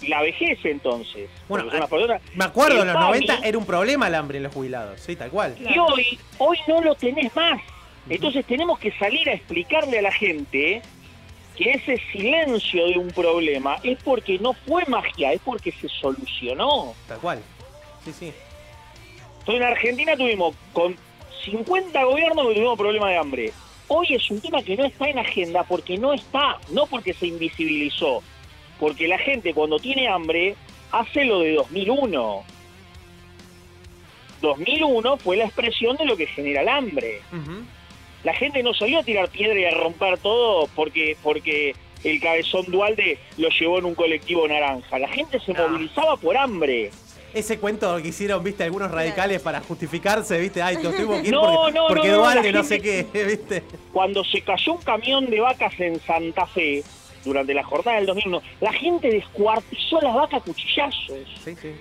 la 0.06 0.22
vejez 0.22 0.59
entonces. 0.64 1.28
Bueno, 1.48 1.68
personas- 1.70 2.20
Me 2.34 2.44
acuerdo, 2.44 2.80
en 2.82 2.86
los 2.88 2.94
PAMI, 2.94 3.26
90 3.26 3.38
era 3.47 3.59
un 3.59 3.66
problema 3.66 4.09
el 4.09 4.14
hambre 4.14 4.36
en 4.38 4.44
los 4.44 4.55
jubilados. 4.55 5.01
Sí, 5.01 5.16
tal 5.16 5.30
cual. 5.30 5.56
Y 5.59 5.78
hoy, 5.78 6.18
hoy 6.38 6.59
no 6.68 6.80
lo 6.82 6.94
tenés 6.94 7.34
más. 7.34 7.60
Entonces 8.09 8.44
tenemos 8.47 8.78
que 8.78 8.93
salir 8.93 9.28
a 9.28 9.32
explicarle 9.32 9.98
a 9.98 10.02
la 10.02 10.12
gente 10.12 10.80
que 11.56 11.70
ese 11.72 12.01
silencio 12.12 12.86
de 12.86 12.98
un 12.98 13.09
problema 13.09 13.78
es 13.82 13.98
porque 14.05 14.38
no 14.38 14.52
fue 14.52 14.84
magia, 14.86 15.32
es 15.32 15.40
porque 15.44 15.72
se 15.72 15.88
solucionó. 15.88 16.94
Tal 17.09 17.18
cual. 17.18 17.43
Sí, 18.05 18.12
sí. 18.12 18.32
Entonces 19.40 19.56
en 19.56 19.62
Argentina 19.64 20.16
tuvimos 20.16 20.55
con 20.72 20.97
50 21.44 22.05
gobiernos 22.05 22.47
que 22.48 22.55
tuvimos 22.55 22.78
problema 22.78 23.10
de 23.10 23.16
hambre. 23.16 23.52
Hoy 23.88 24.06
es 24.10 24.30
un 24.30 24.40
tema 24.40 24.62
que 24.62 24.76
no 24.76 24.84
está 24.84 25.08
en 25.08 25.18
agenda 25.18 25.62
porque 25.64 25.96
no 25.96 26.12
está, 26.12 26.58
no 26.70 26.86
porque 26.86 27.14
se 27.14 27.28
invisibilizó, 27.28 28.22
porque 28.80 29.06
la 29.06 29.18
gente 29.18 29.54
cuando 29.54 29.78
tiene 29.78 30.08
hambre 30.08 30.56
hace 30.90 31.24
lo 31.24 31.40
de 31.40 31.52
2001. 31.54 32.44
2001 34.42 35.16
fue 35.18 35.36
la 35.36 35.44
expresión 35.44 35.96
de 35.96 36.04
lo 36.04 36.16
que 36.16 36.26
genera 36.26 36.62
el 36.62 36.68
hambre. 36.68 37.20
La 38.24 38.34
gente 38.34 38.62
no 38.62 38.74
salió 38.74 38.98
a 38.98 39.04
tirar 39.04 39.28
piedra 39.28 39.58
y 39.58 39.64
a 39.64 39.70
romper 39.70 40.18
todo 40.18 40.68
porque, 40.74 41.16
porque 41.22 41.74
el 42.02 42.20
cabezón 42.20 42.64
Dualde 42.66 43.18
lo 43.38 43.48
llevó 43.50 43.78
en 43.78 43.84
un 43.84 43.94
colectivo 43.94 44.46
naranja. 44.48 44.98
La 44.98 45.08
gente 45.08 45.38
se 45.40 45.54
movilizaba 45.54 46.16
por 46.16 46.36
hambre. 46.36 46.90
Ese 47.36 47.58
cuento 47.58 48.00
que 48.00 48.08
hicieron, 48.08 48.42
viste, 48.42 48.64
algunos 48.64 48.90
radicales 48.90 49.42
para 49.42 49.60
justificarse, 49.60 50.38
viste, 50.38 50.62
ay, 50.62 50.76
nos 50.76 50.94
tuvimos 50.96 51.20
que 51.20 51.28
ir 51.28 51.34
No, 51.34 51.42
porque, 51.86 52.08
no, 52.10 52.22
porque 52.22 52.50
no, 52.50 52.64
sé 52.64 52.80
qué, 52.80 53.06
viste. 53.12 53.62
Cuando 53.92 54.24
se 54.24 54.40
cayó 54.40 54.72
un 54.72 54.80
camión 54.80 55.26
de 55.26 55.38
vacas 55.40 55.78
en 55.78 56.00
Santa 56.00 56.46
Fe 56.46 56.82
durante 57.26 57.52
la 57.52 57.62
jornada 57.62 57.98
del 57.98 58.06
2001, 58.06 58.42
la 58.62 58.72
gente 58.72 59.10
descuartizó 59.10 60.00
las 60.00 60.14
vacas 60.14 60.40
a 60.40 60.44
cuchillazos. 60.44 61.18
Sí, 61.44 61.54
sí. 61.60 61.72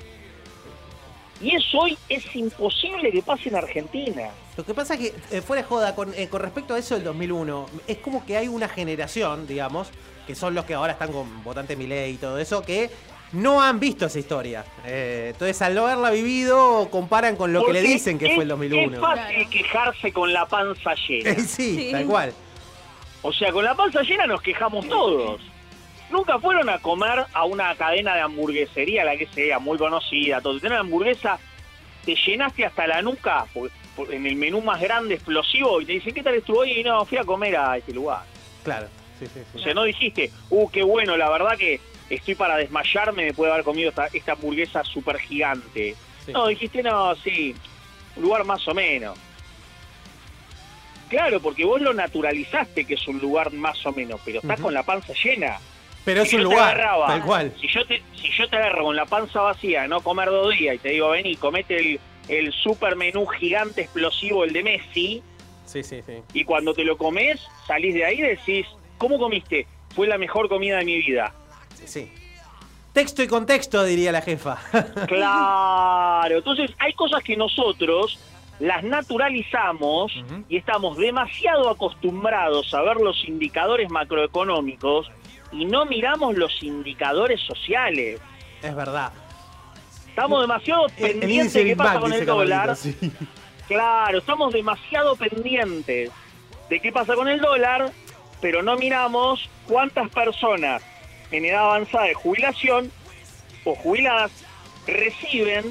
Y 1.40 1.56
eso 1.56 1.80
hoy 1.80 1.98
es 2.10 2.36
imposible 2.36 3.10
que 3.14 3.22
pase 3.22 3.48
en 3.48 3.56
Argentina. 3.56 4.32
Lo 4.57 4.65
que 4.65 4.73
pasa 4.73 4.95
es 4.95 4.99
que, 4.99 5.38
eh, 5.38 5.41
fuera 5.41 5.61
de 5.61 5.69
joda, 5.69 5.95
con, 5.95 6.14
eh, 6.15 6.27
con 6.27 6.41
respecto 6.41 6.73
a 6.73 6.80
eso 6.80 6.95
del 6.95 7.06
2001, 7.06 7.68
es 7.88 7.98
como 7.99 8.26
que 8.26 8.36
hay 8.36 8.49
una 8.49 8.68
generación, 8.68 9.48
digamos, 9.48 9.88
que 10.27 10.36
son 10.36 10.53
los 10.53 10.65
que 10.65 10.73
ahora 10.73 10.91
están 10.91 11.14
con 11.14 11.45
votante 11.45 11.77
Milei 11.77 12.15
y 12.15 12.18
todo 12.18 12.40
eso, 12.40 12.61
que 12.61 12.90
no 13.31 13.61
han 13.61 13.80
visto 13.80 14.06
esa 14.06 14.19
historia. 14.19 14.64
Eh, 14.85 15.30
entonces, 15.34 15.61
al 15.61 15.76
no 15.76 15.85
haberla 15.85 16.11
vivido, 16.11 16.89
comparan 16.89 17.35
con 17.35 17.52
lo 17.53 17.65
que 17.65 17.73
le 17.73 17.81
dicen 17.81 18.18
que 18.18 18.27
es- 18.27 18.35
fue 18.35 18.43
el 18.43 18.49
2001. 18.49 18.95
Es 18.95 18.99
fácil 19.02 19.49
quejarse 19.49 20.11
con 20.14 20.31
la 20.34 20.45
panza 20.45 20.93
llena. 21.07 21.30
Eh, 21.31 21.39
sí, 21.39 21.89
tal 21.91 22.06
cual. 22.06 22.34
O 23.22 23.34
sea, 23.34 23.52
con 23.52 23.64
la 23.65 23.76
panza 23.76 24.02
llena 24.03 24.27
nos 24.27 24.41
quejamos 24.41 24.88
todos. 24.88 25.41
Nunca 26.11 26.38
fueron 26.39 26.69
a 26.69 26.77
comer 26.80 27.26
a 27.34 27.45
una 27.45 27.73
cadena 27.76 28.14
de 28.15 28.22
hamburguesería, 28.22 29.03
la 29.03 29.18
que 29.18 29.26
sea, 29.27 29.57
muy 29.60 29.77
conocida, 29.77 30.39
todo. 30.41 30.60
Tienen 30.60 30.80
hamburguesa 30.80 31.39
te 32.06 32.15
llenaste 32.15 32.64
hasta 32.64 32.85
la 32.85 33.02
nuca 33.02 33.47
en 34.11 34.27
el 34.27 34.35
menú 34.35 34.61
más 34.61 34.80
grande, 34.80 35.15
explosivo, 35.15 35.81
y 35.81 35.85
te 35.88 35.93
dicen, 35.93 36.14
¿qué 36.14 36.22
tal 36.22 36.35
estuvo 36.35 36.60
hoy? 36.60 36.73
Y 36.81 36.84
no, 36.84 37.03
fui 37.06 37.18
a 37.18 37.23
comer 37.23 37.57
a 37.57 37.77
este 37.77 37.93
lugar. 37.93 38.22
Claro, 38.64 38.88
sí, 39.18 39.26
sí, 39.26 39.39
sí. 39.52 39.57
O 39.57 39.60
sea, 39.64 39.73
no 39.73 39.84
dijiste, 39.84 40.30
uh, 40.52 40.69
qué 40.69 40.84
bueno, 40.84 41.18
la 41.18 41.27
verdad 41.31 41.57
que 41.57 41.80
estoy 42.10 42.36
para 42.36 42.57
desmayarme 42.57 43.26
después 43.26 43.48
de 43.48 43.53
haber 43.53 43.65
comido 43.65 43.90
esta, 43.90 44.07
esta 44.14 44.34
hamburguesa 44.34 44.84
súper 44.84 45.18
gigante. 45.19 45.95
Sí. 46.26 46.32
No, 46.34 46.48
dijiste, 46.48 46.82
no, 46.84 47.15
sí, 47.15 47.56
un 48.15 48.23
lugar 48.23 48.44
más 48.45 48.68
o 48.68 48.73
menos. 48.73 49.18
Claro, 51.10 51.40
porque 51.40 51.64
vos 51.65 51.80
lo 51.82 51.94
naturalizaste 51.94 52.86
que 52.86 52.95
es 52.95 53.07
un 53.07 53.19
lugar 53.19 53.53
más 53.53 53.86
o 53.86 53.91
menos, 53.91 54.19
pero 54.26 54.40
estás 54.40 54.60
con 54.60 54.73
la 54.73 54.84
panza 54.84 55.14
llena. 55.23 55.57
Pero 56.03 56.23
es 56.23 56.34
un 56.34 56.44
lugar, 56.44 56.76
agarraba- 56.80 57.07
tal 57.07 57.22
cual. 57.23 57.53
Si 57.60 57.68
yo, 57.68 57.86
te, 57.86 58.02
si 58.15 58.30
yo 58.32 58.48
te 58.49 58.56
agarro 58.57 58.86
con 58.86 58.95
la 58.95 59.06
panza 59.06 59.41
vacía, 59.41 59.88
no 59.88 60.02
comer 60.02 60.30
dos 60.30 60.56
días, 60.57 60.76
y 60.76 60.80
te 60.80 60.90
digo, 60.90 61.10
vení, 61.10 61.36
comete 61.36 61.77
el, 61.77 61.99
el 62.27 62.52
super 62.53 62.95
menú 62.95 63.26
gigante 63.27 63.82
explosivo, 63.82 64.44
el 64.44 64.53
de 64.53 64.64
Messi, 64.64 65.23
Sí, 65.65 65.84
sí, 65.84 66.02
sí. 66.06 66.22
y 66.34 66.44
cuando 66.44 66.73
te 66.73 66.84
lo 66.84 66.98
comes, 66.98 67.40
salís 67.68 67.94
de 67.95 68.06
ahí 68.06 68.19
y 68.19 68.22
decís, 68.22 68.68
¿cómo 68.98 69.18
comiste? 69.18 69.68
Fue 69.95 70.07
la 70.07 70.18
mejor 70.18 70.48
comida 70.49 70.77
de 70.77 70.86
mi 70.86 70.98
vida. 70.98 71.34
Sí. 71.85 72.11
Texto 72.93 73.22
y 73.22 73.27
contexto, 73.27 73.84
diría 73.84 74.11
la 74.11 74.22
jefa. 74.22 74.57
Claro, 75.07 76.38
entonces 76.38 76.72
hay 76.80 76.93
cosas 76.93 77.23
que 77.23 77.35
nosotros 77.35 78.18
las 78.60 78.84
naturalizamos 78.84 80.14
y 80.47 80.56
estamos 80.57 80.97
demasiado 80.97 81.69
acostumbrados 81.69 82.73
a 82.73 82.81
ver 82.81 82.97
los 82.97 83.27
indicadores 83.27 83.89
macroeconómicos 83.91 85.11
y 85.52 85.65
no 85.65 85.85
miramos 85.85 86.38
los 86.38 86.64
indicadores 86.64 87.41
sociales. 87.41 88.22
es 88.61 88.76
verdad. 88.76 89.11
Estamos 90.07 90.41
demasiado 90.41 90.88
El, 90.95 91.19
pendientes 91.19 91.53
de 91.53 91.65
qué 91.65 91.76
pasa 91.76 91.99
con 91.99 92.14
el 92.14 92.26
dólar. 92.26 92.76
Sí. 92.76 92.95
Claro, 93.68 94.19
estamos 94.19 94.53
demasiado 94.53 95.15
pendientes 95.15 96.11
de 96.69 96.80
qué 96.80 96.91
pasa 96.91 97.15
con 97.15 97.27
el 97.27 97.41
dólar, 97.41 97.91
pero 98.39 98.61
no 98.61 98.76
miramos 98.76 99.49
cuántas 99.68 100.07
personas 100.11 100.84
en 101.31 101.45
edad 101.45 101.65
avanzada 101.65 102.06
de 102.06 102.14
jubilación 102.14 102.91
o 103.64 103.76
jubiladas 103.76 104.31
reciben 104.88 105.65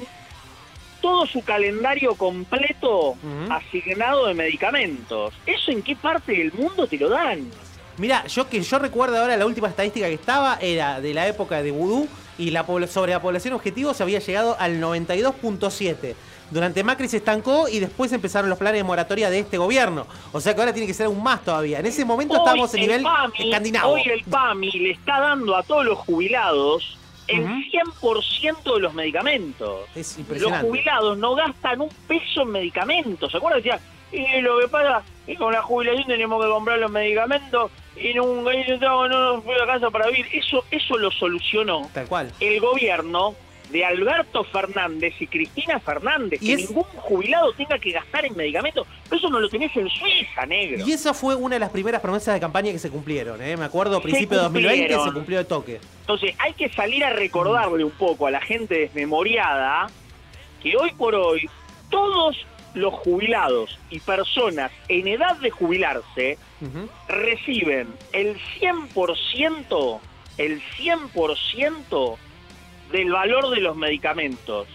todo 1.01 1.25
su 1.27 1.43
calendario 1.43 2.15
completo 2.15 3.15
asignado 3.49 4.27
de 4.27 4.33
medicamentos. 4.33 5.33
¿Eso 5.45 5.71
en 5.71 5.83
qué 5.83 5.95
parte 5.95 6.31
del 6.31 6.51
mundo 6.53 6.87
te 6.87 6.97
lo 6.97 7.09
dan? 7.09 7.49
Mira, 7.97 8.25
yo 8.27 8.49
que 8.49 8.61
yo 8.61 8.79
recuerdo 8.79 9.17
ahora 9.17 9.37
la 9.37 9.45
última 9.45 9.69
estadística 9.69 10.07
que 10.07 10.15
estaba 10.15 10.57
era 10.59 10.99
de 10.99 11.13
la 11.13 11.27
época 11.27 11.61
de 11.61 11.71
Vudú 11.71 12.07
y 12.37 12.51
la 12.51 12.65
sobre 12.87 13.13
la 13.13 13.21
población 13.21 13.53
objetivo 13.53 13.93
se 13.93 14.03
había 14.03 14.19
llegado 14.19 14.57
al 14.59 14.81
92.7. 14.81 16.15
Durante 16.51 16.83
Macri 16.83 17.07
se 17.07 17.17
estancó 17.17 17.67
y 17.67 17.79
después 17.79 18.11
empezaron 18.13 18.49
los 18.49 18.59
planes 18.59 18.79
de 18.79 18.83
moratoria 18.83 19.29
de 19.29 19.39
este 19.39 19.57
gobierno. 19.57 20.05
O 20.31 20.39
sea 20.39 20.53
que 20.53 20.61
ahora 20.61 20.73
tiene 20.73 20.87
que 20.87 20.93
ser 20.93 21.07
aún 21.07 21.21
más 21.23 21.43
todavía. 21.43 21.79
En 21.79 21.85
ese 21.85 22.05
momento 22.05 22.35
estábamos 22.37 22.73
en 22.75 22.81
el 22.81 22.87
nivel 22.87 23.03
PAMI, 23.03 23.33
escandinavo. 23.39 23.93
Hoy 23.93 24.01
el 24.05 24.23
PAMI 24.23 24.71
le 24.71 24.91
está 24.91 25.19
dando 25.19 25.55
a 25.55 25.63
todos 25.63 25.85
los 25.85 25.97
jubilados 25.99 26.97
el 27.27 27.43
100% 27.45 28.75
de 28.75 28.79
los 28.79 28.93
medicamentos. 28.93 29.81
Es 29.95 30.11
Los 30.11 30.19
impresionante. 30.19 30.67
jubilados 30.67 31.17
no 31.17 31.35
gastan 31.35 31.81
un 31.81 31.89
peso 32.07 32.43
en 32.43 32.51
medicamentos. 32.51 33.31
¿Se 33.31 33.37
acuerdan? 33.37 33.61
Decía, 33.63 33.79
y 34.11 34.41
lo 34.41 34.59
que 34.59 34.67
pasa 34.67 34.99
es 35.25 35.33
que 35.33 35.35
con 35.35 35.51
la 35.51 35.61
jubilación 35.63 36.05
tenemos 36.07 36.43
que 36.43 36.49
comprar 36.49 36.77
los 36.77 36.91
medicamentos 36.91 37.71
y 37.97 38.13
no, 38.13 38.23
y 38.51 38.77
no, 38.79 39.07
no 39.07 39.33
nos 39.35 39.43
fue 39.43 39.55
a 39.61 39.65
casa 39.65 39.89
para 39.89 40.07
vivir. 40.07 40.27
Eso, 40.31 40.63
eso 40.69 40.97
lo 40.99 41.09
solucionó 41.11 41.89
Tal 41.93 42.05
cual. 42.07 42.31
el 42.39 42.59
gobierno 42.59 43.33
de 43.71 43.83
Alberto 43.85 44.43
Fernández 44.43 45.13
y 45.19 45.27
Cristina 45.27 45.79
Fernández. 45.79 46.41
Y 46.41 46.47
que 46.47 46.53
es- 46.53 46.69
ningún 46.69 46.83
jubilado 46.83 47.51
tenga 47.53 47.77
que 47.79 47.91
gastar 47.91 48.25
en 48.25 48.35
medicamentos. 48.35 48.87
Pero 49.05 49.17
eso 49.17 49.29
no 49.29 49.39
lo 49.39 49.49
tenés 49.49 49.75
en 49.75 49.89
Suiza, 49.89 50.45
negro. 50.45 50.85
Y 50.85 50.91
esa 50.93 51.13
fue 51.13 51.35
una 51.35 51.55
de 51.55 51.59
las 51.59 51.69
primeras 51.71 52.01
promesas 52.01 52.33
de 52.33 52.39
campaña 52.39 52.71
que 52.71 52.79
se 52.79 52.89
cumplieron. 52.89 53.41
¿eh? 53.41 53.57
Me 53.57 53.65
acuerdo, 53.65 53.97
a 53.97 54.01
Se 54.01 54.03
principio 54.03 54.37
de 54.37 54.43
2020 54.43 54.77
cumplieron. 54.79 55.07
se 55.07 55.13
cumplió 55.13 55.39
el 55.39 55.45
toque. 55.45 55.79
Entonces 56.01 56.35
hay 56.39 56.53
que 56.53 56.69
salir 56.69 57.03
a 57.03 57.09
recordarle 57.11 57.83
un 57.83 57.91
poco 57.91 58.27
a 58.27 58.31
la 58.31 58.41
gente 58.41 58.75
desmemoriada 58.79 59.87
que 60.61 60.75
hoy 60.77 60.91
por 60.91 61.15
hoy 61.15 61.49
todos 61.89 62.37
los 62.73 62.93
jubilados 62.93 63.79
y 63.89 63.99
personas 63.99 64.71
en 64.89 65.07
edad 65.07 65.37
de 65.37 65.49
jubilarse 65.49 66.37
reciben 67.07 67.87
el 68.11 68.37
100%, 68.59 69.99
el 70.37 70.61
100% 70.77 72.17
del 72.95 73.11
valor 73.11 73.49
de 73.49 73.61
los 73.61 73.75
medicamentos. 73.75 74.67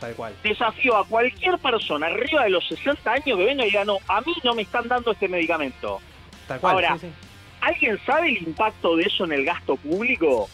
Tal 0.00 0.14
cual. 0.14 0.34
Desafío 0.42 0.96
a 0.96 1.06
cualquier 1.06 1.58
persona 1.58 2.06
arriba 2.06 2.44
de 2.44 2.50
los 2.50 2.66
60 2.68 3.10
años 3.10 3.24
que 3.24 3.44
venga 3.44 3.64
y 3.64 3.66
diga, 3.66 3.84
no, 3.84 3.98
a 4.08 4.20
mí 4.20 4.34
no 4.42 4.54
me 4.54 4.62
están 4.62 4.88
dando 4.88 5.12
este 5.12 5.28
medicamento. 5.28 6.00
Tal 6.46 6.60
cual. 6.60 6.74
Ahora, 6.74 6.98
sí, 6.98 7.06
sí. 7.06 7.12
¿alguien 7.60 7.98
sabe 8.04 8.28
el 8.28 8.38
impacto 8.38 8.96
de 8.96 9.04
eso 9.04 9.24
en 9.24 9.32
el 9.32 9.44
gasto 9.44 9.76
público? 9.76 10.48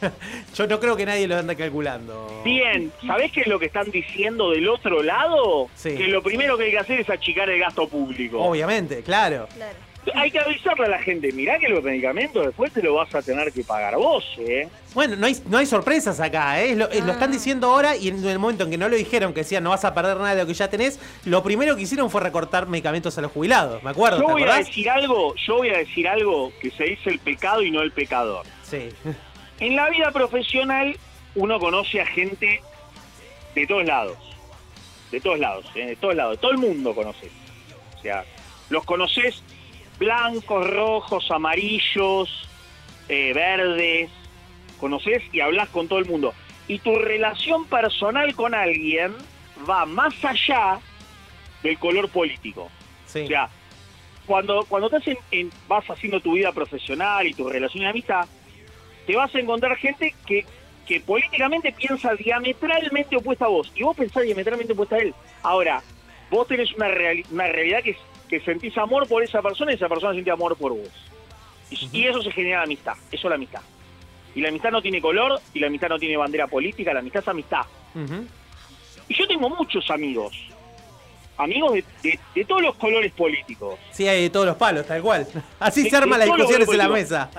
Yo 0.54 0.66
no 0.66 0.80
creo 0.80 0.96
que 0.96 1.06
nadie 1.06 1.28
lo 1.28 1.36
ande 1.36 1.56
calculando. 1.56 2.42
Bien, 2.44 2.90
¿sabés 3.06 3.32
qué 3.32 3.42
es 3.42 3.46
lo 3.46 3.58
que 3.58 3.66
están 3.66 3.90
diciendo 3.90 4.50
del 4.50 4.68
otro 4.68 5.02
lado? 5.02 5.68
Sí. 5.74 5.94
Que 5.94 6.08
lo 6.08 6.22
primero 6.22 6.56
que 6.56 6.64
hay 6.64 6.70
que 6.70 6.78
hacer 6.78 7.00
es 7.00 7.10
achicar 7.10 7.50
el 7.50 7.60
gasto 7.60 7.86
público. 7.88 8.40
Obviamente, 8.42 9.02
claro. 9.02 9.46
Hay 10.14 10.30
que 10.30 10.38
avisarle 10.40 10.86
a 10.86 10.88
la 10.88 10.98
gente, 10.98 11.30
mirá 11.32 11.58
que 11.58 11.68
los 11.68 11.84
medicamentos 11.84 12.46
después 12.46 12.72
te 12.72 12.82
lo 12.82 12.94
vas 12.94 13.14
a 13.14 13.20
tener 13.20 13.52
que 13.52 13.62
pagar 13.62 13.96
vos, 13.96 14.24
¿eh? 14.38 14.66
Bueno, 14.94 15.14
no 15.16 15.26
hay, 15.26 15.36
no 15.46 15.58
hay 15.58 15.66
sorpresas 15.66 16.18
acá, 16.20 16.60
¿eh? 16.62 16.74
Lo, 16.74 16.86
lo 16.88 17.10
Ah. 17.10 17.12
están 17.12 17.30
diciendo 17.30 17.66
ahora 17.66 17.94
y 17.96 18.08
en 18.08 18.24
el 18.24 18.38
momento 18.38 18.64
en 18.64 18.70
que 18.70 18.78
no 18.78 18.88
lo 18.88 18.96
dijeron, 18.96 19.34
que 19.34 19.40
decían 19.40 19.62
no 19.62 19.70
vas 19.70 19.84
a 19.84 19.92
perder 19.92 20.16
nada 20.16 20.34
de 20.34 20.40
lo 20.42 20.46
que 20.46 20.54
ya 20.54 20.70
tenés, 20.70 20.98
lo 21.26 21.42
primero 21.42 21.76
que 21.76 21.82
hicieron 21.82 22.10
fue 22.10 22.22
recortar 22.22 22.66
medicamentos 22.66 23.16
a 23.18 23.20
los 23.20 23.30
jubilados, 23.30 23.82
¿me 23.82 23.90
acuerdo? 23.90 24.20
Yo 24.22 24.26
¿Te 24.28 24.32
voy 24.32 24.42
a 24.44 24.54
decir 24.56 24.88
algo, 24.88 25.34
yo 25.36 25.56
voy 25.58 25.68
a 25.68 25.76
decir 25.78 26.08
algo 26.08 26.50
que 26.62 26.70
se 26.70 26.84
dice 26.84 27.10
el 27.10 27.18
pecado 27.18 27.62
y 27.62 27.70
no 27.70 27.82
el 27.82 27.92
pecador. 27.92 28.46
Sí. 28.62 28.88
En 29.60 29.76
la 29.76 29.90
vida 29.90 30.10
profesional 30.12 30.96
uno 31.34 31.60
conoce 31.60 32.00
a 32.00 32.06
gente 32.06 32.62
de 33.54 33.66
todos 33.66 33.84
lados, 33.84 34.16
de 35.12 35.20
todos 35.20 35.38
lados, 35.38 35.66
¿eh? 35.74 35.86
de 35.88 35.96
todos 35.96 36.14
lados, 36.14 36.40
todo 36.40 36.52
el 36.52 36.58
mundo 36.58 36.94
conoces. 36.94 37.30
O 37.98 38.00
sea, 38.00 38.24
los 38.70 38.84
conoces 38.84 39.42
blancos, 40.00 40.68
rojos, 40.68 41.30
amarillos, 41.30 42.48
eh, 43.08 43.32
verdes, 43.32 44.10
conoces 44.80 45.22
y 45.32 45.38
hablas 45.40 45.68
con 45.68 45.86
todo 45.86 46.00
el 46.00 46.06
mundo. 46.06 46.34
Y 46.66 46.78
tu 46.80 46.96
relación 46.96 47.66
personal 47.66 48.34
con 48.34 48.54
alguien 48.54 49.14
va 49.68 49.84
más 49.86 50.14
allá 50.24 50.80
del 51.62 51.78
color 51.78 52.08
político. 52.08 52.70
Sí. 53.06 53.20
O 53.20 53.26
sea, 53.28 53.48
cuando, 54.26 54.64
cuando 54.68 54.86
estás 54.88 55.06
en- 55.08 55.18
en- 55.30 55.50
vas 55.68 55.84
haciendo 55.90 56.20
tu 56.20 56.32
vida 56.32 56.50
profesional 56.52 57.26
y 57.26 57.34
tu 57.34 57.48
relación 57.48 57.84
de 57.84 57.90
amistad, 57.90 58.26
te 59.06 59.16
vas 59.16 59.34
a 59.34 59.38
encontrar 59.40 59.76
gente 59.76 60.14
que, 60.26 60.46
que 60.86 61.00
políticamente 61.00 61.72
piensa 61.72 62.14
diametralmente 62.14 63.16
opuesta 63.16 63.44
a 63.46 63.48
vos 63.48 63.70
y 63.74 63.82
vos 63.82 63.96
pensás 63.96 64.22
diametralmente 64.22 64.72
opuesta 64.72 64.96
a 64.96 65.00
él. 65.00 65.14
Ahora, 65.42 65.82
vos 66.30 66.46
tenés 66.46 66.72
una, 66.74 66.88
reali- 66.88 67.26
una 67.30 67.48
realidad 67.48 67.82
que, 67.82 67.90
es- 67.90 67.98
que 68.30 68.40
sentís 68.40 68.78
amor 68.78 69.08
por 69.08 69.22
esa 69.24 69.42
persona 69.42 69.72
y 69.72 69.74
esa 69.74 69.88
persona 69.88 70.12
siente 70.12 70.30
amor 70.30 70.56
por 70.56 70.72
vos. 70.72 70.88
Y, 71.68 71.88
y 71.92 72.06
eso 72.06 72.22
se 72.22 72.30
genera 72.30 72.62
amistad, 72.62 72.94
eso 73.10 73.26
es 73.26 73.30
la 73.30 73.34
amistad. 73.34 73.60
Y 74.34 74.40
la 74.40 74.48
amistad 74.48 74.70
no 74.70 74.80
tiene 74.80 75.00
color 75.02 75.40
y 75.52 75.58
la 75.58 75.66
amistad 75.66 75.88
no 75.88 75.98
tiene 75.98 76.16
bandera 76.16 76.46
política, 76.46 76.92
la 76.94 77.00
amistad 77.00 77.22
es 77.22 77.28
amistad. 77.28 77.62
Y 79.08 79.14
yo 79.14 79.26
tengo 79.26 79.50
muchos 79.50 79.90
amigos, 79.90 80.32
amigos 81.36 81.72
de, 81.74 81.84
de- 82.02 82.18
de 82.36 82.44
todos 82.44 82.62
los 82.62 82.76
colores 82.76 83.10
políticos. 83.12 83.76
Sí, 83.90 84.06
hay 84.06 84.22
de 84.22 84.30
todos 84.30 84.46
los 84.46 84.56
palos, 84.56 84.86
tal 84.86 85.02
cual. 85.02 85.26
Así 85.58 85.82
De- 85.82 85.90
se 85.90 85.96
arman 85.96 86.20
las 86.20 86.28
discusiones 86.28 86.68
en 86.68 86.78
la 86.78 86.88
mesa. 86.88 87.30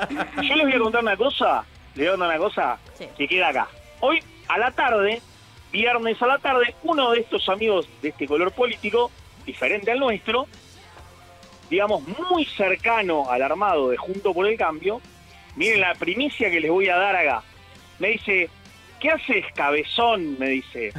Yo 0.42 0.56
les 0.56 0.66
voy 0.66 0.74
a 0.74 0.80
contar 0.80 1.02
una 1.04 1.16
cosa, 1.18 1.64
les 1.96 2.00
voy 2.00 2.08
a 2.08 2.12
contar 2.12 2.28
una 2.30 2.38
cosa 2.40 2.80
que 3.18 3.28
queda 3.28 3.48
acá. 3.50 3.68
Hoy 4.02 4.20
a 4.50 4.58
la 4.58 4.72
tarde, 4.72 5.22
viernes 5.72 6.22
a 6.22 6.28
la 6.28 6.38
tarde, 6.40 6.76
uno 6.84 7.12
de 7.12 7.22
estos 7.22 7.48
amigos 7.48 7.88
de 8.02 8.10
este 8.10 8.28
color 8.28 8.52
político, 8.52 9.10
diferente 9.46 9.92
al 9.92 10.00
nuestro, 10.00 10.48
digamos 11.72 12.04
muy 12.30 12.46
cercano 12.46 13.32
al 13.32 13.42
armado 13.42 13.90
de 13.90 13.98
Junto 13.98 14.34
por 14.34 14.46
el 14.46 14.58
Cambio, 14.58 15.02
miren 15.56 15.82
la 15.82 15.96
primicia 15.96 16.52
que 16.52 16.60
les 16.60 16.70
voy 16.70 16.88
a 16.90 16.98
dar 16.98 17.16
acá. 17.16 17.42
Me 17.98 18.10
dice, 18.10 18.50
¿qué 19.00 19.10
haces 19.10 19.46
cabezón? 19.56 20.38
Me 20.38 20.50
dice. 20.50 20.92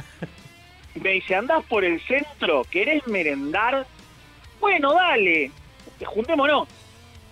Me 0.95 1.11
dice, 1.11 1.35
andás 1.35 1.63
por 1.65 1.85
el 1.85 1.99
centro, 2.01 2.63
¿querés 2.69 3.05
merendar? 3.07 3.85
Bueno, 4.59 4.93
dale, 4.93 5.51
juntémonos. 6.05 6.67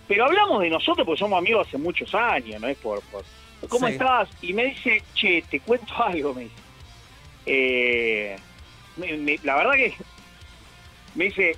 Pero 0.07 0.25
hablamos 0.25 0.61
de 0.61 0.69
nosotros 0.69 1.05
porque 1.05 1.19
somos 1.19 1.37
amigos 1.39 1.67
hace 1.67 1.77
muchos 1.77 2.13
años, 2.15 2.61
no 2.61 2.67
es 2.67 2.77
por... 2.77 3.01
por 3.03 3.23
¿Cómo 3.69 3.85
Sí. 3.87 3.93
estás? 3.93 4.27
Y 4.41 4.53
me 4.53 4.65
dice, 4.65 5.03
che, 5.13 5.43
te 5.49 5.59
cuento 5.59 5.93
algo, 6.03 6.33
me 6.33 6.43
dice. 6.43 6.55
Eh, 7.45 8.35
me- 8.97 9.17
me- 9.17 9.39
la 9.43 9.55
verdad 9.55 9.73
que 9.73 9.93
me 11.15 11.25
dice, 11.25 11.55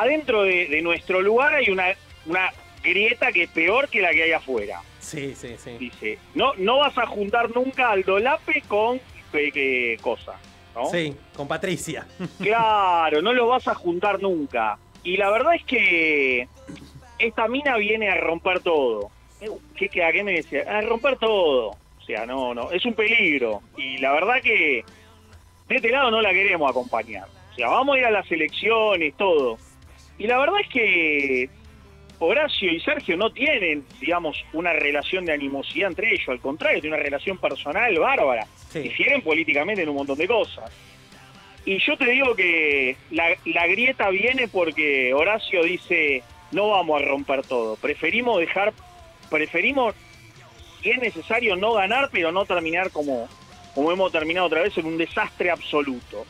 adentro 0.00 0.42
de, 0.42 0.68
de 0.68 0.82
nuestro 0.82 1.20
lugar 1.22 1.54
hay 1.54 1.70
una, 1.70 1.94
una 2.26 2.52
grieta 2.82 3.32
que 3.32 3.44
es 3.44 3.50
peor 3.50 3.88
que 3.88 4.00
la 4.00 4.10
que 4.12 4.22
hay 4.24 4.32
afuera. 4.32 4.80
Sí, 5.00 5.34
sí, 5.34 5.56
sí. 5.58 5.76
Dice, 5.78 6.18
no, 6.34 6.54
no 6.54 6.78
vas 6.78 6.96
a 6.98 7.06
juntar 7.06 7.54
nunca 7.54 7.90
al 7.90 8.02
dolape 8.04 8.62
con 8.68 8.96
eh, 8.96 9.52
eh, 9.54 9.96
cosa. 10.00 10.34
¿no? 10.74 10.86
Sí, 10.86 11.14
con 11.36 11.48
Patricia. 11.48 12.06
Claro, 12.38 13.22
no 13.22 13.32
los 13.32 13.48
vas 13.48 13.68
a 13.68 13.74
juntar 13.74 14.20
nunca. 14.20 14.78
Y 15.02 15.16
la 15.16 15.30
verdad 15.30 15.54
es 15.54 15.64
que 15.64 16.48
esta 17.18 17.48
mina 17.48 17.76
viene 17.76 18.08
a 18.08 18.16
romper 18.16 18.60
todo. 18.60 19.10
¿Qué, 19.76 19.88
qué, 19.88 20.04
¿A 20.04 20.12
qué 20.12 20.24
me 20.24 20.32
decía? 20.32 20.64
A 20.66 20.80
romper 20.80 21.18
todo. 21.18 21.70
O 21.70 22.06
sea, 22.06 22.26
no, 22.26 22.54
no, 22.54 22.70
es 22.70 22.84
un 22.84 22.94
peligro. 22.94 23.62
Y 23.76 23.98
la 23.98 24.12
verdad 24.12 24.40
que 24.42 24.84
de 25.68 25.76
este 25.76 25.90
lado 25.90 26.10
no 26.10 26.20
la 26.20 26.32
queremos 26.32 26.70
acompañar. 26.70 27.26
O 27.52 27.54
sea, 27.54 27.68
vamos 27.68 27.96
a 27.96 27.98
ir 27.98 28.04
a 28.06 28.10
las 28.10 28.30
elecciones, 28.32 29.14
todo. 29.16 29.58
Y 30.18 30.26
la 30.26 30.38
verdad 30.38 30.60
es 30.60 30.68
que 30.68 31.48
Horacio 32.18 32.72
y 32.72 32.80
Sergio 32.80 33.16
no 33.16 33.30
tienen, 33.32 33.84
digamos, 34.00 34.44
una 34.52 34.72
relación 34.72 35.24
de 35.24 35.32
animosidad 35.32 35.88
entre 35.88 36.12
ellos. 36.12 36.28
Al 36.28 36.40
contrario, 36.40 36.80
tienen 36.80 36.98
una 36.98 37.04
relación 37.04 37.38
personal 37.38 37.98
bárbara. 37.98 38.46
Difieren 38.72 39.22
políticamente 39.22 39.82
en 39.82 39.88
un 39.88 39.96
montón 39.96 40.18
de 40.18 40.26
cosas. 40.26 40.70
Y 41.64 41.78
yo 41.78 41.96
te 41.96 42.06
digo 42.10 42.34
que 42.34 42.96
la, 43.10 43.36
la 43.46 43.66
grieta 43.66 44.10
viene 44.10 44.48
porque 44.48 45.14
Horacio 45.14 45.62
dice, 45.64 46.22
no 46.52 46.70
vamos 46.70 47.00
a 47.00 47.04
romper 47.04 47.42
todo. 47.42 47.76
Preferimos 47.76 48.38
dejar, 48.38 48.72
preferimos, 49.30 49.94
si 50.82 50.90
es 50.90 50.98
necesario, 50.98 51.56
no 51.56 51.72
ganar, 51.72 52.10
pero 52.12 52.32
no 52.32 52.44
terminar 52.44 52.90
como, 52.90 53.28
como 53.74 53.92
hemos 53.92 54.12
terminado 54.12 54.46
otra 54.46 54.62
vez 54.62 54.76
en 54.76 54.86
un 54.86 54.98
desastre 54.98 55.50
absoluto. 55.50 56.26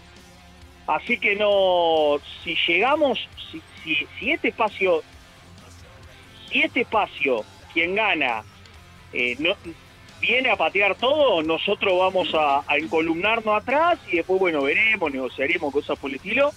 Así 0.87 1.19
que 1.19 1.35
no, 1.35 2.17
si 2.43 2.57
llegamos, 2.67 3.19
si, 3.51 3.61
si, 3.85 4.07
si 4.19 4.31
este 4.31 4.49
espacio, 4.49 5.03
si 6.51 6.63
este 6.63 6.81
espacio, 6.81 7.45
quien 7.73 7.95
gana, 7.95 8.43
eh, 9.13 9.37
no, 9.39 9.55
viene 10.21 10.51
a 10.51 10.57
patear 10.57 10.95
todo, 10.97 11.43
nosotros 11.43 11.99
vamos 11.99 12.35
a, 12.35 12.65
a 12.67 12.77
encolumnarnos 12.79 13.63
atrás 13.63 13.99
y 14.11 14.17
después, 14.17 14.41
bueno, 14.41 14.63
veremos, 14.63 15.13
negociaremos 15.13 15.73
cosas 15.73 15.99
por 15.99 16.11
el 16.11 16.17
estilo. 16.17 16.53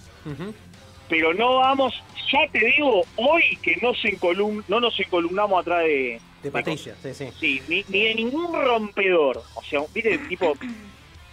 Pero 1.10 1.34
no 1.34 1.58
vamos, 1.58 1.94
ya 2.32 2.48
te 2.52 2.60
digo, 2.60 3.04
hoy 3.16 3.58
que 3.62 3.78
no, 3.82 3.94
se 3.94 4.10
encolum, 4.10 4.62
no 4.68 4.80
nos 4.80 5.00
encolumnamos 5.00 5.62
atrás 5.62 5.84
de... 5.84 6.20
De 6.44 6.52
Patricia, 6.52 6.96
sí, 7.02 7.14
sí. 7.14 7.28
Sí, 7.40 7.62
ni, 7.68 7.86
ni 7.88 8.04
de 8.08 8.16
ningún 8.16 8.54
rompedor. 8.54 9.42
O 9.56 9.64
sea, 9.64 9.82
viste, 9.94 10.18
tipo... 10.30 10.54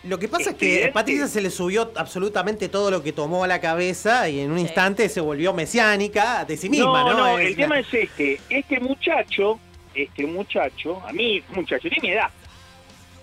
Lo 0.07 0.19
que 0.19 0.29
pasa 0.29 0.51
es 0.51 0.57
que 0.57 0.85
a 0.87 0.93
Patricia 0.93 1.27
se 1.29 1.41
le 1.41 1.51
subió 1.51 1.91
absolutamente 1.97 2.69
todo 2.69 2.91
lo 2.91 3.03
que 3.03 3.13
tomó 3.13 3.45
a 3.45 3.47
la 3.47 3.61
cabeza 3.61 4.29
y 4.29 4.41
en 4.41 4.51
un 4.51 4.59
instante 4.59 5.09
se 5.09 5.21
volvió 5.21 5.53
mesiánica 5.55 6.45
de 6.45 6.57
sí 6.57 6.69
misma, 6.69 7.05
¿no? 7.05 7.15
No, 7.17 7.39
Es 7.39 7.47
el 7.47 7.51
la- 7.53 7.57
tema 7.57 7.79
es 7.81 7.95
este. 7.95 8.39
Este 8.51 8.81
muchacho, 8.81 9.59
este 9.95 10.27
muchacho, 10.27 11.01
a 11.07 11.13
mí, 11.13 11.43
muchacho, 11.55 11.89
tiene 11.89 11.99
mi 12.03 12.11
edad. 12.11 12.29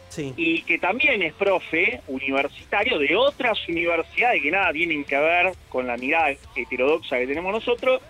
Sí. 0.09 0.33
Y 0.35 0.63
que 0.63 0.77
también 0.79 1.21
es 1.21 1.33
profe 1.33 2.01
universitario 2.07 2.97
de 2.99 3.15
otras 3.15 3.57
universidades 3.69 4.41
que 4.41 4.51
nada 4.51 4.73
tienen 4.73 5.05
que 5.05 5.17
ver 5.17 5.53
con 5.69 5.87
la 5.87 5.95
mirada 5.97 6.33
heterodoxa 6.55 7.17
que 7.19 7.27
tenemos 7.27 7.53
nosotros. 7.53 8.01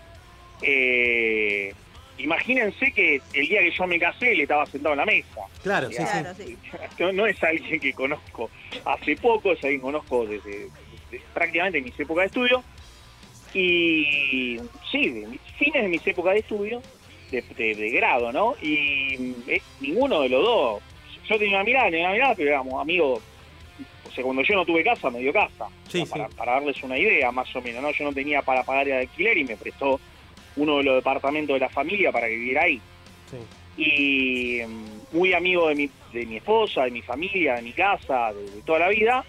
Eh, 0.62 1.74
imagínense 2.22 2.92
que 2.92 3.20
el 3.34 3.48
día 3.48 3.60
que 3.60 3.70
yo 3.70 3.86
me 3.86 3.98
casé, 3.98 4.32
él 4.32 4.40
estaba 4.42 4.64
sentado 4.66 4.94
en 4.94 4.98
la 4.98 5.04
mesa. 5.06 5.40
Claro, 5.62 5.88
sí, 5.90 5.96
sí. 5.96 6.56
No, 6.98 7.12
no 7.12 7.26
es 7.26 7.42
alguien 7.42 7.80
que 7.80 7.92
conozco 7.92 8.50
hace 8.84 9.16
poco, 9.16 9.52
es 9.52 9.62
alguien 9.64 9.80
que 9.80 9.84
conozco 9.84 10.26
desde, 10.26 10.68
desde 11.10 11.24
prácticamente 11.34 11.80
mis 11.80 11.98
épocas 11.98 12.22
de 12.22 12.26
estudio. 12.26 12.64
Y 13.54 14.58
sí, 14.90 15.08
de 15.10 15.26
mis- 15.26 15.40
fines 15.58 15.82
de 15.82 15.88
mis 15.88 16.06
épocas 16.06 16.34
de 16.34 16.40
estudio, 16.40 16.82
de, 17.30 17.42
de- 17.42 17.74
de 17.74 17.90
grado, 17.90 18.32
¿no? 18.32 18.54
Y 18.62 19.34
eh, 19.46 19.60
ninguno 19.80 20.22
de 20.22 20.28
los 20.30 20.42
dos. 20.42 20.82
Yo 21.28 21.38
tenía 21.38 21.56
una 21.56 21.64
mirada, 21.64 21.90
tenía 21.90 22.06
una 22.06 22.14
mirada, 22.14 22.34
pero 22.34 22.48
éramos 22.50 22.80
amigos. 22.80 23.22
O 24.08 24.10
sea, 24.14 24.24
cuando 24.24 24.42
yo 24.42 24.54
no 24.54 24.64
tuve 24.64 24.82
casa, 24.84 25.10
me 25.10 25.20
dio 25.20 25.32
casa. 25.32 25.66
Sí, 25.88 26.02
O 26.02 26.06
sea, 26.06 26.16
para, 26.16 26.28
para 26.30 26.52
darles 26.52 26.82
una 26.82 26.98
idea, 26.98 27.30
más 27.30 27.54
o 27.54 27.60
menos, 27.62 27.82
¿no? 27.82 27.90
Yo 27.92 28.04
no 28.04 28.12
tenía 28.12 28.42
para 28.42 28.62
pagar 28.62 28.88
el 28.88 28.94
alquiler 28.94 29.36
y 29.38 29.44
me 29.44 29.56
prestó 29.56 30.00
uno 30.56 30.78
de 30.78 30.84
los 30.84 30.96
departamentos 30.96 31.54
de 31.54 31.60
la 31.60 31.68
familia 31.68 32.12
para 32.12 32.28
que 32.28 32.34
viviera 32.36 32.62
ahí 32.64 32.80
y 33.76 34.60
mm, 34.66 35.16
muy 35.16 35.32
amigo 35.32 35.68
de 35.68 35.74
mi, 35.74 35.90
de 36.12 36.26
mi 36.26 36.36
esposa, 36.36 36.84
de 36.84 36.90
mi 36.90 37.02
familia, 37.02 37.54
de 37.56 37.62
mi 37.62 37.72
casa, 37.72 38.32
de, 38.32 38.50
de 38.50 38.62
toda 38.62 38.80
la 38.80 38.88
vida. 38.88 39.24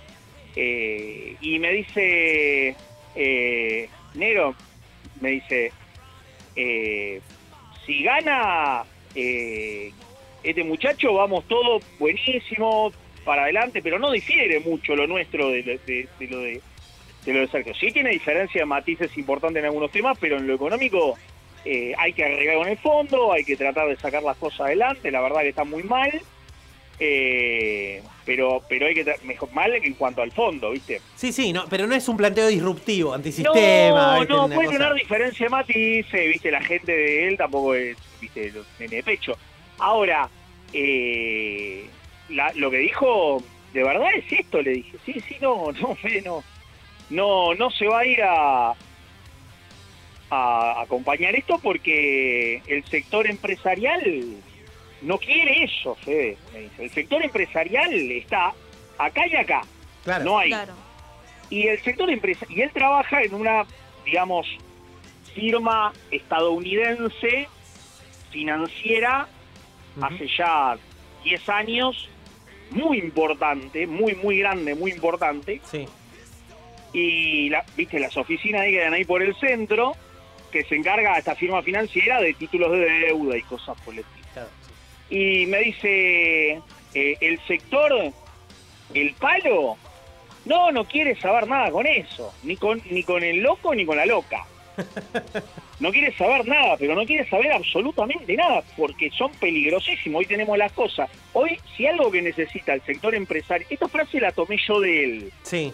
eh, 0.55 1.35
y 1.41 1.57
me 1.59 1.71
dice, 1.71 2.75
eh, 3.15 3.89
Nero, 4.13 4.55
me 5.19 5.31
dice, 5.31 5.73
eh, 6.55 7.21
si 7.85 8.03
gana 8.03 8.83
eh, 9.15 9.91
este 10.43 10.63
muchacho, 10.63 11.13
vamos 11.13 11.45
todos 11.47 11.81
buenísimo 11.97 12.93
para 13.23 13.43
adelante, 13.43 13.81
pero 13.81 13.97
no 13.97 14.11
difiere 14.11 14.59
mucho 14.59 14.95
lo 14.95 15.07
nuestro 15.07 15.49
de- 15.49 15.63
de 15.63 16.27
lo 16.27 16.39
de, 16.41 16.61
de 17.25 17.33
lo 17.33 17.39
de 17.41 17.47
Sergio. 17.47 17.73
Sí 17.73 17.91
tiene 17.91 18.09
diferencia 18.11 18.61
de 18.61 18.65
matices 18.65 19.17
importantes 19.17 19.59
en 19.59 19.65
algunos 19.65 19.91
temas, 19.91 20.17
pero 20.19 20.37
en 20.37 20.47
lo 20.47 20.55
económico 20.55 21.17
eh, 21.65 21.93
hay 21.97 22.13
que 22.13 22.25
arreglar 22.25 22.57
con 22.57 22.67
el 22.67 22.77
fondo, 22.77 23.31
hay 23.33 23.43
que 23.45 23.55
tratar 23.55 23.87
de 23.87 23.95
sacar 23.97 24.21
las 24.23 24.37
cosas 24.37 24.61
adelante, 24.61 25.09
la 25.11 25.21
verdad 25.21 25.41
que 25.41 25.49
está 25.49 25.63
muy 25.63 25.83
mal, 25.83 26.11
eh, 26.99 28.01
pero 28.25 28.61
pero 28.69 28.85
hay 28.85 28.93
que 28.93 29.05
mejor 29.23 29.51
mal 29.53 29.73
en 29.73 29.93
cuanto 29.93 30.21
al 30.21 30.31
fondo, 30.31 30.71
¿viste? 30.71 31.01
Sí, 31.15 31.31
sí, 31.31 31.51
no, 31.51 31.65
pero 31.69 31.87
no 31.87 31.95
es 31.95 32.07
un 32.07 32.17
planteo 32.17 32.47
disruptivo, 32.47 33.13
antisistema. 33.13 34.19
no, 34.25 34.47
no, 34.47 34.53
puede 34.55 34.69
tener 34.69 34.93
diferencia 34.93 35.45
de 35.45 35.49
matices, 35.49 36.27
¿viste? 36.29 36.51
La 36.51 36.61
gente 36.61 36.91
de 36.91 37.27
él 37.29 37.37
tampoco 37.37 37.73
es, 37.75 37.97
¿viste? 38.21 38.51
Nene 38.79 38.97
de 38.97 39.03
pecho. 39.03 39.37
Ahora, 39.79 40.29
eh, 40.71 41.85
la- 42.29 42.53
lo 42.55 42.69
que 42.69 42.77
dijo, 42.77 43.41
de 43.73 43.83
verdad 43.83 44.09
es 44.15 44.31
esto, 44.39 44.61
le 44.61 44.71
dije, 44.71 44.97
sí, 45.05 45.15
sí, 45.27 45.35
no, 45.41 45.71
no, 45.81 45.97
no, 46.25 46.43
no, 47.14 47.53
no 47.56 47.72
se 47.72 47.88
va 47.88 47.99
a 47.99 48.06
ir 48.06 48.22
a 48.22 48.73
a 50.34 50.81
acompañar 50.81 51.35
esto 51.35 51.60
porque 51.61 52.61
el 52.65 52.84
sector 52.85 53.27
empresarial 53.27 54.02
no 55.02 55.18
quiere 55.18 55.64
eso, 55.64 55.95
Fede. 55.95 56.38
El 56.80 56.90
sector 56.90 57.23
empresarial 57.23 57.94
está 57.94 58.53
acá 58.98 59.27
y 59.27 59.35
acá. 59.35 59.61
No 60.23 60.40
hay. 60.40 60.53
Y 61.49 61.68
el 61.68 61.81
sector 61.84 62.10
empresa 62.10 62.45
y 62.49 62.61
él 62.61 62.72
trabaja 62.73 63.22
en 63.22 63.34
una, 63.35 63.65
digamos, 64.06 64.48
firma 65.35 65.94
estadounidense 66.10 67.48
financiera 68.31 69.27
hace 70.02 70.27
ya 70.35 70.77
10 71.23 71.49
años, 71.49 72.10
muy 72.72 72.98
importante, 72.98 73.85
muy, 73.85 74.15
muy 74.15 74.40
grande, 74.40 74.73
muy 74.73 74.91
importante. 74.91 75.61
Sí. 75.69 75.85
Y, 76.94 77.49
la, 77.49 77.65
viste, 77.76 77.99
las 77.99 78.15
oficinas 78.15 78.61
ahí 78.61 78.72
quedan 78.72 78.94
ahí 78.94 79.03
por 79.03 79.22
el 79.22 79.36
centro, 79.36 79.95
que 80.52 80.64
se 80.64 80.76
encarga 80.76 81.18
esta 81.18 81.36
firma 81.36 81.61
financiera 81.64 82.22
de 82.22 82.34
títulos 82.34 82.72
de 82.72 82.78
deuda 82.78 83.38
y 83.38 83.41
cosas 83.41 83.76
por 83.82 83.94
el 83.94 84.02
estilo. 84.02 84.48
Y 85.10 85.45
me 85.48 85.60
dice, 85.60 86.61
eh, 86.94 87.18
el 87.20 87.40
sector, 87.45 87.91
el 88.94 89.14
palo, 89.15 89.78
no, 90.45 90.72
no 90.72 90.86
quiere 90.86 91.15
saber 91.20 91.48
nada 91.48 91.72
con 91.72 91.86
eso, 91.86 92.34
ni 92.44 92.57
con, 92.57 92.82
ni 92.90 93.03
con 93.03 93.24
el 93.24 93.41
loco 93.41 93.74
ni 93.76 93.86
con 93.86 93.98
la 93.98 94.06
loca. 94.06 94.45
No 95.80 95.91
quiere 95.91 96.15
saber 96.15 96.48
nada, 96.48 96.78
pero 96.78 96.95
no 96.95 97.06
quiere 97.06 97.28
saber 97.28 97.52
absolutamente 97.52 98.38
nada, 98.38 98.64
porque 98.78 99.10
son 99.10 99.32
peligrosísimos. 99.34 100.20
Hoy 100.20 100.26
tenemos 100.26 100.57
las 100.57 100.72
cosas. 100.72 101.10
Hoy, 101.34 101.60
si 101.76 101.86
algo 101.86 102.10
que 102.10 102.22
necesita 102.22 102.74
el 102.74 102.82
sector 102.84 103.14
empresario, 103.14 103.68
esta 103.70 103.90
frase 103.90 104.22
la 104.22 104.32
tomé 104.32 104.57
yo 104.65 104.80
de 104.80 105.03
él. 105.03 105.34
Sí. 105.41 105.74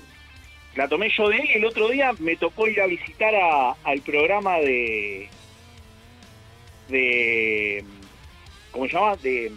La 0.76 0.88
tomé 0.88 1.10
yo 1.16 1.30
de 1.30 1.38
él 1.38 1.50
y 1.50 1.58
el 1.58 1.66
otro 1.66 1.90
día 1.90 2.12
me 2.20 2.36
tocó 2.36 2.68
ir 2.68 2.80
a 2.82 2.86
visitar 2.88 3.34
a- 3.36 3.76
al 3.84 4.02
programa 4.02 4.58
de. 4.60 5.28
de. 6.88 7.84
¿Cómo 8.72 8.86
se 8.88 8.94
llama? 8.94 9.16
De 9.18 9.52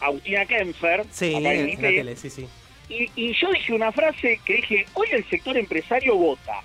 Agustina 0.00 0.44
Kempfer. 0.46 1.04
Sí, 1.10 1.34
acá 1.34 1.54
en 1.54 1.68
en 1.70 1.82
la 1.82 1.88
tele, 1.88 2.16
sí, 2.16 2.30
sí. 2.30 2.48
Y, 2.88 3.08
y 3.16 3.32
yo 3.32 3.50
dije 3.52 3.72
una 3.72 3.92
frase 3.92 4.38
que 4.44 4.56
dije, 4.56 4.86
hoy 4.94 5.08
el 5.12 5.24
sector 5.30 5.56
empresario 5.56 6.16
vota. 6.16 6.60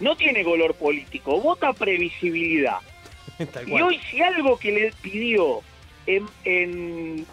No 0.00 0.16
tiene 0.16 0.42
color 0.42 0.74
político, 0.74 1.40
vota 1.40 1.72
previsibilidad. 1.72 2.78
Y 3.66 3.80
hoy 3.80 3.98
si 4.10 4.20
algo 4.20 4.58
que 4.58 4.72
le 4.72 4.92
pidió 5.00 5.60
en, 6.06 6.26
en, 6.44 7.24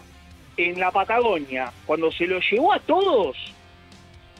en 0.56 0.80
la 0.80 0.90
Patagonia, 0.90 1.72
cuando 1.86 2.10
se 2.12 2.26
lo 2.26 2.40
llevó 2.40 2.72
a 2.72 2.80
todos, 2.80 3.36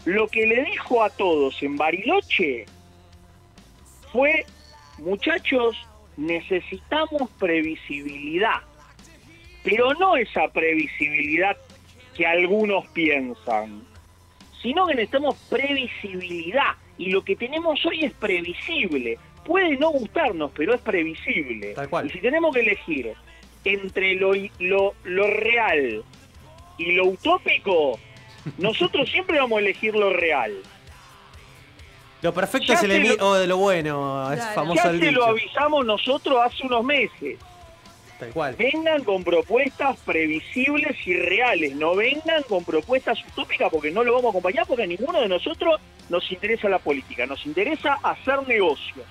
lo 0.05 0.29
que 0.29 0.47
le 0.47 0.65
dijo 0.65 1.03
a 1.03 1.11
todos 1.11 1.63
en 1.63 1.77
Bariloche 1.77 2.67
fue, 4.13 4.45
muchachos, 4.99 5.77
necesitamos 6.17 7.31
previsibilidad. 7.39 8.63
Pero 9.63 9.93
no 9.95 10.17
esa 10.17 10.49
previsibilidad 10.49 11.57
que 12.17 12.27
algunos 12.27 12.87
piensan, 12.89 13.83
sino 14.63 14.87
que 14.87 14.95
necesitamos 14.95 15.37
previsibilidad. 15.49 16.75
Y 16.97 17.11
lo 17.11 17.23
que 17.23 17.37
tenemos 17.37 17.85
hoy 17.87 18.05
es 18.05 18.13
previsible. 18.15 19.19
Puede 19.45 19.77
no 19.77 19.91
gustarnos, 19.91 20.51
pero 20.55 20.75
es 20.75 20.81
previsible. 20.81 21.75
Y 22.05 22.11
si 22.11 22.21
tenemos 22.21 22.55
que 22.55 22.61
elegir 22.61 23.15
entre 23.65 24.15
lo, 24.15 24.33
lo, 24.59 24.95
lo 25.05 25.27
real 25.27 26.03
y 26.79 26.93
lo 26.93 27.07
utópico, 27.07 27.99
Nosotros 28.59 29.09
siempre 29.11 29.39
vamos 29.39 29.59
a 29.59 29.61
elegir 29.61 29.95
lo 29.95 30.11
real. 30.11 30.53
Lo 32.23 32.35
perfecto 32.35 32.69
Ya 32.69 32.75
es 32.75 32.83
el 32.83 32.91
enemigo 32.91 33.17
lo- 33.21 33.35
de 33.35 33.47
lo 33.47 33.57
bueno, 33.57 34.31
es 34.33 34.45
famoso 34.55 34.83
ya 34.83 34.91
el 34.91 34.99
se 35.01 35.05
lo 35.13 35.21
dicho. 35.21 35.25
avisamos 35.27 35.87
nosotros 35.87 36.39
hace 36.45 36.67
unos 36.67 36.85
meses. 36.85 37.39
Tal 38.19 38.29
cual. 38.31 38.55
Vengan 38.59 39.03
con 39.05 39.25
propuestas 39.25 39.99
previsibles 40.05 40.95
y 41.07 41.15
reales, 41.15 41.75
no 41.75 41.95
vengan 41.97 42.43
con 42.47 42.63
propuestas 42.65 43.19
utópicas 43.33 43.71
porque 43.71 43.91
no 43.91 44.05
lo 44.05 44.13
vamos 44.13 44.27
a 44.27 44.31
acompañar 44.31 44.67
porque 44.67 44.83
a 44.83 44.87
ninguno 44.87 45.19
de 45.23 45.29
nosotros 45.29 45.81
nos 46.11 46.31
interesa 46.31 46.69
la 46.69 46.79
política, 46.79 47.25
nos 47.25 47.47
interesa 47.47 47.99
hacer 48.03 48.47
negocio. 48.47 49.03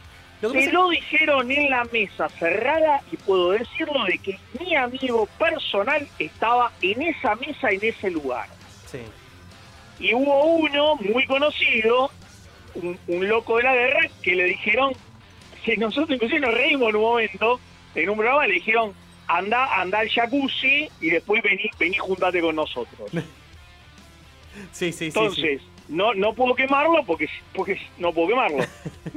Lo 0.44 0.52
que 0.52 0.60
Se 0.62 0.66
pasa- 0.68 0.78
lo 0.78 0.90
dijeron 0.90 1.52
en 1.52 1.70
la 1.72 1.84
mesa 1.86 2.30
cerrada 2.30 3.02
y 3.12 3.18
puedo 3.18 3.52
decirlo 3.52 4.06
de 4.06 4.20
que 4.20 4.38
mi 4.60 4.76
amigo 4.76 5.26
personal 5.40 6.08
estaba 6.20 6.72
en 6.84 7.02
esa 7.02 7.34
mesa, 7.36 7.72
en 7.72 7.80
ese 7.84 8.12
lugar. 8.12 8.48
Sí. 8.86 9.00
Y 10.00 10.14
hubo 10.14 10.44
uno 10.56 10.96
muy 10.98 11.26
conocido, 11.26 12.10
un, 12.76 12.98
un 13.08 13.28
loco 13.28 13.58
de 13.58 13.64
la 13.64 13.76
guerra, 13.76 14.00
que 14.22 14.36
le 14.36 14.46
dijeron, 14.46 14.94
si 15.66 15.76
nosotros 15.78 16.12
inclusive 16.12 16.40
nos 16.40 16.54
reímos 16.54 16.90
en 16.90 16.96
un 16.96 17.02
momento, 17.02 17.60
en 17.96 18.10
un 18.10 18.16
programa 18.18 18.48
le 18.48 18.54
dijeron, 18.56 18.94
anda, 19.28 19.66
anda 19.80 20.00
al 20.00 20.10
jacuzzi 20.10 20.90
y 21.02 21.10
después 21.10 21.42
vení, 21.44 21.70
vení 21.80 21.98
juntate 21.98 22.42
con 22.42 22.56
nosotros. 22.56 23.10
Sí, 24.72 24.92
sí, 24.92 24.98
sí. 24.98 25.06
Entonces, 25.06 25.62
no 25.88 26.14
no 26.16 26.34
puedo 26.34 26.56
quemarlo 26.56 27.04
porque 27.06 27.30
porque 27.54 27.80
no 28.00 28.12
puedo 28.12 28.30
quemarlo. 28.30 28.58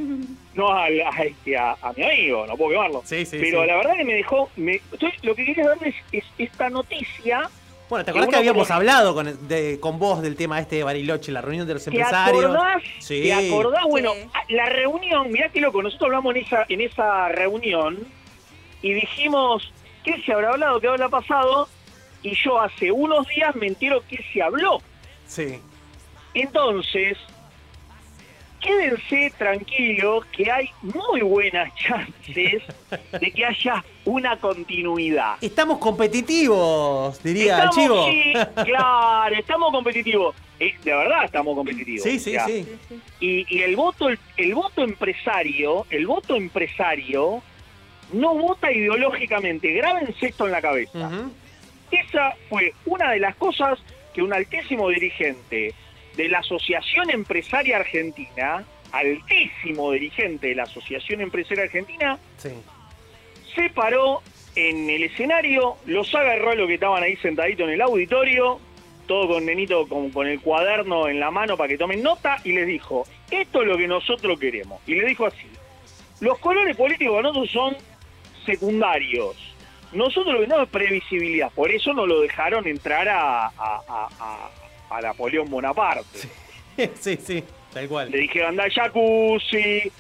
no 0.55 0.73
a, 0.73 0.89
este, 0.89 1.57
a- 1.57 1.77
a 1.81 1.93
mi 1.95 2.03
amigo, 2.05 2.47
no 2.47 2.57
puedo 2.57 2.71
quemarlo. 2.73 3.03
Sí, 3.05 3.25
sí, 3.25 3.39
Pero 3.41 3.63
sí. 3.63 3.67
la 3.67 3.77
verdad 3.77 3.97
que 3.97 4.05
me 4.05 4.15
dejó... 4.15 4.51
Me, 4.57 4.81
lo 5.23 5.35
que 5.35 5.45
quería 5.47 5.69
darles 5.69 5.95
es 6.13 6.25
esta 6.39 6.69
noticia 6.69 7.51
Bueno, 7.93 8.07
¿te 8.07 8.11
acordás 8.11 8.31
que 8.31 8.37
habíamos 8.37 8.71
hablado 8.71 9.13
con, 9.15 9.49
de- 9.49 9.79
con 9.79 9.99
vos 9.99 10.23
del 10.23 10.35
tema 10.35 10.59
este 10.59 10.77
de 10.77 10.83
Bariloche, 10.83 11.31
la 11.31 11.43
reunión 11.43 11.67
de 11.67 11.75
los 11.75 11.85
¿Te 11.85 11.91
empresarios? 11.91 12.43
acordás? 12.47 12.83
Sí. 13.01 13.21
¿Te 13.25 13.35
acordás? 13.35 13.85
Bueno, 13.87 14.15
la 14.49 14.65
reunión, 14.71 15.31
mirá 15.31 15.51
que 15.51 15.61
loco, 15.61 15.83
nosotros 15.83 16.07
hablamos 16.07 16.35
en 16.35 16.43
esa, 16.43 16.65
en 16.71 16.81
esa 16.81 17.29
reunión 17.29 17.99
y 18.81 18.95
dijimos, 18.95 19.71
¿qué 20.05 20.23
se 20.23 20.33
habrá 20.33 20.53
hablado? 20.53 20.81
¿Qué 20.81 20.89
habrá 20.89 21.11
pasado? 21.11 21.69
Y 22.23 22.35
yo 22.35 22.59
hace 22.63 22.91
unos 22.91 23.27
días 23.29 23.55
me 23.57 23.67
entero 23.67 24.03
que 24.09 24.25
se 24.33 24.41
habló. 24.41 24.81
Sí. 25.27 25.61
Entonces, 26.33 27.19
quédense 28.63 29.33
tranquilos 29.37 30.25
que 30.27 30.51
hay 30.51 30.71
muy 30.83 31.21
buenas 31.21 31.75
chances 31.75 32.63
de 33.21 33.31
que 33.33 33.45
haya 33.45 33.85
una 34.05 34.37
continuidad. 34.39 35.35
Estamos 35.41 35.79
competitivos, 35.79 37.23
diría 37.23 37.65
Estamos, 37.65 37.77
el 37.77 37.83
chivo. 37.83 38.07
sí, 38.07 38.33
claro, 38.65 39.35
estamos 39.35 39.73
competitivos. 39.73 40.37
Eh, 40.61 40.75
de 40.85 40.95
verdad 40.95 41.25
estamos 41.25 41.55
competitivos. 41.57 42.03
Sí, 42.05 42.19
sí, 42.19 42.31
O 42.31 42.33
sea, 42.35 42.47
sí. 42.47 42.67
Y, 43.21 43.47
y 43.55 43.63
el 43.63 43.75
voto 43.77 44.09
el, 44.09 44.19
el 44.37 44.55
voto 44.55 44.83
empresario, 44.85 45.85
el 45.91 46.07
voto 46.07 46.37
empresario 46.37 47.43
no 48.13 48.35
vota 48.35 48.71
ideológicamente. 48.71 49.73
Grábense 49.73 50.27
esto 50.27 50.47
en 50.47 50.53
la 50.53 50.63
cabeza. 50.63 51.11
Esa 51.91 52.35
fue 52.49 52.73
una 52.87 53.11
de 53.11 53.19
las 53.19 53.35
cosas 53.37 53.79
que 54.15 54.23
un 54.23 54.33
altísimo 54.33 54.89
dirigente 54.91 55.75
de 56.17 56.29
la 56.29 56.39
Asociación 56.41 57.11
Empresaria 57.11 57.77
Argentina, 57.79 58.65
altísimo 58.93 59.93
dirigente 59.93 60.49
de 60.49 60.55
la 60.55 60.65
Asociación 60.65 61.21
Empresaria 61.21 61.65
Argentina, 61.65 62.19
Sí. 62.37 62.51
se 63.55 63.71
paró 63.71 64.23
en 64.55 64.91
el 64.91 65.05
escenario, 65.05 65.77
los 65.87 66.15
agarró 66.15 66.51
a 66.51 66.55
los 66.55 66.67
que 66.69 66.75
estaban 66.75 67.03
ahí 67.03 67.17
sentaditos 67.17 67.67
en 67.67 67.75
el 67.75 67.81
auditorio, 67.81 68.61
todo 69.07 69.29
con 69.29 69.47
nenito 69.47 69.87
con, 69.89 70.11
con 70.11 70.27
el 70.27 70.41
cuaderno 70.41 71.09
en 71.09 71.19
la 71.21 71.31
mano 71.31 71.57
para 71.57 71.69
que 71.69 71.79
tomen 71.79 72.03
nota, 72.03 72.39
y 72.45 72.53
les 72.53 72.67
dijo, 72.67 73.05
esto 73.31 73.63
es 73.63 73.69
lo 73.69 73.77
que 73.79 73.89
nosotros 73.89 74.39
queremos. 74.39 74.81
Y 74.87 74.95
le 74.95 75.07
dijo 75.07 75.27
así, 75.27 75.47
los 76.21 76.39
colores 76.39 76.77
políticos 76.77 77.15
para 77.17 77.29
nosotros 77.29 77.51
son 77.51 77.77
secundarios. 78.47 79.37
Nosotros 79.93 80.35
lo 80.35 80.41
que 80.41 80.47
tenemos 80.47 80.65
es 80.67 80.71
previsibilidad, 80.73 81.51
por 81.53 81.71
eso 81.71 81.93
no 81.93 82.07
lo 82.07 82.21
dejaron 82.21 82.67
entrar 82.67 83.09
a, 83.09 83.47
a- 83.47 83.51
a- 83.59 84.09
a- 84.21 84.51
a 84.93 85.01
Napoleón 85.01 85.51
Bonaparte. 85.51 86.29
sí, 87.01 87.19
sí, 87.23 87.45
tal 87.73 87.89
cual. 87.89 88.11
Le 88.11 88.19
dije, 88.19 88.45
anda 88.45 88.65
al 88.65 88.73
jacuzzi, 88.73 89.91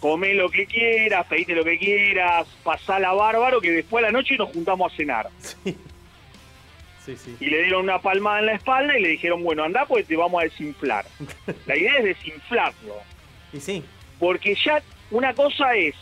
come 0.00 0.34
lo 0.34 0.50
que 0.50 0.66
quieras, 0.66 1.26
pedite 1.26 1.54
lo 1.54 1.64
que 1.64 1.78
quieras, 1.78 2.46
pasala 2.62 3.12
bárbaro, 3.12 3.60
que 3.60 3.70
después 3.70 4.02
a 4.04 4.08
la 4.08 4.12
noche 4.12 4.36
nos 4.36 4.50
juntamos 4.50 4.92
a 4.92 4.96
cenar. 4.96 5.30
Sí, 7.04 7.16
sí. 7.16 7.36
Y 7.40 7.46
le 7.46 7.62
dieron 7.62 7.82
una 7.82 8.00
palmada 8.00 8.38
en 8.38 8.46
la 8.46 8.54
espalda 8.54 8.96
y 8.96 9.02
le 9.02 9.08
dijeron, 9.08 9.42
bueno, 9.42 9.64
anda 9.64 9.86
pues 9.86 10.06
te 10.06 10.16
vamos 10.16 10.40
a 10.40 10.44
desinflar. 10.44 11.04
La 11.66 11.76
idea 11.76 11.98
es 11.98 12.04
desinflarlo. 12.04 12.94
Y 13.52 13.58
sí. 13.58 13.84
Porque 14.20 14.54
ya 14.54 14.80
una 15.10 15.34
cosa 15.34 15.74
es 15.74 15.96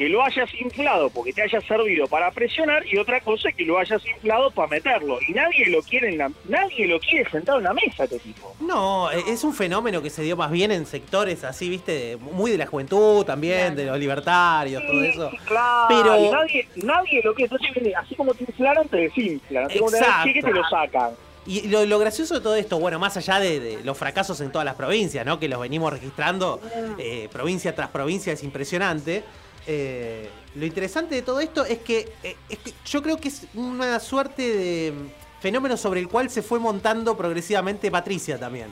que 0.00 0.08
lo 0.08 0.24
hayas 0.24 0.48
inflado 0.54 1.10
porque 1.10 1.30
te 1.34 1.42
haya 1.42 1.60
servido 1.60 2.06
para 2.06 2.30
presionar 2.30 2.86
y 2.86 2.96
otra 2.96 3.20
cosa 3.20 3.50
es 3.50 3.54
que 3.54 3.66
lo 3.66 3.76
hayas 3.78 4.00
inflado 4.06 4.50
para 4.50 4.66
meterlo. 4.68 5.18
Y 5.28 5.32
nadie 5.32 5.66
lo 5.68 5.82
quiere 5.82 6.08
en 6.08 6.16
la, 6.16 6.30
nadie 6.48 6.86
lo 6.86 6.98
quiere 7.00 7.28
sentado 7.30 7.58
en 7.58 7.64
la 7.64 7.74
mesa 7.74 8.04
este 8.04 8.18
tipo. 8.18 8.56
No, 8.60 9.10
eh, 9.12 9.22
es 9.28 9.44
un 9.44 9.52
fenómeno 9.52 10.00
que 10.00 10.08
se 10.08 10.22
dio 10.22 10.38
más 10.38 10.50
bien 10.50 10.70
en 10.70 10.86
sectores 10.86 11.44
así, 11.44 11.68
viste, 11.68 11.92
de- 11.92 12.16
muy 12.16 12.50
de 12.50 12.56
la 12.56 12.64
juventud 12.64 13.26
también, 13.26 13.76
de 13.76 13.84
los 13.84 13.98
libertarios, 13.98 14.82
todo 14.86 15.04
eso. 15.04 15.30
Claro, 15.44 15.86
Pero- 15.90 16.32
nadie, 16.32 16.66
nadie 16.76 17.20
lo 17.22 17.34
quiere. 17.34 17.52
Entonces 17.52 17.74
viene, 17.74 17.94
así 17.94 18.14
como 18.14 18.32
te 18.32 18.44
inflaron, 18.44 18.88
te 18.88 18.96
desinflan. 18.96 19.70
Exacto. 19.70 20.30
que 20.32 20.40
te 20.42 20.50
lo 20.50 20.62
sacan. 20.70 21.10
Y 21.44 21.68
lo, 21.68 21.84
lo 21.84 21.98
gracioso 21.98 22.32
de 22.36 22.40
todo 22.40 22.56
esto, 22.56 22.78
bueno, 22.78 22.98
más 22.98 23.18
allá 23.18 23.38
de, 23.38 23.60
de 23.60 23.84
los 23.84 23.98
fracasos 23.98 24.40
en 24.40 24.50
todas 24.50 24.64
las 24.64 24.76
provincias, 24.76 25.26
¿no? 25.26 25.38
Que 25.38 25.48
los 25.48 25.60
venimos 25.60 25.92
registrando 25.92 26.58
eh, 26.98 27.28
provincia 27.30 27.74
tras 27.74 27.88
provincia, 27.90 28.32
es 28.32 28.42
impresionante. 28.44 29.24
Eh, 29.66 30.28
lo 30.54 30.66
interesante 30.66 31.14
de 31.14 31.22
todo 31.22 31.40
esto 31.40 31.64
es 31.64 31.78
que, 31.78 32.08
eh, 32.22 32.36
es 32.48 32.58
que 32.58 32.72
yo 32.86 33.02
creo 33.02 33.18
que 33.18 33.28
es 33.28 33.46
una 33.54 34.00
suerte 34.00 34.42
de 34.56 34.92
fenómeno 35.40 35.76
sobre 35.76 36.00
el 36.00 36.08
cual 36.08 36.28
se 36.30 36.42
fue 36.42 36.58
montando 36.58 37.16
progresivamente 37.16 37.90
Patricia 37.90 38.38
también. 38.38 38.68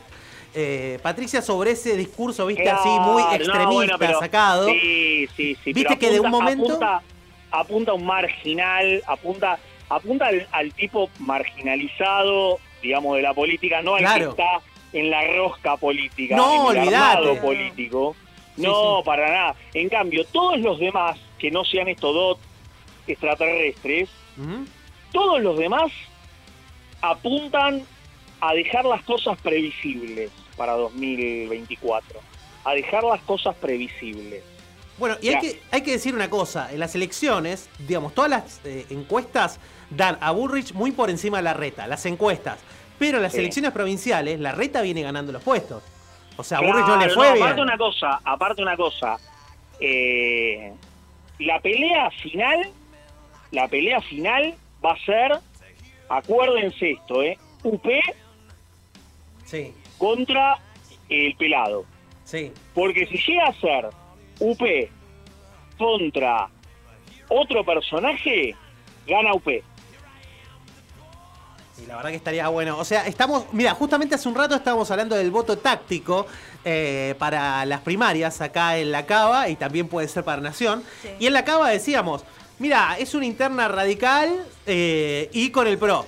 Eh, 0.54 0.98
Patricia 1.02 1.42
sobre 1.42 1.72
ese 1.72 1.96
discurso, 1.96 2.46
viste, 2.46 2.68
así 2.68 2.88
muy 2.88 3.22
no, 3.22 3.32
extremista, 3.34 3.66
bueno, 3.70 3.96
pero- 3.98 4.18
sacado. 4.18 4.66
Sí, 4.68 5.28
sí, 5.36 5.56
sí. 5.62 5.72
Viste 5.72 5.96
pero 5.96 5.98
que 5.98 6.10
de 6.10 6.20
un 6.20 6.26
apunta- 6.26 6.44
momento- 6.44 6.64
Apunta, 6.74 7.02
apunta 7.50 7.90
a 7.92 7.94
un 7.94 8.04
marginal, 8.06 9.02
apunta, 9.06 9.58
apunta 9.88 10.26
al, 10.26 10.48
al 10.52 10.72
tipo 10.74 11.10
marginalizado, 11.18 12.58
digamos, 12.82 13.16
de 13.16 13.22
la 13.22 13.34
política, 13.34 13.82
no 13.82 13.94
al 13.94 14.00
Claro. 14.00 14.24
que 14.34 14.42
está 14.42 14.60
en 14.94 15.10
la 15.10 15.26
rosca 15.36 15.76
política, 15.76 16.34
No, 16.36 16.72
en 16.72 16.78
el 16.78 16.82
olvidate. 16.88 17.18
armado 17.18 17.40
político. 17.40 18.16
No, 18.18 18.27
para 19.04 19.28
nada. 19.30 19.54
En 19.74 19.88
cambio, 19.88 20.24
todos 20.26 20.58
los 20.60 20.78
demás 20.78 21.18
que 21.38 21.50
no 21.50 21.64
sean 21.64 21.88
estos 21.88 22.14
dos 22.14 22.38
extraterrestres, 23.06 24.08
todos 25.12 25.40
los 25.42 25.58
demás 25.58 25.90
apuntan 27.00 27.82
a 28.40 28.54
dejar 28.54 28.84
las 28.84 29.02
cosas 29.02 29.40
previsibles 29.40 30.30
para 30.56 30.72
2024. 30.72 32.20
A 32.64 32.74
dejar 32.74 33.04
las 33.04 33.20
cosas 33.22 33.54
previsibles. 33.56 34.42
Bueno, 34.98 35.16
y 35.22 35.28
hay 35.28 35.38
que, 35.40 35.60
hay 35.70 35.82
que 35.82 35.92
decir 35.92 36.12
una 36.14 36.28
cosa, 36.28 36.72
en 36.72 36.80
las 36.80 36.94
elecciones, 36.96 37.68
digamos, 37.86 38.14
todas 38.14 38.30
las 38.30 38.60
eh, 38.64 38.84
encuestas 38.90 39.60
dan 39.90 40.18
a 40.20 40.32
Bullrich 40.32 40.72
muy 40.72 40.90
por 40.90 41.08
encima 41.08 41.36
de 41.38 41.44
la 41.44 41.54
reta, 41.54 41.86
las 41.86 42.04
encuestas. 42.06 42.58
Pero 42.98 43.18
en 43.18 43.22
las 43.22 43.32
Sí. 43.32 43.38
elecciones 43.38 43.70
provinciales, 43.70 44.40
la 44.40 44.50
reta 44.52 44.82
viene 44.82 45.02
ganando 45.02 45.30
los 45.30 45.42
puestos. 45.42 45.84
O 46.38 46.42
sea, 46.44 46.58
a 46.58 46.60
Claro, 46.60 46.72
Bullrich 46.78 46.88
no 46.88 46.96
le 47.00 47.06
no, 47.08 47.14
fue 47.14 47.28
aparte 47.28 47.54
bien. 47.54 47.60
una 47.60 47.76
cosa, 47.76 48.20
aparte 48.24 48.62
una 48.62 48.76
cosa. 48.76 49.16
eh, 49.80 50.72
la 51.40 51.60
pelea 51.60 52.10
final, 52.22 52.70
la 53.50 53.68
pelea 53.68 54.00
final 54.00 54.54
va 54.84 54.92
a 54.92 54.98
ser, 55.04 55.38
acuérdense 56.08 56.92
esto, 56.92 57.22
eh, 57.22 57.36
UP 57.62 57.86
Sí, 59.44 59.72
contra 59.98 60.58
el 61.08 61.34
pelado. 61.36 61.84
sí. 62.24 62.52
Porque 62.74 63.06
si 63.06 63.18
llega 63.18 63.46
a 63.48 63.52
ser 63.54 63.88
UP 64.40 64.60
contra 65.76 66.48
otro 67.28 67.64
personaje, 67.64 68.54
gana 69.06 69.32
UP. 69.34 69.46
Y 71.82 71.86
la 71.86 71.96
verdad 71.96 72.10
que 72.10 72.16
estaría 72.16 72.48
bueno. 72.48 72.78
O 72.78 72.84
sea, 72.84 73.06
estamos. 73.06 73.44
Mira, 73.52 73.72
justamente 73.74 74.14
hace 74.14 74.28
un 74.28 74.34
rato 74.34 74.54
estábamos 74.54 74.90
hablando 74.90 75.14
del 75.16 75.30
voto 75.30 75.58
táctico 75.58 76.26
eh, 76.64 77.14
para 77.18 77.64
las 77.66 77.80
primarias 77.82 78.40
acá 78.40 78.76
en 78.78 78.90
la 78.90 79.06
Cava 79.06 79.48
y 79.48 79.56
también 79.56 79.88
puede 79.88 80.08
ser 80.08 80.24
para 80.24 80.40
Nación. 80.42 80.82
Y 81.20 81.26
en 81.26 81.32
la 81.32 81.44
Cava 81.44 81.68
decíamos: 81.70 82.22
mira, 82.58 82.96
es 82.98 83.14
una 83.14 83.26
interna 83.26 83.68
radical 83.68 84.34
eh, 84.66 85.30
y 85.32 85.50
con 85.50 85.66
el 85.66 85.78
PRO. 85.78 86.04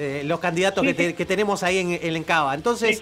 eh, 0.00 0.22
los 0.24 0.38
candidatos 0.38 0.84
que, 0.84 0.94
te- 0.94 1.14
que 1.16 1.26
tenemos 1.26 1.64
ahí 1.64 1.78
en, 1.78 2.14
en 2.16 2.22
Cava. 2.22 2.54
Entonces, 2.54 3.00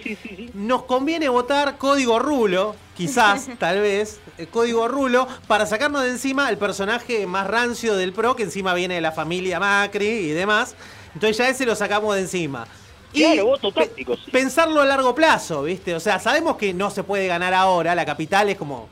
nos 0.55 0.83
conviene 0.83 1.29
votar 1.29 1.77
código 1.77 2.17
rulo, 2.17 2.75
quizás, 2.95 3.47
tal 3.59 3.81
vez, 3.81 4.19
eh, 4.39 4.47
código 4.47 4.87
rulo, 4.87 5.27
para 5.45 5.67
sacarnos 5.67 6.01
de 6.01 6.09
encima 6.09 6.49
el 6.49 6.57
personaje 6.57 7.27
más 7.27 7.45
rancio 7.45 7.95
del 7.95 8.13
PRO, 8.13 8.35
que 8.35 8.41
encima 8.41 8.73
viene 8.73 8.95
de 8.95 9.01
la 9.01 9.11
familia 9.11 9.59
Macri 9.59 10.07
y 10.07 10.29
demás. 10.29 10.75
Entonces 11.17 11.35
ya 11.35 11.49
ese 11.49 11.65
lo 11.65 11.75
sacamos 11.75 12.13
de 12.13 12.21
encima. 12.21 12.67
Y 13.11 13.23
Claro, 13.23 13.47
voto 13.47 13.71
táctico, 13.71 14.15
sí. 14.15 14.29
Pensarlo 14.29 14.81
a 14.81 14.85
largo 14.85 15.15
plazo, 15.15 15.63
¿viste? 15.63 15.95
O 15.95 15.99
sea, 15.99 16.19
sabemos 16.19 16.57
que 16.57 16.75
no 16.75 16.91
se 16.91 17.03
puede 17.03 17.25
ganar 17.25 17.55
ahora, 17.55 17.95
la 17.95 18.05
capital 18.05 18.49
es 18.49 18.55
como, 18.55 18.87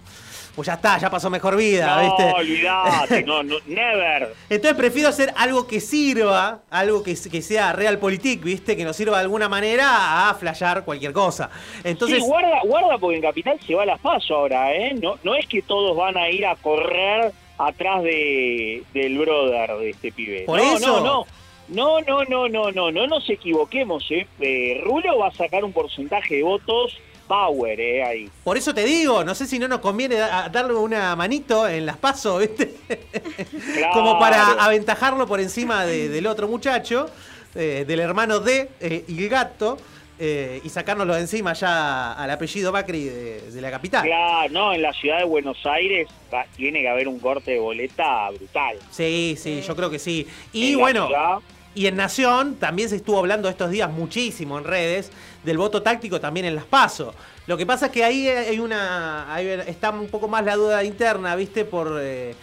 pues 0.55 0.65
ya 0.65 0.73
está, 0.73 0.97
ya 0.97 1.11
pasó 1.11 1.29
mejor 1.29 1.55
vida, 1.55 1.97
No, 1.97 2.01
¿viste? 2.01 2.33
olvidate, 2.35 3.23
no, 3.27 3.43
no, 3.43 3.57
never. 3.67 4.33
Entonces 4.49 4.75
prefiero 4.75 5.09
hacer 5.09 5.31
algo 5.37 5.67
que 5.67 5.79
sirva, 5.79 6.61
algo 6.71 7.03
que, 7.03 7.15
que 7.29 7.43
sea 7.43 7.73
realpolitik, 7.73 8.41
¿viste? 8.41 8.75
Que 8.75 8.85
nos 8.85 8.95
sirva 8.95 9.17
de 9.17 9.23
alguna 9.25 9.47
manera 9.47 10.27
a 10.27 10.33
flashear 10.33 10.83
cualquier 10.83 11.13
cosa. 11.13 11.51
Entonces, 11.83 12.23
sí, 12.23 12.25
guarda, 12.25 12.61
guarda 12.63 12.97
porque 12.97 13.17
en 13.17 13.21
Capital 13.21 13.59
se 13.67 13.75
va 13.75 13.83
a 13.83 13.85
las 13.85 13.99
paso 13.99 14.33
ahora, 14.33 14.73
¿eh? 14.73 14.95
No, 14.99 15.19
no 15.21 15.35
es 15.35 15.45
que 15.45 15.61
todos 15.61 15.95
van 15.95 16.17
a 16.17 16.27
ir 16.31 16.43
a 16.47 16.55
correr 16.55 17.31
atrás 17.59 18.01
de, 18.01 18.83
del 18.93 19.17
brother 19.19 19.77
de 19.77 19.89
este 19.91 20.11
pibe. 20.11 20.41
Por 20.45 20.57
no, 20.57 20.75
eso. 20.75 20.87
no, 20.87 21.03
no. 21.03 21.27
No, 21.67 21.99
no, 22.01 22.23
no, 22.25 22.47
no, 22.47 22.71
no, 22.71 22.91
no 22.91 23.07
nos 23.07 23.29
equivoquemos, 23.29 24.05
¿eh? 24.11 24.27
Eh, 24.39 24.81
Rulo 24.83 25.17
va 25.17 25.27
a 25.29 25.33
sacar 25.33 25.63
un 25.63 25.73
porcentaje 25.73 26.35
de 26.35 26.43
votos 26.43 26.97
power, 27.27 27.79
¿eh? 27.81 28.03
Ahí. 28.03 28.29
por 28.43 28.55
eso 28.55 28.71
te 28.71 28.83
digo, 28.83 29.23
no 29.23 29.33
sé 29.33 29.47
si 29.47 29.57
no 29.57 29.67
nos 29.67 29.79
conviene 29.79 30.13
da- 30.15 30.47
darle 30.49 30.75
una 30.75 31.15
manito 31.15 31.67
en 31.67 31.83
las 31.87 31.97
pasos, 31.97 32.39
¿viste? 32.41 32.75
Como 33.93 34.19
para 34.19 34.63
aventajarlo 34.63 35.25
por 35.27 35.39
encima 35.39 35.85
de- 35.85 36.07
del 36.09 36.27
otro 36.27 36.47
muchacho, 36.47 37.09
eh, 37.55 37.83
del 37.87 37.99
hermano 37.99 38.39
de 38.39 38.69
eh, 38.79 39.05
y 39.07 39.23
el 39.23 39.29
gato, 39.29 39.77
eh, 40.19 40.61
y 40.63 40.69
sacárnoslo 40.69 41.15
de 41.15 41.21
encima 41.21 41.53
ya 41.53 42.13
al 42.13 42.29
apellido 42.29 42.71
Macri 42.71 43.05
de, 43.05 43.41
de 43.51 43.61
la 43.61 43.71
capital. 43.71 44.03
Claro, 44.05 44.53
no, 44.53 44.73
en 44.73 44.81
la 44.83 44.93
ciudad 44.93 45.17
de 45.17 45.25
Buenos 45.25 45.57
Aires 45.65 46.07
va- 46.31 46.45
tiene 46.55 46.81
que 46.81 46.89
haber 46.89 47.07
un 47.07 47.19
corte 47.19 47.51
de 47.51 47.59
boleta 47.59 48.29
brutal. 48.29 48.77
Sí, 48.91 49.35
sí, 49.37 49.61
yo 49.67 49.75
creo 49.75 49.89
que 49.89 49.97
sí. 49.99 50.27
Y 50.53 50.75
bueno, 50.75 51.07
ciudad- 51.07 51.39
y 51.75 51.87
en 51.87 51.95
Nación 51.97 52.55
también 52.55 52.89
se 52.89 52.95
estuvo 52.95 53.19
hablando 53.19 53.47
estos 53.49 53.69
días 53.69 53.91
muchísimo 53.91 54.57
en 54.57 54.63
redes 54.63 55.11
del 55.43 55.57
voto 55.57 55.81
táctico 55.83 56.19
también 56.19 56.45
en 56.47 56.55
las 56.55 56.65
PASO. 56.65 57.13
Lo 57.47 57.57
que 57.57 57.65
pasa 57.65 57.87
es 57.87 57.91
que 57.91 58.03
ahí 58.03 58.27
hay 58.27 58.59
una. 58.59 59.31
hay- 59.33 59.47
está 59.67 59.91
un 59.91 60.07
poco 60.07 60.27
más 60.27 60.43
la 60.45 60.55
duda 60.55 60.83
interna, 60.83 61.35
¿viste? 61.35 61.65
Por. 61.65 61.97
eh, 62.01 62.33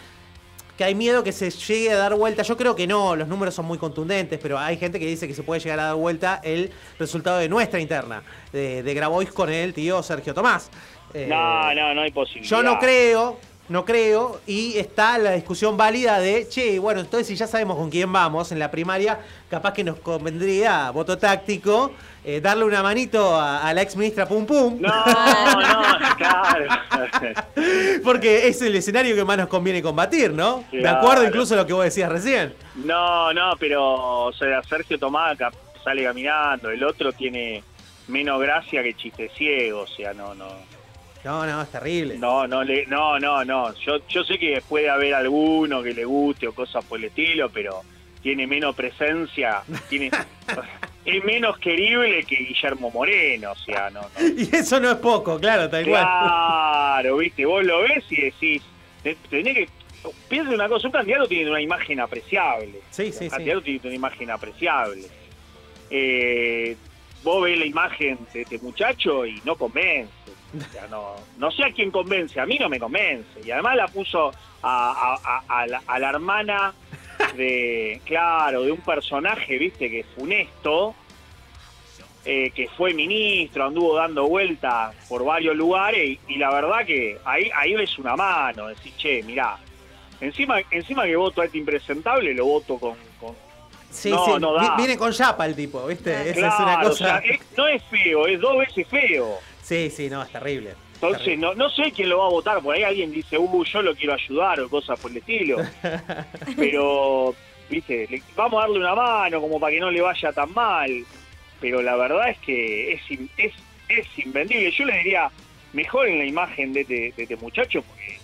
que 0.77 0.83
hay 0.83 0.95
miedo 0.95 1.23
que 1.23 1.31
se 1.31 1.51
llegue 1.51 1.91
a 1.91 1.97
dar 1.97 2.15
vuelta. 2.15 2.41
Yo 2.41 2.57
creo 2.57 2.75
que 2.75 2.87
no, 2.87 3.15
los 3.15 3.27
números 3.27 3.53
son 3.53 3.65
muy 3.65 3.77
contundentes, 3.77 4.39
pero 4.41 4.57
hay 4.57 4.75
gente 4.77 4.99
que 4.99 5.05
dice 5.05 5.27
que 5.27 5.35
se 5.35 5.43
puede 5.43 5.61
llegar 5.61 5.79
a 5.79 5.83
dar 5.83 5.95
vuelta 5.95 6.41
el 6.43 6.71
resultado 6.97 7.37
de 7.37 7.47
nuestra 7.47 7.79
interna, 7.79 8.23
de, 8.51 8.81
de 8.81 8.93
Grabois 8.95 9.31
con 9.31 9.51
el 9.51 9.71
tío 9.75 10.01
Sergio 10.01 10.33
Tomás. 10.33 10.71
Eh, 11.13 11.27
No, 11.29 11.73
no, 11.75 11.93
no 11.93 12.01
hay 12.01 12.09
posibilidad. 12.11 12.49
yo 12.49 12.63
no 12.63 12.79
creo, 12.79 13.39
no 13.69 13.85
creo, 13.85 14.41
y 14.45 14.77
está 14.77 15.17
la 15.17 15.31
discusión 15.31 15.77
válida 15.77 16.19
de, 16.19 16.47
che, 16.49 16.79
bueno, 16.79 16.99
entonces 17.01 17.27
si 17.27 17.35
ya 17.35 17.47
sabemos 17.47 17.77
con 17.77 17.89
quién 17.89 18.11
vamos 18.11 18.51
en 18.51 18.59
la 18.59 18.69
primaria, 18.69 19.19
capaz 19.49 19.73
que 19.73 19.83
nos 19.83 19.97
convendría, 19.99 20.91
voto 20.91 21.17
táctico, 21.17 21.91
eh, 22.25 22.39
darle 22.41 22.65
una 22.65 22.83
manito 22.83 23.35
a, 23.35 23.67
a 23.67 23.73
la 23.73 23.81
ex 23.81 23.95
ministra 23.95 24.25
Pum 24.27 24.45
Pum. 24.45 24.77
No, 24.81 24.89
no, 24.89 26.15
claro. 26.17 26.67
Porque 28.03 28.47
es 28.47 28.61
el 28.61 28.75
escenario 28.75 29.15
que 29.15 29.23
más 29.25 29.37
nos 29.37 29.47
conviene 29.47 29.81
combatir, 29.81 30.31
¿no? 30.31 30.63
De 30.71 30.79
Claro. 30.79 30.97
acuerdo 30.97 31.25
incluso 31.25 31.53
a 31.53 31.57
lo 31.57 31.65
que 31.65 31.73
vos 31.73 31.83
decías 31.83 32.09
recién. 32.11 32.53
No, 32.75 33.33
no, 33.33 33.53
pero 33.59 34.25
o 34.25 34.33
sea, 34.33 34.61
Sergio 34.63 34.97
Tomás 34.99 35.37
cap- 35.37 35.53
sale 35.83 36.03
caminando, 36.03 36.69
el 36.69 36.83
otro 36.83 37.11
tiene 37.13 37.63
menos 38.07 38.39
gracia 38.41 38.83
que 38.83 38.93
chiste 38.95 39.29
ciego, 39.37 39.81
o 39.81 39.87
sea, 39.87 40.13
no, 40.13 40.33
no. 40.35 40.47
No, 41.23 41.45
no, 41.45 41.61
es 41.61 41.69
terrible. 41.69 42.17
No, 42.17 42.45
no, 42.47 42.63
le, 42.63 42.85
no, 42.87 43.17
no, 43.19 43.45
no. 43.45 43.73
Yo, 43.75 44.05
yo 44.07 44.23
sé 44.23 44.37
que 44.37 44.61
puede 44.67 44.89
haber 44.89 45.13
alguno 45.13 45.81
que 45.81 45.93
le 45.93 46.03
guste 46.05 46.47
o 46.47 46.53
cosas 46.53 46.83
por 46.85 46.99
el 46.99 47.05
estilo, 47.05 47.49
pero 47.49 47.81
tiene 48.21 48.45
menos 48.47 48.75
presencia, 48.75 49.61
tiene 49.89 50.09
es 51.05 51.23
menos 51.23 51.57
querible 51.59 52.23
que 52.23 52.35
Guillermo 52.35 52.89
Moreno, 52.91 53.51
o 53.51 53.55
sea, 53.55 53.89
no, 53.89 54.01
no. 54.01 54.07
Y 54.37 54.55
eso 54.55 54.79
no 54.79 54.91
es 54.91 54.97
poco, 54.97 55.39
claro, 55.39 55.69
tal 55.69 55.85
cual. 55.85 56.03
Claro, 56.03 57.17
viste, 57.17 57.45
vos 57.45 57.63
lo 57.63 57.81
ves 57.81 58.03
y 58.09 58.21
decís, 58.21 58.61
te- 59.01 59.15
tenés 59.29 59.53
que 59.55 59.69
piensa 60.27 60.51
una 60.51 60.67
cosa, 60.67 60.87
un 60.87 60.91
candidato 60.93 61.27
tiene 61.27 61.49
una 61.49 61.61
imagen 61.61 61.99
apreciable. 62.01 62.79
Sí, 62.91 63.11
sí, 63.11 63.25
un 63.25 63.29
sí. 63.29 63.29
candidato 63.29 63.61
tiene 63.61 63.79
una 63.83 63.95
imagen 63.95 64.31
apreciable. 64.31 65.03
Eh, 65.89 66.75
vos 67.23 67.43
ves 67.43 67.57
la 67.57 67.65
imagen 67.65 68.17
de 68.33 68.41
este 68.41 68.57
muchacho 68.59 69.25
y 69.25 69.41
no 69.45 69.55
convence. 69.55 70.11
O 70.69 70.71
sea, 70.71 70.87
no, 70.87 71.15
no 71.37 71.51
sé 71.51 71.63
a 71.63 71.71
quién 71.73 71.89
convence, 71.91 72.39
a 72.39 72.45
mí 72.45 72.57
no 72.59 72.69
me 72.69 72.79
convence. 72.79 73.41
Y 73.43 73.51
además 73.51 73.75
la 73.75 73.87
puso 73.87 74.31
a, 74.61 75.41
a- 75.47 75.67
la, 75.67 75.81
a 75.87 75.99
la 75.99 76.09
hermana 76.09 76.73
de, 77.35 78.01
claro, 78.05 78.61
de 78.63 78.71
un 78.71 78.81
personaje, 78.81 79.57
viste, 79.57 79.89
que 79.89 80.01
es 80.01 80.05
funesto, 80.15 80.93
eh, 82.25 82.51
que 82.51 82.69
fue 82.69 82.93
ministro, 82.93 83.65
anduvo 83.65 83.95
dando 83.95 84.27
vueltas 84.27 84.95
por 85.09 85.25
varios 85.25 85.55
lugares 85.57 86.07
y, 86.07 86.19
y 86.29 86.37
la 86.37 86.51
verdad 86.53 86.85
que 86.85 87.17
ahí, 87.25 87.49
ahí 87.55 87.73
ves 87.75 87.97
una 87.99 88.15
mano, 88.15 88.67
decís, 88.67 88.95
che, 88.97 89.21
mirá, 89.23 89.57
encima, 90.21 90.61
encima 90.71 91.03
que 91.03 91.15
voto 91.17 91.41
a 91.41 91.45
este 91.45 91.57
impresentable, 91.57 92.33
lo 92.33 92.45
voto 92.45 92.77
con... 92.77 92.95
con- 93.19 93.35
Sí, 93.91 94.09
no, 94.09 94.25
sí, 94.25 94.31
no 94.39 94.53
da. 94.53 94.75
viene 94.75 94.97
con 94.97 95.11
chapa 95.11 95.45
el 95.45 95.55
tipo, 95.55 95.85
¿viste? 95.85 96.29
Esa 96.31 96.47
es 96.47 96.59
una 96.59 96.79
o 96.79 96.89
cosa. 96.89 96.95
sea, 97.05 97.17
es- 97.19 97.41
no 97.55 97.67
es 97.67 97.83
feo, 97.83 98.25
es 98.25 98.39
dos 98.39 98.57
veces 98.57 98.87
feo. 98.87 99.37
Sí, 99.73 99.89
sí, 99.89 100.09
no, 100.09 100.21
es 100.21 100.29
terrible. 100.31 100.75
Entonces, 100.95 101.37
no, 101.37 101.53
no 101.55 101.69
sé 101.69 101.91
quién 101.91 102.09
lo 102.09 102.19
va 102.19 102.27
a 102.27 102.29
votar. 102.29 102.61
Por 102.61 102.75
ahí 102.75 102.83
alguien 102.83 103.11
dice, 103.11 103.37
uh, 103.37 103.63
yo 103.65 103.81
lo 103.81 103.95
quiero 103.95 104.13
ayudar 104.13 104.59
o 104.61 104.69
cosas 104.69 104.99
por 104.99 105.11
el 105.11 105.17
estilo. 105.17 105.57
Pero, 106.55 107.35
viste, 107.69 108.07
le- 108.09 108.21
vamos 108.35 108.59
a 108.59 108.67
darle 108.67 108.79
una 108.79 108.95
mano 108.95 109.41
como 109.41 109.59
para 109.59 109.73
que 109.73 109.79
no 109.79 109.91
le 109.91 110.01
vaya 110.01 110.31
tan 110.31 110.53
mal. 110.53 110.91
Pero 111.59 111.81
la 111.81 111.95
verdad 111.95 112.29
es 112.29 112.37
que 112.39 112.93
es, 112.93 113.01
es, 113.37 113.53
es 113.89 114.07
invendible. 114.25 114.71
Yo 114.71 114.85
le 114.85 114.97
diría, 114.99 115.29
mejor 115.73 116.07
en 116.07 116.19
la 116.19 116.25
imagen 116.25 116.71
de 116.73 116.81
este, 116.81 117.13
de 117.15 117.23
este 117.23 117.35
muchacho, 117.37 117.81
porque 117.81 118.19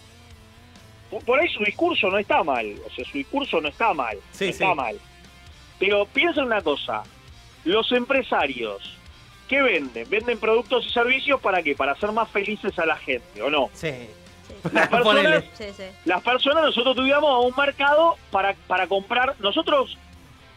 por- 1.25 1.39
ahí 1.39 1.47
su 1.49 1.63
discurso 1.63 2.09
no 2.09 2.17
está 2.19 2.43
mal. 2.43 2.75
O 2.85 2.89
sea, 2.91 3.03
su 3.05 3.17
discurso 3.17 3.59
no 3.59 3.69
está 3.69 3.93
mal. 3.93 4.17
Sí, 4.31 4.45
no 4.45 4.51
está 4.51 4.69
sí. 4.69 4.75
mal. 4.75 4.99
Pero 5.79 6.05
piensa 6.05 6.41
en 6.41 6.47
una 6.47 6.61
cosa. 6.61 7.03
Los 7.65 7.91
empresarios, 7.91 8.97
¿qué 9.49 9.61
venden? 9.61 10.09
Venden 10.09 10.39
productos 10.39 10.85
y 10.85 10.89
servicios 10.91 11.41
para 11.41 11.61
qué? 11.63 11.75
Para 11.75 11.91
hacer 11.93 12.11
más 12.13 12.29
felices 12.29 12.77
a 12.79 12.85
la 12.85 12.95
gente, 12.95 13.41
¿o 13.41 13.49
no? 13.49 13.69
Sí. 13.73 13.91
Las 14.71 14.87
personas, 14.89 15.03
Ponele. 15.23 15.41
Sí, 15.53 15.65
sí. 15.75 15.83
las 16.05 16.21
personas 16.23 16.63
nosotros 16.63 16.95
tuvimos 16.95 17.23
a 17.23 17.39
un 17.39 17.53
mercado 17.57 18.15
para, 18.31 18.53
para 18.67 18.87
comprar. 18.87 19.35
Nosotros, 19.39 19.97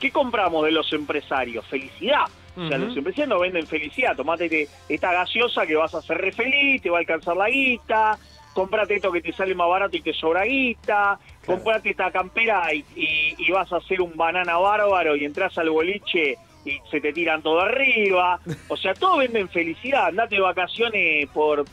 ¿qué 0.01 0.11
compramos 0.11 0.65
de 0.65 0.73
los 0.73 0.93
empresarios? 0.93 1.67
Felicidad. 1.67 2.25
O 2.55 2.69
sea, 2.69 2.77
los 2.77 2.95
empresarios 2.95 3.29
nos 3.31 3.41
venden 3.41 3.67
felicidad. 3.67 4.15
Tomate 4.15 4.69
esta 4.89 5.11
gaseosa 5.13 5.67
que 5.67 5.75
vas 5.75 5.95
a 5.95 6.03
ser 6.03 6.19
re 6.19 6.33
feliz, 6.33 6.83
te 6.83 6.91
va 6.91 6.99
a 6.99 7.01
alcanzar 7.01 7.35
la 7.37 7.49
guita. 7.49 8.19
Comprate 8.53 8.97
esto 8.97 9.11
que 9.11 9.23
te 9.23 9.33
sale 9.33 9.55
más 9.55 9.69
barato 9.71 9.97
y 9.97 10.03
te 10.03 10.13
sobra 10.13 10.45
guita. 10.45 11.19
Comprate 11.47 11.89
esta 11.91 12.11
campera 12.11 12.75
y, 12.75 12.85
y- 12.95 13.35
y 13.39 13.51
vas 13.53 13.73
a 13.73 13.77
hacer 13.79 14.03
un 14.03 14.15
banana 14.17 14.59
bárbaro 14.59 15.17
y 15.17 15.25
entras 15.25 15.57
al 15.57 15.71
boliche 15.71 16.37
y 16.65 16.79
se 16.91 17.01
te 17.01 17.13
tiran 17.13 17.43
todo 17.43 17.61
arriba. 17.61 18.39
O 18.69 18.77
sea, 18.77 18.95
todos 18.95 19.19
venden 19.19 19.49
felicidad. 19.49 20.07
Andate 20.07 20.37
de 20.37 20.41
vacaciones 20.41 21.29
por... 21.31 21.65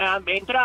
ah, 0.00 0.20
Entrá 0.26 0.60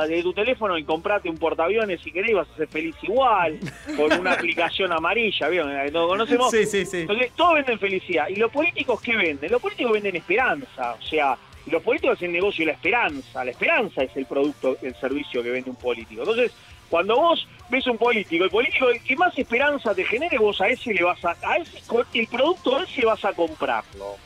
a- 0.00 0.06
de 0.06 0.22
tu 0.22 0.32
teléfono 0.32 0.76
y 0.78 0.84
comprate 0.84 1.28
un 1.30 1.38
portaaviones 1.38 2.00
si 2.02 2.10
querés, 2.12 2.34
vas 2.34 2.48
a 2.50 2.56
ser 2.56 2.68
feliz 2.68 2.94
igual, 3.02 3.58
con 3.96 4.12
una 4.20 4.32
aplicación 4.32 4.92
amarilla, 4.92 5.48
¿vieron? 5.48 5.70
Eh, 5.76 5.90
¿No 5.90 6.06
conocemos? 6.08 6.50
Sí, 6.50 6.66
sí, 6.66 6.84
sí. 6.86 6.98
Entonces, 7.02 7.32
todos 7.36 7.54
venden 7.54 7.78
felicidad. 7.78 8.28
¿Y 8.28 8.36
los 8.36 8.50
políticos 8.52 9.00
qué 9.00 9.16
venden? 9.16 9.50
Los 9.50 9.60
políticos 9.62 9.92
venden 9.92 10.16
esperanza. 10.16 10.94
O 10.94 11.02
sea, 11.02 11.36
los 11.70 11.82
políticos 11.82 12.16
hacen 12.16 12.32
negocio 12.32 12.62
de 12.64 12.72
la 12.72 12.76
esperanza. 12.76 13.44
La 13.44 13.50
esperanza 13.50 14.02
es 14.02 14.16
el 14.16 14.26
producto, 14.26 14.76
el 14.82 14.94
servicio 14.96 15.42
que 15.42 15.50
vende 15.50 15.70
un 15.70 15.76
político. 15.76 16.20
Entonces, 16.22 16.52
cuando 16.90 17.16
vos 17.16 17.46
ves 17.68 17.86
un 17.86 17.98
político, 17.98 18.44
el 18.44 18.50
político 18.50 18.88
el 18.88 19.02
que 19.02 19.16
más 19.16 19.36
esperanza 19.38 19.94
te 19.94 20.04
genere, 20.04 20.38
vos 20.38 20.60
a 20.60 20.68
ese 20.68 20.94
le 20.94 21.02
vas 21.02 21.24
a, 21.24 21.36
a 21.42 21.56
ese, 21.56 21.78
el 22.14 22.26
producto 22.28 22.76
a 22.76 22.82
ese 22.84 23.04
vas 23.04 23.24
a 23.24 23.32
comprarlo. 23.32 24.16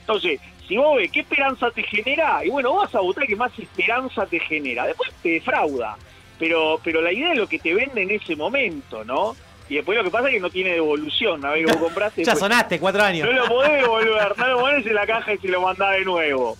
Entonces, 0.00 0.40
si 0.68 0.76
vos 0.76 0.96
ves 0.96 1.10
qué 1.10 1.20
esperanza 1.20 1.70
te 1.70 1.82
genera, 1.82 2.44
y 2.44 2.50
bueno, 2.50 2.72
vos 2.72 2.82
vas 2.84 2.94
a 2.94 3.00
votar 3.00 3.26
que 3.26 3.36
más 3.36 3.56
esperanza 3.58 4.26
te 4.26 4.38
genera. 4.40 4.86
Después 4.86 5.10
te 5.22 5.30
defrauda. 5.30 5.96
Pero, 6.38 6.80
pero 6.82 7.00
la 7.00 7.12
idea 7.12 7.32
es 7.32 7.38
lo 7.38 7.46
que 7.46 7.58
te 7.58 7.72
vende 7.74 8.02
en 8.02 8.10
ese 8.10 8.34
momento, 8.34 9.04
¿no? 9.04 9.36
Y 9.68 9.76
después 9.76 9.96
lo 9.96 10.02
que 10.04 10.10
pasa 10.10 10.28
es 10.28 10.34
que 10.34 10.40
no 10.40 10.50
tiene 10.50 10.70
devolución. 10.70 11.40
Vez 11.40 11.64
que 11.66 11.72
vos 11.72 11.76
compraste. 11.84 12.24
Ya 12.24 12.32
después- 12.32 12.38
sonaste, 12.40 12.80
cuatro 12.80 13.02
años. 13.02 13.26
no 13.28 13.32
lo 13.32 13.46
podés 13.46 13.72
devolver, 13.82 14.36
no 14.38 14.48
lo 14.48 14.60
pones 14.60 14.84
en 14.86 14.94
la 14.94 15.06
caja 15.06 15.32
y 15.34 15.38
se 15.38 15.48
lo 15.48 15.60
mandás 15.60 15.92
de 15.92 16.04
nuevo. 16.04 16.56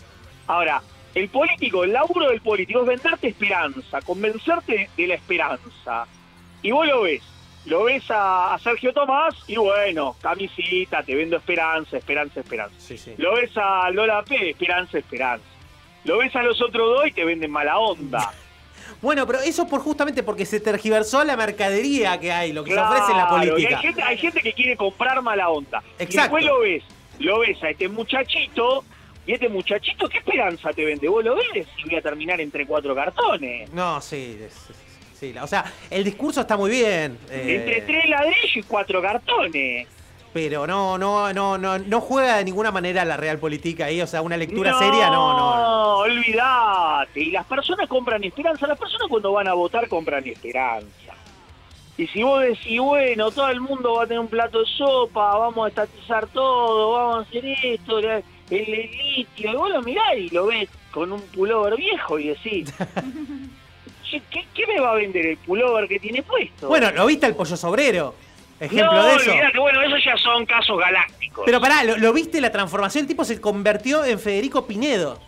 Ahora, 0.47 0.83
el 1.15 1.29
político, 1.29 1.85
el 1.85 1.93
laburo 1.93 2.29
del 2.31 2.41
político 2.41 2.81
es 2.81 2.87
venderte 2.87 3.29
esperanza, 3.29 4.01
convencerte 4.03 4.89
de 4.97 5.07
la 5.07 5.15
esperanza. 5.15 6.07
Y 6.63 6.71
vos 6.71 6.87
lo 6.87 7.03
ves, 7.03 7.23
lo 7.67 7.85
ves 7.85 8.11
a, 8.11 8.55
a 8.55 8.59
Sergio 8.59 8.93
Tomás 8.93 9.35
y 9.47 9.57
bueno, 9.57 10.17
camisita, 10.21 11.03
te 11.03 11.15
vendo 11.15 11.37
esperanza, 11.37 11.97
esperanza, 11.99 12.41
esperanza. 12.41 12.75
Sí, 12.79 12.97
sí. 12.97 13.15
Lo 13.19 13.35
ves 13.35 13.51
a 13.57 13.91
Lola 13.91 14.23
P, 14.23 14.51
esperanza, 14.51 14.99
esperanza. 14.99 15.45
Lo 16.05 16.19
ves 16.19 16.35
a 16.35 16.43
los 16.43 16.61
otros 16.61 16.97
dos 16.97 17.07
y 17.07 17.13
te 17.13 17.25
venden 17.25 17.51
mala 17.51 17.79
onda. 17.79 18.33
Bueno, 19.01 19.27
pero 19.27 19.41
eso 19.41 19.67
por 19.67 19.81
justamente 19.81 20.23
porque 20.23 20.47
se 20.47 20.61
tergiversó 20.61 21.25
la 21.25 21.37
mercadería 21.37 22.21
que 22.21 22.31
hay, 22.31 22.53
lo 22.53 22.63
que 22.63 22.71
Claro, 22.71 22.89
se 22.89 22.95
ofrece 22.95 23.13
en 23.13 23.19
la 23.19 23.25
y 23.25 23.49
política. 23.49 23.77
Hay 23.77 23.83
gente, 23.83 24.03
hay 24.03 24.19
gente 24.19 24.41
que 24.43 24.53
quiere 24.53 24.77
comprar 24.77 25.21
mala 25.23 25.49
onda. 25.49 25.83
Y 25.99 26.05
Exacto. 26.05 26.37
después 26.37 26.45
lo 26.45 26.61
ves 26.61 26.85
lo 27.19 27.41
ves 27.41 27.63
a 27.63 27.71
este 27.71 27.89
muchachito, 27.89 28.85
y 29.27 29.33
este 29.33 29.49
muchachito, 29.49 30.09
¿qué 30.09 30.19
esperanza 30.19 30.71
te 30.73 30.85
vende? 30.85 31.09
Vos 31.09 31.25
lo 31.25 31.37
ves 31.37 31.67
y 31.79 31.85
voy 31.89 31.97
a 31.97 32.03
terminar 32.03 32.41
entre 32.41 32.67
cuatro 32.67 32.95
cartones. 32.95 33.73
No, 33.73 34.01
sí, 34.01 34.39
sí, 35.19 35.35
o 35.41 35.47
sea, 35.47 35.65
el 35.91 36.03
discurso 36.05 36.41
está 36.41 36.57
muy 36.57 36.71
bien. 36.71 37.19
eh, 37.31 37.57
Entre 37.61 37.83
tres 37.83 38.09
ladrillos 38.09 38.57
y 38.57 38.63
cuatro 38.65 39.01
cartones. 39.01 39.87
pero 40.33 40.67
no, 40.67 40.97
no, 40.99 41.33
no, 41.33 41.57
no, 41.59 41.79
no 41.79 42.01
juega 42.01 42.39
de 42.39 42.45
ninguna 42.45 42.71
manera 42.73 43.05
la 43.05 43.17
realpolitik 43.17 43.81
ahí, 43.83 44.01
o 44.03 44.07
sea, 44.07 44.23
una 44.23 44.37
lectura 44.37 44.73
no, 44.73 44.79
seria, 44.79 45.07
no, 45.11 45.33
no. 45.39 45.57
No, 45.57 45.97
olvidate. 45.99 47.21
Y 47.21 47.31
las 47.31 47.47
personas 47.47 47.89
compran 47.89 48.25
esperanza. 48.25 48.67
Las 48.67 48.79
personas 48.79 49.07
cuando 49.09 49.33
van 49.33 49.47
a 49.49 49.53
votar 49.55 49.87
compran 49.89 50.27
esperanza. 50.27 50.89
Y 51.99 52.07
si 52.09 52.23
vos 52.23 52.43
decís, 52.43 52.81
bueno, 52.81 53.31
todo 53.31 53.49
el 53.51 53.61
mundo 53.61 53.95
va 53.97 54.05
a 54.05 54.07
tener 54.07 54.19
un 54.21 54.27
plato 54.29 54.61
de 54.61 54.67
sopa, 54.67 55.37
vamos 55.37 55.67
a 55.67 55.69
estatizar 55.69 56.27
todo, 56.29 56.93
vamos 56.93 57.19
a 57.19 57.29
hacer 57.29 57.45
esto, 57.63 58.01
el, 58.57 58.91
litio, 59.17 59.51
y 59.53 59.55
vos 59.57 59.71
lo 59.71 59.83
mirás 59.83 60.17
y 60.17 60.29
lo 60.31 60.47
ves 60.47 60.69
con 60.91 61.13
un 61.13 61.21
pullover 61.29 61.77
viejo 61.77 62.19
y 62.19 62.29
decís, 62.29 62.73
"Che, 64.11 64.21
¿qué, 64.31 64.45
qué 64.55 64.67
me 64.67 64.81
va 64.81 64.93
a 64.93 64.95
vender 64.95 65.27
el 65.27 65.37
pullover 65.39 65.89
que 65.89 65.99
tiene 65.99 66.23
puesto? 66.23 66.69
Bueno, 66.69 66.91
¿lo 66.93 67.07
viste 67.07 67.27
el 67.27 67.35
pollo 67.35 67.57
sobrero? 67.57 68.15
Ejemplo 68.61 68.93
no, 68.93 69.07
de 69.07 69.17
eso. 69.17 69.31
olvidate, 69.33 69.59
bueno, 69.59 69.83
esos 69.83 70.05
ya 70.05 70.17
son 70.17 70.47
casos 70.47 70.79
galácticos. 70.79 71.43
Pero 71.45 71.61
pará, 71.61 71.83
¿lo, 71.83 71.97
lo 71.97 72.13
viste 72.13 72.41
la 72.41 72.53
transformación? 72.53 73.03
El 73.03 73.09
tipo 73.09 73.25
se 73.25 73.41
convirtió 73.41 74.05
en 74.05 74.21
Federico 74.21 74.67
Pinedo. 74.67 75.19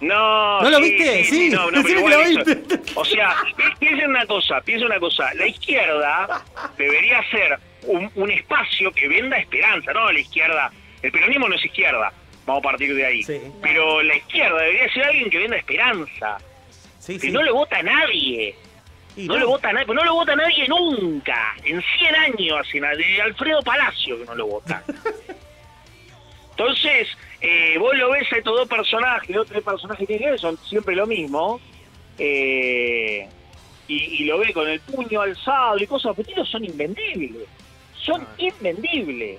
No, 0.00 0.60
¿No 0.62 0.70
lo 0.70 0.78
sí, 0.78 0.82
viste? 0.90 1.24
Sí, 1.24 1.50
no, 1.50 1.70
no, 1.70 1.80
pero 1.82 2.02
que 2.04 2.08
lo 2.10 2.20
eso- 2.22 2.44
viste. 2.44 2.80
O 2.94 3.04
sea, 3.04 3.36
pi- 3.56 3.62
piensa 3.78 4.04
en 4.04 4.10
una 4.10 4.26
cosa, 4.26 4.60
piensa 4.62 4.86
una 4.86 4.98
cosa. 4.98 5.32
La 5.34 5.46
izquierda 5.46 6.42
debería 6.78 7.22
ser 7.30 7.58
un, 7.86 8.10
un 8.16 8.30
espacio 8.30 8.90
que 8.92 9.06
venda 9.06 9.36
esperanza, 9.36 9.92
¿no? 9.92 10.10
La 10.10 10.18
izquierda, 10.18 10.72
el 11.02 11.12
peronismo 11.12 11.48
no 11.48 11.54
es 11.54 11.64
izquierda, 11.64 12.12
vamos 12.46 12.60
a 12.64 12.70
partir 12.70 12.94
de 12.94 13.06
ahí. 13.06 13.24
Pero 13.60 14.02
la 14.02 14.16
izquierda 14.16 14.60
debería 14.60 14.92
ser 14.92 15.04
alguien 15.04 15.30
que 15.30 15.38
venda 15.38 15.56
esperanza. 15.56 16.38
que 17.06 17.30
no 17.30 17.42
le 17.42 17.52
vota 17.52 17.82
nadie. 17.82 18.54
No, 19.16 19.34
no. 19.34 19.38
le 19.40 19.44
vota 19.44 19.72
nadie, 19.72 19.94
no 19.94 20.04
lo 20.04 20.14
vota 20.14 20.34
nadie 20.34 20.66
nunca. 20.68 21.54
En 21.64 21.82
100 21.98 22.14
años, 22.14 22.58
así, 22.60 22.80
de 22.80 23.22
Alfredo 23.22 23.62
Palacio 23.62 24.18
que 24.18 24.24
no 24.24 24.34
lo 24.34 24.46
vota. 24.46 24.82
Entonces, 26.50 27.08
eh, 27.40 27.76
vos 27.78 27.94
lo 27.96 28.10
ves 28.10 28.30
a 28.32 28.36
estos 28.36 28.56
dos 28.56 28.68
personajes, 28.68 29.34
los 29.34 29.46
tres 29.46 29.62
personajes 29.62 30.06
que 30.06 30.38
son 30.38 30.56
siempre 30.58 30.94
lo 30.94 31.06
mismo, 31.06 31.60
eh, 32.18 33.26
y, 33.88 33.94
y 33.94 34.24
lo 34.24 34.38
ve 34.38 34.52
con 34.52 34.68
el 34.68 34.80
puño 34.80 35.20
alzado 35.20 35.78
y 35.78 35.86
cosas, 35.86 36.14
pero 36.16 36.44
son 36.44 36.64
invendibles. 36.64 37.48
Son 37.96 38.26
invendibles. 38.38 39.38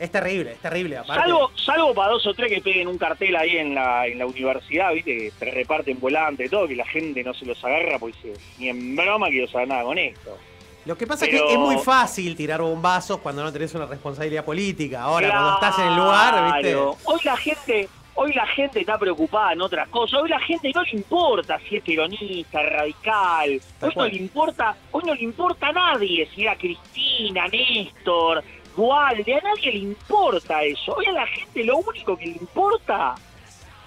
Es 0.00 0.10
terrible, 0.10 0.52
es 0.52 0.58
terrible. 0.60 0.96
Aparte. 0.96 1.24
Salvo, 1.24 1.50
salvo 1.54 1.94
para 1.94 2.12
dos 2.12 2.26
o 2.26 2.32
tres 2.32 2.50
que 2.50 2.62
peguen 2.62 2.88
un 2.88 2.96
cartel 2.96 3.36
ahí 3.36 3.58
en 3.58 3.74
la, 3.74 4.06
en 4.06 4.18
la 4.18 4.24
universidad, 4.24 4.94
viste, 4.94 5.14
que 5.14 5.32
te 5.38 5.50
reparten 5.50 6.00
volante 6.00 6.46
y 6.46 6.48
todo, 6.48 6.66
que 6.66 6.74
la 6.74 6.86
gente 6.86 7.22
no 7.22 7.34
se 7.34 7.44
los 7.44 7.62
agarra, 7.62 7.98
pues 7.98 8.14
dice, 8.22 8.40
ni 8.58 8.70
en 8.70 8.96
broma 8.96 9.28
quiero 9.28 9.46
saber 9.46 9.68
nada 9.68 9.84
con 9.84 9.98
esto. 9.98 10.38
Lo 10.86 10.96
que 10.96 11.06
pasa 11.06 11.26
es 11.26 11.30
que 11.30 11.52
es 11.52 11.58
muy 11.58 11.76
fácil 11.76 12.34
tirar 12.34 12.62
bombazos 12.62 13.18
cuando 13.18 13.44
no 13.44 13.52
tenés 13.52 13.74
una 13.74 13.84
responsabilidad 13.84 14.42
política. 14.42 15.02
Ahora, 15.02 15.28
cuando 15.28 15.54
estás 15.54 15.78
en 15.78 15.88
el 15.88 15.96
lugar, 15.96 16.54
¿viste? 16.54 16.74
Hoy 16.74 17.20
la 17.22 17.36
gente, 17.36 17.88
hoy 18.14 18.32
la 18.32 18.46
gente 18.46 18.80
está 18.80 18.96
preocupada 18.96 19.52
en 19.52 19.60
otras 19.60 19.86
cosas. 19.90 20.22
Hoy 20.22 20.30
la 20.30 20.40
gente 20.40 20.72
no 20.74 20.82
le 20.82 20.90
importa 20.92 21.60
si 21.68 21.76
es 21.76 21.82
peronista, 21.82 22.62
radical. 22.62 23.60
Hoy 23.82 23.92
no 23.94 24.06
le 24.06 24.16
importa, 24.16 24.74
hoy 24.92 25.02
no 25.04 25.14
le 25.14 25.22
importa 25.22 25.68
a 25.68 25.72
nadie 25.72 26.26
si 26.34 26.44
era 26.44 26.56
Cristina, 26.56 27.46
Néstor, 27.48 28.42
A 28.88 29.40
nadie 29.42 29.72
le 29.72 29.78
importa 29.78 30.62
eso. 30.62 30.94
Hoy 30.94 31.06
a 31.06 31.12
la 31.12 31.26
gente 31.26 31.64
lo 31.64 31.76
único 31.78 32.16
que 32.16 32.26
le 32.26 32.32
importa 32.32 33.14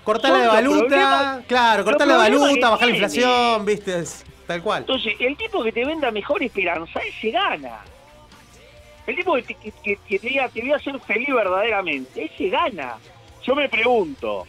Cortar 0.03 0.31
la 0.31 0.47
valuta, 0.49 1.41
claro, 1.47 1.83
cortar 1.85 2.07
la 2.07 2.17
valuta, 2.17 2.69
bajar 2.71 2.87
la 2.89 2.93
inflación, 2.93 3.65
¿viste? 3.65 3.99
Es 3.99 4.25
tal 4.45 4.61
cual. 4.61 4.79
Entonces, 4.81 5.13
el 5.19 5.37
tipo 5.37 5.63
que 5.63 5.71
te 5.71 5.85
venda 5.85 6.11
mejor 6.11 6.43
esperanza, 6.43 6.99
ese 6.99 7.31
gana. 7.31 7.79
El 9.07 9.15
tipo 9.15 9.33
que 9.35 9.41
te, 9.43 9.55
que- 9.55 9.97
que- 10.05 10.19
te 10.19 10.27
diga, 10.27 10.49
te 10.49 10.59
voy 10.61 10.73
a 10.73 10.75
hacer 10.75 10.99
feliz 10.99 11.29
verdaderamente, 11.33 12.25
ese 12.25 12.49
gana. 12.49 12.97
Yo 13.45 13.55
me 13.55 13.69
pregunto, 13.69 14.45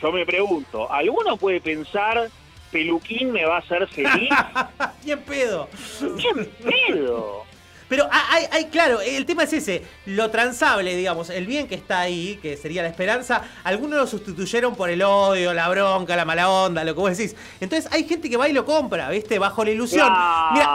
yo 0.00 0.12
me 0.12 0.24
pregunto, 0.24 0.90
¿alguno 0.90 1.36
puede 1.36 1.60
pensar, 1.60 2.30
Peluquín 2.72 3.32
me 3.32 3.44
va 3.44 3.56
a 3.56 3.58
hacer 3.58 3.86
feliz? 3.88 4.30
Bien 5.04 5.20
pedo. 5.20 5.68
Bien 6.16 6.50
pedo. 6.64 7.44
Pero 7.90 8.08
ha- 8.10 8.32
hay, 8.34 8.44
hay, 8.52 8.64
claro, 8.66 9.00
el 9.02 9.26
tema 9.26 9.42
es 9.42 9.52
ese, 9.52 9.82
lo 10.06 10.30
transable, 10.30 10.96
digamos, 10.96 11.28
el 11.28 11.44
bien 11.44 11.66
que 11.68 11.74
está 11.74 12.00
ahí, 12.00 12.38
que 12.40 12.56
sería 12.56 12.82
la 12.82 12.88
esperanza, 12.88 13.42
algunos 13.64 13.98
lo 13.98 14.06
sustituyeron 14.06 14.74
por 14.76 14.88
el 14.88 15.02
odio, 15.02 15.52
la 15.52 15.68
bronca, 15.68 16.16
la 16.16 16.24
mala 16.24 16.48
onda, 16.48 16.84
lo 16.84 16.94
que 16.94 17.00
vos 17.00 17.18
decís. 17.18 17.36
Entonces 17.60 17.90
hay 17.92 18.04
gente 18.04 18.30
que 18.30 18.36
va 18.38 18.48
y 18.48 18.52
lo 18.54 18.64
compra, 18.64 19.10
¿viste? 19.10 19.38
Bajo 19.38 19.64
la 19.64 19.72
ilusión. 19.72 20.08
Mira, 20.54 20.66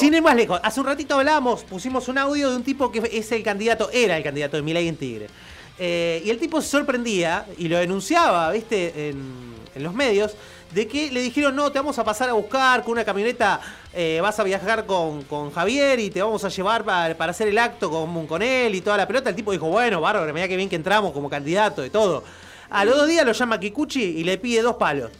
sin 0.00 0.12
ir 0.12 0.20
más 0.22 0.34
lejos, 0.36 0.60
hace 0.62 0.80
un 0.80 0.86
ratito 0.86 1.14
hablamos, 1.14 1.64
pusimos 1.64 2.08
un 2.08 2.18
audio 2.18 2.50
de 2.50 2.56
un 2.56 2.64
tipo 2.64 2.90
que 2.92 3.08
es 3.10 3.32
el 3.32 3.42
candidato, 3.42 3.88
era 3.92 4.16
el 4.16 4.22
candidato 4.24 4.56
de 4.56 4.62
Milei 4.64 4.88
en 4.88 4.96
Tigre. 4.96 5.28
Eh, 5.78 6.22
y 6.24 6.30
el 6.30 6.38
tipo 6.38 6.60
se 6.60 6.68
sorprendía 6.68 7.46
y 7.56 7.68
lo 7.68 7.78
denunciaba, 7.78 8.50
¿viste? 8.50 9.08
En, 9.10 9.54
en 9.74 9.82
los 9.82 9.94
medios, 9.94 10.36
de 10.74 10.88
que 10.88 11.10
le 11.12 11.20
dijeron, 11.20 11.54
no, 11.54 11.70
te 11.70 11.78
vamos 11.78 11.98
a 11.98 12.04
pasar 12.04 12.28
a 12.28 12.32
buscar 12.32 12.82
con 12.82 12.92
una 12.92 13.04
camioneta, 13.04 13.60
eh, 13.92 14.18
vas 14.20 14.38
a 14.40 14.42
viajar 14.42 14.84
con, 14.86 15.22
con 15.22 15.52
Javier 15.52 16.00
y 16.00 16.10
te 16.10 16.20
vamos 16.20 16.44
a 16.44 16.48
llevar 16.48 16.84
para, 16.84 17.16
para 17.16 17.30
hacer 17.30 17.46
el 17.46 17.58
acto 17.58 17.88
con, 17.90 18.26
con 18.26 18.42
él 18.42 18.74
y 18.74 18.80
toda 18.80 18.96
la 18.96 19.06
pelota. 19.06 19.30
El 19.30 19.36
tipo 19.36 19.52
dijo, 19.52 19.68
bueno, 19.68 20.00
bárbaro, 20.00 20.32
mira 20.34 20.48
que 20.48 20.56
bien 20.56 20.68
que 20.68 20.76
entramos 20.76 21.12
como 21.12 21.30
candidato 21.30 21.84
y 21.84 21.90
todo. 21.90 22.24
A 22.70 22.84
los 22.84 22.96
dos 22.96 23.06
días 23.06 23.24
lo 23.24 23.32
llama 23.32 23.60
Kikuchi 23.60 24.02
y 24.02 24.24
le 24.24 24.36
pide 24.36 24.62
dos 24.62 24.74
palos. 24.74 25.12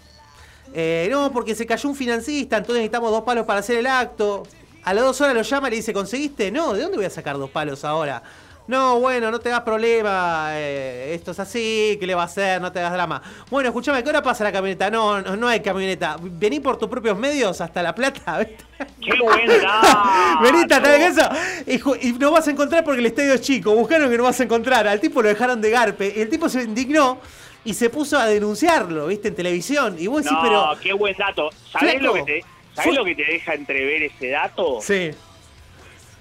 Eh, 0.73 1.07
no, 1.09 1.31
porque 1.33 1.55
se 1.55 1.67
cayó 1.67 1.89
un 1.89 1.95
financista, 1.95 2.57
entonces 2.57 2.81
necesitamos 2.81 3.13
dos 3.13 3.23
palos 3.23 3.47
para 3.47 3.61
hacer 3.61 3.79
el 3.79 3.87
acto. 3.87 4.43
A 4.83 4.93
las 4.93 5.05
dos 5.05 5.21
horas 5.21 5.35
lo 5.35 5.43
llama 5.43 5.69
y 5.69 5.71
le 5.71 5.77
dice, 5.77 5.93
¿conseguiste? 5.93 6.51
No, 6.51 6.73
¿de 6.73 6.83
dónde 6.83 6.97
voy 6.97 7.07
a 7.07 7.11
sacar 7.11 7.39
dos 7.39 7.51
palos 7.51 7.85
ahora? 7.85 8.23
No, 8.67 8.99
bueno, 8.99 9.31
no 9.31 9.39
te 9.41 9.51
hagas 9.51 9.61
problema, 9.61 10.49
eh, 10.53 11.13
esto 11.15 11.33
es 11.33 11.39
así, 11.39 11.99
¿qué 12.01 12.07
le 12.07 12.15
va 12.15 12.23
a 12.23 12.25
hacer? 12.25 12.63
No 12.63 12.73
te 12.73 12.79
hagas 12.79 12.95
drama. 12.95 13.21
Bueno, 13.51 13.69
escúchame, 13.69 14.03
¿qué 14.03 14.09
hora 14.09 14.23
pasa 14.23 14.43
la 14.43 14.53
camioneta? 14.53 14.89
No, 14.91 15.21
no, 15.21 15.37
no 15.37 15.49
hay 15.49 15.61
camioneta. 15.61 16.17
Vení 16.19 16.61
por 16.61 16.79
tus 16.79 16.89
propios 16.89 17.19
medios 17.19 17.61
hasta 17.61 17.83
La 17.83 17.95
Plata, 17.95 18.39
¿viste? 18.41 18.65
¡Qué 19.03 19.19
buen 19.21 19.47
dato! 19.47 20.41
Vení, 20.43 20.63
hasta 20.63 20.81
tal 20.83 21.01
eso. 21.01 21.29
Y, 21.67 22.09
y 22.09 22.13
no 22.15 22.31
vas 22.31 22.49
a 22.49 22.53
encontrar 22.53 22.83
porque 22.85 23.01
el 23.01 23.07
estadio 23.07 23.35
es 23.35 23.43
chico. 23.43 23.75
Buscaron 23.75 24.11
que 24.11 24.17
no 24.17 24.23
vas 24.25 24.41
a 24.41 24.45
encontrar. 24.45 24.89
Al 24.89 24.99
tipo 24.99 25.21
lo 25.21 25.29
dejaron 25.29 25.61
de 25.61 25.69
garpe. 25.71 26.15
Y 26.17 26.23
el 26.23 26.31
tipo 26.31 26.49
se 26.49 26.63
indignó 26.63 27.19
y 27.67 27.75
se 27.75 27.91
puso 27.91 28.19
a 28.19 28.25
denunciarlo, 28.25 29.09
¿viste? 29.09 29.29
En 29.29 29.35
televisión. 29.35 29.97
Y 29.99 30.07
vos 30.07 30.23
decís, 30.25 30.33
no, 30.33 30.43
pero. 30.43 30.71
qué 30.83 30.93
buen 30.95 31.15
dato. 31.19 31.51
¿Sabés, 31.71 31.99
Flaco, 31.99 32.17
lo 32.17 32.25
que, 32.25 32.41
te, 32.41 32.45
¿sabés 32.75 32.85
fue- 32.89 32.95
lo 32.97 33.05
que 33.05 33.15
te 33.15 33.25
deja 33.25 33.53
entrever 33.53 34.03
ese 34.05 34.29
dato? 34.31 34.79
Sí. 34.81 35.11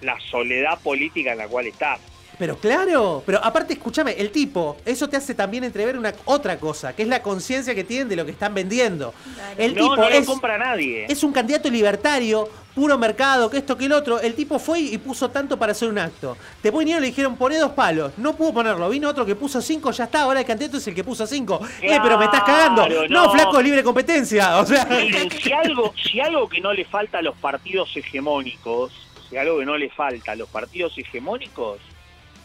La 0.02 0.18
soledad 0.30 0.78
política 0.82 1.32
en 1.32 1.38
la 1.38 1.48
cual 1.48 1.68
estás. 1.68 2.00
Pero 2.38 2.58
claro, 2.58 3.22
pero 3.26 3.40
aparte, 3.44 3.74
escúchame, 3.74 4.14
el 4.14 4.32
tipo, 4.32 4.78
eso 4.86 5.08
te 5.08 5.18
hace 5.18 5.36
también 5.36 5.64
entrever 5.64 5.98
una 5.98 6.14
otra 6.26 6.58
cosa, 6.58 6.94
que 6.96 7.04
es 7.04 7.08
la 7.08 7.22
conciencia 7.22 7.76
que 7.76 7.84
tienen 7.84 8.10
de 8.10 8.16
lo 8.16 8.26
que 8.26 8.32
están 8.32 8.54
vendiendo. 8.54 9.14
El 9.58 9.76
no, 9.76 9.82
tipo 9.82 9.96
no 9.96 10.10
lo 10.10 10.16
es, 10.16 10.26
compra 10.26 10.58
nadie. 10.58 11.06
es 11.08 11.24
un 11.24 11.32
candidato 11.32 11.70
libertario, 11.70 12.50
puro 12.74 12.98
mercado, 12.98 13.50
que 13.50 13.58
esto, 13.58 13.78
que 13.78 13.86
el 13.86 13.92
otro. 13.92 14.20
El 14.20 14.34
tipo 14.34 14.58
fue 14.58 14.80
y 14.80 14.98
puso 14.98 15.30
tanto 15.30 15.58
para 15.58 15.74
hacer 15.74 15.90
un 15.90 16.00
acto. 16.00 16.36
Después 16.62 16.80
vinieron 16.84 17.04
y 17.04 17.06
le 17.06 17.12
dijeron, 17.12 17.36
poné 17.38 17.58
dos 17.60 17.74
palos. 17.74 18.12
No 18.18 18.36
pudo 18.36 18.54
ponerlo. 18.54 18.90
Vino 18.90 19.10
otro 19.10 19.26
que 19.26 19.36
puso 19.36 19.62
cinco, 19.62 19.92
ya 19.92 20.06
está. 20.06 20.22
Ahora 20.24 20.40
el 20.40 20.46
candidato 20.46 20.78
es 20.78 20.88
el 20.88 20.96
que 20.96 21.04
puso 21.04 21.28
cinco. 21.28 21.62
eh, 21.82 22.00
pero 22.02 22.18
me 22.18 22.26
estás 22.26 22.44
cagando. 22.44 22.88
No, 22.90 23.08
no. 23.08 23.32
flaco, 23.32 23.62
libre 23.62 23.84
competencia. 23.84 24.58
O 24.58 24.66
sea. 24.66 24.86
Miren, 24.86 25.30
si 25.30 25.52
algo, 25.52 25.94
si 26.02 26.20
algo 26.20 26.50
que 26.50 26.60
no 26.62 26.74
le 26.74 26.84
falta 26.86 27.20
a 27.20 27.22
los 27.22 27.36
partidos 27.38 27.96
hegemónicos, 27.96 28.92
si 29.30 29.38
algo 29.38 29.60
que 29.60 29.66
no 29.66 29.78
le 29.78 29.90
falta 29.90 30.32
a 30.32 30.36
los 30.36 30.50
partidos 30.50 30.98
hegemónicos, 30.98 31.80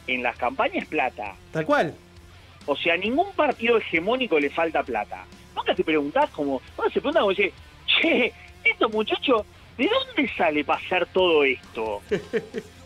en 0.08 0.22
las 0.22 0.36
campañas 0.36 0.82
es 0.82 0.88
plata. 0.88 1.34
Tal 1.52 1.64
cual. 1.64 1.94
O 2.66 2.76
sea, 2.76 2.94
a 2.94 2.96
ningún 2.96 3.32
partido 3.32 3.78
hegemónico 3.78 4.38
le 4.40 4.50
falta 4.50 4.82
plata. 4.82 5.24
Nunca 5.54 5.74
te 5.74 5.84
preguntás 5.84 6.30
como, 6.30 6.60
nunca 6.76 6.90
se 6.90 7.00
preguntan 7.00 7.22
como 7.22 7.32
che, 7.32 8.32
estos 8.64 8.92
muchachos, 8.92 9.42
¿de 9.76 9.88
dónde 9.88 10.30
sale 10.36 10.64
para 10.64 10.80
hacer 10.80 11.06
todo 11.06 11.44
esto? 11.44 12.02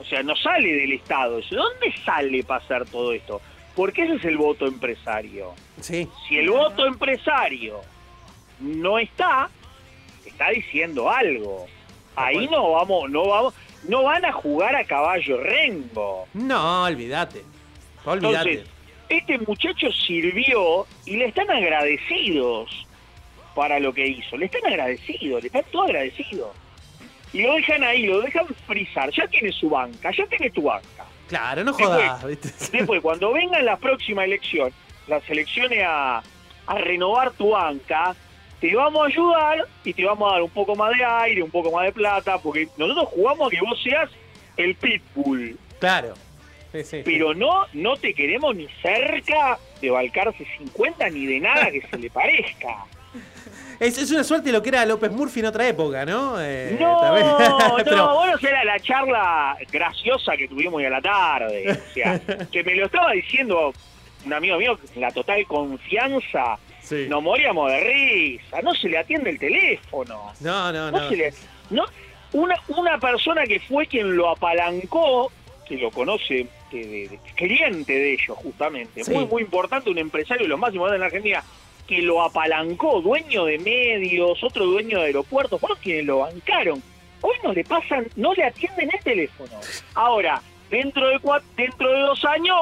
O 0.00 0.04
sea, 0.04 0.22
no 0.22 0.34
sale 0.34 0.72
del 0.72 0.92
Estado. 0.94 1.42
¿De 1.42 1.56
dónde 1.56 1.94
sale 2.04 2.42
para 2.42 2.64
hacer 2.64 2.86
todo 2.88 3.12
esto? 3.12 3.40
Porque 3.76 4.04
ese 4.04 4.14
es 4.14 4.24
el 4.24 4.38
voto 4.38 4.66
empresario. 4.66 5.52
Sí. 5.80 6.08
Si 6.26 6.38
el 6.38 6.48
voto 6.48 6.86
empresario 6.86 7.82
no 8.60 8.98
está, 8.98 9.50
está 10.24 10.48
diciendo 10.50 11.10
algo. 11.10 11.66
Ahí 12.16 12.48
no 12.48 12.72
vamos, 12.72 13.10
no 13.10 13.28
vamos, 13.28 13.54
no 13.84 14.04
van 14.04 14.24
a 14.24 14.32
jugar 14.32 14.74
a 14.76 14.84
caballo 14.84 15.38
rengo. 15.42 16.26
No, 16.34 16.84
olvídate. 16.84 17.42
Olvídate. 18.04 18.50
Entonces, 18.52 18.74
este 19.08 19.38
muchacho 19.38 19.90
sirvió 19.92 20.86
y 21.06 21.16
le 21.16 21.26
están 21.26 21.50
agradecidos 21.50 22.86
para 23.54 23.78
lo 23.80 23.92
que 23.92 24.06
hizo. 24.06 24.36
Le 24.36 24.46
están 24.46 24.64
agradecidos, 24.66 25.42
le 25.42 25.46
están 25.48 25.64
todos 25.72 25.86
agradecidos. 25.86 26.50
Y 27.32 27.42
lo 27.42 27.54
dejan 27.54 27.82
ahí, 27.84 28.06
lo 28.06 28.20
dejan 28.20 28.46
frizar. 28.66 29.10
Ya 29.12 29.26
tiene 29.28 29.52
su 29.52 29.68
banca, 29.70 30.10
ya 30.16 30.26
tiene 30.26 30.50
tu 30.50 30.62
banca. 30.62 31.04
Claro, 31.28 31.62
no 31.64 31.72
Después- 31.72 31.88
jodas, 31.88 32.26
¿viste? 32.26 32.48
Después, 32.78 33.00
cuando 33.00 33.32
vengan 33.32 33.64
la 33.64 33.76
próxima 33.76 34.24
elección, 34.24 34.72
las 35.06 35.28
elecciones 35.30 35.84
a, 35.86 36.22
a 36.66 36.74
renovar 36.78 37.30
tu 37.32 37.50
banca, 37.50 38.14
te 38.60 38.74
vamos 38.74 39.02
a 39.02 39.06
ayudar 39.06 39.66
y 39.84 39.92
te 39.94 40.04
vamos 40.04 40.28
a 40.30 40.34
dar 40.34 40.42
un 40.42 40.50
poco 40.50 40.74
más 40.74 40.96
de 40.96 41.04
aire, 41.04 41.42
un 41.42 41.50
poco 41.50 41.70
más 41.72 41.84
de 41.86 41.92
plata, 41.92 42.38
porque 42.38 42.68
nosotros 42.76 43.08
jugamos 43.08 43.46
a 43.48 43.50
que 43.50 43.60
vos 43.62 43.82
seas 43.82 44.10
el 44.56 44.74
pitbull. 44.74 45.58
Claro. 45.78 46.14
Sí, 46.72 46.84
sí, 46.84 46.98
sí. 46.98 47.02
Pero 47.04 47.34
no, 47.34 47.64
no 47.72 47.96
te 47.96 48.14
queremos 48.14 48.54
ni 48.54 48.68
cerca 48.82 49.58
de 49.80 49.90
Balcarce 49.90 50.46
50 50.58 51.08
ni 51.10 51.26
de 51.26 51.40
nada 51.40 51.70
que 51.70 51.80
se 51.82 51.98
le 51.98 52.10
parezca. 52.10 52.84
Es, 53.80 53.96
es 53.96 54.10
una 54.10 54.22
suerte 54.24 54.52
lo 54.52 54.60
que 54.62 54.68
era 54.68 54.84
López 54.84 55.10
Murphy 55.10 55.40
en 55.40 55.46
otra 55.46 55.66
época, 55.66 56.04
¿no? 56.04 56.34
Eh, 56.38 56.76
No, 56.78 57.00
también. 57.00 57.26
no, 57.26 57.76
Pero- 57.84 58.14
bueno, 58.14 58.36
era 58.42 58.62
la 58.62 58.78
charla 58.78 59.56
graciosa 59.72 60.36
que 60.36 60.46
tuvimos 60.48 60.74
hoy 60.74 60.84
a 60.84 60.90
la 60.90 61.00
tarde. 61.00 61.72
O 61.72 61.94
sea, 61.94 62.20
que 62.52 62.62
me 62.62 62.74
lo 62.74 62.84
estaba 62.84 63.12
diciendo 63.12 63.72
un 64.26 64.32
amigo 64.34 64.58
mío, 64.58 64.78
la 64.96 65.10
total 65.12 65.46
confianza. 65.46 66.58
Sí. 66.90 67.06
Nos 67.08 67.22
moríamos 67.22 67.70
de 67.70 67.80
risa. 67.80 68.60
No 68.62 68.74
se 68.74 68.88
le 68.88 68.98
atiende 68.98 69.30
el 69.30 69.38
teléfono. 69.38 70.32
No, 70.40 70.72
no, 70.72 70.90
No 70.90 70.98
no. 71.00 71.08
se 71.08 71.16
le- 71.16 71.32
no, 71.70 71.84
una, 72.32 72.56
una 72.66 72.98
persona 72.98 73.44
que 73.46 73.60
fue 73.60 73.86
quien 73.86 74.16
lo 74.16 74.28
apalancó, 74.28 75.30
que 75.68 75.76
lo 75.76 75.92
conoce, 75.92 76.48
que 76.68 76.84
de- 76.84 77.08
de- 77.08 77.18
cliente 77.36 77.92
de 77.92 78.12
ellos 78.14 78.36
justamente, 78.38 79.04
Sí. 79.04 79.12
muy 79.12 79.24
muy 79.26 79.42
importante, 79.42 79.88
un 79.88 79.98
empresario 79.98 80.42
de 80.44 80.48
los 80.48 80.58
más 80.58 80.74
importantes 80.74 80.96
en 80.96 81.00
la 81.00 81.06
Argentina, 81.06 81.44
que 81.86 82.02
lo 82.02 82.22
apalancó, 82.22 83.00
dueño 83.00 83.44
de 83.44 83.58
medios, 83.58 84.42
otro 84.42 84.64
dueño 84.66 84.98
de 84.98 85.06
aeropuertos, 85.06 85.60
fueron 85.60 85.78
quienes 85.80 86.04
lo 86.06 86.18
bancaron. 86.18 86.82
Hoy 87.20 87.36
no 87.44 87.52
le 87.52 87.62
pasan, 87.64 88.06
no 88.16 88.34
le 88.34 88.44
atienden 88.44 88.90
el 88.92 89.04
teléfono. 89.04 89.52
Ahora, 89.94 90.42
dentro 90.70 91.08
de 91.08 91.18
cua- 91.20 91.42
dentro 91.56 91.88
de 91.92 92.00
dos 92.00 92.24
años, 92.24 92.56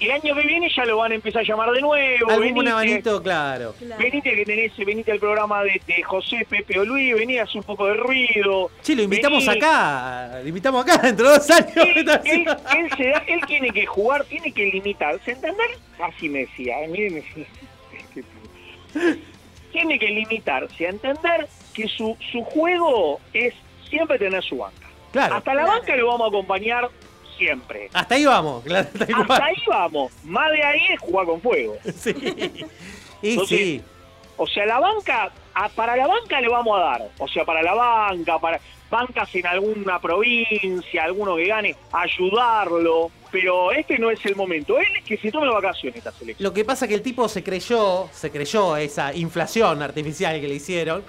el 0.00 0.10
año 0.10 0.34
que 0.34 0.46
viene 0.46 0.68
ya 0.74 0.84
lo 0.84 0.96
van 0.98 1.12
a 1.12 1.14
empezar 1.14 1.42
a 1.42 1.44
llamar 1.44 1.70
de 1.70 1.80
nuevo. 1.80 2.30
Algún 2.30 2.54
venite. 2.54 2.70
abanico, 2.70 3.22
claro. 3.22 3.74
Venite 3.98 4.34
que 4.34 4.44
tenés, 4.44 4.76
venite 4.76 5.12
al 5.12 5.18
programa 5.18 5.62
de, 5.64 5.80
de 5.86 6.02
José 6.02 6.46
Pepe 6.48 6.78
o 6.78 6.84
Luis, 6.84 7.14
vení 7.14 7.38
a 7.38 7.44
hacer 7.44 7.56
un 7.58 7.62
poco 7.64 7.86
de 7.86 7.94
ruido. 7.94 8.70
Sí, 8.82 8.94
lo 8.94 9.02
invitamos 9.02 9.46
Vení. 9.46 9.58
acá. 9.58 10.40
Lo 10.42 10.48
invitamos 10.48 10.82
acá 10.84 10.98
dentro 10.98 11.28
de 11.30 11.34
dos 11.38 11.50
años. 11.50 11.72
Él, 11.76 12.08
él- 12.24 12.46
él 12.76 12.90
se 12.96 13.08
da- 13.08 13.24
él 13.26 13.40
tiene 13.46 13.70
que 13.70 13.86
jugar, 13.86 14.24
tiene 14.24 14.52
que 14.52 14.66
limitarse, 14.66 15.32
¿entender? 15.32 15.66
Así 16.02 16.28
me 16.28 16.40
decía, 16.40 16.76
miren, 16.88 17.24
tiene 19.72 19.98
que 19.98 20.08
limitarse 20.08 20.86
a 20.86 20.90
entender 20.90 21.48
que 21.74 21.86
su, 21.88 22.16
su 22.32 22.42
juego 22.44 23.20
es 23.32 23.54
siempre 23.88 24.18
tener 24.18 24.42
su 24.42 24.58
banca. 24.58 24.86
Claro. 25.12 25.36
Hasta 25.36 25.54
la 25.54 25.64
banca 25.66 25.96
lo 25.96 26.06
vamos 26.08 26.26
a 26.26 26.28
acompañar 26.28 26.88
siempre. 27.38 27.88
Hasta 27.92 28.14
ahí 28.16 28.24
vamos. 28.24 28.64
claro. 28.64 28.88
Hasta 28.92 29.44
ahí 29.44 29.62
vamos. 29.66 30.12
Más 30.24 30.50
de 30.52 30.62
ahí 30.62 30.80
es 30.92 31.00
jugar 31.00 31.26
con 31.26 31.40
fuego. 31.40 31.76
Sí. 31.94 32.14
Y 33.20 33.30
Entonces, 33.30 33.58
sí. 33.58 33.82
O 34.36 34.46
sea, 34.46 34.64
la 34.66 34.78
banca, 34.78 35.32
para 35.74 35.96
la 35.96 36.06
banca 36.06 36.40
le 36.40 36.48
vamos 36.48 36.78
a 36.78 36.82
dar. 36.82 37.10
O 37.18 37.26
sea, 37.26 37.44
para 37.44 37.62
la 37.62 37.74
banca, 37.74 38.38
para 38.38 38.60
bancas 38.88 39.34
en 39.34 39.46
alguna 39.46 40.00
provincia, 40.00 41.02
alguno 41.02 41.34
que 41.36 41.46
gane, 41.46 41.76
ayudarlo. 41.92 43.10
Pero 43.30 43.72
este 43.72 43.98
no 43.98 44.10
es 44.10 44.24
el 44.24 44.36
momento. 44.36 44.78
Él 44.78 44.86
es 44.98 45.04
que 45.04 45.16
se 45.18 45.30
tome 45.30 45.48
vacaciones 45.48 45.98
esta 45.98 46.12
selección. 46.12 46.48
Lo 46.48 46.54
que 46.54 46.64
pasa 46.64 46.84
es 46.84 46.88
que 46.90 46.94
el 46.94 47.02
tipo 47.02 47.28
se 47.28 47.42
creyó, 47.42 48.08
se 48.12 48.30
creyó 48.30 48.76
esa 48.76 49.14
inflación 49.14 49.82
artificial 49.82 50.40
que 50.40 50.48
le 50.48 50.54
hicieron. 50.54 51.04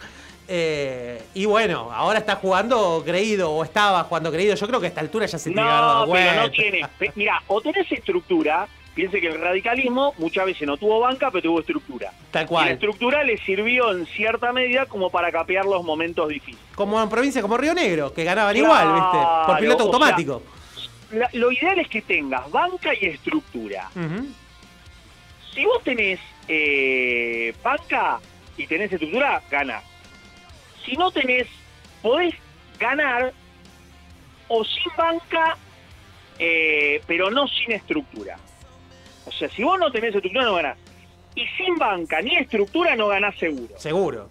Eh, 0.50 1.22
y 1.36 1.46
bueno, 1.46 1.90
ahora 1.94 2.20
está 2.20 2.36
jugando 2.38 3.04
creído 3.06 3.52
o 3.52 3.64
estaba 3.64 4.04
jugando 4.04 4.32
creído. 4.32 4.56
Yo 4.56 4.68
creo 4.68 4.80
que 4.80 4.88
a 4.88 4.90
esta 4.90 5.02
altura 5.02 5.26
ya 5.28 5.38
se 5.38 5.52
tiene 5.52 5.62
que 5.62 5.68
haber 5.70 5.82
dado 5.82 6.06
No, 6.08 6.12
pero 6.14 6.42
no 6.42 6.52
tiene. 6.52 6.82
Mira, 7.16 7.42
o 7.48 7.62
tenés 7.62 7.92
estructura. 7.92 8.68
Piense 8.96 9.22
que 9.22 9.28
el 9.28 9.40
radicalismo 9.40 10.14
muchas 10.18 10.46
veces 10.48 10.68
no 10.68 10.76
tuvo 10.76 11.00
banca, 11.00 11.30
pero 11.32 11.44
tuvo 11.44 11.60
estructura. 11.62 12.12
Tal 12.32 12.42
Y 12.42 12.46
la 12.46 12.50
cual. 12.50 12.68
estructura 12.70 13.24
le 13.24 13.38
sirvió 13.38 13.92
en 13.96 14.06
cierta 14.08 14.52
medida 14.52 14.88
como 14.88 15.10
para 15.10 15.32
capear 15.32 15.64
los 15.66 15.84
momentos 15.86 16.28
difíciles. 16.28 16.60
Como 16.76 17.02
en 17.02 17.08
provincias 17.08 17.42
como 17.42 17.56
Río 17.56 17.74
Negro, 17.74 18.12
que 18.12 18.26
ganaban 18.26 18.54
Claro, 18.56 18.66
igual, 18.66 18.94
¿viste? 18.96 19.28
Por 19.46 19.60
piloto 19.60 19.84
automático. 19.84 20.44
La- 21.12 21.30
lo 21.34 21.52
ideal 21.52 21.80
es 21.80 21.88
que 21.88 22.02
tengas 22.02 22.50
banca 22.52 22.90
y 23.00 23.06
estructura. 23.06 23.90
Si 25.54 25.64
vos 25.66 25.82
tenés 25.84 26.20
eh, 26.48 27.54
banca 27.64 28.20
y 28.58 28.68
tenés 28.68 28.92
estructura, 28.92 29.42
ganás. 29.50 29.84
Si 30.86 30.96
no 30.96 31.12
tenés, 31.12 31.48
podés 32.02 32.34
ganar 32.80 33.34
o 34.48 34.64
sin 34.64 34.92
banca, 34.98 35.58
eh, 36.40 37.02
pero 37.06 37.30
no 37.30 37.48
sin 37.48 37.72
estructura. 37.74 38.38
O 39.26 39.32
sea, 39.32 39.50
si 39.50 39.64
vos 39.64 39.80
no 39.80 39.92
tenés 39.92 40.16
estructura, 40.16 40.46
no 40.46 40.56
ganás. 40.56 40.78
Y 41.36 41.46
sin 41.58 41.76
banca 41.76 42.22
ni 42.22 42.36
estructura, 42.38 42.96
no 42.96 43.08
ganás 43.08 43.38
seguro. 43.38 43.78
Seguro. 43.78 44.30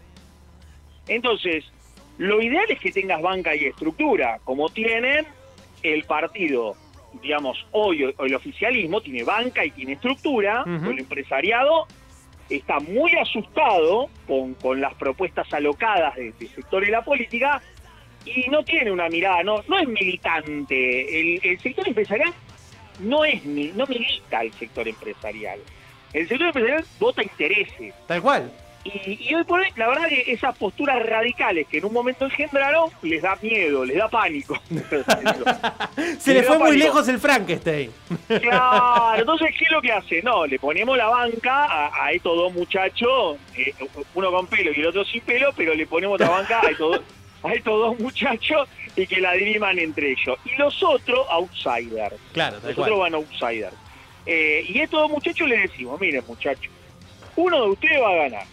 Entonces, 1.07 1.65
lo 2.19 2.43
ideal 2.43 2.67
es 2.69 2.81
que 2.81 2.91
tengas 2.91 3.23
banca 3.23 3.55
y 3.55 3.67
estructura, 3.67 4.41
como 4.45 4.69
tienen 4.71 5.27
el 5.83 6.05
partido, 6.05 6.77
digamos, 7.23 7.65
hoy 7.71 8.15
el 8.19 8.35
oficialismo 8.35 9.01
tiene 9.01 9.23
banca 9.23 9.65
y 9.65 9.71
tiene 9.71 9.93
estructura, 9.93 10.63
Ujú. 10.63 10.91
el 10.91 10.99
empresariado 10.99 11.87
está 12.49 12.81
muy 12.81 13.15
asustado 13.17 14.09
con, 14.27 14.55
con 14.55 14.81
las 14.81 14.95
propuestas 14.95 15.53
alocadas 15.53 16.15
de, 16.17 16.33
de 16.33 16.49
sectores 16.49 16.89
de 16.89 16.93
la 16.93 17.05
política 17.05 17.61
y 18.25 18.49
no 18.51 18.63
tiene 18.63 18.91
una 18.91 19.09
mirada, 19.09 19.43
no, 19.43 19.63
no 19.69 19.79
es 19.79 19.89
militante. 19.89 21.41
El, 21.43 21.61
sector 21.61 21.87
empresarial 21.87 22.33
no 23.01 23.25
es 23.25 23.45
no 23.45 23.87
milita 23.87 24.43
el 24.43 24.53
sector 24.55 24.87
empresarial. 24.89 25.61
El 26.13 26.29
sector 26.29 26.47
empresarial 26.49 26.85
vota 26.99 27.23
intereses. 27.23 27.95
Tal 28.07 28.23
cual. 28.23 28.53
Y, 28.85 29.29
y 29.29 29.35
hoy 29.35 29.45
por 29.45 29.61
hoy, 29.61 29.67
la 29.77 29.89
verdad 29.89 30.09
que 30.09 30.33
esas 30.33 30.57
posturas 30.57 31.05
radicales 31.05 31.67
que 31.69 31.79
en 31.79 31.85
un 31.85 31.93
momento 31.93 32.25
engendraron, 32.25 32.91
les 33.03 33.21
da 33.21 33.37
miedo, 33.43 33.85
les 33.85 33.97
da 33.99 34.09
pánico. 34.09 34.57
Se 36.19 36.33
le 36.33 36.43
fue 36.43 36.59
muy 36.59 36.77
lejos 36.77 37.07
el 37.09 37.19
Frankenstein. 37.19 37.91
Claro, 38.41 39.19
entonces, 39.19 39.51
¿qué 39.59 39.65
es 39.65 39.71
lo 39.71 39.83
que 39.83 39.93
hace? 39.93 40.23
No, 40.23 40.47
le 40.47 40.59
ponemos 40.59 40.97
la 40.97 41.07
banca 41.07 41.65
a, 41.67 42.05
a 42.07 42.13
estos 42.13 42.37
dos 42.37 42.53
muchachos, 42.53 43.37
eh, 43.57 43.75
uno 44.15 44.31
con 44.31 44.47
pelo 44.47 44.71
y 44.75 44.81
el 44.81 44.87
otro 44.87 45.05
sin 45.05 45.21
pelo, 45.23 45.53
pero 45.57 45.75
le 45.75 45.87
ponemos 45.87 46.19
la 46.21 46.31
banca 46.31 46.61
a 46.61 46.71
estos, 46.71 47.01
a 47.43 47.53
estos 47.53 47.79
dos 47.79 47.99
muchachos 48.01 48.69
y 48.97 49.07
que 49.07 49.21
la 49.21 49.33
diriman 49.33 49.79
entre 49.79 50.13
ellos. 50.13 50.39
Y 50.45 50.57
los 50.57 50.83
otros, 50.83 51.27
outsiders. 51.31 52.15
Claro, 52.33 52.57
Los 52.65 52.75
cual. 52.75 52.87
otros 52.93 52.99
van 53.01 53.15
outsiders. 53.15 53.75
Eh, 54.25 54.65
y 54.69 54.79
a 54.81 54.85
estos 54.85 55.01
dos 55.01 55.11
muchachos 55.11 55.49
les 55.49 55.63
decimos, 55.71 56.01
miren 56.01 56.23
muchachos, 56.27 56.71
uno 57.37 57.63
de 57.65 57.71
ustedes 57.71 58.01
va 58.03 58.11
a 58.11 58.15
ganar, 58.17 58.45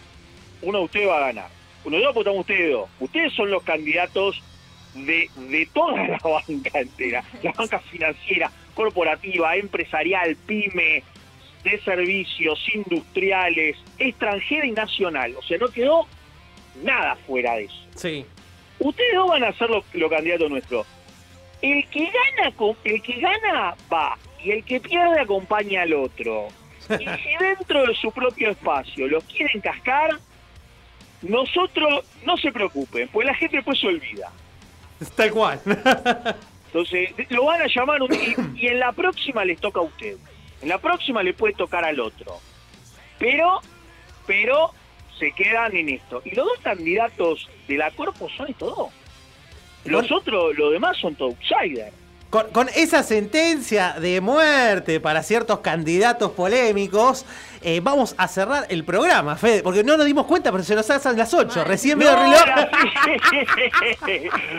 uno 0.62 0.78
de 0.78 0.84
ustedes 0.84 1.08
va 1.08 1.16
a 1.18 1.26
ganar. 1.26 1.48
Nosotros 1.84 2.14
votamos 2.14 2.40
ustedes 2.40 2.72
dos. 2.72 2.90
Ustedes 2.98 3.32
son 3.32 3.50
los 3.50 3.62
candidatos 3.62 4.42
de, 4.94 5.30
de 5.36 5.68
toda 5.72 6.06
la 6.06 6.18
banca 6.24 6.80
entera, 6.80 7.24
la 7.42 7.52
banca 7.52 7.78
financiera, 7.78 8.50
corporativa, 8.74 9.56
empresarial, 9.56 10.36
pyme, 10.46 11.02
de 11.62 11.80
servicios, 11.80 12.58
industriales, 12.74 13.76
extranjera 13.98 14.66
y 14.66 14.72
nacional. 14.72 15.34
O 15.36 15.42
sea, 15.42 15.58
no 15.58 15.68
quedó 15.68 16.06
nada 16.82 17.16
fuera 17.26 17.54
de 17.56 17.64
eso. 17.64 17.76
Sí. 17.94 18.26
Ustedes 18.78 19.14
dos 19.14 19.28
van 19.28 19.44
a 19.44 19.52
ser 19.52 19.70
los 19.70 19.84
los 19.94 20.10
candidatos 20.10 20.50
nuestros. 20.50 20.86
El 21.62 21.88
que 21.88 22.04
gana, 22.04 22.52
el 22.84 23.02
que 23.02 23.12
gana 23.14 23.74
va 23.92 24.18
y 24.44 24.50
el 24.50 24.64
que 24.64 24.80
pierde 24.80 25.20
acompaña 25.20 25.82
al 25.82 25.94
otro. 25.94 26.48
Y 26.88 27.04
si 27.04 27.36
dentro 27.40 27.84
de 27.84 27.96
su 27.96 28.12
propio 28.12 28.50
espacio 28.50 29.08
los 29.08 29.24
quieren 29.24 29.60
cascar, 29.60 30.20
nosotros 31.22 32.04
no 32.24 32.36
se 32.36 32.52
preocupen, 32.52 33.08
pues 33.08 33.26
la 33.26 33.34
gente 33.34 33.56
después 33.56 33.78
se 33.78 33.86
olvida. 33.88 34.30
Tal 35.16 35.30
cual. 35.30 35.60
Entonces, 36.66 37.10
lo 37.30 37.44
van 37.46 37.62
a 37.62 37.66
llamar 37.66 38.02
un- 38.02 38.12
y, 38.14 38.60
y 38.64 38.66
en 38.68 38.78
la 38.80 38.92
próxima 38.92 39.44
les 39.44 39.60
toca 39.60 39.80
a 39.80 39.84
usted. 39.84 40.16
En 40.62 40.68
la 40.68 40.78
próxima 40.78 41.22
le 41.22 41.32
puede 41.34 41.54
tocar 41.54 41.84
al 41.84 42.00
otro. 42.00 42.38
Pero, 43.18 43.60
pero 44.26 44.72
se 45.18 45.32
quedan 45.32 45.74
en 45.76 45.88
esto. 45.90 46.22
Y 46.24 46.34
los 46.34 46.44
dos 46.46 46.58
candidatos 46.62 47.48
de 47.68 47.76
la 47.78 47.90
Corpo 47.90 48.28
son 48.36 48.48
estos 48.48 48.76
dos. 48.76 48.88
Los 49.84 50.10
otros, 50.10 50.56
los 50.56 50.72
demás 50.72 50.96
son 50.98 51.14
todos 51.14 51.34
outsiders. 51.34 51.94
Con, 52.36 52.50
con 52.50 52.68
esa 52.76 53.02
sentencia 53.02 53.94
de 53.98 54.20
muerte 54.20 55.00
para 55.00 55.22
ciertos 55.22 55.60
candidatos 55.60 56.32
polémicos, 56.32 57.24
eh, 57.62 57.80
vamos 57.82 58.14
a 58.18 58.28
cerrar 58.28 58.66
el 58.68 58.84
programa, 58.84 59.36
Fede, 59.36 59.62
porque 59.62 59.82
no 59.82 59.96
nos 59.96 60.04
dimos 60.04 60.26
cuenta, 60.26 60.52
pero 60.52 60.62
se 60.62 60.74
nos 60.74 60.90
hacen 60.90 61.16
las 61.16 61.32
8. 61.32 61.64
Recién 61.64 61.98
veo 61.98 62.10
el 62.10 62.16
No, 62.16 62.22
reloj. 62.24 62.46
la- 62.46 62.68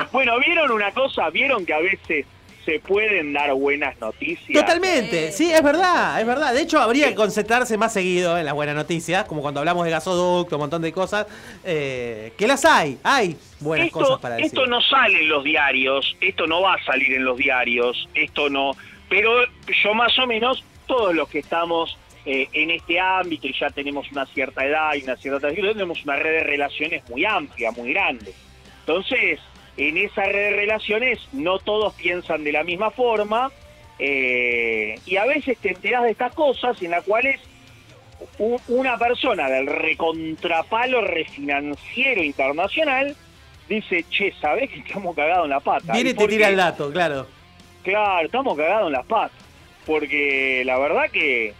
bueno, 0.12 0.40
¿vieron 0.40 0.72
una 0.72 0.92
cosa? 0.92 1.30
¿Vieron 1.30 1.68
que 1.68 1.74
a 1.76 1.80
veces 1.80 2.26
se 2.68 2.82
pueden 2.82 3.32
dar 3.32 3.54
buenas 3.54 3.98
noticias? 4.02 4.52
Totalmente, 4.52 5.32
sí, 5.32 5.50
es 5.50 5.64
verdad, 5.64 6.20
es 6.20 6.28
verdad. 6.28 6.54
De 6.54 6.62
hecho, 6.62 6.80
habría 6.80 7.08
que 7.08 7.16
concentrarse 7.16 7.78
más 7.78 7.94
seguido 7.94 8.38
en 8.38 8.44
las 8.44 8.54
buenas 8.54 8.76
noticias, 8.76 9.24
como 9.24 9.42
cuando 9.42 9.62
hablamos 9.62 9.86
de 9.86 9.92
gasoducto, 9.92 10.58
un 10.58 10.64
montón 10.64 10.82
de 10.82 10.92
cosas, 10.92 11.28
eh, 11.64 12.34
que 12.38 12.46
las 12.46 12.66
hay, 12.66 12.98
hay 13.04 13.38
buenas 13.62 13.88
esto, 13.88 14.00
cosas 14.00 14.20
para 14.20 14.36
decir. 14.36 14.48
esto 14.48 14.68
no 14.68 14.82
sale 14.82 15.22
en 15.22 15.30
los 15.30 15.46
diarios, 15.46 16.18
esto 16.20 16.46
no 16.46 16.62
va 16.62 16.74
a 16.74 16.84
salir 16.84 17.14
en 17.14 17.24
los 17.24 17.38
diarios, 17.38 18.10
esto 18.14 18.50
no, 18.50 18.76
pero 19.08 19.32
yo 19.82 19.94
más 19.94 20.20
o 20.20 20.28
menos, 20.28 20.62
todos 20.88 21.16
los 21.16 21.30
que 21.30 21.40
estamos 21.40 21.98
eh, 22.26 22.50
en 22.52 22.72
este 22.72 23.00
ámbito 23.00 23.48
y 23.48 23.56
ya 23.58 23.70
tenemos 23.70 24.12
una 24.12 24.26
cierta 24.26 24.66
edad 24.66 24.94
y 24.96 25.04
una 25.04 25.16
cierta 25.16 25.40
trayectoria, 25.40 25.72
tenemos 25.72 26.04
una 26.04 26.18
red 26.18 26.32
de 26.32 26.44
relaciones 26.44 27.10
muy 27.10 27.24
amplia, 27.24 27.72
muy 27.72 27.94
grande. 27.94 28.34
Entonces, 28.82 29.40
en 29.78 29.98
esa 29.98 30.24
red 30.26 30.52
de 30.52 30.52
relaciones 30.52 31.20
no 31.32 31.60
todos 31.60 31.94
piensan 31.94 32.44
de 32.44 32.52
la 32.52 32.64
misma 32.64 32.92
forma 32.92 33.52
eh, 34.00 35.00
y 35.06 35.18
a 35.18 35.26
veces 35.26 35.58
te 35.60 35.70
enteras 35.70 36.04
de 36.04 36.12
estas 36.12 36.34
cosas 36.34 36.82
en 36.82 36.92
las 36.92 37.04
cuales 37.04 37.40
una 38.68 38.98
persona 38.98 39.50
del 39.50 39.68
recontrapalo 39.68 41.02
refinanciero 41.02 42.24
internacional 42.24 43.16
dice, 43.68 44.06
che, 44.10 44.34
¿sabés 44.40 44.70
que 44.70 44.80
estamos 44.80 45.16
cagados 45.16 45.46
en 45.46 45.52
la 45.52 45.60
pata? 45.60 45.94
Viene 45.94 46.12
y 46.12 46.14
te 46.14 46.28
tira 46.28 46.50
el 46.50 46.56
dato, 46.56 46.92
claro. 46.92 47.28
Claro, 47.84 48.26
estamos 48.26 48.58
cagados 48.58 48.88
en 48.88 48.94
las 48.94 49.06
patas. 49.06 49.38
Porque 49.86 50.64
la 50.66 50.78
verdad 50.78 51.10
que 51.12 51.54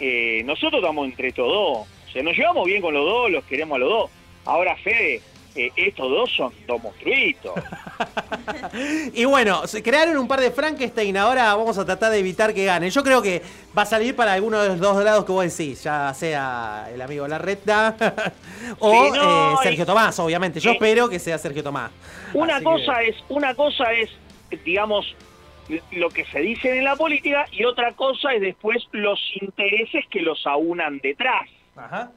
eh, 0.00 0.42
nosotros 0.44 0.82
estamos 0.82 1.06
entre 1.06 1.28
estos 1.28 1.46
dos. 1.46 1.86
O 2.08 2.12
sea, 2.12 2.22
nos 2.22 2.36
llevamos 2.36 2.66
bien 2.66 2.82
con 2.82 2.94
los 2.94 3.04
dos, 3.04 3.30
los 3.30 3.44
queremos 3.44 3.76
a 3.76 3.78
los 3.78 3.88
dos. 3.88 4.10
Ahora, 4.44 4.76
Fede, 4.76 5.20
eh, 5.54 5.70
estos 5.76 6.08
dos 6.10 6.30
son 6.36 6.52
dos 6.66 6.82
monstruitos. 6.82 7.54
Y 9.12 9.24
bueno, 9.24 9.66
se 9.66 9.82
crearon 9.82 10.16
un 10.16 10.28
par 10.28 10.40
de 10.40 10.50
Frankenstein. 10.50 11.16
Ahora 11.16 11.54
vamos 11.54 11.76
a 11.78 11.84
tratar 11.84 12.10
de 12.12 12.18
evitar 12.18 12.54
que 12.54 12.64
ganen. 12.64 12.90
Yo 12.90 13.02
creo 13.02 13.20
que 13.20 13.42
va 13.76 13.82
a 13.82 13.86
salir 13.86 14.14
para 14.16 14.32
alguno 14.34 14.60
de 14.60 14.68
los 14.68 14.78
dos 14.78 15.02
lados 15.04 15.24
que 15.24 15.32
vos 15.32 15.44
decís, 15.44 15.82
ya 15.82 16.12
sea 16.14 16.88
el 16.92 17.00
amigo 17.02 17.26
Larreta 17.28 17.94
o 18.78 18.92
Sí, 18.92 19.10
no, 19.16 19.52
eh, 19.52 19.56
Sergio 19.62 19.84
y- 19.84 19.86
Tomás, 19.86 20.18
obviamente. 20.18 20.60
Yo 20.60 20.70
eh, 20.70 20.74
espero 20.74 21.08
que 21.08 21.18
sea 21.18 21.36
Sergio 21.38 21.62
Tomás. 21.62 21.90
Una 22.32 22.56
Así 22.56 22.64
cosa 22.64 23.02
es, 23.02 23.16
una 23.28 23.54
cosa 23.54 23.92
es, 23.92 24.10
digamos, 24.64 25.14
lo 25.92 26.08
que 26.10 26.24
se 26.26 26.40
dice 26.40 26.78
en 26.78 26.84
la 26.84 26.96
política 26.96 27.46
y 27.52 27.64
otra 27.64 27.92
cosa 27.92 28.32
es 28.32 28.40
después 28.40 28.78
los 28.92 29.20
intereses 29.40 30.04
que 30.10 30.20
los 30.20 30.46
aunan 30.46 30.98
detrás. 31.02 31.48
Ajá. 31.76 32.10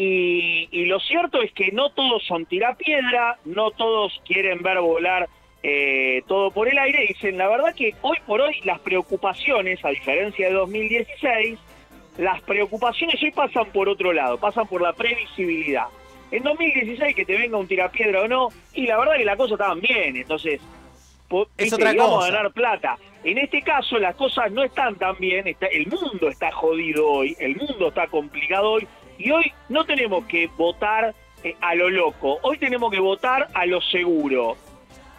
Y, 0.00 0.68
y 0.70 0.84
lo 0.84 1.00
cierto 1.00 1.42
es 1.42 1.52
que 1.52 1.72
no 1.72 1.90
todos 1.90 2.22
son 2.24 2.46
tirapiedra, 2.46 3.36
no 3.44 3.72
todos 3.72 4.22
quieren 4.24 4.62
ver 4.62 4.78
volar 4.78 5.28
eh, 5.64 6.22
todo 6.28 6.52
por 6.52 6.68
el 6.68 6.78
aire. 6.78 7.06
Dicen, 7.08 7.36
la 7.36 7.48
verdad 7.48 7.74
que 7.74 7.96
hoy 8.02 8.16
por 8.24 8.40
hoy 8.40 8.54
las 8.64 8.78
preocupaciones, 8.78 9.84
a 9.84 9.88
diferencia 9.88 10.46
de 10.46 10.54
2016, 10.54 11.58
las 12.18 12.40
preocupaciones 12.42 13.20
hoy 13.20 13.32
pasan 13.32 13.66
por 13.72 13.88
otro 13.88 14.12
lado, 14.12 14.38
pasan 14.38 14.68
por 14.68 14.82
la 14.82 14.92
previsibilidad. 14.92 15.86
En 16.30 16.44
2016 16.44 17.16
que 17.16 17.24
te 17.24 17.36
venga 17.36 17.56
un 17.56 17.66
tirapiedra 17.66 18.22
o 18.22 18.28
no, 18.28 18.50
y 18.74 18.86
la 18.86 18.98
verdad 18.98 19.16
que 19.16 19.24
las 19.24 19.36
cosas 19.36 19.52
estaban 19.52 19.80
bien, 19.80 20.16
entonces 20.16 20.60
Es 21.56 21.72
otra 21.72 21.92
cosa. 21.96 22.28
a 22.28 22.30
ganar 22.30 22.52
plata. 22.52 22.98
En 23.24 23.38
este 23.38 23.62
caso 23.62 23.98
las 23.98 24.14
cosas 24.14 24.52
no 24.52 24.62
están 24.62 24.94
tan 24.94 25.16
bien, 25.18 25.48
está, 25.48 25.66
el 25.66 25.88
mundo 25.88 26.28
está 26.28 26.52
jodido 26.52 27.04
hoy, 27.04 27.36
el 27.40 27.56
mundo 27.56 27.88
está 27.88 28.06
complicado 28.06 28.70
hoy, 28.72 28.86
y 29.18 29.30
hoy 29.30 29.52
no 29.68 29.84
tenemos 29.84 30.24
que 30.26 30.46
votar 30.56 31.14
eh, 31.44 31.54
a 31.60 31.74
lo 31.74 31.90
loco, 31.90 32.38
hoy 32.42 32.58
tenemos 32.58 32.90
que 32.90 33.00
votar 33.00 33.48
a 33.54 33.66
lo 33.66 33.80
seguro. 33.80 34.56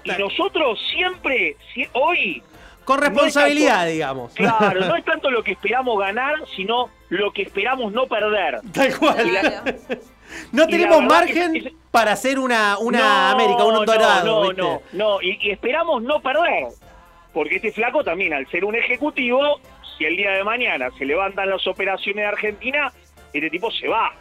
Y 0.03 0.11
nosotros 0.11 0.79
siempre, 0.93 1.55
si- 1.73 1.87
hoy... 1.93 2.41
Con 2.85 2.99
no 2.99 3.05
responsabilidad, 3.05 3.75
tanto- 3.81 3.91
digamos. 3.91 4.33
Claro, 4.33 4.79
no 4.85 4.95
es 4.97 5.05
tanto 5.05 5.29
lo 5.29 5.43
que 5.43 5.51
esperamos 5.51 5.99
ganar, 5.99 6.35
sino 6.55 6.89
lo 7.09 7.31
que 7.31 7.43
esperamos 7.43 7.91
no 7.91 8.07
perder. 8.07 8.61
Tal 8.73 8.97
cual. 8.97 9.33
La- 9.33 9.75
No 10.51 10.67
tenemos 10.67 11.01
margen 11.03 11.73
para 11.89 12.11
hacer 12.11 12.37
una, 12.37 12.77
una 12.77 12.99
No, 12.99 13.29
América, 13.39 13.63
un 13.65 13.83
dorado. 13.83 14.25
No, 14.25 14.41
no, 14.43 14.49
¿viste? 14.49 14.61
no, 14.61 14.81
no, 15.15 15.21
y, 15.23 15.39
y 15.41 15.49
esperamos 15.51 16.03
no 16.03 16.19
perder. 16.21 16.67
Porque 17.33 17.55
este 17.55 17.71
flaco 17.71 18.03
también, 18.03 18.33
al 18.35 18.47
ser 18.51 18.63
un 18.63 18.75
ejecutivo, 18.75 19.59
si 19.97 20.05
el 20.05 20.15
día 20.17 20.31
de 20.33 20.43
mañana 20.43 20.89
se 20.99 21.05
levantan 21.05 21.49
las 21.49 21.65
operaciones 21.65 22.23
de 22.23 22.25
Argentina, 22.27 22.93
este 23.33 23.49
tipo 23.49 23.69
se 23.71 23.87
va. 23.87 24.11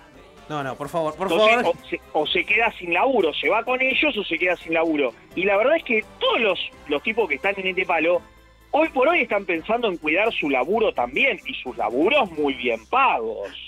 No, 0.48 0.62
no, 0.64 0.74
por 0.76 0.88
favor, 0.88 1.14
por 1.14 1.30
Entonces, 1.30 1.56
favor. 1.56 1.74
o, 1.76 1.88
se, 1.88 2.00
o 2.14 2.26
se 2.26 2.44
queda 2.44 2.72
sin 2.78 2.94
laburo, 2.94 3.34
se 3.34 3.50
va 3.50 3.62
con 3.64 3.80
ellos 3.82 4.16
o 4.16 4.24
se 4.24 4.38
queda 4.38 4.56
sin 4.56 4.72
laburo. 4.72 5.12
Y 5.34 5.44
la 5.44 5.56
verdad 5.58 5.76
es 5.76 5.84
que 5.84 6.04
todos 6.18 6.40
los, 6.40 6.70
los 6.88 7.02
tipos 7.02 7.28
que 7.28 7.34
están 7.34 7.54
en 7.58 7.66
este 7.66 7.84
palo, 7.84 8.22
hoy 8.70 8.88
por 8.88 9.08
hoy 9.08 9.20
están 9.20 9.44
pensando 9.44 9.88
en 9.88 9.98
cuidar 9.98 10.32
su 10.32 10.48
laburo 10.48 10.92
también, 10.92 11.38
y 11.46 11.52
sus 11.54 11.76
laburos 11.76 12.30
muy 12.32 12.54
bien 12.54 12.80
pagos. 12.86 13.67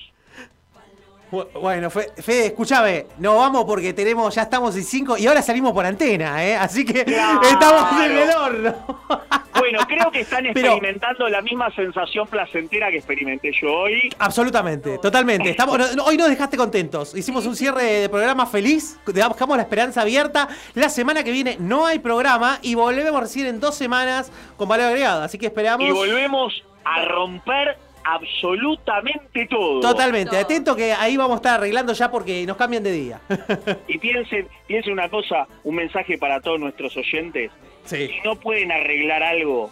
Bu- 1.30 1.46
Bueno, 1.60 1.90
Fe- 1.90 2.10
Fede, 2.20 2.46
escúchame, 2.46 3.06
nos 3.18 3.36
vamos 3.36 3.64
porque 3.64 3.92
tenemos, 3.92 4.34
ya 4.34 4.42
estamos 4.42 4.74
en 4.76 4.84
5 4.84 5.16
y 5.16 5.26
ahora 5.26 5.42
salimos 5.42 5.72
por 5.72 5.86
antena, 5.86 6.44
¿eh? 6.44 6.56
Así 6.56 6.84
que 6.84 7.04
Claro. 7.04 7.40
estamos 7.42 8.02
en 8.04 8.12
el 8.18 8.30
horno. 8.30 8.74
Bueno, 9.60 9.80
creo 9.86 10.10
que 10.10 10.20
están 10.20 10.44
Pero- 10.54 10.72
experimentando 10.72 11.28
la 11.28 11.42
misma 11.42 11.70
sensación 11.74 12.26
placentera 12.28 12.88
que 12.90 12.96
experimenté 12.96 13.52
yo 13.60 13.70
hoy. 13.70 14.08
Absolutamente, 14.18 14.96
totalmente. 14.98 15.50
Estamos, 15.50 15.78
hoy 16.02 16.16
nos 16.16 16.28
dejaste 16.30 16.56
contentos. 16.56 17.14
Hicimos 17.14 17.44
un 17.46 17.54
cierre 17.54 17.82
de 17.84 18.08
programa 18.08 18.46
feliz, 18.46 18.98
dejamos 19.06 19.56
la 19.58 19.62
esperanza 19.64 20.00
abierta. 20.00 20.48
La 20.74 20.88
semana 20.88 21.22
que 21.24 21.30
viene 21.30 21.56
no 21.60 21.84
hay 21.84 21.98
programa 21.98 22.58
y 22.62 22.74
volvemos 22.74 23.20
recién 23.20 23.48
en 23.48 23.60
dos 23.60 23.74
semanas 23.74 24.32
con 24.56 24.66
valor 24.68 24.86
agregado. 24.86 25.22
Así 25.24 25.36
que 25.36 25.46
esperamos. 25.46 25.86
Y 25.86 25.90
volvemos 25.90 26.64
a 26.84 27.04
romper 27.04 27.76
absolutamente 28.14 29.46
todo. 29.46 29.80
Totalmente, 29.80 30.36
atento 30.38 30.74
que 30.76 30.92
ahí 30.92 31.16
vamos 31.16 31.34
a 31.34 31.36
estar 31.36 31.54
arreglando 31.58 31.92
ya 31.92 32.10
porque 32.10 32.44
nos 32.46 32.56
cambian 32.56 32.82
de 32.82 32.92
día. 32.92 33.20
Y 33.88 33.98
piensen, 33.98 34.48
piensen 34.66 34.92
una 34.92 35.08
cosa, 35.08 35.46
un 35.64 35.74
mensaje 35.76 36.16
para 36.18 36.40
todos 36.40 36.58
nuestros 36.60 36.96
oyentes. 36.96 37.50
Sí. 37.84 38.08
Si 38.08 38.20
no 38.24 38.36
pueden 38.36 38.70
arreglar 38.70 39.22
algo, 39.22 39.70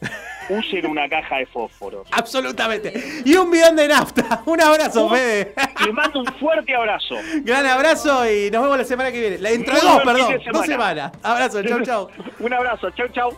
usen 0.50 0.86
una 0.86 1.08
caja 1.08 1.36
de 1.38 1.46
fósforos. 1.46 2.06
Absolutamente. 2.10 2.92
Y 3.24 3.34
un 3.36 3.50
bidón 3.50 3.76
de 3.76 3.88
nafta. 3.88 4.42
Un 4.46 4.60
abrazo, 4.60 5.08
Fede. 5.08 5.54
Les 5.84 5.94
mando 5.94 6.20
un 6.20 6.26
fuerte 6.34 6.74
abrazo. 6.74 7.16
Gran 7.42 7.64
abrazo 7.66 8.30
y 8.30 8.50
nos 8.50 8.62
vemos 8.62 8.76
la 8.78 8.84
semana 8.84 9.10
que 9.10 9.20
viene. 9.20 9.38
La- 9.38 9.50
Dentro 9.50 9.74
de 9.74 9.80
Muy 9.82 9.90
dos, 9.90 10.02
perdón. 10.02 10.28
de 10.32 10.34
Dos 10.52 10.66
semana. 10.66 10.66
semanas. 10.66 11.12
Abrazo, 11.22 11.62
chau, 11.62 11.80
chau. 11.82 12.08
un 12.40 12.52
abrazo, 12.52 12.90
chau, 12.90 13.08
chau. 13.08 13.30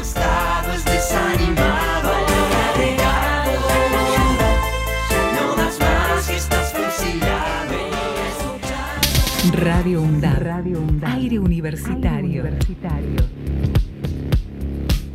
Estás 0.00 0.84
desanimado, 0.84 1.87
Radio 9.60 10.02
UNDAB. 10.02 11.02
Aire 11.02 11.40
universitario. 11.40 12.44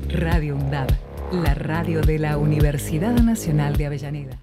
Radio 0.09 0.55
UNDAB. 0.57 0.89
La 1.31 1.53
radio 1.53 2.01
de 2.01 2.19
la 2.19 2.37
Universidad 2.37 3.13
Nacional 3.21 3.77
de 3.77 3.85
Avellaneda. 3.85 4.39